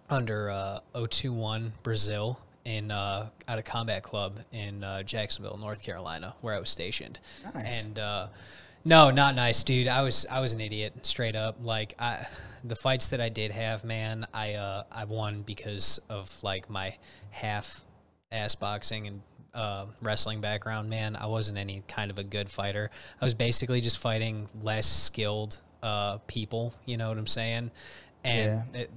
under 0.09 0.51
uh, 0.51 0.81
021 0.95 1.73
Brazil 1.83 2.39
in 2.65 2.91
uh, 2.91 3.29
at 3.49 3.59
a 3.59 3.63
combat 3.63 4.03
club 4.05 4.39
in 4.53 4.85
uh, 4.85 5.03
Jacksonville, 5.03 5.57
North 5.57 5.83
Carolina, 5.83 6.35
where 6.41 6.55
I 6.55 6.61
was 6.61 6.71
stationed. 6.71 7.19
Nice. 7.53 7.85
And 7.85 7.99
uh, 7.99 8.29
no, 8.87 9.11
not 9.11 9.35
nice, 9.35 9.63
dude. 9.63 9.89
I 9.89 10.03
was 10.03 10.27
I 10.31 10.41
was 10.41 10.53
an 10.53 10.61
idiot, 10.61 10.95
straight 11.05 11.37
up. 11.37 11.57
Like 11.63 11.95
I, 11.99 12.27
the 12.65 12.77
fights 12.77 13.09
that 13.09 13.21
I 13.21 13.29
did 13.29 13.51
have, 13.51 13.85
man, 13.85 14.27
I 14.33 14.55
uh, 14.55 14.85
I 14.91 15.05
won 15.05 15.43
because 15.43 16.01
of 16.09 16.33
like 16.43 16.71
my 16.71 16.95
half 17.31 17.83
ass 18.31 18.55
boxing 18.55 19.07
and 19.09 19.23
uh, 19.55 19.87
wrestling 20.01 20.41
background. 20.41 20.89
Man, 20.89 21.17
I 21.17 21.27
wasn't 21.27 21.59
any 21.59 21.83
kind 21.89 22.11
of 22.11 22.19
a 22.19 22.25
good 22.25 22.49
fighter. 22.49 22.91
I 23.21 23.25
was 23.25 23.35
basically 23.35 23.81
just 23.81 23.99
fighting 23.99 24.49
less 24.63 24.87
skilled 24.87 25.61
uh, 25.83 26.19
people. 26.27 26.73
You 26.85 26.97
know 26.97 27.09
what 27.09 27.19
I'm 27.19 27.27
saying? 27.27 27.71
And 28.25 28.63
it, 28.75 28.91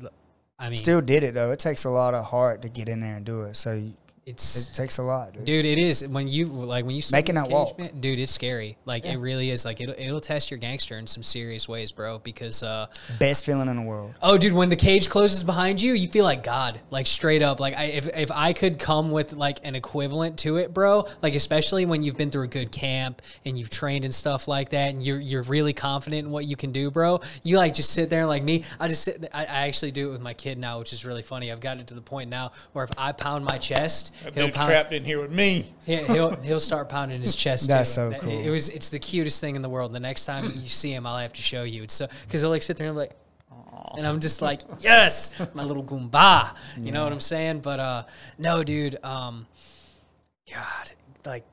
I 0.59 0.69
mean, 0.69 0.77
Still 0.77 1.01
did 1.01 1.23
it 1.23 1.33
though. 1.33 1.51
It 1.51 1.59
takes 1.59 1.85
a 1.85 1.89
lot 1.89 2.13
of 2.13 2.25
heart 2.25 2.61
to 2.63 2.69
get 2.69 2.89
in 2.89 2.99
there 2.99 3.15
and 3.15 3.25
do 3.25 3.43
it. 3.43 3.55
So 3.55 3.73
you- 3.73 3.93
it's 4.29 4.69
it 4.69 4.75
takes 4.75 4.97
a 4.97 5.03
lot, 5.03 5.33
dude. 5.33 5.45
Dude, 5.45 5.65
it 5.65 5.77
is 5.77 6.07
when 6.07 6.27
you 6.27 6.45
like 6.45 6.85
when 6.85 6.95
you 6.95 7.01
Making 7.11 7.35
that 7.35 7.49
walk. 7.49 7.77
man, 7.79 7.99
dude. 7.99 8.19
It's 8.19 8.31
scary. 8.31 8.77
Like 8.85 9.05
it 9.05 9.17
really 9.17 9.49
is. 9.49 9.65
Like 9.65 9.81
it'll 9.81 9.95
it'll 9.97 10.19
test 10.21 10.51
your 10.51 10.57
gangster 10.59 10.97
in 10.97 11.07
some 11.07 11.23
serious 11.23 11.67
ways, 11.67 11.91
bro. 11.91 12.19
Because 12.19 12.61
uh, 12.63 12.87
Best 13.19 13.45
feeling 13.45 13.67
in 13.69 13.75
the 13.75 13.81
world. 13.81 14.13
oh, 14.21 14.37
dude, 14.37 14.53
when 14.53 14.69
the 14.69 14.75
cage 14.75 15.09
closes 15.09 15.43
behind 15.43 15.81
you, 15.81 15.93
you 15.93 16.07
feel 16.07 16.23
like 16.23 16.43
God, 16.43 16.79
like 16.91 17.07
straight 17.07 17.41
up. 17.41 17.59
Like 17.59 17.75
I, 17.75 17.85
if 17.85 18.07
if 18.15 18.31
I 18.33 18.53
could 18.53 18.79
come 18.79 19.11
with 19.11 19.33
like 19.33 19.59
an 19.63 19.75
equivalent 19.75 20.37
to 20.39 20.57
it, 20.57 20.73
bro. 20.73 21.05
Like 21.21 21.35
especially 21.35 21.85
when 21.85 22.01
you've 22.01 22.17
been 22.17 22.31
through 22.31 22.43
a 22.43 22.47
good 22.47 22.71
camp 22.71 23.21
and 23.45 23.57
you've 23.57 23.69
trained 23.69 24.05
and 24.05 24.13
stuff 24.13 24.47
like 24.47 24.69
that, 24.69 24.89
and 24.89 25.01
you're 25.01 25.19
you're 25.19 25.43
really 25.43 25.73
confident 25.73 26.25
in 26.25 26.31
what 26.31 26.45
you 26.45 26.55
can 26.55 26.71
do, 26.71 26.91
bro. 26.91 27.19
You 27.43 27.57
like 27.57 27.73
just 27.73 27.91
sit 27.91 28.09
there 28.09 28.25
like 28.25 28.43
me. 28.43 28.63
I 28.79 28.87
just 28.87 29.03
sit. 29.03 29.27
I, 29.33 29.41
I 29.45 29.67
actually 29.67 29.91
do 29.91 30.09
it 30.09 30.11
with 30.11 30.21
my 30.21 30.33
kid 30.33 30.57
now, 30.57 30.79
which 30.79 30.93
is 30.93 31.05
really 31.05 31.23
funny. 31.23 31.51
I've 31.51 31.59
gotten 31.61 31.85
to 31.85 31.93
the 31.93 32.01
point 32.01 32.29
now 32.29 32.51
where 32.73 32.83
if 32.83 32.91
I 32.97 33.11
pound 33.11 33.45
my 33.45 33.57
chest, 33.57 34.13
That 34.23 34.33
he'll 34.33 34.45
dude's 34.47 34.57
pound. 34.57 34.67
trapped 34.69 34.93
in 34.93 35.03
here 35.05 35.21
with 35.21 35.31
me. 35.31 35.73
He- 35.85 35.95
he'll 35.97 36.35
he'll 36.41 36.59
start 36.59 36.89
pounding 36.89 37.21
his 37.21 37.35
chest. 37.35 37.67
That's 37.67 37.89
too. 37.89 37.95
so 37.95 38.09
That- 38.11 38.21
cool. 38.21 38.31
It 38.39 38.49
was 38.49 38.69
it's 38.69 38.89
the 38.89 38.99
cutest 38.99 39.39
thing 39.41 39.55
in 39.55 39.61
the 39.61 39.69
world. 39.69 39.93
The 39.93 39.99
next 39.99 40.25
time 40.25 40.45
you 40.45 40.67
see 40.69 40.93
him, 40.93 41.05
I'll 41.05 41.17
have 41.17 41.33
to 41.33 41.41
show 41.41 41.63
you. 41.63 41.83
It's 41.83 41.93
so 41.93 42.07
because 42.25 42.41
he'll 42.41 42.49
like 42.49 42.61
sit 42.61 42.77
there 42.77 42.87
and 42.87 42.91
I'm 42.91 42.97
like, 42.97 43.15
and 43.97 44.05
I'm 44.05 44.19
just 44.19 44.41
like, 44.41 44.61
yes, 44.81 45.31
my 45.53 45.63
little 45.63 45.83
goomba. 45.83 46.53
You 46.77 46.91
know 46.91 47.03
what 47.03 47.11
I'm 47.13 47.19
saying? 47.19 47.61
But 47.61 47.79
uh, 47.79 48.03
no, 48.37 48.63
dude. 48.63 49.03
Um, 49.03 49.47
God, 50.53 50.91
like 51.25 51.45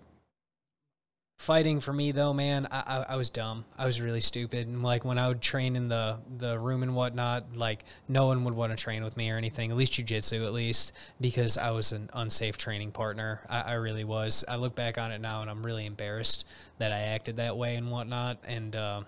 fighting 1.47 1.79
for 1.79 1.93
me 1.93 2.11
though, 2.11 2.33
man. 2.33 2.67
I, 2.73 2.83
I 2.87 3.03
I 3.11 3.17
was 3.17 3.31
dumb. 3.31 3.65
I 3.79 3.87
was 3.87 4.01
really 4.01 4.21
stupid. 4.21 4.67
And 4.67 4.83
like 4.83 5.05
when 5.05 5.17
I 5.17 5.29
would 5.29 5.41
train 5.41 5.77
in 5.77 5.87
the 5.89 6.19
the 6.39 6.59
room 6.59 6.83
and 6.83 6.97
whatnot, 6.97 7.57
like 7.57 7.85
no 8.09 8.27
one 8.27 8.43
would 8.45 8.55
want 8.55 8.77
to 8.77 8.83
train 8.83 9.05
with 9.05 9.17
me 9.17 9.31
or 9.31 9.37
anything. 9.37 9.71
At 9.71 9.77
least 9.77 9.93
jujitsu, 9.93 10.45
at 10.45 10.53
least 10.53 10.93
because 11.21 11.57
I 11.57 11.71
was 11.71 11.93
an 11.93 12.11
unsafe 12.13 12.59
training 12.59 12.91
partner. 12.91 13.41
I, 13.49 13.61
I 13.61 13.73
really 13.75 14.03
was. 14.03 14.45
I 14.49 14.57
look 14.57 14.75
back 14.75 14.99
on 14.99 15.13
it 15.13 15.21
now 15.21 15.41
and 15.43 15.49
I'm 15.49 15.65
really 15.65 15.87
embarrassed 15.87 16.45
that 16.79 16.93
I 16.93 16.99
acted 16.99 17.37
that 17.37 17.57
way 17.57 17.77
and 17.77 17.93
whatnot. 17.93 18.39
And 18.45 18.75
uh, 18.75 19.03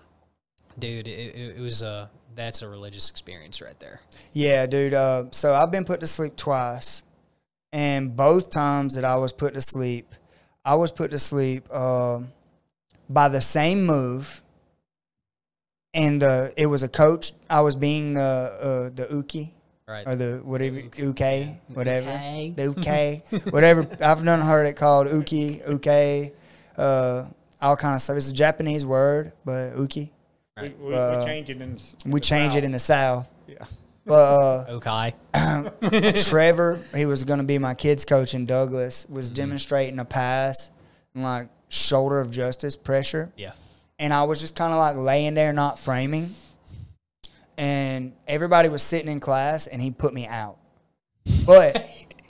dude, 0.79 1.07
it, 1.09 1.35
it, 1.35 1.57
it 1.57 1.61
was 1.61 1.81
a 1.81 2.09
that's 2.35 2.61
a 2.61 2.69
religious 2.69 3.09
experience 3.09 3.61
right 3.61 3.77
there. 3.81 3.99
Yeah, 4.31 4.65
dude. 4.65 4.93
Uh, 4.93 5.25
so 5.31 5.53
I've 5.53 5.71
been 5.71 5.83
put 5.83 5.99
to 5.99 6.07
sleep 6.07 6.37
twice, 6.37 7.03
and 7.73 8.15
both 8.15 8.49
times 8.49 8.95
that 8.95 9.03
I 9.03 9.17
was 9.17 9.33
put 9.33 9.55
to 9.55 9.61
sleep, 9.61 10.15
I 10.69 10.75
was 10.75 10.91
put 10.91 11.09
to 11.11 11.19
sleep 11.19 11.63
uh, 11.71 12.19
by 13.09 13.27
the 13.29 13.41
same 13.41 13.85
move. 13.85 14.43
And 15.93 16.21
the 16.21 16.53
it 16.55 16.67
was 16.67 16.83
a 16.83 16.87
coach. 16.87 17.33
I 17.49 17.61
was 17.61 17.75
being 17.75 18.13
the 18.13 18.21
uh, 18.21 18.95
the 18.95 19.07
uki 19.11 19.49
Right. 19.87 20.05
or 20.07 20.15
the 20.15 20.39
whatever 20.43 20.79
uke 20.79 21.23
whatever 21.73 22.11
Uke. 22.11 22.55
the 22.55 22.63
uke 22.75 23.43
whatever. 23.55 23.81
I've 23.99 24.23
done 24.23 24.41
heard 24.41 24.67
it 24.67 24.75
called 24.75 25.07
uki 25.07 25.67
uke. 25.67 26.33
Uh, 26.77 27.25
all 27.59 27.75
kind 27.75 27.95
of 27.95 28.01
stuff. 28.01 28.17
It's 28.17 28.29
a 28.29 28.33
Japanese 28.33 28.85
word, 28.85 29.33
but 29.43 29.73
uki. 29.75 30.11
We, 30.61 30.69
we, 30.69 30.93
Uh, 30.93 31.19
we 31.21 31.25
change 31.25 31.49
it 31.49 31.57
in. 31.59 31.77
in 32.05 32.11
We 32.11 32.19
the 32.19 32.25
change 32.25 32.53
it 32.53 32.57
South. 32.57 32.63
in 32.65 32.71
the 32.71 32.79
south. 32.79 33.31
Yeah. 33.47 33.65
But 34.09 34.39
uh, 34.41 34.65
Okay. 34.69 35.13
Trevor, 36.23 36.81
he 36.95 37.05
was 37.05 37.23
going 37.23 37.37
to 37.39 37.45
be 37.45 37.59
my 37.59 37.75
kids 37.75 38.03
coach 38.05 38.33
in 38.33 38.45
Douglas, 38.47 39.05
was 39.07 39.29
demonstrating 39.29 39.99
a 39.99 40.05
pass 40.05 40.71
and 41.13 41.23
like 41.23 41.47
shoulder 41.69 42.19
of 42.19 42.31
justice 42.31 42.75
pressure. 42.75 43.31
Yeah. 43.37 43.51
And 43.99 44.11
I 44.11 44.23
was 44.23 44.39
just 44.41 44.55
kind 44.55 44.73
of 44.73 44.79
like 44.79 44.95
laying 44.95 45.35
there, 45.35 45.53
not 45.53 45.77
framing. 45.77 46.33
And 47.57 48.13
everybody 48.27 48.67
was 48.69 48.81
sitting 48.81 49.09
in 49.11 49.19
class 49.19 49.67
and 49.67 49.81
he 49.81 49.91
put 49.91 50.13
me 50.13 50.25
out. 50.25 50.57
But 51.45 51.87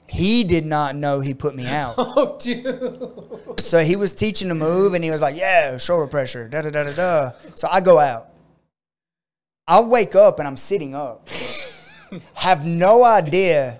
he 0.07 0.43
did 0.43 0.65
not 0.65 0.95
know 0.95 1.19
he 1.21 1.33
put 1.33 1.55
me 1.55 1.67
out. 1.67 1.95
Oh, 1.97 2.37
dude. 2.41 3.63
So 3.63 3.79
he 3.83 3.95
was 3.95 4.13
teaching 4.13 4.49
the 4.49 4.55
move 4.55 4.95
and 4.95 5.03
he 5.03 5.11
was 5.11 5.21
like, 5.21 5.35
Yeah, 5.37 5.77
shoulder 5.77 6.07
pressure, 6.07 6.47
da 6.49 6.61
da 6.61 6.71
da 6.71 6.83
da 6.83 6.91
da. 6.93 7.31
So 7.55 7.67
I 7.71 7.79
go 7.81 7.99
out. 7.99 8.28
I 9.69 9.81
wake 9.81 10.15
up 10.15 10.39
and 10.39 10.47
I'm 10.47 10.57
sitting 10.57 10.95
up. 10.95 11.29
Have 12.33 12.65
no 12.65 13.03
idea 13.03 13.79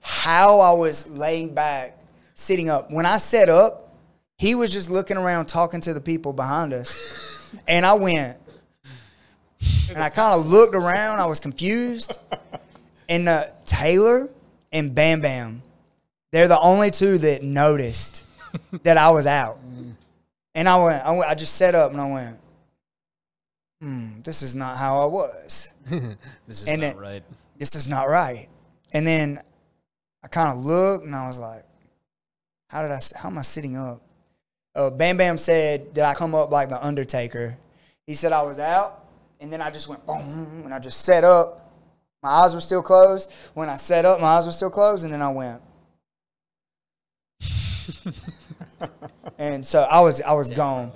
how 0.00 0.60
I 0.60 0.72
was 0.74 1.10
laying 1.10 1.52
back, 1.52 1.98
sitting 2.36 2.70
up. 2.70 2.88
When 2.88 3.04
I 3.04 3.18
sat 3.18 3.48
up, 3.48 3.92
he 4.38 4.54
was 4.54 4.72
just 4.72 4.90
looking 4.90 5.16
around 5.16 5.46
talking 5.46 5.80
to 5.80 5.92
the 5.92 6.00
people 6.00 6.32
behind 6.32 6.72
us. 6.72 7.20
And 7.68 7.86
I 7.86 7.92
went, 7.94 8.36
and 9.88 10.02
I 10.02 10.08
kind 10.08 10.34
of 10.34 10.44
looked 10.44 10.74
around. 10.74 11.20
I 11.20 11.26
was 11.26 11.38
confused. 11.38 12.18
And 13.08 13.28
uh, 13.28 13.44
Taylor 13.64 14.28
and 14.72 14.92
Bam 14.92 15.20
Bam, 15.20 15.62
they're 16.32 16.48
the 16.48 16.58
only 16.58 16.90
two 16.90 17.16
that 17.18 17.44
noticed 17.44 18.24
that 18.82 18.96
I 18.96 19.10
was 19.10 19.28
out. 19.28 19.60
And 20.56 20.68
I 20.68 20.82
went, 20.82 21.06
I, 21.06 21.10
went, 21.12 21.30
I 21.30 21.36
just 21.36 21.54
sat 21.54 21.76
up 21.76 21.92
and 21.92 22.00
I 22.00 22.10
went, 22.10 22.40
hmm, 23.84 24.22
this 24.22 24.40
is 24.42 24.56
not 24.56 24.76
how 24.78 24.98
I 25.02 25.04
was. 25.06 25.74
This 26.48 26.62
is 26.62 26.68
And 26.68 26.80
not 26.80 26.90
it- 26.92 26.96
right. 26.96 27.22
This 27.58 27.74
is 27.74 27.86
not 27.88 28.08
right. 28.08 28.48
And 28.92 29.06
then 29.06 29.40
I 30.22 30.28
kind 30.28 30.48
of 30.50 30.56
looked 30.58 31.04
and 31.04 31.14
I 31.14 31.26
was 31.28 31.38
like, 31.38 31.64
how 32.68 32.80
did 32.82 32.90
I, 32.90 32.98
how 33.16 33.28
am 33.28 33.36
I 33.38 33.42
sitting 33.42 33.76
up? 33.76 34.00
Uh, 34.74 34.90
Bam 34.90 35.16
Bam 35.18 35.36
said, 35.38 35.92
did 35.94 36.02
I 36.02 36.14
come 36.14 36.34
up 36.34 36.50
like 36.50 36.68
the 36.70 36.84
Undertaker? 36.84 37.56
He 38.06 38.14
said 38.14 38.32
I 38.32 38.42
was 38.42 38.58
out 38.58 39.04
and 39.40 39.52
then 39.52 39.60
I 39.60 39.70
just 39.70 39.86
went 39.88 40.04
boom 40.06 40.62
and 40.64 40.72
I 40.74 40.78
just 40.78 41.02
sat 41.02 41.22
up. 41.24 41.70
My 42.22 42.30
eyes 42.30 42.54
were 42.54 42.60
still 42.62 42.82
closed. 42.82 43.30
When 43.52 43.68
I 43.68 43.76
sat 43.76 44.04
up, 44.06 44.18
my 44.20 44.28
eyes 44.28 44.46
were 44.46 44.52
still 44.52 44.70
closed 44.70 45.04
and 45.04 45.12
then 45.12 45.20
I 45.22 45.28
went. 45.30 45.60
and 49.38 49.64
so 49.66 49.82
I 49.82 50.00
was 50.00 50.20
I 50.22 50.32
was 50.32 50.50
gone. 50.50 50.90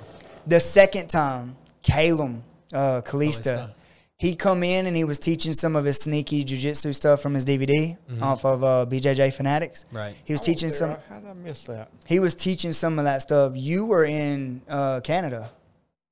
The 0.47 0.59
second 0.61 1.09
time, 1.09 1.57
Calum, 1.83 2.43
uh, 2.73 3.01
Kalista, 3.03 3.43
Kalista. 3.43 3.71
he 4.19 4.35
come 4.35 4.63
in 4.63 4.87
and 4.87 4.97
he 4.97 5.05
was 5.05 5.19
teaching 5.19 5.55
some 5.55 5.77
of 5.77 5.85
his 5.85 6.01
sneaky 6.01 6.45
jujitsu 6.45 6.95
stuff 6.95 7.21
from 7.23 7.35
his 7.35 7.45
DVD 7.45 7.97
off 8.21 8.45
of 8.45 8.63
uh, 8.65 8.87
BJJ 8.89 9.33
Fanatics. 9.35 9.85
Right. 9.93 10.15
He 10.25 10.33
was 10.33 10.43
I 10.43 10.45
teaching 10.45 10.69
was 10.69 10.79
some. 10.79 10.97
How 11.09 11.21
did 11.21 11.29
I 11.31 11.35
miss 11.35 11.63
that? 11.65 11.91
He 12.07 12.19
was 12.21 12.35
teaching 12.35 12.73
some 12.73 12.99
of 12.99 13.05
that 13.05 13.23
stuff. 13.23 13.53
You 13.57 13.87
were 13.87 14.05
in 14.05 14.61
uh, 14.69 15.01
Canada 15.03 15.51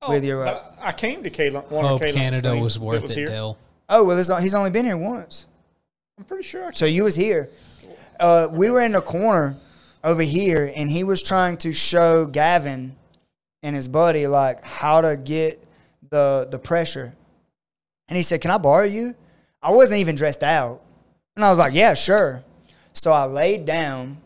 with 0.07 0.23
your. 0.23 0.47
Uh, 0.47 0.63
I 0.79 0.91
came 0.93 1.23
to 1.23 1.29
Caleb. 1.29 1.69
One 1.69 1.85
Hope 1.85 1.95
of 1.95 1.99
Caleb's 2.01 2.15
Oh, 2.15 2.19
Canada 2.19 2.55
was 2.57 2.73
that 2.75 2.81
worth 2.81 3.03
it, 3.05 3.11
here. 3.11 3.27
Dill. 3.27 3.57
oh 3.89 4.03
well, 4.05 4.15
there's, 4.15 4.29
he's 4.43 4.53
only 4.53 4.69
been 4.69 4.85
here 4.85 4.97
once. 4.97 5.45
I'm 6.17 6.23
pretty 6.25 6.43
sure. 6.43 6.65
I 6.67 6.71
So 6.71 6.85
you 6.85 7.03
was 7.03 7.15
here. 7.15 7.49
Uh, 8.19 8.47
we 8.51 8.71
were 8.71 8.81
in 8.81 8.93
the 8.93 9.01
corner 9.01 9.55
over 10.03 10.23
here, 10.23 10.71
and 10.75 10.89
he 10.89 11.03
was 11.03 11.21
trying 11.21 11.57
to 11.57 11.71
show 11.73 12.25
Gavin 12.25 12.95
and 13.61 13.75
his 13.75 13.87
buddy 13.87 14.25
like 14.27 14.63
how 14.63 15.01
to 15.01 15.15
get 15.17 15.63
the 16.09 16.47
the 16.49 16.59
pressure. 16.59 17.13
And 18.07 18.15
he 18.15 18.23
said, 18.23 18.41
"Can 18.41 18.51
I 18.51 18.57
borrow 18.57 18.85
you?" 18.85 19.15
I 19.61 19.71
wasn't 19.71 19.99
even 19.99 20.15
dressed 20.15 20.43
out, 20.43 20.81
and 21.35 21.43
I 21.43 21.49
was 21.49 21.59
like, 21.59 21.73
"Yeah, 21.73 21.93
sure." 21.93 22.43
So 22.93 23.11
I 23.11 23.25
laid 23.25 23.65
down, 23.65 24.17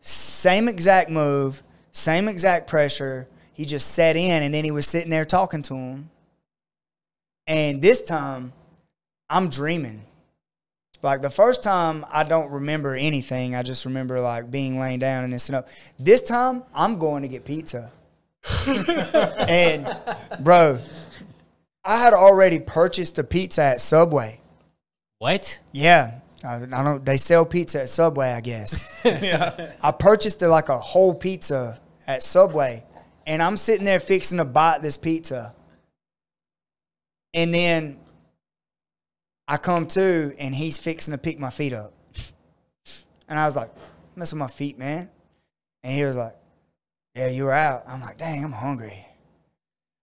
same 0.00 0.68
exact 0.68 1.10
move, 1.10 1.62
same 1.92 2.28
exact 2.28 2.66
pressure. 2.66 3.28
He 3.52 3.64
just 3.64 3.88
sat 3.88 4.16
in, 4.16 4.42
and 4.42 4.54
then 4.54 4.64
he 4.64 4.70
was 4.70 4.86
sitting 4.86 5.10
there 5.10 5.24
talking 5.24 5.62
to 5.62 5.74
him. 5.74 6.10
And 7.46 7.82
this 7.82 8.02
time, 8.02 8.52
I'm 9.28 9.48
dreaming. 9.48 10.04
Like 11.02 11.20
the 11.20 11.30
first 11.30 11.64
time, 11.64 12.06
I 12.12 12.22
don't 12.22 12.50
remember 12.50 12.94
anything. 12.94 13.56
I 13.56 13.62
just 13.62 13.84
remember 13.84 14.20
like 14.20 14.50
being 14.50 14.78
laying 14.78 15.00
down 15.00 15.24
and 15.24 15.32
this 15.32 15.48
and 15.48 15.56
up. 15.56 15.68
This 15.98 16.22
time, 16.22 16.62
I'm 16.72 16.98
going 16.98 17.22
to 17.22 17.28
get 17.28 17.44
pizza. 17.44 17.90
and 18.66 19.96
bro, 20.40 20.78
I 21.84 21.98
had 21.98 22.12
already 22.12 22.58
purchased 22.58 23.18
a 23.18 23.24
pizza 23.24 23.62
at 23.62 23.80
Subway. 23.80 24.40
What? 25.18 25.60
Yeah, 25.70 26.18
I, 26.44 26.56
I 26.56 26.82
don't. 26.82 27.04
They 27.04 27.16
sell 27.16 27.46
pizza 27.46 27.82
at 27.82 27.88
Subway, 27.88 28.30
I 28.30 28.40
guess. 28.40 29.00
yeah. 29.04 29.72
I 29.80 29.92
purchased 29.92 30.42
like 30.42 30.68
a 30.68 30.78
whole 30.78 31.14
pizza 31.14 31.80
at 32.06 32.22
Subway, 32.22 32.84
and 33.26 33.42
I'm 33.42 33.56
sitting 33.56 33.84
there 33.84 34.00
fixing 34.00 34.38
to 34.38 34.44
bite 34.44 34.82
this 34.82 34.96
pizza, 34.96 35.54
and 37.32 37.54
then 37.54 37.98
I 39.46 39.56
come 39.56 39.86
to, 39.88 40.34
and 40.38 40.54
he's 40.54 40.78
fixing 40.78 41.12
to 41.12 41.18
pick 41.18 41.38
my 41.38 41.50
feet 41.50 41.72
up, 41.72 41.92
and 43.28 43.38
I 43.38 43.46
was 43.46 43.54
like, 43.54 43.70
"Mess 44.16 44.32
with 44.32 44.40
my 44.40 44.48
feet, 44.48 44.78
man," 44.78 45.08
and 45.84 45.94
he 45.94 46.04
was 46.04 46.16
like, 46.16 46.34
"Yeah, 47.14 47.28
you 47.28 47.44
were 47.44 47.52
out." 47.52 47.84
I'm 47.86 48.00
like, 48.00 48.18
"Dang, 48.18 48.44
I'm 48.44 48.52
hungry." 48.52 49.06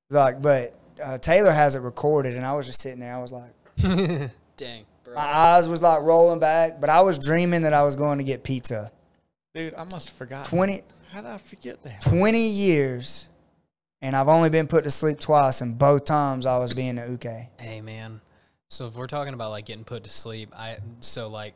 Like, 0.10 0.42
but 0.42 0.76
uh, 1.04 1.18
Taylor 1.20 1.52
has 1.52 1.76
it 1.76 1.82
recorded, 1.82 2.36
and 2.36 2.46
I 2.46 2.54
was 2.54 2.66
just 2.66 2.82
sitting 2.82 3.00
there. 3.00 3.14
I 3.14 3.22
was 3.22 3.32
like. 3.32 3.54
Dang, 4.58 4.86
bro. 5.04 5.16
My 5.16 5.22
eyes 5.22 5.70
was 5.70 5.82
like 5.82 6.02
rolling 6.02 6.40
back, 6.40 6.82
but 6.82 6.90
I 6.90 7.02
was 7.02 7.18
dreaming 7.18 7.62
that 7.62 7.74
I 7.74 7.84
was 7.84 7.96
going 7.96 8.18
to 8.18 8.24
get 8.26 8.44
pizza. 8.44 8.92
Dude, 9.56 9.74
I 9.76 9.86
must 9.86 10.10
have 10.10 10.18
forgotten. 10.18 10.50
20, 10.50 10.82
How 11.12 11.22
did 11.22 11.30
I 11.30 11.38
forget 11.38 11.82
that? 11.84 12.02
20 12.02 12.40
years, 12.50 13.30
and 14.02 14.16
I've 14.16 14.28
only 14.28 14.50
been 14.50 14.68
put 14.68 14.84
to 14.84 14.92
sleep 14.92 15.20
twice, 15.20 15.62
and 15.62 15.78
both 15.78 16.06
times 16.06 16.46
I 16.46 16.58
was 16.58 16.74
being 16.74 16.98
a 16.98 17.08
uke. 17.08 17.24
Hey 17.58 17.82
man. 17.82 18.22
So 18.68 18.88
if 18.88 18.96
we're 18.96 19.08
talking 19.08 19.34
about 19.34 19.52
like 19.52 19.66
getting 19.66 19.86
put 19.86 20.04
to 20.04 20.10
sleep, 20.10 20.54
I 20.56 20.78
so 21.00 21.30
like 21.30 21.56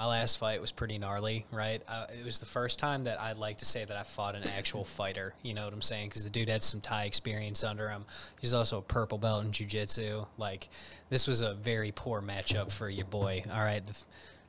my 0.00 0.06
last 0.06 0.38
fight 0.38 0.62
was 0.62 0.72
pretty 0.72 0.96
gnarly, 0.96 1.44
right? 1.52 1.82
Uh, 1.86 2.06
it 2.18 2.24
was 2.24 2.38
the 2.38 2.46
first 2.46 2.78
time 2.78 3.04
that 3.04 3.20
I'd 3.20 3.36
like 3.36 3.58
to 3.58 3.66
say 3.66 3.84
that 3.84 3.98
I 3.98 4.02
fought 4.02 4.34
an 4.34 4.48
actual 4.56 4.82
fighter. 4.82 5.34
You 5.42 5.52
know 5.52 5.66
what 5.66 5.74
I'm 5.74 5.82
saying? 5.82 6.08
Because 6.08 6.24
the 6.24 6.30
dude 6.30 6.48
had 6.48 6.62
some 6.62 6.80
Thai 6.80 7.04
experience 7.04 7.62
under 7.62 7.90
him. 7.90 8.06
He's 8.40 8.54
also 8.54 8.78
a 8.78 8.82
purple 8.82 9.18
belt 9.18 9.44
in 9.44 9.50
jujitsu. 9.50 10.26
Like 10.38 10.70
this 11.10 11.28
was 11.28 11.42
a 11.42 11.52
very 11.52 11.92
poor 11.94 12.22
matchup 12.22 12.72
for 12.72 12.88
your 12.88 13.04
boy. 13.04 13.42
All 13.52 13.60
right. 13.60 13.82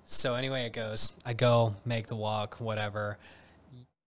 So 0.06 0.36
anyway, 0.36 0.68
it 0.68 0.72
goes. 0.72 1.12
I 1.26 1.34
go 1.34 1.76
make 1.84 2.08
the 2.08 2.16
walk, 2.16 2.62
whatever. 2.62 3.18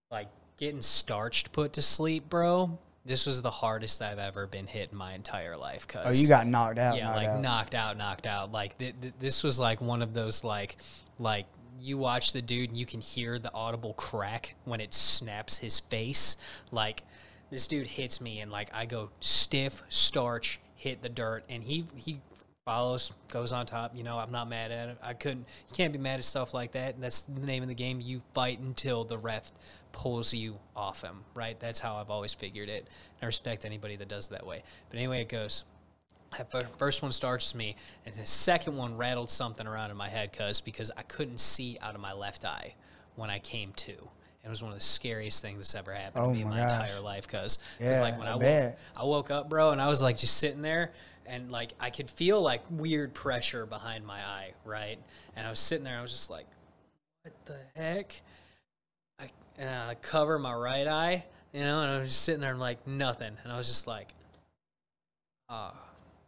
Like 0.09 0.29
getting 0.57 0.81
starched 0.81 1.51
put 1.51 1.73
to 1.73 1.81
sleep, 1.83 2.27
bro. 2.27 2.75
This 3.05 3.27
was 3.27 3.41
the 3.41 3.51
hardest 3.51 4.01
I've 4.01 4.17
ever 4.17 4.47
been 4.47 4.65
hit 4.67 4.89
in 4.91 4.97
my 4.97 5.13
entire 5.13 5.55
life. 5.55 5.87
Cause 5.87 6.05
Oh, 6.07 6.11
you 6.11 6.27
got 6.27 6.47
knocked 6.47 6.79
out. 6.79 6.97
yeah, 6.97 7.05
knocked 7.05 7.17
like 7.17 7.27
out. 7.27 7.41
knocked 7.41 7.75
out, 7.75 7.97
knocked 7.97 8.25
out. 8.27 8.51
Like 8.51 8.77
th- 8.79 8.95
th- 8.99 9.13
this 9.19 9.43
was 9.43 9.59
like 9.59 9.79
one 9.79 10.01
of 10.01 10.13
those 10.13 10.43
like 10.43 10.77
like 11.19 11.45
you 11.79 11.97
watch 11.97 12.33
the 12.33 12.41
dude 12.41 12.69
and 12.69 12.77
you 12.77 12.85
can 12.85 13.01
hear 13.01 13.37
the 13.37 13.53
audible 13.53 13.93
crack 13.93 14.55
when 14.65 14.81
it 14.81 14.93
snaps 14.93 15.57
his 15.59 15.79
face. 15.81 16.35
Like 16.71 17.03
this 17.51 17.67
dude 17.67 17.85
hits 17.87 18.19
me 18.19 18.39
and 18.39 18.51
like 18.51 18.69
I 18.73 18.85
go 18.85 19.09
stiff, 19.19 19.83
starch, 19.89 20.59
hit 20.75 21.01
the 21.03 21.09
dirt, 21.09 21.43
and 21.47 21.63
he 21.63 21.85
he 21.95 22.21
follows, 22.69 23.13
goes 23.29 23.53
on 23.53 23.67
top. 23.67 23.95
You 23.95 24.03
know, 24.03 24.17
I'm 24.17 24.31
not 24.31 24.49
mad 24.49 24.71
at 24.71 24.89
it. 24.89 24.97
I 25.03 25.13
couldn't. 25.13 25.45
You 25.69 25.75
can't 25.75 25.93
be 25.93 25.99
mad 25.99 26.17
at 26.17 26.25
stuff 26.25 26.51
like 26.53 26.71
that. 26.71 26.95
And 26.95 27.03
that's 27.03 27.21
the 27.21 27.39
name 27.45 27.61
of 27.61 27.69
the 27.69 27.75
game. 27.75 28.01
You 28.01 28.21
fight 28.33 28.59
until 28.59 29.03
the 29.03 29.19
ref 29.19 29.51
pulls 29.91 30.33
you 30.33 30.57
off 30.75 31.01
him. 31.01 31.23
Right. 31.35 31.59
That's 31.59 31.79
how 31.79 31.97
I've 31.97 32.09
always 32.09 32.33
figured 32.33 32.69
it. 32.69 32.87
I 33.21 33.27
respect 33.27 33.65
anybody 33.65 33.95
that 33.97 34.07
does 34.07 34.27
it 34.27 34.31
that 34.31 34.47
way. 34.47 34.63
But 34.89 34.97
anyway, 34.97 35.21
it 35.21 35.29
goes. 35.29 35.63
That 36.37 36.51
first 36.79 37.01
one 37.03 37.11
starts 37.13 37.53
me, 37.55 37.77
and 38.05 38.13
the 38.13 38.25
second 38.25 38.75
one 38.75 38.97
rattled 38.97 39.29
something 39.29 39.65
around 39.65 39.91
in 39.91 39.95
my 39.95 40.09
head, 40.09 40.33
cause 40.33 40.59
because 40.59 40.91
I 40.97 41.03
couldn't 41.03 41.39
see 41.39 41.77
out 41.81 41.95
of 41.95 42.01
my 42.01 42.11
left 42.11 42.43
eye 42.43 42.73
when 43.15 43.29
I 43.29 43.39
came 43.39 43.71
to. 43.73 43.91
It 44.43 44.49
was 44.49 44.61
one 44.61 44.73
of 44.73 44.77
the 44.77 44.83
scariest 44.83 45.41
things 45.41 45.59
that's 45.59 45.75
ever 45.75 45.93
happened 45.93 46.25
Oh 46.25 46.27
to 46.29 46.33
me 46.33 46.41
in 46.41 46.49
my 46.49 46.55
my 46.61 46.69
gosh. 46.69 46.73
entire 46.89 46.99
life. 46.99 47.27
Cause, 47.27 47.57
'cause, 47.57 47.65
Yeah, 47.79 48.01
like 48.01 48.17
when 48.19 48.27
I 48.27 48.31
I, 48.33 48.35
woke. 48.35 48.75
I 48.97 49.03
woke 49.05 49.31
up, 49.31 49.49
bro, 49.49 49.71
and 49.71 49.81
I 49.81 49.87
was 49.87 50.01
like 50.01 50.17
just 50.17 50.35
sitting 50.37 50.61
there, 50.61 50.91
and 51.27 51.51
like 51.51 51.73
I 51.79 51.89
could 51.89 52.09
feel 52.09 52.41
like 52.41 52.61
weird 52.69 53.13
pressure 53.13 53.65
behind 53.65 54.05
my 54.05 54.19
eye, 54.19 54.53
right? 54.63 54.97
And 55.35 55.45
I 55.45 55.49
was 55.49 55.59
sitting 55.59 55.83
there, 55.83 55.97
I 55.97 56.01
was 56.01 56.11
just 56.11 56.29
like, 56.29 56.45
what 57.23 57.33
the 57.45 57.57
heck? 57.75 58.21
I 59.19 59.29
and 59.57 59.69
I 59.69 59.95
cover 59.95 60.37
my 60.39 60.53
right 60.53 60.87
eye, 60.87 61.25
you 61.53 61.61
know, 61.61 61.81
and 61.81 61.91
I 61.91 61.99
was 61.99 62.09
just 62.09 62.21
sitting 62.21 62.41
there 62.41 62.55
like 62.55 62.85
nothing, 62.87 63.37
and 63.43 63.51
I 63.51 63.57
was 63.57 63.67
just 63.67 63.87
like, 63.87 64.13
oh, 65.49 65.73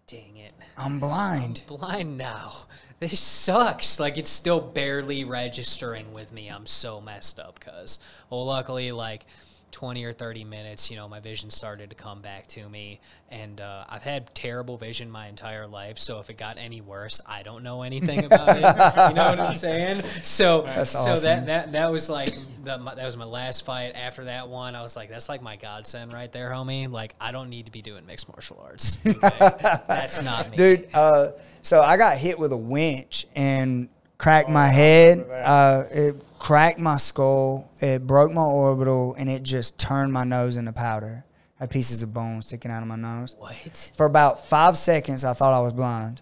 dang 0.08 0.38
it, 0.38 0.54
I'm 0.78 1.00
blind. 1.00 1.64
blind 1.68 2.18
now. 2.18 2.54
This 3.00 3.20
sucks. 3.20 4.00
Like 4.00 4.18
it's 4.18 4.30
still 4.32 4.60
barely 4.60 5.24
registering 5.24 6.12
with 6.12 6.34
me. 6.34 6.48
I'm 6.48 6.66
so 6.66 7.00
messed 7.00 7.40
up, 7.40 7.60
cause 7.60 8.00
well, 8.32 8.44
luckily, 8.44 8.92
like 8.92 9.24
20 9.72 10.04
or 10.06 10.14
30 10.14 10.44
minutes, 10.44 10.90
you 10.90 10.98
know, 10.98 11.08
my 11.08 11.20
vision 11.20 11.50
started 11.50 11.90
to 11.90 11.96
come 11.96 12.22
back 12.22 12.48
to 12.48 12.68
me. 12.70 13.00
And 13.30 13.60
uh, 13.60 13.84
I've 13.90 14.04
had 14.04 14.34
terrible 14.34 14.78
vision 14.78 15.12
my 15.12 15.28
entire 15.28 15.68
life. 15.68 15.98
So 16.00 16.20
if 16.20 16.30
it 16.30 16.38
got 16.38 16.58
any 16.58 16.82
worse, 16.82 17.22
I 17.26 17.44
don't 17.44 17.64
know 17.64 17.82
anything 17.82 18.24
about 18.24 18.50
it. 18.50 18.64
You 19.08 19.14
know 19.14 19.30
what 19.30 19.40
I'm 19.40 19.56
saying? 19.56 20.02
So, 20.24 20.62
That's 20.64 20.92
so 20.92 21.12
awesome. 21.12 21.24
that, 21.24 21.46
that, 21.46 21.72
that 21.74 21.92
was 21.92 22.10
like, 22.10 22.34
the, 22.64 22.78
my, 22.78 22.96
that 22.96 23.06
was 23.06 23.18
my 23.18 23.26
last 23.26 23.66
fight. 23.66 23.94
After 23.96 24.26
that 24.26 24.50
one, 24.50 24.76
I 24.76 24.82
was 24.82 24.96
like, 24.96 25.10
that's 25.10 25.30
like 25.30 25.42
my 25.42 25.56
godsend 25.56 26.14
right 26.14 26.32
there, 26.32 26.50
homie. 26.50 26.90
Like, 26.92 27.16
I 27.20 27.32
don't 27.32 27.50
need 27.50 27.66
to 27.66 27.72
be 27.72 27.82
doing 27.82 28.06
mixed 28.06 28.28
martial 28.30 28.60
arts. 28.64 28.98
Okay? 29.08 29.50
that's 29.88 30.24
not 30.24 30.50
me. 30.52 30.58
dude. 30.58 30.88
Uh, 30.94 31.30
so 31.62 31.82
I 31.82 31.98
got 31.98 32.18
hit 32.18 32.38
with 32.40 32.52
a 32.52 32.58
winch 32.58 33.26
and 33.36 33.90
cracked 34.18 34.50
my 34.50 34.68
head. 34.68 35.20
Uh, 35.20 35.84
it 35.92 36.16
cracked 36.40 36.80
my 36.80 36.98
skull. 36.98 37.70
It 37.80 38.06
broke 38.06 38.32
my 38.32 38.44
orbital, 38.44 39.16
and 39.16 39.30
it 39.30 39.44
just 39.44 39.78
turned 39.78 40.14
my 40.14 40.24
nose 40.24 40.58
into 40.58 40.74
powder. 40.74 41.26
I 41.60 41.64
had 41.64 41.70
pieces 41.70 42.04
of 42.04 42.14
bone 42.14 42.42
sticking 42.42 42.72
out 42.72 42.82
of 42.82 42.88
my 42.88 42.96
nose. 42.96 43.36
What? 43.38 43.92
For 43.96 44.06
about 44.06 44.48
five 44.48 44.78
seconds, 44.78 45.24
I 45.24 45.34
thought 45.34 45.54
I 45.54 45.60
was 45.60 45.74
blind. 45.74 46.22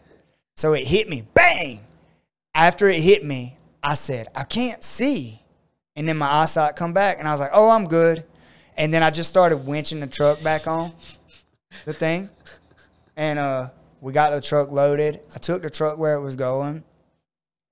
So 0.56 0.74
it 0.74 0.86
hit 0.86 1.10
me, 1.10 1.28
bang. 1.34 1.82
After 2.54 2.88
it 2.88 3.02
hit 3.02 3.26
me, 3.26 3.58
I 3.84 3.96
said, 3.96 4.30
I 4.34 4.46
can't 4.46 4.84
see. 4.84 5.42
And 5.96 6.08
then 6.08 6.18
my 6.18 6.28
eyesight 6.28 6.76
come 6.76 6.94
back, 6.94 7.20
and 7.20 7.28
I 7.28 7.32
was 7.32 7.40
like, 7.40 7.52
oh, 7.54 7.70
I'm 7.70 7.88
good. 7.88 8.24
And 8.78 8.94
then 8.94 9.04
I 9.04 9.10
just 9.10 9.30
started 9.30 9.60
winching 9.60 10.00
the 10.00 10.08
truck 10.08 10.42
back 10.42 10.68
on, 10.68 10.94
the 11.86 11.94
thing. 11.94 12.30
And 13.16 13.40
uh, 13.40 13.70
we 14.02 14.12
got 14.14 14.32
the 14.32 14.42
truck 14.42 14.72
loaded. 14.72 15.22
I 15.34 15.40
took 15.40 15.62
the 15.62 15.70
truck 15.70 15.98
where 15.98 16.16
it 16.16 16.22
was 16.22 16.36
going. 16.36 16.84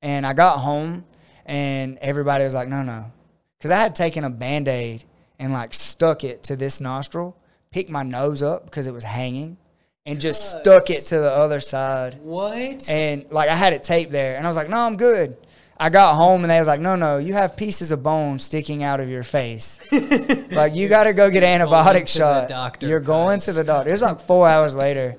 And 0.01 0.25
I 0.25 0.33
got 0.33 0.57
home, 0.57 1.05
and 1.45 1.97
everybody 1.99 2.43
was 2.43 2.53
like, 2.53 2.67
no, 2.67 2.83
no. 2.83 3.11
Because 3.57 3.71
I 3.71 3.77
had 3.77 3.95
taken 3.95 4.23
a 4.23 4.29
band 4.29 4.67
aid 4.67 5.03
and 5.39 5.53
like 5.53 5.73
stuck 5.73 6.23
it 6.23 6.43
to 6.43 6.55
this 6.55 6.81
nostril, 6.81 7.37
picked 7.71 7.89
my 7.89 8.03
nose 8.03 8.43
up 8.43 8.65
because 8.65 8.87
it 8.87 8.93
was 8.93 9.03
hanging, 9.03 9.57
and 10.05 10.19
just 10.19 10.51
stuck 10.51 10.89
it 10.89 11.01
to 11.07 11.19
the 11.19 11.31
other 11.31 11.59
side. 11.59 12.19
What? 12.21 12.89
And 12.89 13.25
like 13.31 13.49
I 13.49 13.55
had 13.55 13.73
it 13.73 13.83
taped 13.83 14.11
there, 14.11 14.35
and 14.35 14.45
I 14.45 14.49
was 14.49 14.57
like, 14.57 14.69
"No, 14.69 14.77
I'm 14.77 14.97
good." 14.97 15.37
I 15.77 15.89
got 15.89 16.15
home 16.15 16.43
and 16.43 16.51
they 16.51 16.59
was 16.59 16.67
like, 16.67 16.81
"No, 16.81 16.95
no, 16.95 17.17
you 17.17 17.33
have 17.33 17.57
pieces 17.57 17.91
of 17.91 18.03
bone 18.03 18.39
sticking 18.39 18.83
out 18.83 18.99
of 18.99 19.09
your 19.09 19.23
face. 19.23 19.81
like 20.51 20.75
you 20.75 20.87
got 20.87 21.05
to 21.05 21.13
go 21.13 21.29
get 21.29 21.43
antibiotic 21.43 22.07
shot. 22.07 22.47
doctor, 22.47 22.87
You're 22.87 22.99
going 22.99 23.37
guys." 23.37 23.45
to 23.45 23.53
the 23.53 23.63
doctor." 23.63 23.89
It 23.89 23.93
was 23.93 24.01
like 24.01 24.19
four 24.19 24.47
hours 24.47 24.75
later, 24.75 25.15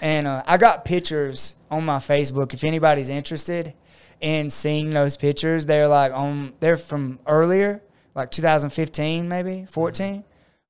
and 0.00 0.26
uh, 0.26 0.42
I 0.46 0.56
got 0.56 0.84
pictures 0.84 1.56
on 1.70 1.84
my 1.84 1.98
Facebook. 1.98 2.54
If 2.54 2.64
anybody's 2.64 3.10
interested 3.10 3.74
in 4.22 4.48
seeing 4.48 4.90
those 4.90 5.16
pictures, 5.16 5.66
they're 5.66 5.88
like 5.88 6.12
on 6.12 6.54
they're 6.60 6.78
from 6.78 7.18
earlier, 7.26 7.82
like 8.14 8.30
2015 8.30 9.28
maybe 9.28 9.50
mm-hmm. 9.50 9.64
14. 9.66 10.24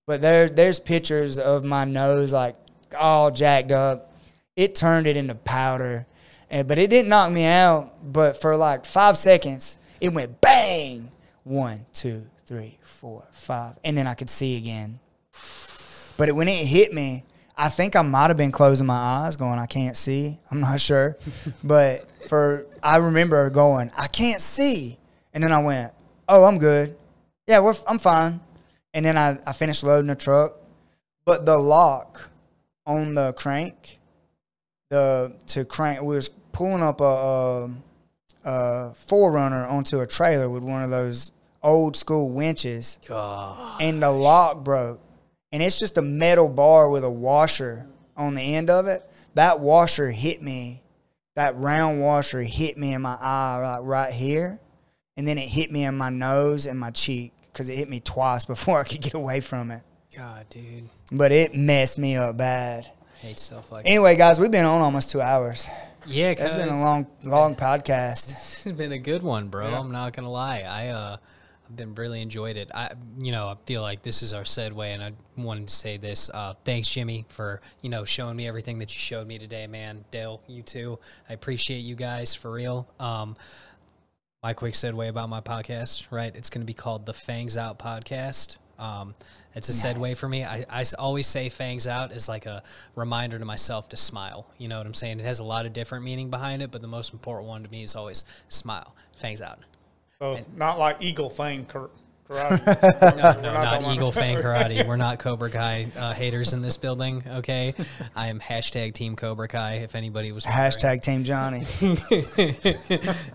But 0.06 0.20
there 0.20 0.48
there's 0.48 0.80
pictures 0.80 1.38
of 1.38 1.62
my 1.62 1.84
nose 1.84 2.32
like 2.32 2.56
all 2.98 3.30
jacked 3.30 3.70
up. 3.70 4.14
It 4.56 4.74
turned 4.74 5.06
it 5.06 5.16
into 5.16 5.34
powder. 5.34 6.06
And, 6.50 6.66
but 6.66 6.78
it 6.78 6.90
didn't 6.90 7.08
knock 7.08 7.30
me 7.30 7.44
out. 7.44 8.12
But 8.12 8.40
for 8.40 8.56
like 8.56 8.84
five 8.84 9.16
seconds, 9.16 9.78
it 10.00 10.12
went 10.12 10.40
bang. 10.40 11.10
One, 11.44 11.86
two, 11.92 12.26
three, 12.46 12.78
four, 12.82 13.28
five. 13.32 13.78
And 13.84 13.96
then 13.96 14.06
I 14.06 14.14
could 14.14 14.30
see 14.30 14.56
again. 14.56 14.98
But 16.16 16.28
it, 16.28 16.36
when 16.36 16.48
it 16.48 16.66
hit 16.66 16.92
me, 16.92 17.24
I 17.56 17.68
think 17.68 17.96
I 17.96 18.02
might 18.02 18.28
have 18.28 18.36
been 18.36 18.52
closing 18.52 18.86
my 18.86 18.94
eyes, 18.94 19.36
going, 19.36 19.58
I 19.58 19.66
can't 19.66 19.96
see. 19.96 20.38
I'm 20.50 20.60
not 20.60 20.80
sure. 20.80 21.16
but 21.64 22.06
for 22.28 22.66
I 22.82 22.96
remember 22.96 23.48
going, 23.50 23.90
I 23.96 24.06
can't 24.06 24.40
see. 24.40 24.98
And 25.32 25.42
then 25.42 25.52
I 25.52 25.62
went, 25.62 25.92
Oh, 26.28 26.44
I'm 26.44 26.58
good. 26.58 26.96
Yeah, 27.46 27.60
we're, 27.60 27.74
I'm 27.86 27.98
fine. 27.98 28.40
And 28.94 29.04
then 29.04 29.16
I, 29.18 29.38
I 29.46 29.52
finished 29.52 29.82
loading 29.84 30.06
the 30.08 30.14
truck. 30.14 30.54
But 31.24 31.46
the 31.46 31.58
lock 31.58 32.30
on 32.86 33.14
the 33.14 33.32
crank, 33.34 33.98
the 34.90 35.34
to 35.48 35.64
crank, 35.64 36.02
we 36.02 36.14
was 36.14 36.28
pulling 36.28 36.82
up 36.82 37.00
a, 37.00 37.04
a, 37.04 37.70
a 38.44 38.94
forerunner 38.94 39.66
onto 39.66 40.00
a 40.00 40.06
trailer 40.06 40.48
with 40.50 40.62
one 40.62 40.82
of 40.82 40.90
those 40.90 41.32
old 41.62 41.96
school 41.96 42.30
winches 42.30 42.98
God. 43.06 43.80
and 43.80 44.02
the 44.02 44.10
lock 44.10 44.64
broke. 44.64 45.00
And 45.52 45.62
it's 45.62 45.78
just 45.78 45.98
a 45.98 46.02
metal 46.02 46.48
bar 46.48 46.88
with 46.88 47.04
a 47.04 47.10
washer 47.10 47.86
on 48.16 48.34
the 48.34 48.54
end 48.54 48.70
of 48.70 48.86
it. 48.86 49.08
That 49.34 49.60
washer 49.60 50.10
hit 50.10 50.42
me. 50.42 50.81
That 51.34 51.56
round 51.56 52.00
washer 52.00 52.42
hit 52.42 52.76
me 52.76 52.92
in 52.92 53.02
my 53.02 53.16
eye, 53.20 53.58
like 53.62 53.80
right 53.82 54.12
here. 54.12 54.60
And 55.16 55.26
then 55.26 55.38
it 55.38 55.48
hit 55.48 55.70
me 55.70 55.84
in 55.84 55.96
my 55.96 56.10
nose 56.10 56.66
and 56.66 56.78
my 56.78 56.90
cheek 56.90 57.32
because 57.52 57.68
it 57.68 57.76
hit 57.76 57.88
me 57.88 58.00
twice 58.00 58.44
before 58.46 58.80
I 58.80 58.84
could 58.84 59.00
get 59.00 59.14
away 59.14 59.40
from 59.40 59.70
it. 59.70 59.82
God, 60.14 60.46
dude. 60.50 60.88
But 61.10 61.32
it 61.32 61.54
messed 61.54 61.98
me 61.98 62.16
up 62.16 62.36
bad. 62.36 62.90
I 63.22 63.26
hate 63.26 63.38
stuff 63.38 63.72
like 63.72 63.86
Anyway, 63.86 64.16
guys, 64.16 64.38
we've 64.40 64.50
been 64.50 64.66
on 64.66 64.82
almost 64.82 65.10
two 65.10 65.20
hours. 65.20 65.68
Yeah, 66.06 66.34
That's 66.34 66.54
been 66.54 66.68
a 66.68 66.80
long, 66.80 67.06
long 67.22 67.54
podcast. 67.54 68.32
It's 68.66 68.76
been 68.76 68.92
a 68.92 68.98
good 68.98 69.22
one, 69.22 69.48
bro. 69.48 69.66
I'm 69.66 69.92
not 69.92 70.12
gonna 70.12 70.30
lie. 70.30 70.60
I 70.60 70.88
uh, 70.88 71.16
been 71.76 71.94
really 71.94 72.22
enjoyed 72.22 72.56
it. 72.56 72.70
I, 72.74 72.92
you 73.20 73.32
know, 73.32 73.48
I 73.48 73.56
feel 73.66 73.82
like 73.82 74.02
this 74.02 74.22
is 74.22 74.32
our 74.32 74.42
segue, 74.42 74.84
and 74.84 75.02
I 75.02 75.12
wanted 75.36 75.68
to 75.68 75.74
say 75.74 75.96
this. 75.96 76.30
Uh, 76.32 76.54
thanks, 76.64 76.88
Jimmy, 76.88 77.24
for 77.28 77.60
you 77.80 77.90
know 77.90 78.04
showing 78.04 78.36
me 78.36 78.46
everything 78.46 78.78
that 78.78 78.92
you 78.92 78.98
showed 78.98 79.26
me 79.26 79.38
today, 79.38 79.66
man. 79.66 80.04
Dale, 80.10 80.40
you 80.46 80.62
too. 80.62 80.98
I 81.28 81.32
appreciate 81.32 81.80
you 81.80 81.94
guys 81.94 82.34
for 82.34 82.50
real. 82.50 82.88
Um, 82.98 83.36
my 84.42 84.54
quick 84.54 84.74
segue 84.74 85.08
about 85.08 85.28
my 85.28 85.40
podcast, 85.40 86.08
right? 86.10 86.34
It's 86.34 86.50
going 86.50 86.62
to 86.62 86.66
be 86.66 86.74
called 86.74 87.06
the 87.06 87.14
Fangs 87.14 87.56
Out 87.56 87.78
Podcast. 87.78 88.58
Um, 88.78 89.14
it's 89.54 89.68
a 89.68 89.72
segue 89.72 90.16
for 90.16 90.28
me. 90.28 90.44
I 90.44 90.84
always 90.98 91.26
say 91.28 91.48
fangs 91.48 91.86
out 91.86 92.10
as 92.10 92.28
like 92.28 92.46
a 92.46 92.62
reminder 92.96 93.38
to 93.38 93.44
myself 93.44 93.88
to 93.90 93.96
smile. 93.96 94.46
You 94.58 94.66
know 94.66 94.78
what 94.78 94.86
I'm 94.86 94.94
saying? 94.94 95.20
It 95.20 95.26
has 95.26 95.38
a 95.38 95.44
lot 95.44 95.66
of 95.66 95.72
different 95.72 96.04
meaning 96.04 96.30
behind 96.30 96.62
it, 96.62 96.72
but 96.72 96.82
the 96.82 96.88
most 96.88 97.12
important 97.12 97.48
one 97.48 97.62
to 97.62 97.70
me 97.70 97.84
is 97.84 97.94
always 97.94 98.24
smile. 98.48 98.96
Fangs 99.16 99.40
out. 99.40 99.60
So 100.22 100.38
not 100.54 100.78
like 100.78 100.98
eagle 101.00 101.30
fang 101.30 101.66
karate. 101.66 101.90
No, 102.30 102.48
no, 103.32 103.52
not 103.52 103.82
not 103.82 103.94
Eagle 103.94 104.12
Fang 104.12 104.38
Karate. 104.38 104.86
We're 104.86 104.96
not 104.96 105.18
Cobra 105.18 105.50
Kai 105.50 105.88
uh, 105.98 106.14
haters 106.14 106.54
in 106.54 106.62
this 106.62 106.76
building, 106.78 107.22
okay? 107.28 107.74
I 108.16 108.28
am 108.28 108.40
hashtag 108.40 108.94
Team 108.94 109.16
Cobra 109.16 109.48
Kai, 109.48 109.78
if 109.78 109.94
anybody 109.96 110.32
was 110.32 110.46
wondering. 110.46 110.70
Hashtag 110.70 111.02
Team 111.02 111.24
Johnny. 111.24 111.66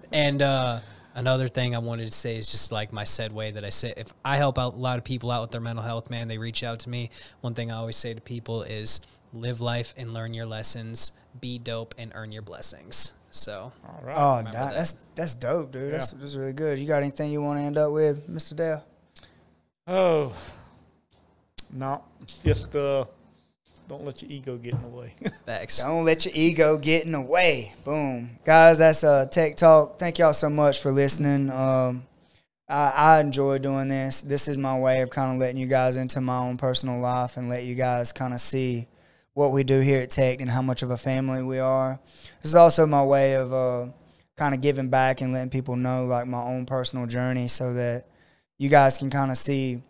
and 0.12 0.42
uh, 0.42 0.80
another 1.14 1.48
thing 1.48 1.76
I 1.76 1.80
wanted 1.80 2.06
to 2.06 2.18
say 2.18 2.38
is 2.38 2.50
just 2.50 2.72
like 2.72 2.92
my 2.92 3.04
said 3.04 3.34
way 3.34 3.52
that 3.52 3.64
I 3.64 3.70
say, 3.70 3.94
if 3.96 4.14
I 4.26 4.38
help 4.38 4.58
out 4.58 4.74
a 4.74 4.78
lot 4.78 4.98
of 4.98 5.04
people 5.04 5.30
out 5.30 5.42
with 5.42 5.52
their 5.52 5.62
mental 5.62 5.84
health, 5.84 6.10
man, 6.10 6.28
they 6.28 6.38
reach 6.40 6.64
out 6.64 6.80
to 6.80 6.90
me. 6.90 7.12
One 7.42 7.54
thing 7.54 7.70
I 7.70 7.76
always 7.76 7.98
say 7.98 8.14
to 8.16 8.22
people 8.22 8.64
is 8.64 9.02
live 9.32 9.62
life 9.62 9.94
and 9.96 10.12
learn 10.14 10.34
your 10.34 10.48
lessons, 10.48 11.12
be 11.40 11.60
dope 11.60 11.94
and 12.00 12.14
earn 12.16 12.32
your 12.32 12.42
blessings. 12.42 13.12
So, 13.32 13.72
All 13.86 14.02
right. 14.04 14.16
Oh, 14.18 14.38
Remember 14.38 14.52
that, 14.52 14.70
that. 14.70 14.76
that's 14.76 14.96
that's 15.16 15.36
dope, 15.36 15.72
dude. 15.72 15.94
That's, 15.94 16.12
that's 16.12 16.36
really 16.36 16.54
good. 16.54 16.80
You 16.80 16.88
got 16.88 17.04
anything 17.04 17.32
you 17.32 17.42
want 17.42 17.60
to 17.60 17.66
end 17.66 17.78
up 17.78 17.92
with, 17.92 18.28
Mr. 18.30 18.56
Dale? 18.56 18.84
Oh, 19.86 20.36
no, 21.72 22.04
just 22.44 22.76
uh, 22.76 23.06
don't 23.88 24.06
let 24.06 24.22
your 24.22 24.32
ego 24.32 24.58
get 24.58 24.74
in 24.74 24.82
the 24.82 24.88
way. 24.88 25.14
thanks. 25.46 25.80
Don't 25.80 26.06
let 26.06 26.26
your 26.26 26.34
ego 26.36 26.78
get 26.78 27.06
in 27.06 27.12
the 27.12 27.22
way. 27.22 27.74
Boom, 27.84 28.40
guys. 28.44 28.78
That's 28.78 29.04
uh, 29.04 29.26
Tech 29.26 29.56
Talk. 29.56 30.00
Thank 30.00 30.20
y'all 30.20 30.34
so 30.34 30.50
much 30.50 30.82
for 30.82 30.92
listening. 30.92 31.50
Um, 31.50 32.06
I, 32.70 32.90
I 32.90 33.20
enjoy 33.22 33.60
doing 33.60 33.88
this. 33.88 34.22
This 34.22 34.48
is 34.48 34.58
my 34.58 34.78
way 34.78 35.02
of 35.02 35.10
kind 35.10 35.32
of 35.34 35.40
letting 35.40 35.58
you 35.58 35.68
guys 35.68 35.96
into 35.96 36.20
my 36.20 36.38
own 36.40 36.58
personal 36.58 37.00
life 37.00 37.38
and 37.38 37.48
let 37.48 37.64
you 37.64 37.76
guys 37.76 38.12
kind 38.12 38.34
of 38.34 38.42
see 38.42 38.88
what 39.38 39.52
we 39.52 39.64
do 39.64 39.82
here 39.82 40.02
at 40.02 40.10
Tech 40.10 40.42
and 40.42 40.50
how 40.50 40.64
much 40.64 40.82
of 40.82 40.90
a 40.90 40.98
family 40.98 41.44
we 41.44 41.60
are. 41.60 42.00
This 42.42 42.50
is 42.50 42.56
also 42.56 42.88
my 42.88 43.04
way 43.04 43.36
of 43.36 43.54
uh, 43.54 43.86
kind 44.36 44.56
of 44.56 44.62
giving 44.62 44.90
back 44.90 45.22
and 45.22 45.32
letting 45.32 45.52
people 45.52 45.76
know 45.76 46.06
like 46.06 46.26
my 46.26 46.42
own 46.42 46.66
personal 46.66 47.06
journey 47.06 47.48
so 47.48 47.72
that 47.76 48.08
you 48.58 48.68
guys 48.68 48.98
can 48.98 49.12
kind 49.12 49.30
of 49.30 49.38
see 49.38 49.84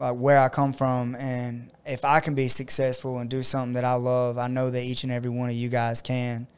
like 0.00 0.16
where 0.16 0.40
I 0.40 0.48
come 0.48 0.72
from 0.72 1.14
and 1.14 1.70
if 1.86 2.04
I 2.04 2.18
can 2.18 2.34
be 2.34 2.48
successful 2.48 3.18
and 3.18 3.30
do 3.30 3.44
something 3.44 3.74
that 3.74 3.84
I 3.84 3.94
love, 3.94 4.36
I 4.36 4.48
know 4.48 4.68
that 4.68 4.82
each 4.82 5.04
and 5.04 5.12
every 5.12 5.30
one 5.30 5.48
of 5.48 5.54
you 5.54 5.68
guys 5.68 6.02
can. 6.02 6.48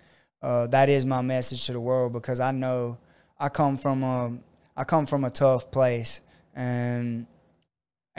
Uh, 0.41 0.67
that 0.69 0.89
is 0.89 1.05
my 1.05 1.21
message 1.21 1.67
to 1.67 1.75
the 1.75 1.81
world 1.81 2.15
because 2.15 2.41
I 2.41 2.53
know 2.53 2.97
I 3.39 3.51
come 3.51 3.77
from 3.77 4.03
a 4.03 4.33
I 4.79 4.85
come 4.85 5.05
from 5.05 5.25
a 5.25 5.31
tough 5.31 5.71
place 5.71 6.23
and 6.55 7.27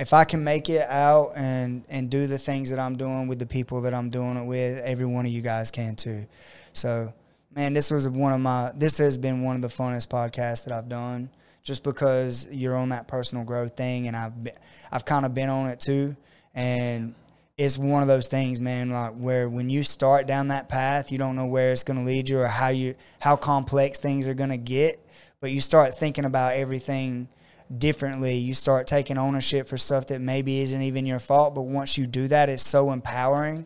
if 0.01 0.13
I 0.13 0.23
can 0.23 0.43
make 0.43 0.67
it 0.67 0.81
out 0.89 1.33
and 1.35 1.85
and 1.87 2.09
do 2.09 2.25
the 2.25 2.39
things 2.39 2.71
that 2.71 2.79
I'm 2.79 2.97
doing 2.97 3.27
with 3.27 3.37
the 3.37 3.45
people 3.45 3.81
that 3.81 3.93
I'm 3.93 4.09
doing 4.09 4.35
it 4.35 4.45
with, 4.45 4.79
every 4.79 5.05
one 5.05 5.27
of 5.27 5.31
you 5.31 5.43
guys 5.43 5.69
can 5.69 5.95
too. 5.95 6.25
So, 6.73 7.13
man, 7.55 7.73
this 7.73 7.91
was 7.91 8.09
one 8.09 8.33
of 8.33 8.39
my 8.39 8.71
this 8.75 8.97
has 8.97 9.19
been 9.19 9.43
one 9.43 9.55
of 9.55 9.61
the 9.61 9.67
funnest 9.67 10.07
podcasts 10.07 10.65
that 10.65 10.73
I've 10.73 10.89
done 10.89 11.29
just 11.61 11.83
because 11.83 12.47
you're 12.49 12.75
on 12.75 12.89
that 12.89 13.07
personal 13.07 13.43
growth 13.43 13.77
thing 13.77 14.07
and 14.07 14.17
I've 14.17 14.43
been, 14.43 14.55
I've 14.91 15.05
kind 15.05 15.23
of 15.23 15.35
been 15.35 15.49
on 15.49 15.69
it 15.69 15.79
too 15.79 16.15
and 16.55 17.13
it's 17.55 17.77
one 17.77 18.01
of 18.01 18.07
those 18.07 18.27
things 18.27 18.59
man 18.59 18.89
like 18.89 19.11
where 19.11 19.47
when 19.47 19.69
you 19.69 19.83
start 19.83 20.25
down 20.25 20.47
that 20.47 20.67
path 20.67 21.11
you 21.11 21.19
don't 21.19 21.35
know 21.35 21.45
where 21.45 21.71
it's 21.71 21.83
going 21.83 21.99
to 21.99 22.03
lead 22.03 22.27
you 22.27 22.39
or 22.39 22.47
how 22.47 22.69
you 22.69 22.95
how 23.19 23.35
complex 23.35 23.99
things 23.99 24.27
are 24.27 24.33
going 24.33 24.49
to 24.49 24.57
get 24.57 24.99
but 25.39 25.51
you 25.51 25.61
start 25.61 25.95
thinking 25.95 26.25
about 26.25 26.53
everything 26.53 27.29
differently. 27.77 28.35
You 28.37 28.53
start 28.53 28.87
taking 28.87 29.17
ownership 29.17 29.67
for 29.67 29.77
stuff 29.77 30.07
that 30.07 30.19
maybe 30.21 30.59
isn't 30.59 30.81
even 30.81 31.05
your 31.05 31.19
fault. 31.19 31.55
But 31.55 31.63
once 31.63 31.97
you 31.97 32.07
do 32.07 32.27
that, 32.27 32.49
it's 32.49 32.63
so 32.63 32.91
empowering 32.91 33.65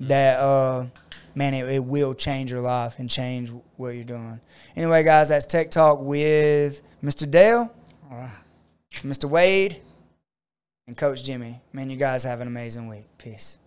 that 0.00 0.38
uh, 0.38 0.86
man, 1.34 1.54
it, 1.54 1.70
it 1.70 1.84
will 1.84 2.14
change 2.14 2.50
your 2.50 2.60
life 2.60 2.98
and 2.98 3.08
change 3.08 3.52
what 3.76 3.90
you're 3.90 4.04
doing. 4.04 4.40
Anyway, 4.74 5.04
guys, 5.04 5.28
that's 5.28 5.46
Tech 5.46 5.70
Talk 5.70 6.00
with 6.00 6.82
Mr. 7.02 7.30
Dale, 7.30 7.72
Mr. 8.94 9.26
Wade, 9.26 9.80
and 10.86 10.96
Coach 10.96 11.22
Jimmy. 11.22 11.60
Man, 11.72 11.90
you 11.90 11.96
guys 11.96 12.24
have 12.24 12.40
an 12.40 12.48
amazing 12.48 12.88
week. 12.88 13.04
Peace. 13.18 13.58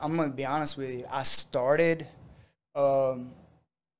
I'm 0.00 0.16
gonna 0.16 0.30
be 0.30 0.44
honest 0.46 0.76
with 0.76 0.90
you. 0.90 1.04
I 1.10 1.22
started. 1.22 2.06
Um, 2.74 3.32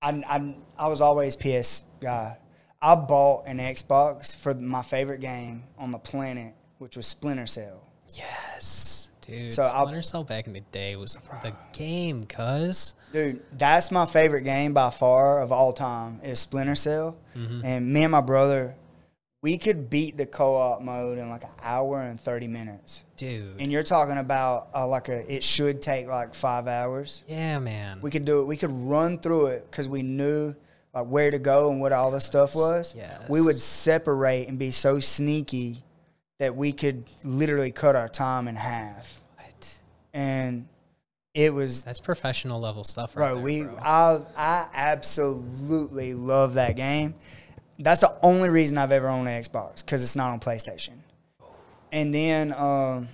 I, 0.02 0.10
I 0.27 0.55
I 0.78 0.89
was 0.89 1.01
always 1.01 1.35
PS 1.36 1.85
guy. 2.01 2.39
I 2.81 2.94
bought 2.94 3.47
an 3.47 3.59
Xbox 3.59 4.36
for 4.36 4.55
my 4.55 4.82
favorite 4.82 5.20
game 5.20 5.65
on 5.78 5.90
the 5.90 5.98
planet, 5.98 6.55
which 6.78 6.97
was 6.97 7.06
Splinter 7.06 7.47
Cell. 7.47 7.82
Yes, 8.16 9.10
dude. 9.20 9.52
So 9.52 9.65
Splinter 9.65 10.02
Cell 10.02 10.24
back 10.24 10.47
in 10.47 10.52
the 10.52 10.60
day 10.73 10.94
was 10.97 11.16
the 11.43 11.52
game, 11.73 12.24
cuz. 12.24 12.94
Dude, 13.12 13.43
that's 13.56 13.90
my 13.90 14.06
favorite 14.06 14.43
game 14.43 14.74
by 14.74 14.90
far 14.90 15.40
of 15.40 15.51
all 15.51 15.73
time 15.73 16.20
is 16.23 16.39
Splinter 16.39 16.74
Cell. 16.77 17.16
And 17.35 17.93
me 17.93 18.02
and 18.02 18.12
my 18.12 18.20
brother, 18.20 18.74
we 19.40 19.56
could 19.56 19.89
beat 19.89 20.16
the 20.16 20.27
co-op 20.27 20.82
mode 20.82 21.19
in 21.19 21.28
like 21.31 21.44
an 21.44 21.51
hour 21.62 22.01
and 22.01 22.19
thirty 22.20 22.48
minutes. 22.48 23.05
Dude. 23.16 23.60
And 23.60 23.70
you're 23.70 23.82
talking 23.82 24.19
about 24.19 24.69
uh, 24.74 24.86
like 24.86 25.09
a 25.09 25.32
it 25.32 25.44
should 25.44 25.81
take 25.81 26.09
like 26.09 26.35
five 26.35 26.66
hours. 26.66 27.24
yeah, 27.28 27.59
man. 27.59 28.01
We 28.01 28.10
could 28.10 28.24
do 28.24 28.40
it. 28.40 28.44
We 28.47 28.56
could 28.56 28.73
run 28.73 29.19
through 29.19 29.47
it 29.48 29.70
because 29.70 29.89
we 29.89 30.02
knew 30.02 30.55
like 30.94 31.06
where 31.06 31.31
to 31.31 31.39
go 31.39 31.70
and 31.70 31.81
what 31.81 31.93
all 31.93 32.10
the 32.10 32.20
stuff 32.20 32.55
was. 32.55 32.94
Yes. 32.97 33.28
We 33.28 33.40
would 33.40 33.60
separate 33.60 34.48
and 34.48 34.59
be 34.59 34.70
so 34.70 35.01
sneaky 35.01 35.85
that 36.39 36.56
we 36.56 36.73
could 36.73 37.05
literally 37.24 37.73
cut 37.73 37.94
our 37.97 38.09
time 38.09 38.48
in 38.48 38.56
half. 38.56 39.20
What? 39.36 39.78
And 40.12 40.69
it 41.35 41.52
was 41.55 41.85
That's 41.85 42.01
professional 42.01 42.60
level 42.60 42.82
stuff 42.82 43.16
right 43.16 43.27
bro, 43.27 43.35
there, 43.36 43.44
we 43.44 43.62
bro. 43.62 43.78
I 43.81 44.20
I 44.36 44.66
absolutely 44.74 46.15
love 46.15 46.55
that 46.55 46.74
game. 46.77 47.15
That's 47.78 48.00
the 48.00 48.16
only 48.22 48.48
reason 48.48 48.76
I've 48.76 48.92
ever 48.92 49.09
owned 49.09 49.28
an 49.28 49.42
Xbox 49.42 49.84
because 49.84 50.02
it's 50.02 50.16
not 50.16 50.30
on 50.32 50.40
PlayStation. 50.40 50.94
And 51.92 52.12
then, 52.12 52.52
um, 52.52 53.09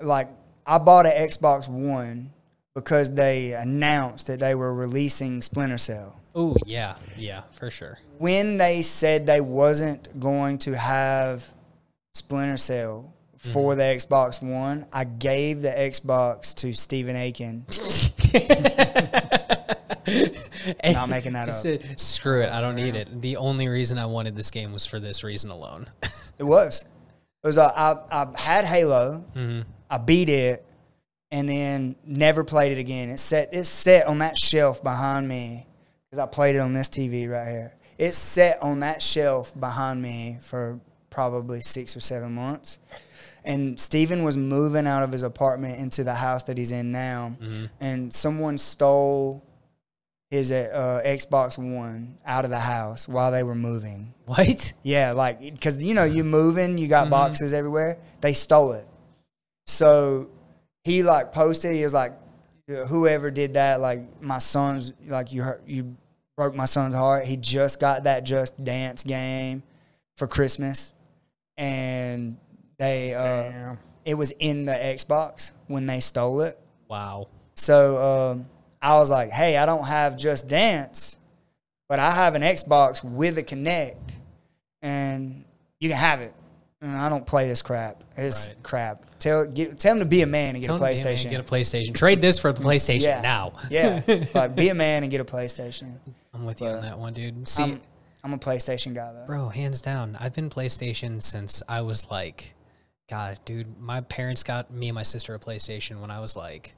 like, 0.00 0.28
I 0.66 0.78
bought 0.78 1.06
an 1.06 1.12
Xbox 1.12 1.68
One 1.68 2.32
because 2.74 3.14
they 3.14 3.52
announced 3.52 4.26
that 4.26 4.40
they 4.40 4.54
were 4.54 4.74
releasing 4.74 5.40
Splinter 5.40 5.78
Cell. 5.78 6.20
Oh, 6.34 6.56
yeah. 6.66 6.96
Yeah, 7.16 7.42
for 7.52 7.70
sure. 7.70 7.98
When 8.18 8.58
they 8.58 8.82
said 8.82 9.26
they 9.26 9.40
wasn't 9.40 10.18
going 10.18 10.58
to 10.58 10.76
have 10.76 11.48
Splinter 12.12 12.56
Cell 12.56 13.12
for 13.38 13.76
the 13.76 13.82
Xbox 13.82 14.42
One, 14.42 14.86
I 14.92 15.04
gave 15.04 15.62
the 15.62 15.68
Xbox 15.68 16.54
to 16.56 16.72
Stephen 16.74 17.14
Aiken. 17.14 17.66
Not 20.84 21.08
making 21.08 21.32
that 21.34 21.48
up. 21.48 21.54
said, 21.54 21.98
screw 22.00 22.42
it. 22.42 22.50
I 22.50 22.60
don't 22.60 22.76
need 22.76 22.94
it. 22.94 23.20
The 23.22 23.36
only 23.36 23.68
reason 23.68 23.98
I 23.98 24.06
wanted 24.06 24.36
this 24.36 24.50
game 24.50 24.72
was 24.72 24.86
for 24.86 24.98
this 25.00 25.24
reason 25.24 25.50
alone. 25.50 25.88
It 26.36 26.42
was. 26.44 26.82
It 26.82 27.46
was. 27.46 27.58
Uh, 27.58 27.70
I 28.10 28.24
I 28.24 28.40
had 28.40 28.64
Halo. 28.64 29.24
I 29.88 29.98
beat 29.98 30.28
it, 30.28 30.64
and 31.30 31.48
then 31.48 31.94
never 32.04 32.42
played 32.42 32.72
it 32.72 32.78
again. 32.78 33.08
It 33.08 33.18
set. 33.18 33.50
It's 33.52 33.68
set 33.68 34.06
on 34.08 34.18
that 34.18 34.36
shelf 34.36 34.82
behind 34.82 35.28
me 35.28 35.66
because 36.10 36.18
I 36.18 36.26
played 36.26 36.56
it 36.56 36.58
on 36.58 36.72
this 36.72 36.88
TV 36.88 37.30
right 37.30 37.48
here. 37.48 37.74
It's 37.98 38.18
set 38.18 38.60
on 38.64 38.80
that 38.80 39.00
shelf 39.00 39.52
behind 39.58 40.02
me 40.02 40.38
for 40.40 40.80
probably 41.10 41.60
six 41.60 41.96
or 41.96 42.00
seven 42.00 42.32
months. 42.34 42.80
And 43.44 43.78
Steven 43.78 44.24
was 44.24 44.36
moving 44.36 44.88
out 44.88 45.04
of 45.04 45.12
his 45.12 45.22
apartment 45.22 45.78
into 45.78 46.02
the 46.02 46.14
house 46.14 46.42
that 46.44 46.58
he's 46.58 46.72
in 46.72 46.90
now, 46.90 47.36
and 47.80 48.12
someone 48.12 48.58
stole 48.58 49.44
his 50.30 50.50
uh, 50.50 51.02
Xbox 51.04 51.56
One 51.58 52.18
out 52.24 52.44
of 52.44 52.50
the 52.50 52.58
house 52.58 53.06
while 53.06 53.30
they 53.30 53.42
were 53.42 53.54
moving. 53.54 54.14
what? 54.24 54.72
Yeah, 54.82 55.12
like 55.12 55.40
because 55.40 55.82
you 55.82 55.94
know 55.94 56.04
you 56.04 56.24
moving, 56.24 56.78
you 56.78 56.88
got 56.88 57.10
boxes 57.10 57.52
everywhere. 57.54 57.98
They 58.20 58.32
stole 58.32 58.72
it, 58.72 58.86
so 59.66 60.30
he 60.82 61.02
like 61.02 61.32
posted. 61.32 61.74
He 61.74 61.82
was 61.82 61.92
like, 61.92 62.12
"Whoever 62.88 63.30
did 63.30 63.54
that, 63.54 63.80
like 63.80 64.22
my 64.22 64.38
son's, 64.38 64.92
like 65.06 65.32
you 65.32 65.42
hurt, 65.42 65.62
you 65.66 65.96
broke 66.36 66.54
my 66.54 66.66
son's 66.66 66.94
heart. 66.94 67.26
He 67.26 67.36
just 67.36 67.78
got 67.80 68.04
that 68.04 68.24
Just 68.24 68.62
Dance 68.62 69.02
game 69.04 69.62
for 70.16 70.26
Christmas, 70.26 70.94
and 71.56 72.36
they 72.78 73.14
uh, 73.14 73.22
Damn. 73.24 73.78
it 74.04 74.14
was 74.14 74.32
in 74.32 74.64
the 74.64 74.72
Xbox 74.72 75.52
when 75.68 75.86
they 75.86 76.00
stole 76.00 76.40
it. 76.40 76.58
Wow. 76.88 77.28
So 77.54 78.32
um, 78.32 78.46
I 78.84 78.98
was 78.98 79.08
like, 79.08 79.30
hey, 79.30 79.56
I 79.56 79.64
don't 79.64 79.86
have 79.86 80.14
Just 80.14 80.46
Dance, 80.46 81.16
but 81.88 81.98
I 81.98 82.10
have 82.10 82.34
an 82.34 82.42
Xbox 82.42 83.02
with 83.02 83.38
a 83.38 83.42
Kinect, 83.42 84.12
and 84.82 85.46
you 85.80 85.88
can 85.88 85.96
have 85.96 86.20
it. 86.20 86.34
And 86.82 86.94
I 86.94 87.08
don't 87.08 87.26
play 87.26 87.48
this 87.48 87.62
crap. 87.62 88.04
It's 88.14 88.48
Right. 88.48 88.62
crap. 88.62 89.18
Tell 89.18 89.46
get, 89.46 89.78
tell 89.78 89.94
him 89.94 90.00
to 90.00 90.04
be 90.04 90.20
a 90.20 90.26
man 90.26 90.54
and 90.54 90.60
get 90.60 90.66
Tell 90.66 90.76
a 90.76 90.78
them 90.78 90.94
to 90.94 90.94
be 90.94 91.00
a 91.00 91.04
man, 91.04 91.16
PlayStation. 91.16 91.30
Get 91.30 91.40
a 91.40 91.44
PlayStation. 91.44 91.94
Trade 91.94 92.20
this 92.20 92.38
for 92.38 92.52
the 92.52 92.60
PlayStation 92.62 93.04
yeah, 93.06 93.20
now. 93.22 93.54
yeah, 93.70 94.02
but 94.34 94.54
be 94.54 94.68
a 94.68 94.74
man 94.74 95.02
and 95.02 95.10
get 95.10 95.22
a 95.22 95.24
PlayStation. 95.24 95.94
I'm 96.34 96.44
with 96.44 96.60
you 96.60 96.66
on 96.66 96.82
that 96.82 96.98
one, 96.98 97.14
dude. 97.14 97.48
See, 97.48 97.62
I'm, 97.62 97.80
I'm 98.22 98.34
a 98.34 98.38
PlayStation 98.38 98.94
guy 98.94 99.14
though. 99.14 99.24
Bro, 99.24 99.48
hands 99.48 99.80
down. 99.80 100.18
I've 100.20 100.34
been 100.34 100.50
PlayStation 100.50 101.22
since 101.22 101.62
I 101.66 101.80
was 101.80 102.10
like, 102.10 102.52
God, 103.08 103.40
dude, 103.46 103.80
my 103.80 104.02
parents 104.02 104.42
got 104.42 104.70
me 104.70 104.88
and 104.88 104.94
my 104.94 105.04
sister 105.04 105.34
a 105.34 105.38
PlayStation 105.38 106.02
when 106.02 106.10
I 106.10 106.20
was 106.20 106.36
like, 106.36 106.74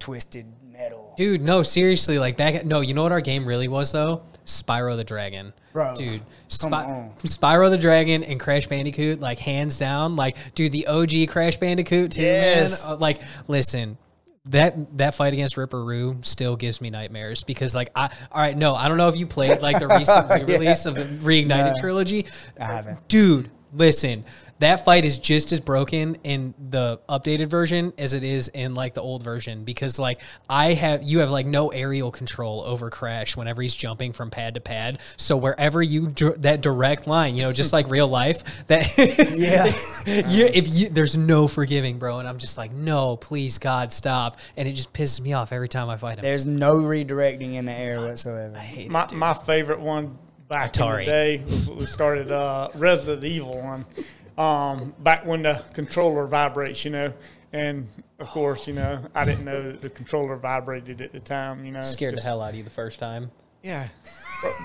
Twisted 0.00 0.46
Metal. 0.78 1.12
dude, 1.16 1.40
no, 1.42 1.62
seriously, 1.62 2.18
like 2.18 2.36
back 2.36 2.64
no, 2.64 2.80
you 2.80 2.94
know 2.94 3.02
what 3.02 3.12
our 3.12 3.20
game 3.20 3.44
really 3.46 3.68
was 3.68 3.92
though? 3.92 4.22
Spyro 4.46 4.96
the 4.96 5.04
Dragon. 5.04 5.52
Bro, 5.74 5.96
Dude, 5.96 6.22
Spy-. 6.48 7.10
Spyro 7.24 7.68
the 7.70 7.76
Dragon 7.78 8.24
and 8.24 8.40
Crash 8.40 8.66
Bandicoot, 8.68 9.20
like 9.20 9.38
hands 9.38 9.78
down, 9.78 10.16
like, 10.16 10.36
dude, 10.54 10.72
the 10.72 10.86
OG 10.86 11.28
Crash 11.28 11.58
Bandicoot 11.58 12.12
too, 12.12 12.22
Yes. 12.22 12.84
man. 12.84 12.94
Uh, 12.94 12.96
like, 12.96 13.20
listen, 13.48 13.98
that 14.46 14.96
that 14.96 15.14
fight 15.14 15.34
against 15.34 15.56
Ripper 15.58 15.84
Roo 15.84 16.18
still 16.22 16.56
gives 16.56 16.80
me 16.80 16.88
nightmares 16.88 17.44
because 17.44 17.74
like 17.74 17.90
I 17.94 18.06
all 18.32 18.40
right 18.40 18.56
no 18.56 18.74
I 18.74 18.88
don't 18.88 18.96
know 18.96 19.08
if 19.08 19.16
you 19.18 19.26
played 19.26 19.60
like 19.60 19.78
the 19.78 19.88
recent 19.98 20.30
re-release 20.30 20.86
of 20.86 20.94
the 20.94 21.02
reignited 21.02 21.78
trilogy 21.80 22.24
I 22.58 22.64
haven't. 22.64 23.06
dude 23.08 23.50
listen 23.74 24.24
that 24.60 24.84
fight 24.84 25.04
is 25.04 25.18
just 25.18 25.52
as 25.52 25.60
broken 25.60 26.16
in 26.24 26.54
the 26.70 26.98
updated 27.08 27.46
version 27.46 27.92
as 27.98 28.14
it 28.14 28.24
is 28.24 28.48
in 28.48 28.74
like 28.74 28.94
the 28.94 29.00
old 29.00 29.22
version 29.22 29.64
because 29.64 29.98
like 29.98 30.20
i 30.50 30.74
have 30.74 31.02
you 31.02 31.20
have 31.20 31.30
like 31.30 31.46
no 31.46 31.68
aerial 31.68 32.10
control 32.10 32.62
over 32.62 32.90
crash 32.90 33.36
whenever 33.36 33.62
he's 33.62 33.74
jumping 33.74 34.12
from 34.12 34.30
pad 34.30 34.54
to 34.54 34.60
pad 34.60 35.00
so 35.16 35.36
wherever 35.36 35.82
you 35.82 36.08
dr- 36.08 36.42
that 36.42 36.60
direct 36.60 37.06
line 37.06 37.34
you 37.36 37.42
know 37.42 37.52
just 37.52 37.72
like 37.72 37.88
real 37.88 38.08
life 38.08 38.66
that 38.66 38.86
Yeah. 39.36 39.66
you, 40.28 40.46
if 40.46 40.68
you 40.68 40.88
there's 40.88 41.16
no 41.16 41.46
forgiving 41.48 41.98
bro 41.98 42.18
and 42.18 42.26
i'm 42.28 42.38
just 42.38 42.58
like 42.58 42.72
no 42.72 43.16
please 43.16 43.58
god 43.58 43.92
stop 43.92 44.38
and 44.56 44.68
it 44.68 44.72
just 44.72 44.92
pisses 44.92 45.20
me 45.20 45.32
off 45.32 45.52
every 45.52 45.68
time 45.68 45.88
i 45.88 45.96
fight 45.96 46.18
him 46.18 46.22
There's 46.22 46.46
no 46.46 46.74
redirecting 46.74 47.54
in 47.54 47.66
the 47.66 47.72
air 47.72 48.00
whatsoever. 48.00 48.56
I 48.56 48.60
hate 48.60 48.86
it, 48.86 48.90
My, 48.90 49.06
dude. 49.06 49.18
my 49.18 49.34
favorite 49.34 49.80
one 49.80 50.18
back 50.48 50.76
in 50.78 50.88
the 50.90 51.04
day 51.04 51.42
was 51.46 51.70
we 51.70 51.86
started 51.86 52.30
uh, 52.30 52.68
Resident 52.74 53.22
Evil 53.24 53.60
one. 53.62 53.84
Um, 54.38 54.94
back 55.00 55.26
when 55.26 55.42
the 55.42 55.62
controller 55.74 56.26
vibrates, 56.26 56.84
you 56.84 56.92
know, 56.92 57.12
and 57.52 57.88
of 58.18 58.28
course, 58.28 58.66
you 58.66 58.74
know, 58.74 59.04
I 59.14 59.24
didn't 59.24 59.44
know 59.44 59.62
that 59.62 59.80
the 59.80 59.90
controller 59.90 60.36
vibrated 60.36 61.00
at 61.00 61.12
the 61.12 61.20
time. 61.20 61.64
You 61.64 61.72
know, 61.72 61.80
scared 61.80 62.16
the 62.16 62.20
hell 62.20 62.40
out 62.40 62.50
of 62.50 62.54
you 62.54 62.62
the 62.62 62.70
first 62.70 62.98
time 63.00 63.30
Yeah, 63.62 63.88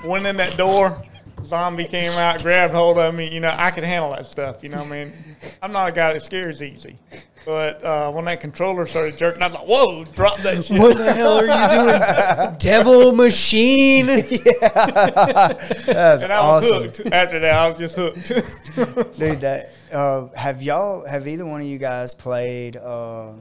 went 0.06 0.26
in 0.26 0.38
that 0.38 0.58
door. 0.58 1.02
Zombie 1.44 1.86
came 1.86 2.12
out, 2.12 2.42
grabbed 2.42 2.74
hold 2.74 2.98
of 2.98 3.14
me. 3.14 3.30
You 3.30 3.40
know, 3.40 3.54
I 3.58 3.72
could 3.72 3.84
handle 3.84 4.12
that 4.12 4.26
stuff. 4.26 4.64
You 4.64 4.70
know, 4.70 4.78
what 4.78 4.92
I 4.92 5.06
mean, 5.06 5.14
I'm 5.62 5.72
not 5.72 5.90
a 5.90 5.92
guy 5.92 6.14
that 6.14 6.22
scares 6.22 6.62
easy. 6.64 6.98
But 7.46 7.84
uh, 7.84 8.12
when 8.12 8.24
that 8.26 8.40
controller 8.40 8.86
started 8.86 9.18
jerking, 9.18 9.42
I 9.42 9.48
was 9.48 9.56
like, 9.56 9.68
"Whoa, 9.68 10.06
drop 10.06 10.38
that 10.40 10.64
shit!" 10.64 10.80
what 10.80 10.96
the 10.96 11.12
hell 11.14 11.40
are 11.40 11.46
you 11.46 12.48
doing 12.48 12.56
devil 12.60 13.12
machine 13.12 14.08
yeah, 14.08 14.20
That's 15.84 16.24
And 16.24 16.32
I 16.32 16.40
was 16.48 16.72
awesome. 16.72 16.84
hooked. 16.84 17.12
After 17.12 17.40
that, 17.40 17.54
I 17.54 17.68
was 17.68 17.78
just 17.78 17.96
hooked. 17.98 18.28
Dude, 19.18 19.42
that 19.42 19.72
uh, 19.92 20.28
have 20.36 20.64
y'all 20.64 21.06
have 21.06 21.28
either 21.28 21.46
one 21.46 21.60
of 21.60 21.68
you 21.68 21.78
guys 21.80 22.14
played 22.14 22.78
uh, 22.78 23.34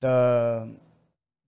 the 0.00 0.76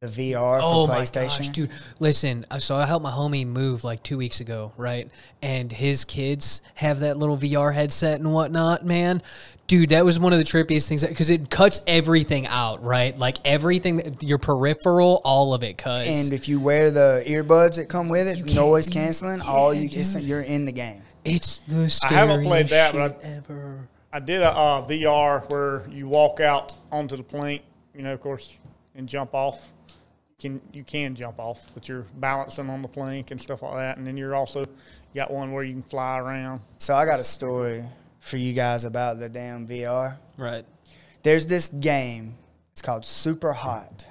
the 0.01 0.07
VR 0.07 0.61
for 0.61 0.61
Oh 0.63 0.87
my 0.87 1.01
PlayStation. 1.01 1.39
gosh, 1.39 1.49
dude! 1.49 1.71
Listen, 1.99 2.47
uh, 2.53 2.61
so 2.61 2.77
I 2.77 2.87
helped 2.87 3.03
my 3.03 3.11
homie 3.11 3.45
move 3.45 3.83
like 3.83 4.01
two 4.05 4.17
weeks 4.17 4.39
ago, 4.41 4.71
right? 4.77 5.11
And 5.43 5.73
his 5.73 6.05
kids 6.05 6.61
have 6.77 7.01
that 7.01 7.17
little 7.17 7.37
VR 7.37 7.75
headset 7.75 8.21
and 8.21 8.33
whatnot. 8.33 8.85
Man, 8.85 9.23
dude, 9.67 9.89
that 9.89 10.05
was 10.05 10.21
one 10.21 10.33
of 10.33 10.39
the 10.39 10.45
trippiest 10.45 10.89
things 10.89 11.05
because 11.05 11.31
it 11.31 11.51
cuts 11.51 11.83
everything 11.89 12.47
out, 12.47 12.85
right? 12.85 13.19
Like 13.19 13.39
everything, 13.45 14.17
your 14.21 14.39
peripheral, 14.39 15.21
all 15.25 15.53
of 15.53 15.65
it 15.65 15.79
cuts. 15.79 16.09
And 16.11 16.33
if 16.33 16.49
you 16.49 16.61
wear 16.61 16.93
the 16.93 17.25
earbuds 17.27 17.75
that 17.77 17.89
come 17.89 18.09
with 18.09 18.29
it, 18.29 18.55
noise 18.55 18.89
canceling, 18.89 19.41
all 19.41 19.75
you 19.75 19.89
it's, 19.93 20.15
you're 20.15 20.43
in 20.43 20.65
the 20.65 20.73
game. 20.73 21.03
it's 21.25 21.59
the 21.61 21.91
scariest 21.91 22.05
I 22.05 22.09
haven't 22.15 22.45
played 22.45 22.69
that, 22.69 22.93
shit 22.93 23.01
but 23.01 23.21
ever. 23.25 23.89
I 24.13 24.21
did 24.21 24.43
a 24.43 24.53
uh, 24.53 24.87
VR 24.87 25.51
where 25.51 25.89
you 25.91 26.07
walk 26.07 26.39
out 26.39 26.73
onto 26.93 27.17
the 27.17 27.25
plank, 27.25 27.63
you 27.97 28.03
know, 28.03 28.13
of 28.13 28.21
course, 28.21 28.55
and 28.95 29.09
jump 29.09 29.35
off. 29.35 29.73
Can 30.41 30.61
you 30.73 30.85
can 30.85 31.17
jump 31.17 31.41
off, 31.41 31.67
but 31.75 31.89
you're 31.89 32.07
balancing 32.15 32.71
on 32.71 32.83
the 32.83 32.89
plank 32.89 33.33
and 33.33 33.41
stuff 33.41 33.63
like 33.63 33.75
that. 33.75 33.99
And 33.99 34.07
then 34.07 34.17
you're 34.17 34.37
also 34.37 34.61
you 34.61 34.67
got 35.15 35.31
one 35.31 35.53
where 35.53 35.65
you 35.65 35.73
can 35.73 35.83
fly 35.83 36.19
around. 36.19 36.61
So 36.79 36.95
I 36.95 37.05
got 37.05 37.19
a 37.19 37.25
story 37.25 37.85
for 38.21 38.37
you 38.37 38.53
guys 38.53 38.85
about 38.85 39.19
the 39.19 39.29
damn 39.29 39.67
VR. 39.67 40.17
Right. 40.37 40.65
There's 41.23 41.47
this 41.47 41.69
game. 41.69 42.37
It's 42.73 42.83
called 42.83 43.03
Superhot. 43.03 44.05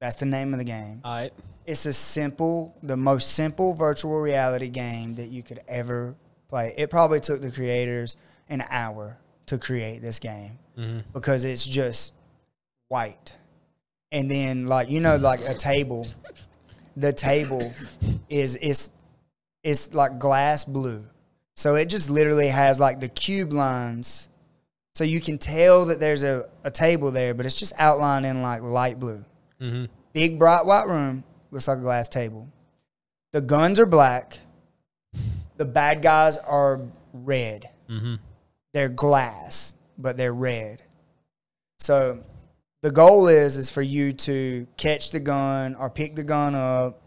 That's 0.00 0.16
the 0.16 0.26
name 0.26 0.52
of 0.52 0.58
the 0.58 0.64
game. 0.64 1.00
All 1.04 1.12
right. 1.12 1.32
It's 1.66 1.86
a 1.86 1.92
simple, 1.92 2.76
the 2.82 2.96
most 2.96 3.34
simple 3.34 3.74
virtual 3.74 4.20
reality 4.20 4.68
game 4.68 5.14
that 5.14 5.28
you 5.28 5.42
could 5.42 5.60
ever 5.68 6.16
play. 6.48 6.74
It 6.76 6.90
probably 6.90 7.20
took 7.20 7.40
the 7.40 7.52
creators 7.52 8.16
an 8.48 8.64
hour 8.68 9.18
to 9.46 9.58
create 9.58 10.02
this 10.02 10.18
game 10.18 10.58
mm-hmm. 10.76 11.00
because 11.12 11.44
it's 11.44 11.64
just 11.64 12.14
white. 12.88 13.36
And 14.12 14.30
then, 14.30 14.66
like, 14.66 14.88
you 14.90 15.00
know, 15.00 15.16
like 15.16 15.40
a 15.48 15.54
table, 15.54 16.06
the 16.96 17.12
table 17.12 17.72
is, 18.28 18.56
it's, 18.56 18.90
it's 19.64 19.94
like 19.94 20.18
glass 20.18 20.64
blue. 20.64 21.04
So 21.56 21.76
it 21.76 21.86
just 21.86 22.10
literally 22.10 22.48
has 22.48 22.78
like 22.78 23.00
the 23.00 23.08
cube 23.08 23.52
lines. 23.52 24.28
So 24.94 25.04
you 25.04 25.20
can 25.20 25.38
tell 25.38 25.86
that 25.86 25.98
there's 25.98 26.22
a, 26.22 26.48
a 26.62 26.70
table 26.70 27.10
there, 27.10 27.32
but 27.32 27.46
it's 27.46 27.58
just 27.58 27.72
outlined 27.78 28.26
in 28.26 28.42
like 28.42 28.62
light 28.62 29.00
blue. 29.00 29.24
Mm-hmm. 29.60 29.86
Big 30.12 30.38
bright 30.38 30.66
white 30.66 30.86
room 30.88 31.24
looks 31.50 31.66
like 31.66 31.78
a 31.78 31.80
glass 31.80 32.08
table. 32.08 32.48
The 33.32 33.40
guns 33.40 33.80
are 33.80 33.86
black. 33.86 34.38
The 35.56 35.64
bad 35.64 36.02
guys 36.02 36.36
are 36.36 36.82
red. 37.14 37.70
Mm-hmm. 37.88 38.16
They're 38.74 38.90
glass, 38.90 39.74
but 39.96 40.18
they're 40.18 40.34
red. 40.34 40.82
So 41.78 42.22
the 42.82 42.90
goal 42.90 43.28
is 43.28 43.56
is 43.56 43.70
for 43.70 43.82
you 43.82 44.12
to 44.12 44.66
catch 44.76 45.10
the 45.12 45.20
gun 45.20 45.74
or 45.76 45.88
pick 45.88 46.16
the 46.16 46.24
gun 46.24 46.54
up, 46.54 47.00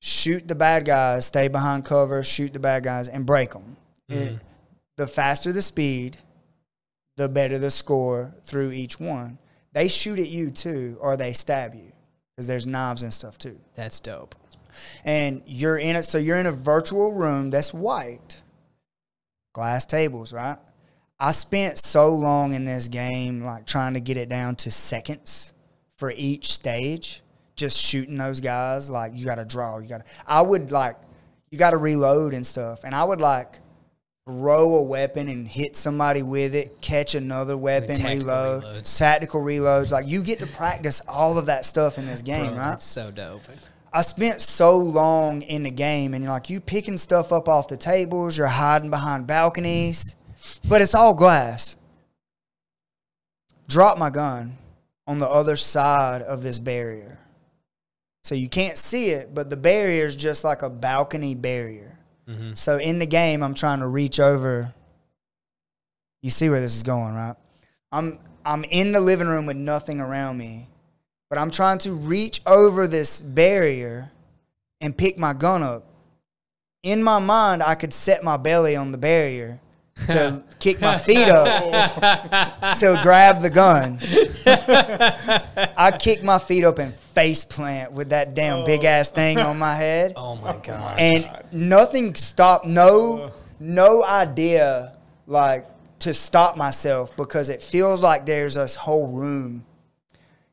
shoot 0.00 0.46
the 0.46 0.54
bad 0.54 0.84
guys, 0.84 1.26
stay 1.26 1.48
behind 1.48 1.84
cover, 1.84 2.22
shoot 2.22 2.52
the 2.52 2.58
bad 2.58 2.84
guys, 2.84 3.08
and 3.08 3.26
break 3.26 3.52
them. 3.52 3.76
Mm-hmm. 4.10 4.36
the 4.96 5.06
faster 5.06 5.52
the 5.52 5.62
speed, 5.62 6.16
the 7.16 7.28
better 7.28 7.58
the 7.58 7.70
score 7.70 8.34
through 8.42 8.72
each 8.72 8.98
one. 8.98 9.38
They 9.72 9.86
shoot 9.86 10.18
at 10.18 10.28
you 10.28 10.50
too, 10.50 10.98
or 11.00 11.16
they 11.16 11.32
stab 11.32 11.74
you 11.76 11.92
because 12.34 12.48
there's 12.48 12.66
knives 12.66 13.02
and 13.02 13.14
stuff 13.14 13.38
too. 13.38 13.58
That's 13.76 14.00
dope. 14.00 14.34
And 15.04 15.42
you're 15.46 15.78
in 15.78 15.96
it, 15.96 16.04
so 16.04 16.18
you're 16.18 16.38
in 16.38 16.46
a 16.46 16.52
virtual 16.52 17.12
room 17.12 17.50
that's 17.50 17.72
white, 17.72 18.42
glass 19.52 19.86
tables, 19.86 20.32
right? 20.32 20.58
I 21.22 21.32
spent 21.32 21.78
so 21.78 22.08
long 22.08 22.54
in 22.54 22.64
this 22.64 22.88
game, 22.88 23.42
like 23.42 23.66
trying 23.66 23.92
to 23.92 24.00
get 24.00 24.16
it 24.16 24.30
down 24.30 24.56
to 24.56 24.70
seconds 24.70 25.52
for 25.98 26.10
each 26.16 26.50
stage, 26.50 27.22
just 27.56 27.78
shooting 27.78 28.16
those 28.16 28.40
guys. 28.40 28.88
Like 28.88 29.12
you 29.14 29.26
got 29.26 29.34
to 29.34 29.44
draw, 29.44 29.78
you 29.78 29.88
got 29.88 30.06
to. 30.06 30.10
I 30.26 30.40
would 30.40 30.72
like, 30.72 30.96
you 31.50 31.58
got 31.58 31.70
to 31.70 31.76
reload 31.76 32.32
and 32.32 32.46
stuff, 32.46 32.84
and 32.84 32.94
I 32.94 33.04
would 33.04 33.20
like 33.20 33.60
throw 34.26 34.76
a 34.76 34.82
weapon 34.82 35.28
and 35.28 35.46
hit 35.46 35.76
somebody 35.76 36.22
with 36.22 36.54
it, 36.54 36.80
catch 36.80 37.14
another 37.14 37.56
weapon, 37.56 37.96
tactical 37.96 38.16
reload, 38.16 38.62
reloads. 38.62 38.98
tactical 38.98 39.40
reloads. 39.42 39.90
Like 39.90 40.06
you 40.06 40.22
get 40.22 40.38
to 40.38 40.46
practice 40.46 41.02
all 41.06 41.36
of 41.36 41.46
that 41.46 41.66
stuff 41.66 41.98
in 41.98 42.06
this 42.06 42.22
game, 42.22 42.54
Bro, 42.54 42.58
right? 42.58 42.70
That's 42.70 42.84
so 42.84 43.10
dope. 43.10 43.42
I 43.92 44.02
spent 44.02 44.40
so 44.40 44.78
long 44.78 45.42
in 45.42 45.64
the 45.64 45.70
game 45.70 46.14
and 46.14 46.24
like 46.24 46.48
you 46.48 46.60
picking 46.60 46.96
stuff 46.96 47.32
up 47.32 47.48
off 47.48 47.68
the 47.68 47.76
tables, 47.76 48.38
you're 48.38 48.46
hiding 48.46 48.88
behind 48.88 49.26
balconies, 49.26 50.14
but 50.68 50.82
it's 50.82 50.94
all 50.94 51.14
glass. 51.14 51.76
Drop 53.68 53.98
my 53.98 54.10
gun 54.10 54.56
on 55.06 55.18
the 55.18 55.28
other 55.28 55.56
side 55.56 56.22
of 56.22 56.42
this 56.42 56.58
barrier. 56.58 57.18
So 58.22 58.34
you 58.34 58.48
can't 58.48 58.76
see 58.76 59.10
it, 59.10 59.34
but 59.34 59.50
the 59.50 59.56
barrier 59.56 60.04
is 60.04 60.16
just 60.16 60.44
like 60.44 60.62
a 60.62 60.70
balcony 60.70 61.34
barrier. 61.34 61.98
Mm-hmm. 62.28 62.54
So 62.54 62.78
in 62.78 62.98
the 62.98 63.06
game, 63.06 63.42
I'm 63.42 63.54
trying 63.54 63.80
to 63.80 63.86
reach 63.86 64.20
over. 64.20 64.74
You 66.22 66.30
see 66.30 66.48
where 66.48 66.60
this 66.60 66.76
is 66.76 66.82
going, 66.82 67.14
right? 67.14 67.36
I'm 67.92 68.18
I'm 68.44 68.64
in 68.64 68.92
the 68.92 69.00
living 69.00 69.28
room 69.28 69.46
with 69.46 69.56
nothing 69.56 70.00
around 70.00 70.38
me, 70.38 70.68
but 71.28 71.38
I'm 71.38 71.50
trying 71.50 71.78
to 71.78 71.92
reach 71.92 72.40
over 72.46 72.86
this 72.86 73.20
barrier 73.20 74.12
and 74.80 74.96
pick 74.96 75.18
my 75.18 75.32
gun 75.32 75.62
up. 75.62 75.86
In 76.82 77.02
my 77.02 77.18
mind, 77.18 77.62
I 77.62 77.74
could 77.74 77.92
set 77.92 78.24
my 78.24 78.36
belly 78.36 78.76
on 78.76 78.92
the 78.92 78.98
barrier 78.98 79.60
to 80.08 80.42
kick 80.58 80.80
my 80.80 80.98
feet 80.98 81.28
up 81.28 81.46
to 82.78 82.98
grab 83.02 83.40
the 83.40 83.50
gun. 83.50 83.98
I 85.76 85.96
kick 85.98 86.22
my 86.22 86.38
feet 86.38 86.64
up 86.64 86.78
and 86.78 86.92
face 86.94 87.44
plant 87.44 87.92
with 87.92 88.10
that 88.10 88.34
damn 88.34 88.64
big 88.64 88.84
ass 88.84 89.08
thing 89.10 89.38
on 89.38 89.58
my 89.58 89.74
head 89.74 90.12
Oh 90.16 90.36
my 90.36 90.56
god. 90.62 90.98
and 90.98 91.28
nothing 91.52 92.14
stopped 92.14 92.66
no 92.66 93.32
no 93.58 94.04
idea 94.04 94.94
like 95.26 95.66
to 96.00 96.14
stop 96.14 96.56
myself 96.56 97.14
because 97.16 97.48
it 97.48 97.62
feels 97.62 98.00
like 98.00 98.26
there's 98.26 98.54
this 98.54 98.74
whole 98.76 99.08
room 99.08 99.64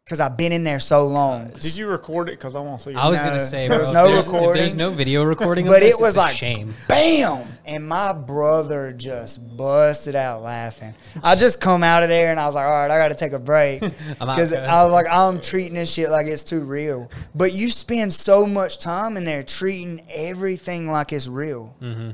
because 0.07 0.21
i've 0.21 0.38
been 0.38 0.53
in 0.53 0.63
there 0.63 0.79
so 0.79 1.05
long 1.05 1.49
Did 1.59 1.75
you 1.75 1.85
record 1.88 2.29
it? 2.29 2.39
Because 2.39 2.55
I 2.55 2.61
want 2.61 2.79
to 2.81 2.91
see. 2.91 2.95
I 2.95 3.09
was 3.09 3.19
No, 3.19 3.25
gonna 3.27 3.39
say, 3.41 3.67
there 3.67 3.79
was 3.79 3.89
if 3.89 3.93
no 3.93 4.07
there's, 4.07 4.25
recording. 4.27 4.59
there's 4.61 4.75
no 4.75 4.89
video 4.89 5.23
recording, 5.23 5.67
of 5.67 5.73
but 5.73 5.81
this, 5.81 5.99
it 5.99 6.01
was 6.01 6.13
it's 6.13 6.17
like 6.17 6.35
shame. 6.35 6.73
bam 6.88 7.45
and 7.65 7.85
my 7.85 8.13
brother 8.13 8.93
just 8.93 9.57
busted 9.57 10.15
out 10.15 10.41
laughing 10.41 10.93
i 11.23 11.35
just 11.35 11.59
come 11.59 11.84
out 11.84 12.03
of 12.03 12.09
there 12.09 12.31
and 12.31 12.39
i 12.39 12.45
was 12.45 12.55
like 12.55 12.63
all 12.65 12.71
right 12.71 12.89
i 12.91 12.97
gotta 12.97 13.13
take 13.15 13.34
a 13.34 13.39
break 13.39 13.81
because 14.19 14.53
i 14.53 14.84
was 14.84 14.91
like 14.93 15.07
i'm 15.11 15.41
treating 15.41 15.73
this 15.73 15.91
shit 15.93 16.09
like 16.09 16.25
it's 16.27 16.45
too 16.45 16.61
real 16.61 17.11
but 17.35 17.51
you 17.51 17.69
spend 17.69 18.13
so 18.13 18.45
much 18.45 18.77
time 18.79 19.17
in 19.17 19.25
there 19.25 19.43
treating 19.43 20.01
everything 20.13 20.89
like 20.89 21.11
it's 21.11 21.27
real 21.27 21.75
Mm-hmm. 21.81 22.11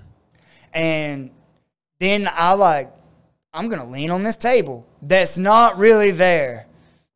and 0.74 1.32
then 2.00 2.28
I 2.30 2.54
like, 2.54 2.92
I'm 3.54 3.70
gonna 3.70 3.86
lean 3.86 4.10
on 4.12 4.24
this 4.24 4.36
table 4.36 4.86
that's 5.02 5.38
not 5.38 5.78
really 5.78 6.12
there, 6.12 6.66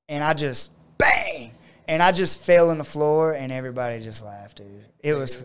and 0.09 0.23
I 0.23 0.34
just 0.34 0.71
bang, 0.97 1.51
and 1.88 2.01
I 2.01 2.11
just 2.11 2.39
fell 2.43 2.69
on 2.69 2.77
the 2.77 2.84
floor, 2.84 3.34
and 3.34 3.51
everybody 3.51 4.01
just 4.01 4.23
laughed, 4.23 4.57
dude. 4.57 4.85
It 5.01 5.13
was, 5.13 5.43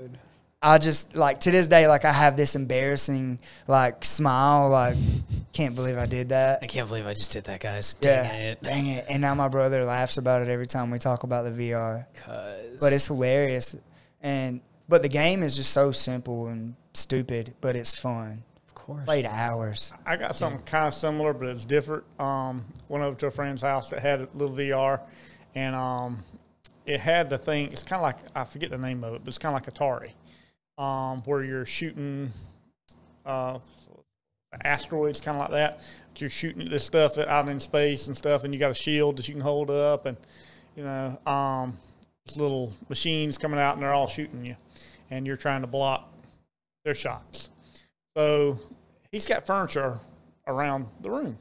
I 0.62 0.78
just 0.78 1.16
like 1.16 1.40
to 1.40 1.50
this 1.50 1.68
day, 1.68 1.86
like 1.88 2.04
I 2.04 2.12
have 2.12 2.36
this 2.36 2.56
embarrassing 2.56 3.38
like 3.66 4.04
smile, 4.04 4.70
like 4.70 4.96
can't 5.52 5.74
believe 5.74 5.98
I 5.98 6.06
did 6.06 6.30
that. 6.30 6.60
I 6.62 6.66
can't 6.66 6.88
believe 6.88 7.06
I 7.06 7.14
just 7.14 7.32
did 7.32 7.44
that, 7.44 7.60
guys. 7.60 7.94
Dang 7.94 8.24
yeah, 8.24 8.50
it. 8.50 8.62
dang 8.62 8.86
it. 8.86 9.06
And 9.08 9.20
now 9.20 9.34
my 9.34 9.48
brother 9.48 9.84
laughs 9.84 10.16
about 10.16 10.42
it 10.42 10.48
every 10.48 10.66
time 10.66 10.90
we 10.90 10.98
talk 10.98 11.24
about 11.24 11.44
the 11.44 11.50
VR 11.50 12.06
Cause 12.24 12.80
but 12.80 12.92
it's 12.92 13.06
hilarious 13.06 13.76
and 14.22 14.60
but 14.88 15.02
the 15.02 15.08
game 15.08 15.42
is 15.42 15.56
just 15.56 15.70
so 15.70 15.92
simple 15.92 16.46
and 16.48 16.74
stupid 16.94 17.54
but 17.60 17.76
it's 17.76 17.94
fun 17.94 18.30
of 18.32 18.51
course. 18.82 19.04
played 19.04 19.26
hours 19.26 19.92
I 20.04 20.16
got 20.16 20.34
something 20.34 20.62
kind 20.64 20.88
of 20.88 20.94
similar, 20.94 21.32
but 21.32 21.48
it's 21.48 21.64
different. 21.64 22.04
Um, 22.18 22.64
went 22.88 23.04
over 23.04 23.16
to 23.18 23.26
a 23.28 23.30
friend's 23.30 23.62
house 23.62 23.90
that 23.90 24.00
had 24.00 24.22
a 24.22 24.28
little 24.34 24.54
VR, 24.54 25.00
and 25.54 25.74
um, 25.74 26.24
it 26.84 27.00
had 27.00 27.30
the 27.30 27.38
thing. 27.38 27.66
It's 27.66 27.82
kind 27.82 28.00
of 28.00 28.02
like 28.02 28.16
I 28.34 28.44
forget 28.44 28.70
the 28.70 28.78
name 28.78 29.04
of 29.04 29.14
it, 29.14 29.20
but 29.24 29.28
it's 29.28 29.38
kind 29.38 29.54
of 29.54 29.62
like 29.62 29.72
Atari, 29.72 30.10
um, 30.82 31.22
where 31.24 31.44
you're 31.44 31.64
shooting 31.64 32.32
uh, 33.24 33.58
asteroids, 34.64 35.20
kind 35.20 35.36
of 35.36 35.42
like 35.42 35.50
that. 35.52 35.80
But 36.12 36.20
you're 36.20 36.30
shooting 36.30 36.68
this 36.68 36.84
stuff 36.84 37.18
out 37.18 37.48
in 37.48 37.60
space 37.60 38.08
and 38.08 38.16
stuff, 38.16 38.44
and 38.44 38.52
you 38.52 38.58
got 38.58 38.72
a 38.72 38.74
shield 38.74 39.16
that 39.18 39.28
you 39.28 39.34
can 39.34 39.42
hold 39.42 39.70
up, 39.70 40.06
and 40.06 40.16
you 40.76 40.82
know, 40.82 41.18
um, 41.24 41.78
this 42.26 42.36
little 42.36 42.72
machines 42.88 43.38
coming 43.38 43.60
out, 43.60 43.74
and 43.74 43.82
they're 43.82 43.94
all 43.94 44.08
shooting 44.08 44.44
you, 44.44 44.56
and 45.10 45.26
you're 45.26 45.36
trying 45.36 45.60
to 45.60 45.68
block 45.68 46.12
their 46.84 46.96
shots. 46.96 47.48
So 48.16 48.58
he's 49.10 49.26
got 49.26 49.46
furniture 49.46 49.98
around 50.46 50.86
the 51.00 51.10
room. 51.10 51.38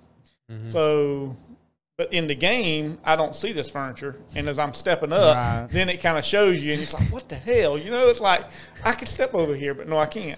So, 0.67 1.37
but 1.97 2.11
in 2.11 2.27
the 2.27 2.35
game, 2.35 2.97
I 3.05 3.15
don't 3.15 3.33
see 3.33 3.53
this 3.53 3.69
furniture. 3.69 4.17
And 4.35 4.49
as 4.49 4.59
I'm 4.59 4.73
stepping 4.73 5.13
up, 5.13 5.37
Right. 5.37 5.67
then 5.71 5.87
it 5.87 6.01
kind 6.01 6.17
of 6.17 6.25
shows 6.25 6.61
you, 6.61 6.73
and 6.73 6.81
it's 6.81 6.93
like, 6.93 7.09
what 7.09 7.29
the 7.29 7.35
hell? 7.35 7.77
You 7.77 7.89
know, 7.89 8.09
it's 8.09 8.19
like 8.19 8.43
I 8.83 8.91
could 8.91 9.07
step 9.07 9.33
over 9.33 9.55
here, 9.55 9.73
but 9.73 9.87
no, 9.87 9.97
I 9.97 10.07
can't. 10.07 10.37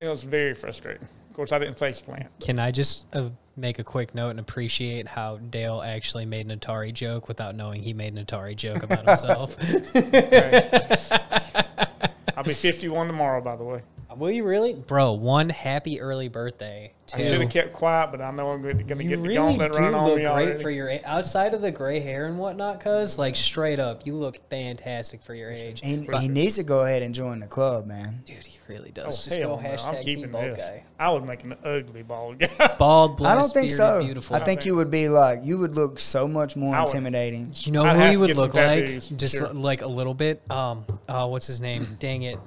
It 0.00 0.06
was 0.06 0.22
very 0.22 0.54
frustrating. 0.54 1.08
Of 1.30 1.34
course, 1.36 1.50
I 1.50 1.58
didn't 1.58 1.80
face 1.80 2.00
plant. 2.00 2.28
Can 2.38 2.60
I 2.60 2.70
just 2.70 3.06
uh, 3.12 3.30
make 3.56 3.80
a 3.80 3.84
quick 3.84 4.14
note 4.14 4.30
and 4.30 4.38
appreciate 4.38 5.08
how 5.08 5.38
Dale 5.38 5.82
actually 5.84 6.26
made 6.26 6.48
an 6.48 6.56
Atari 6.56 6.94
joke 6.94 7.26
without 7.26 7.56
knowing 7.56 7.82
he 7.82 7.92
made 7.92 8.16
an 8.16 8.24
Atari 8.24 8.54
joke 8.54 8.84
about 8.84 9.04
himself? 9.08 9.56
I'll 12.36 12.44
be 12.44 12.52
51 12.54 13.08
tomorrow, 13.08 13.40
by 13.40 13.56
the 13.56 13.64
way. 13.64 13.82
Will 14.16 14.30
you 14.30 14.44
really, 14.44 14.74
bro? 14.74 15.12
One 15.12 15.48
happy 15.50 16.00
early 16.00 16.28
birthday. 16.28 16.92
I 17.14 17.22
should 17.22 17.40
have 17.42 17.50
kept 17.50 17.74
quiet, 17.74 18.10
but 18.12 18.22
I 18.22 18.30
know 18.30 18.48
I'm 18.50 18.62
going 18.62 18.78
to 18.78 18.82
get 18.84 18.96
You 18.98 19.08
get 19.10 19.16
the 19.16 19.22
really 19.28 19.34
gauntlet 19.34 19.72
do 19.74 19.78
run 19.78 19.94
on 19.94 20.04
look 20.06 20.16
me 20.16 20.22
great 20.22 20.26
already. 20.26 20.62
for 20.62 20.70
your 20.70 20.88
age. 20.88 21.02
Outside 21.04 21.52
of 21.52 21.60
the 21.60 21.70
gray 21.70 22.00
hair 22.00 22.24
and 22.24 22.38
whatnot, 22.38 22.80
cuz 22.80 23.18
like 23.18 23.36
straight 23.36 23.78
up, 23.78 24.06
you 24.06 24.14
look 24.14 24.38
fantastic 24.48 25.22
for 25.22 25.34
your 25.34 25.50
age. 25.50 25.80
He, 25.84 26.06
he 26.18 26.28
needs 26.28 26.54
to 26.56 26.62
go 26.64 26.84
ahead 26.86 27.02
and 27.02 27.14
join 27.14 27.40
the 27.40 27.46
club, 27.46 27.86
man. 27.86 28.22
Dude, 28.24 28.36
he 28.38 28.58
really 28.68 28.88
Oh, 28.96 29.04
does. 29.04 29.22
Just 29.22 29.38
go 29.38 29.56
no. 29.56 29.62
hashtag 29.62 29.98
I'm 29.98 30.02
keeping 30.02 30.30
bald 30.30 30.44
this. 30.56 30.64
guy. 30.64 30.84
I 30.98 31.10
would 31.10 31.26
make 31.26 31.44
an 31.44 31.56
ugly 31.62 32.02
bald 32.02 32.38
guy. 32.38 32.74
Bald, 32.78 33.18
blessed, 33.18 33.36
I 33.36 33.40
don't 33.42 33.52
think 33.52 33.70
so. 33.70 34.02
beautiful. 34.02 34.36
I 34.36 34.40
think 34.42 34.64
you 34.64 34.74
would 34.76 34.90
be 34.90 35.10
like 35.10 35.40
you 35.42 35.58
would 35.58 35.74
look 35.76 36.00
so 36.00 36.26
much 36.26 36.56
more 36.56 36.74
would. 36.74 36.86
intimidating. 36.86 37.52
You 37.54 37.72
know 37.72 37.84
I'd 37.84 37.96
who 37.98 38.08
he 38.12 38.16
would 38.16 38.36
look 38.38 38.54
like? 38.54 38.86
tattoos, 38.86 39.08
Just 39.10 39.36
sure. 39.36 39.52
like 39.52 39.82
a 39.82 39.86
little 39.88 40.14
bit. 40.14 40.40
Um, 40.50 40.86
uh, 41.06 41.26
what's 41.28 41.46
his 41.48 41.60
name? 41.60 41.98
Dang 42.00 42.22
it. 42.22 42.38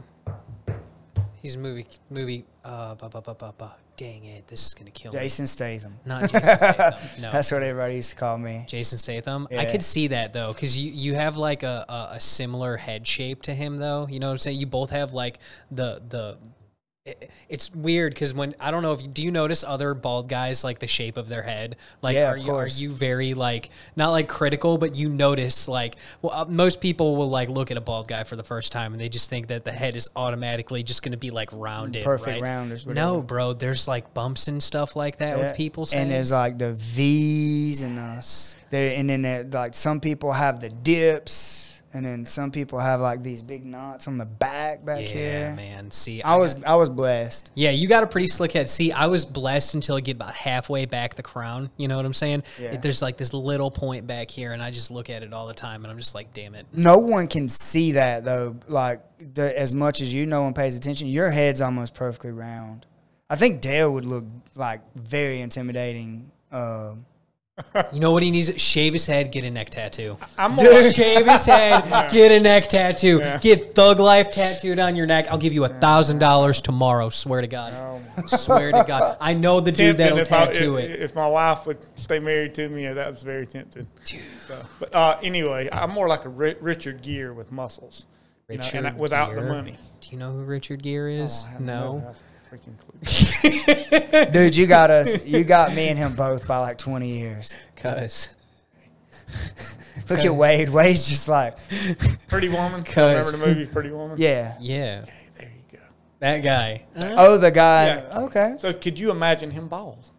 He's 1.41 1.55
a 1.55 1.59
movie 1.59 1.85
movie. 2.09 2.45
Uh, 2.64 2.95
ba, 2.95 3.09
ba, 3.09 3.22
ba, 3.22 3.34
ba, 3.35 3.53
ba. 3.57 3.76
Dang 3.95 4.26
it! 4.26 4.47
This 4.47 4.68
is 4.68 4.73
gonna 4.76 4.91
kill 4.91 5.11
me. 5.11 5.19
Jason 5.19 5.47
Statham. 5.47 5.95
Not 6.05 6.31
Jason 6.31 6.43
Statham. 6.59 7.22
No. 7.22 7.31
That's 7.34 7.51
what 7.51 7.64
everybody 7.64 7.95
used 7.95 8.11
to 8.11 8.15
call 8.15 8.38
me. 8.38 8.64
Jason 8.68 8.99
Statham. 8.99 9.47
I 9.49 9.55
Yeah. 9.55 9.72
could 9.72 9.81
see 9.81 10.07
that 10.09 10.34
though, 10.34 10.53
because 10.53 10.77
you, 10.77 10.91
you 10.91 11.15
have 11.15 11.35
like 11.35 11.64
a, 11.64 11.85
a, 11.89 12.09
a 12.15 12.19
similar 12.19 12.77
head 12.77 13.07
shape 13.07 13.41
to 13.43 13.55
him 13.55 13.77
though. 13.77 14.07
You 14.07 14.19
know 14.19 14.27
what 14.27 14.34
I'm 14.34 14.38
saying? 14.38 14.59
You 14.59 14.68
both 14.68 14.91
have 14.91 15.14
like 15.14 15.39
the 15.72 16.01
the. 16.07 16.38
It- 17.07 17.31
It's 17.49 17.73
weird 17.73 18.13
because 18.13 18.34
when 18.34 18.53
I 18.59 18.69
don't 18.71 18.81
know 18.84 18.91
if 18.93 19.01
you, 19.01 19.07
do 19.07 19.23
you 19.23 19.31
notice 19.31 19.63
other 19.63 19.93
bald 19.93 20.27
guys 20.29 20.63
like 20.63 20.79
the 20.79 20.88
shape 20.88 21.15
of 21.17 21.27
their 21.29 21.41
head 21.43 21.75
like 22.01 22.15
Yeah, 22.15 22.31
are 22.31 22.38
you 22.38 22.51
are 22.55 22.67
you 22.67 22.89
very 22.91 23.34
like 23.34 23.69
not 23.95 24.09
like 24.09 24.27
critical 24.27 24.77
but 24.77 24.95
you 24.97 25.07
notice 25.09 25.67
like 25.67 25.95
well 26.21 26.34
uh, 26.34 26.45
most 26.45 26.81
people 26.81 27.15
will 27.15 27.29
like 27.29 27.47
look 27.49 27.71
at 27.71 27.77
a 27.77 27.81
bald 27.81 28.07
guy 28.07 28.23
for 28.25 28.35
the 28.35 28.43
first 28.43 28.71
time 28.73 28.91
and 28.93 29.01
they 29.01 29.07
just 29.09 29.29
think 29.29 29.47
that 29.47 29.63
the 29.63 29.71
head 29.71 29.95
is 29.95 30.09
automatically 30.15 30.84
just 30.84 31.01
going 31.01 31.13
to 31.13 31.17
be 31.17 31.31
like 31.31 31.49
rounded 31.53 32.03
Perfect 32.03 32.27
right? 32.27 32.41
rounders, 32.41 32.85
no 32.85 33.21
bro 33.21 33.53
there's 33.53 33.88
like 33.88 34.13
bumps 34.13 34.47
and 34.49 34.61
stuff 34.61 34.95
like 34.95 35.17
that 35.19 35.38
Yeah. 35.38 35.47
with 35.47 35.55
people's 35.57 35.93
and 35.93 36.11
heads. 36.11 36.29
there's 36.29 36.39
like 36.39 36.57
the 36.57 36.73
V's 36.73 37.81
and 37.84 37.97
us 37.99 38.55
there 38.69 38.97
and 38.97 39.09
then 39.09 39.21
there, 39.21 39.43
like 39.45 39.73
some 39.75 39.99
people 40.01 40.34
have 40.34 40.59
the 40.59 40.69
dips 40.69 41.76
and 41.97 42.05
then 42.05 42.25
some 42.27 42.51
people 42.51 42.77
have 42.79 43.01
like 43.01 43.23
these 43.23 43.41
big 43.41 43.65
knots 43.65 44.07
on 44.07 44.19
the 44.19 44.25
back 44.25 44.85
back 44.85 44.99
here. 44.99 45.31
yeah 45.31 45.47
here. 45.47 45.55
man 45.55 45.89
see 45.89 46.21
I 46.21 46.35
was 46.37 46.53
got- 46.53 46.67
I 46.67 46.75
was 46.75 46.89
blessed. 46.91 47.51
Yeah, 47.55 47.71
you 47.71 47.87
got 47.87 48.03
a 48.03 48.07
pretty 48.07 48.27
slick 48.27 48.51
head. 48.51 48.69
See, 48.69 48.91
I 48.91 49.07
was 49.07 49.25
blessed 49.25 49.73
until 49.73 49.95
I 49.95 50.01
get 50.01 50.15
about 50.17 50.35
halfway 50.35 50.85
back 50.85 51.15
the 51.15 51.23
crown. 51.23 51.71
You 51.75 51.87
know 51.87 51.95
what 51.97 52.05
I'm 52.05 52.13
saying? 52.13 52.43
Yeah. 52.61 52.77
There's 52.77 53.01
like 53.01 53.17
this 53.17 53.33
little 53.33 53.71
point 53.71 54.05
back 54.05 54.29
here, 54.29 54.53
and 54.53 54.61
I 54.61 54.69
just 54.69 54.91
look 54.91 55.09
at 55.09 55.23
it 55.23 55.33
all 55.33 55.47
the 55.47 55.53
time, 55.55 55.83
and 55.83 55.91
I'm 55.91 55.97
just 55.97 56.13
like, 56.13 56.33
damn 56.33 56.53
it. 56.53 56.67
No 56.71 56.99
one 56.99 57.27
can 57.27 57.49
see 57.49 57.93
that 57.93 58.23
though. 58.23 58.55
Like 58.67 59.01
the, 59.33 59.57
as 59.59 59.73
much 59.73 60.01
as 60.01 60.13
you, 60.13 60.25
no 60.27 60.43
one 60.43 60.53
pays 60.53 60.77
attention. 60.77 61.07
Your 61.07 61.31
head's 61.31 61.61
almost 61.61 61.95
perfectly 61.95 62.31
round. 62.31 62.85
I 63.29 63.35
think 63.35 63.59
Dale 63.61 63.91
would 63.91 64.05
look 64.05 64.25
like 64.55 64.81
very 64.95 65.41
intimidating. 65.41 66.31
Um, 66.51 67.05
You 67.91 67.99
know 67.99 68.11
what 68.11 68.21
he 68.21 68.29
needs? 68.29 68.61
Shave 68.61 68.93
his 68.93 69.07
head, 69.07 69.31
get 69.31 69.43
a 69.43 69.49
neck 69.49 69.71
tattoo. 69.71 70.17
I'm 70.38 70.51
more, 70.51 70.91
Shave 70.91 71.25
his 71.25 71.45
head, 71.45 72.09
get 72.11 72.31
a 72.31 72.39
neck 72.39 72.69
tattoo. 72.69 73.19
Get 73.41 73.73
Thug 73.73 73.99
Life 73.99 74.31
tattooed 74.31 74.77
on 74.77 74.95
your 74.95 75.07
neck. 75.07 75.27
I'll 75.31 75.39
give 75.39 75.53
you 75.53 75.65
a 75.65 75.69
thousand 75.69 76.19
dollars 76.19 76.61
tomorrow. 76.61 77.09
Swear 77.09 77.41
to 77.41 77.47
God. 77.47 77.73
Swear 78.27 78.71
to 78.71 78.84
God. 78.88 79.17
I 79.19 79.34
know 79.34 79.59
the 79.59 79.71
dude 79.71 79.97
that'll 79.97 80.19
if, 80.19 80.31
I, 80.31 80.43
if, 80.43 80.53
tattoo 80.53 80.77
it. 80.77 80.99
if 81.01 81.15
my 81.15 81.27
wife 81.27 81.65
would 81.65 81.79
stay 81.97 82.19
married 82.19 82.53
to 82.55 82.69
me. 82.69 82.85
That 82.85 83.09
was 83.09 83.23
very 83.23 83.47
tempting. 83.47 83.88
So, 84.39 84.61
but 84.79 84.93
uh, 84.93 85.17
anyway, 85.23 85.67
I'm 85.71 85.89
more 85.89 86.07
like 86.07 86.25
a 86.25 86.29
Richard 86.29 87.01
Gere 87.01 87.31
with 87.31 87.51
muscles, 87.51 88.05
you 88.49 88.57
know, 88.57 88.63
and 88.71 88.84
Richard 88.85 88.99
without 88.99 89.35
the 89.35 89.41
money. 89.41 89.77
Do 90.01 90.09
you 90.11 90.17
know 90.17 90.31
who 90.31 90.43
Richard 90.43 90.84
Gere 90.84 91.17
is? 91.17 91.45
I 91.47 91.53
have 91.53 91.61
no. 91.61 92.15
Freaking 93.03 94.09
clue. 94.23 94.31
dude, 94.31 94.55
you 94.55 94.67
got 94.67 94.89
us. 94.89 95.25
You 95.25 95.43
got 95.43 95.73
me 95.75 95.89
and 95.89 95.97
him 95.97 96.13
both 96.15 96.47
by 96.47 96.57
like 96.57 96.77
twenty 96.77 97.17
years. 97.19 97.55
Cuz. 97.75 98.29
Look 100.09 100.19
at 100.19 100.33
Wade. 100.33 100.69
Wade's 100.69 101.07
just 101.09 101.27
like, 101.27 101.57
Pretty 102.29 102.47
Woman. 102.49 102.83
Cuz- 102.83 102.95
Remember 102.95 103.31
the 103.31 103.37
movie 103.37 103.65
Pretty 103.65 103.89
Woman? 103.91 104.15
yeah. 104.19 104.55
Yeah. 104.59 105.01
Okay, 105.03 105.11
there 105.37 105.49
you 105.71 105.77
go. 105.77 105.83
That 106.19 106.37
guy. 106.43 106.85
Oh, 107.01 107.37
the 107.37 107.51
guy. 107.51 107.85
Yeah. 107.87 108.19
Okay. 108.21 108.55
So 108.59 108.71
could 108.73 108.97
you 108.99 109.11
imagine 109.11 109.51
him 109.51 109.67
bald? 109.67 110.11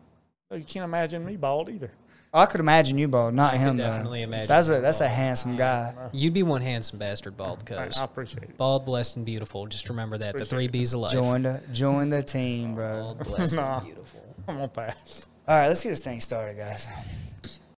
No, 0.50 0.56
you 0.56 0.64
can't 0.64 0.84
imagine 0.84 1.24
me 1.24 1.36
bald 1.36 1.68
either. 1.70 1.90
Oh, 2.34 2.40
I 2.40 2.46
could 2.46 2.60
imagine 2.60 2.98
you 2.98 3.08
bald, 3.08 3.32
not 3.34 3.56
him. 3.56 3.76
though. 3.78 3.84
definitely 3.84 4.22
imagine 4.22 4.48
That's 4.48 4.68
a 4.68 4.80
that's 4.80 5.00
a 5.00 5.08
handsome 5.08 5.56
guy. 5.56 5.94
You'd 6.12 6.34
be 6.34 6.42
one 6.42 6.60
handsome 6.60 6.98
bastard, 6.98 7.36
bald, 7.36 7.62
I, 7.72 7.86
cuz. 7.86 7.98
I 7.98 8.04
appreciate 8.04 8.42
it. 8.44 8.56
Bald, 8.58 8.84
blessed, 8.84 9.16
and 9.16 9.24
beautiful. 9.24 9.66
Just 9.66 9.88
remember 9.88 10.18
that. 10.18 10.36
The 10.36 10.44
three. 10.44 10.68
B's 10.68 10.92
of 10.92 11.00
life. 11.00 11.12
Join 11.12 11.42
the 11.42 11.62
join 11.72 12.10
the 12.10 12.22
team, 12.36 12.74
bro. 12.74 13.00
Bald, 13.14 13.18
blessed, 13.24 13.54
Nah. 13.56 13.78
and 13.78 13.86
beautiful. 13.86 14.36
I'm 14.46 14.56
gonna 14.56 14.68
pass. 14.68 15.26
All 15.46 15.58
right, 15.58 15.68
let's 15.68 15.82
get 15.82 15.88
this 15.90 16.00
thing 16.04 16.20
started, 16.20 16.58
guys. 16.58 16.86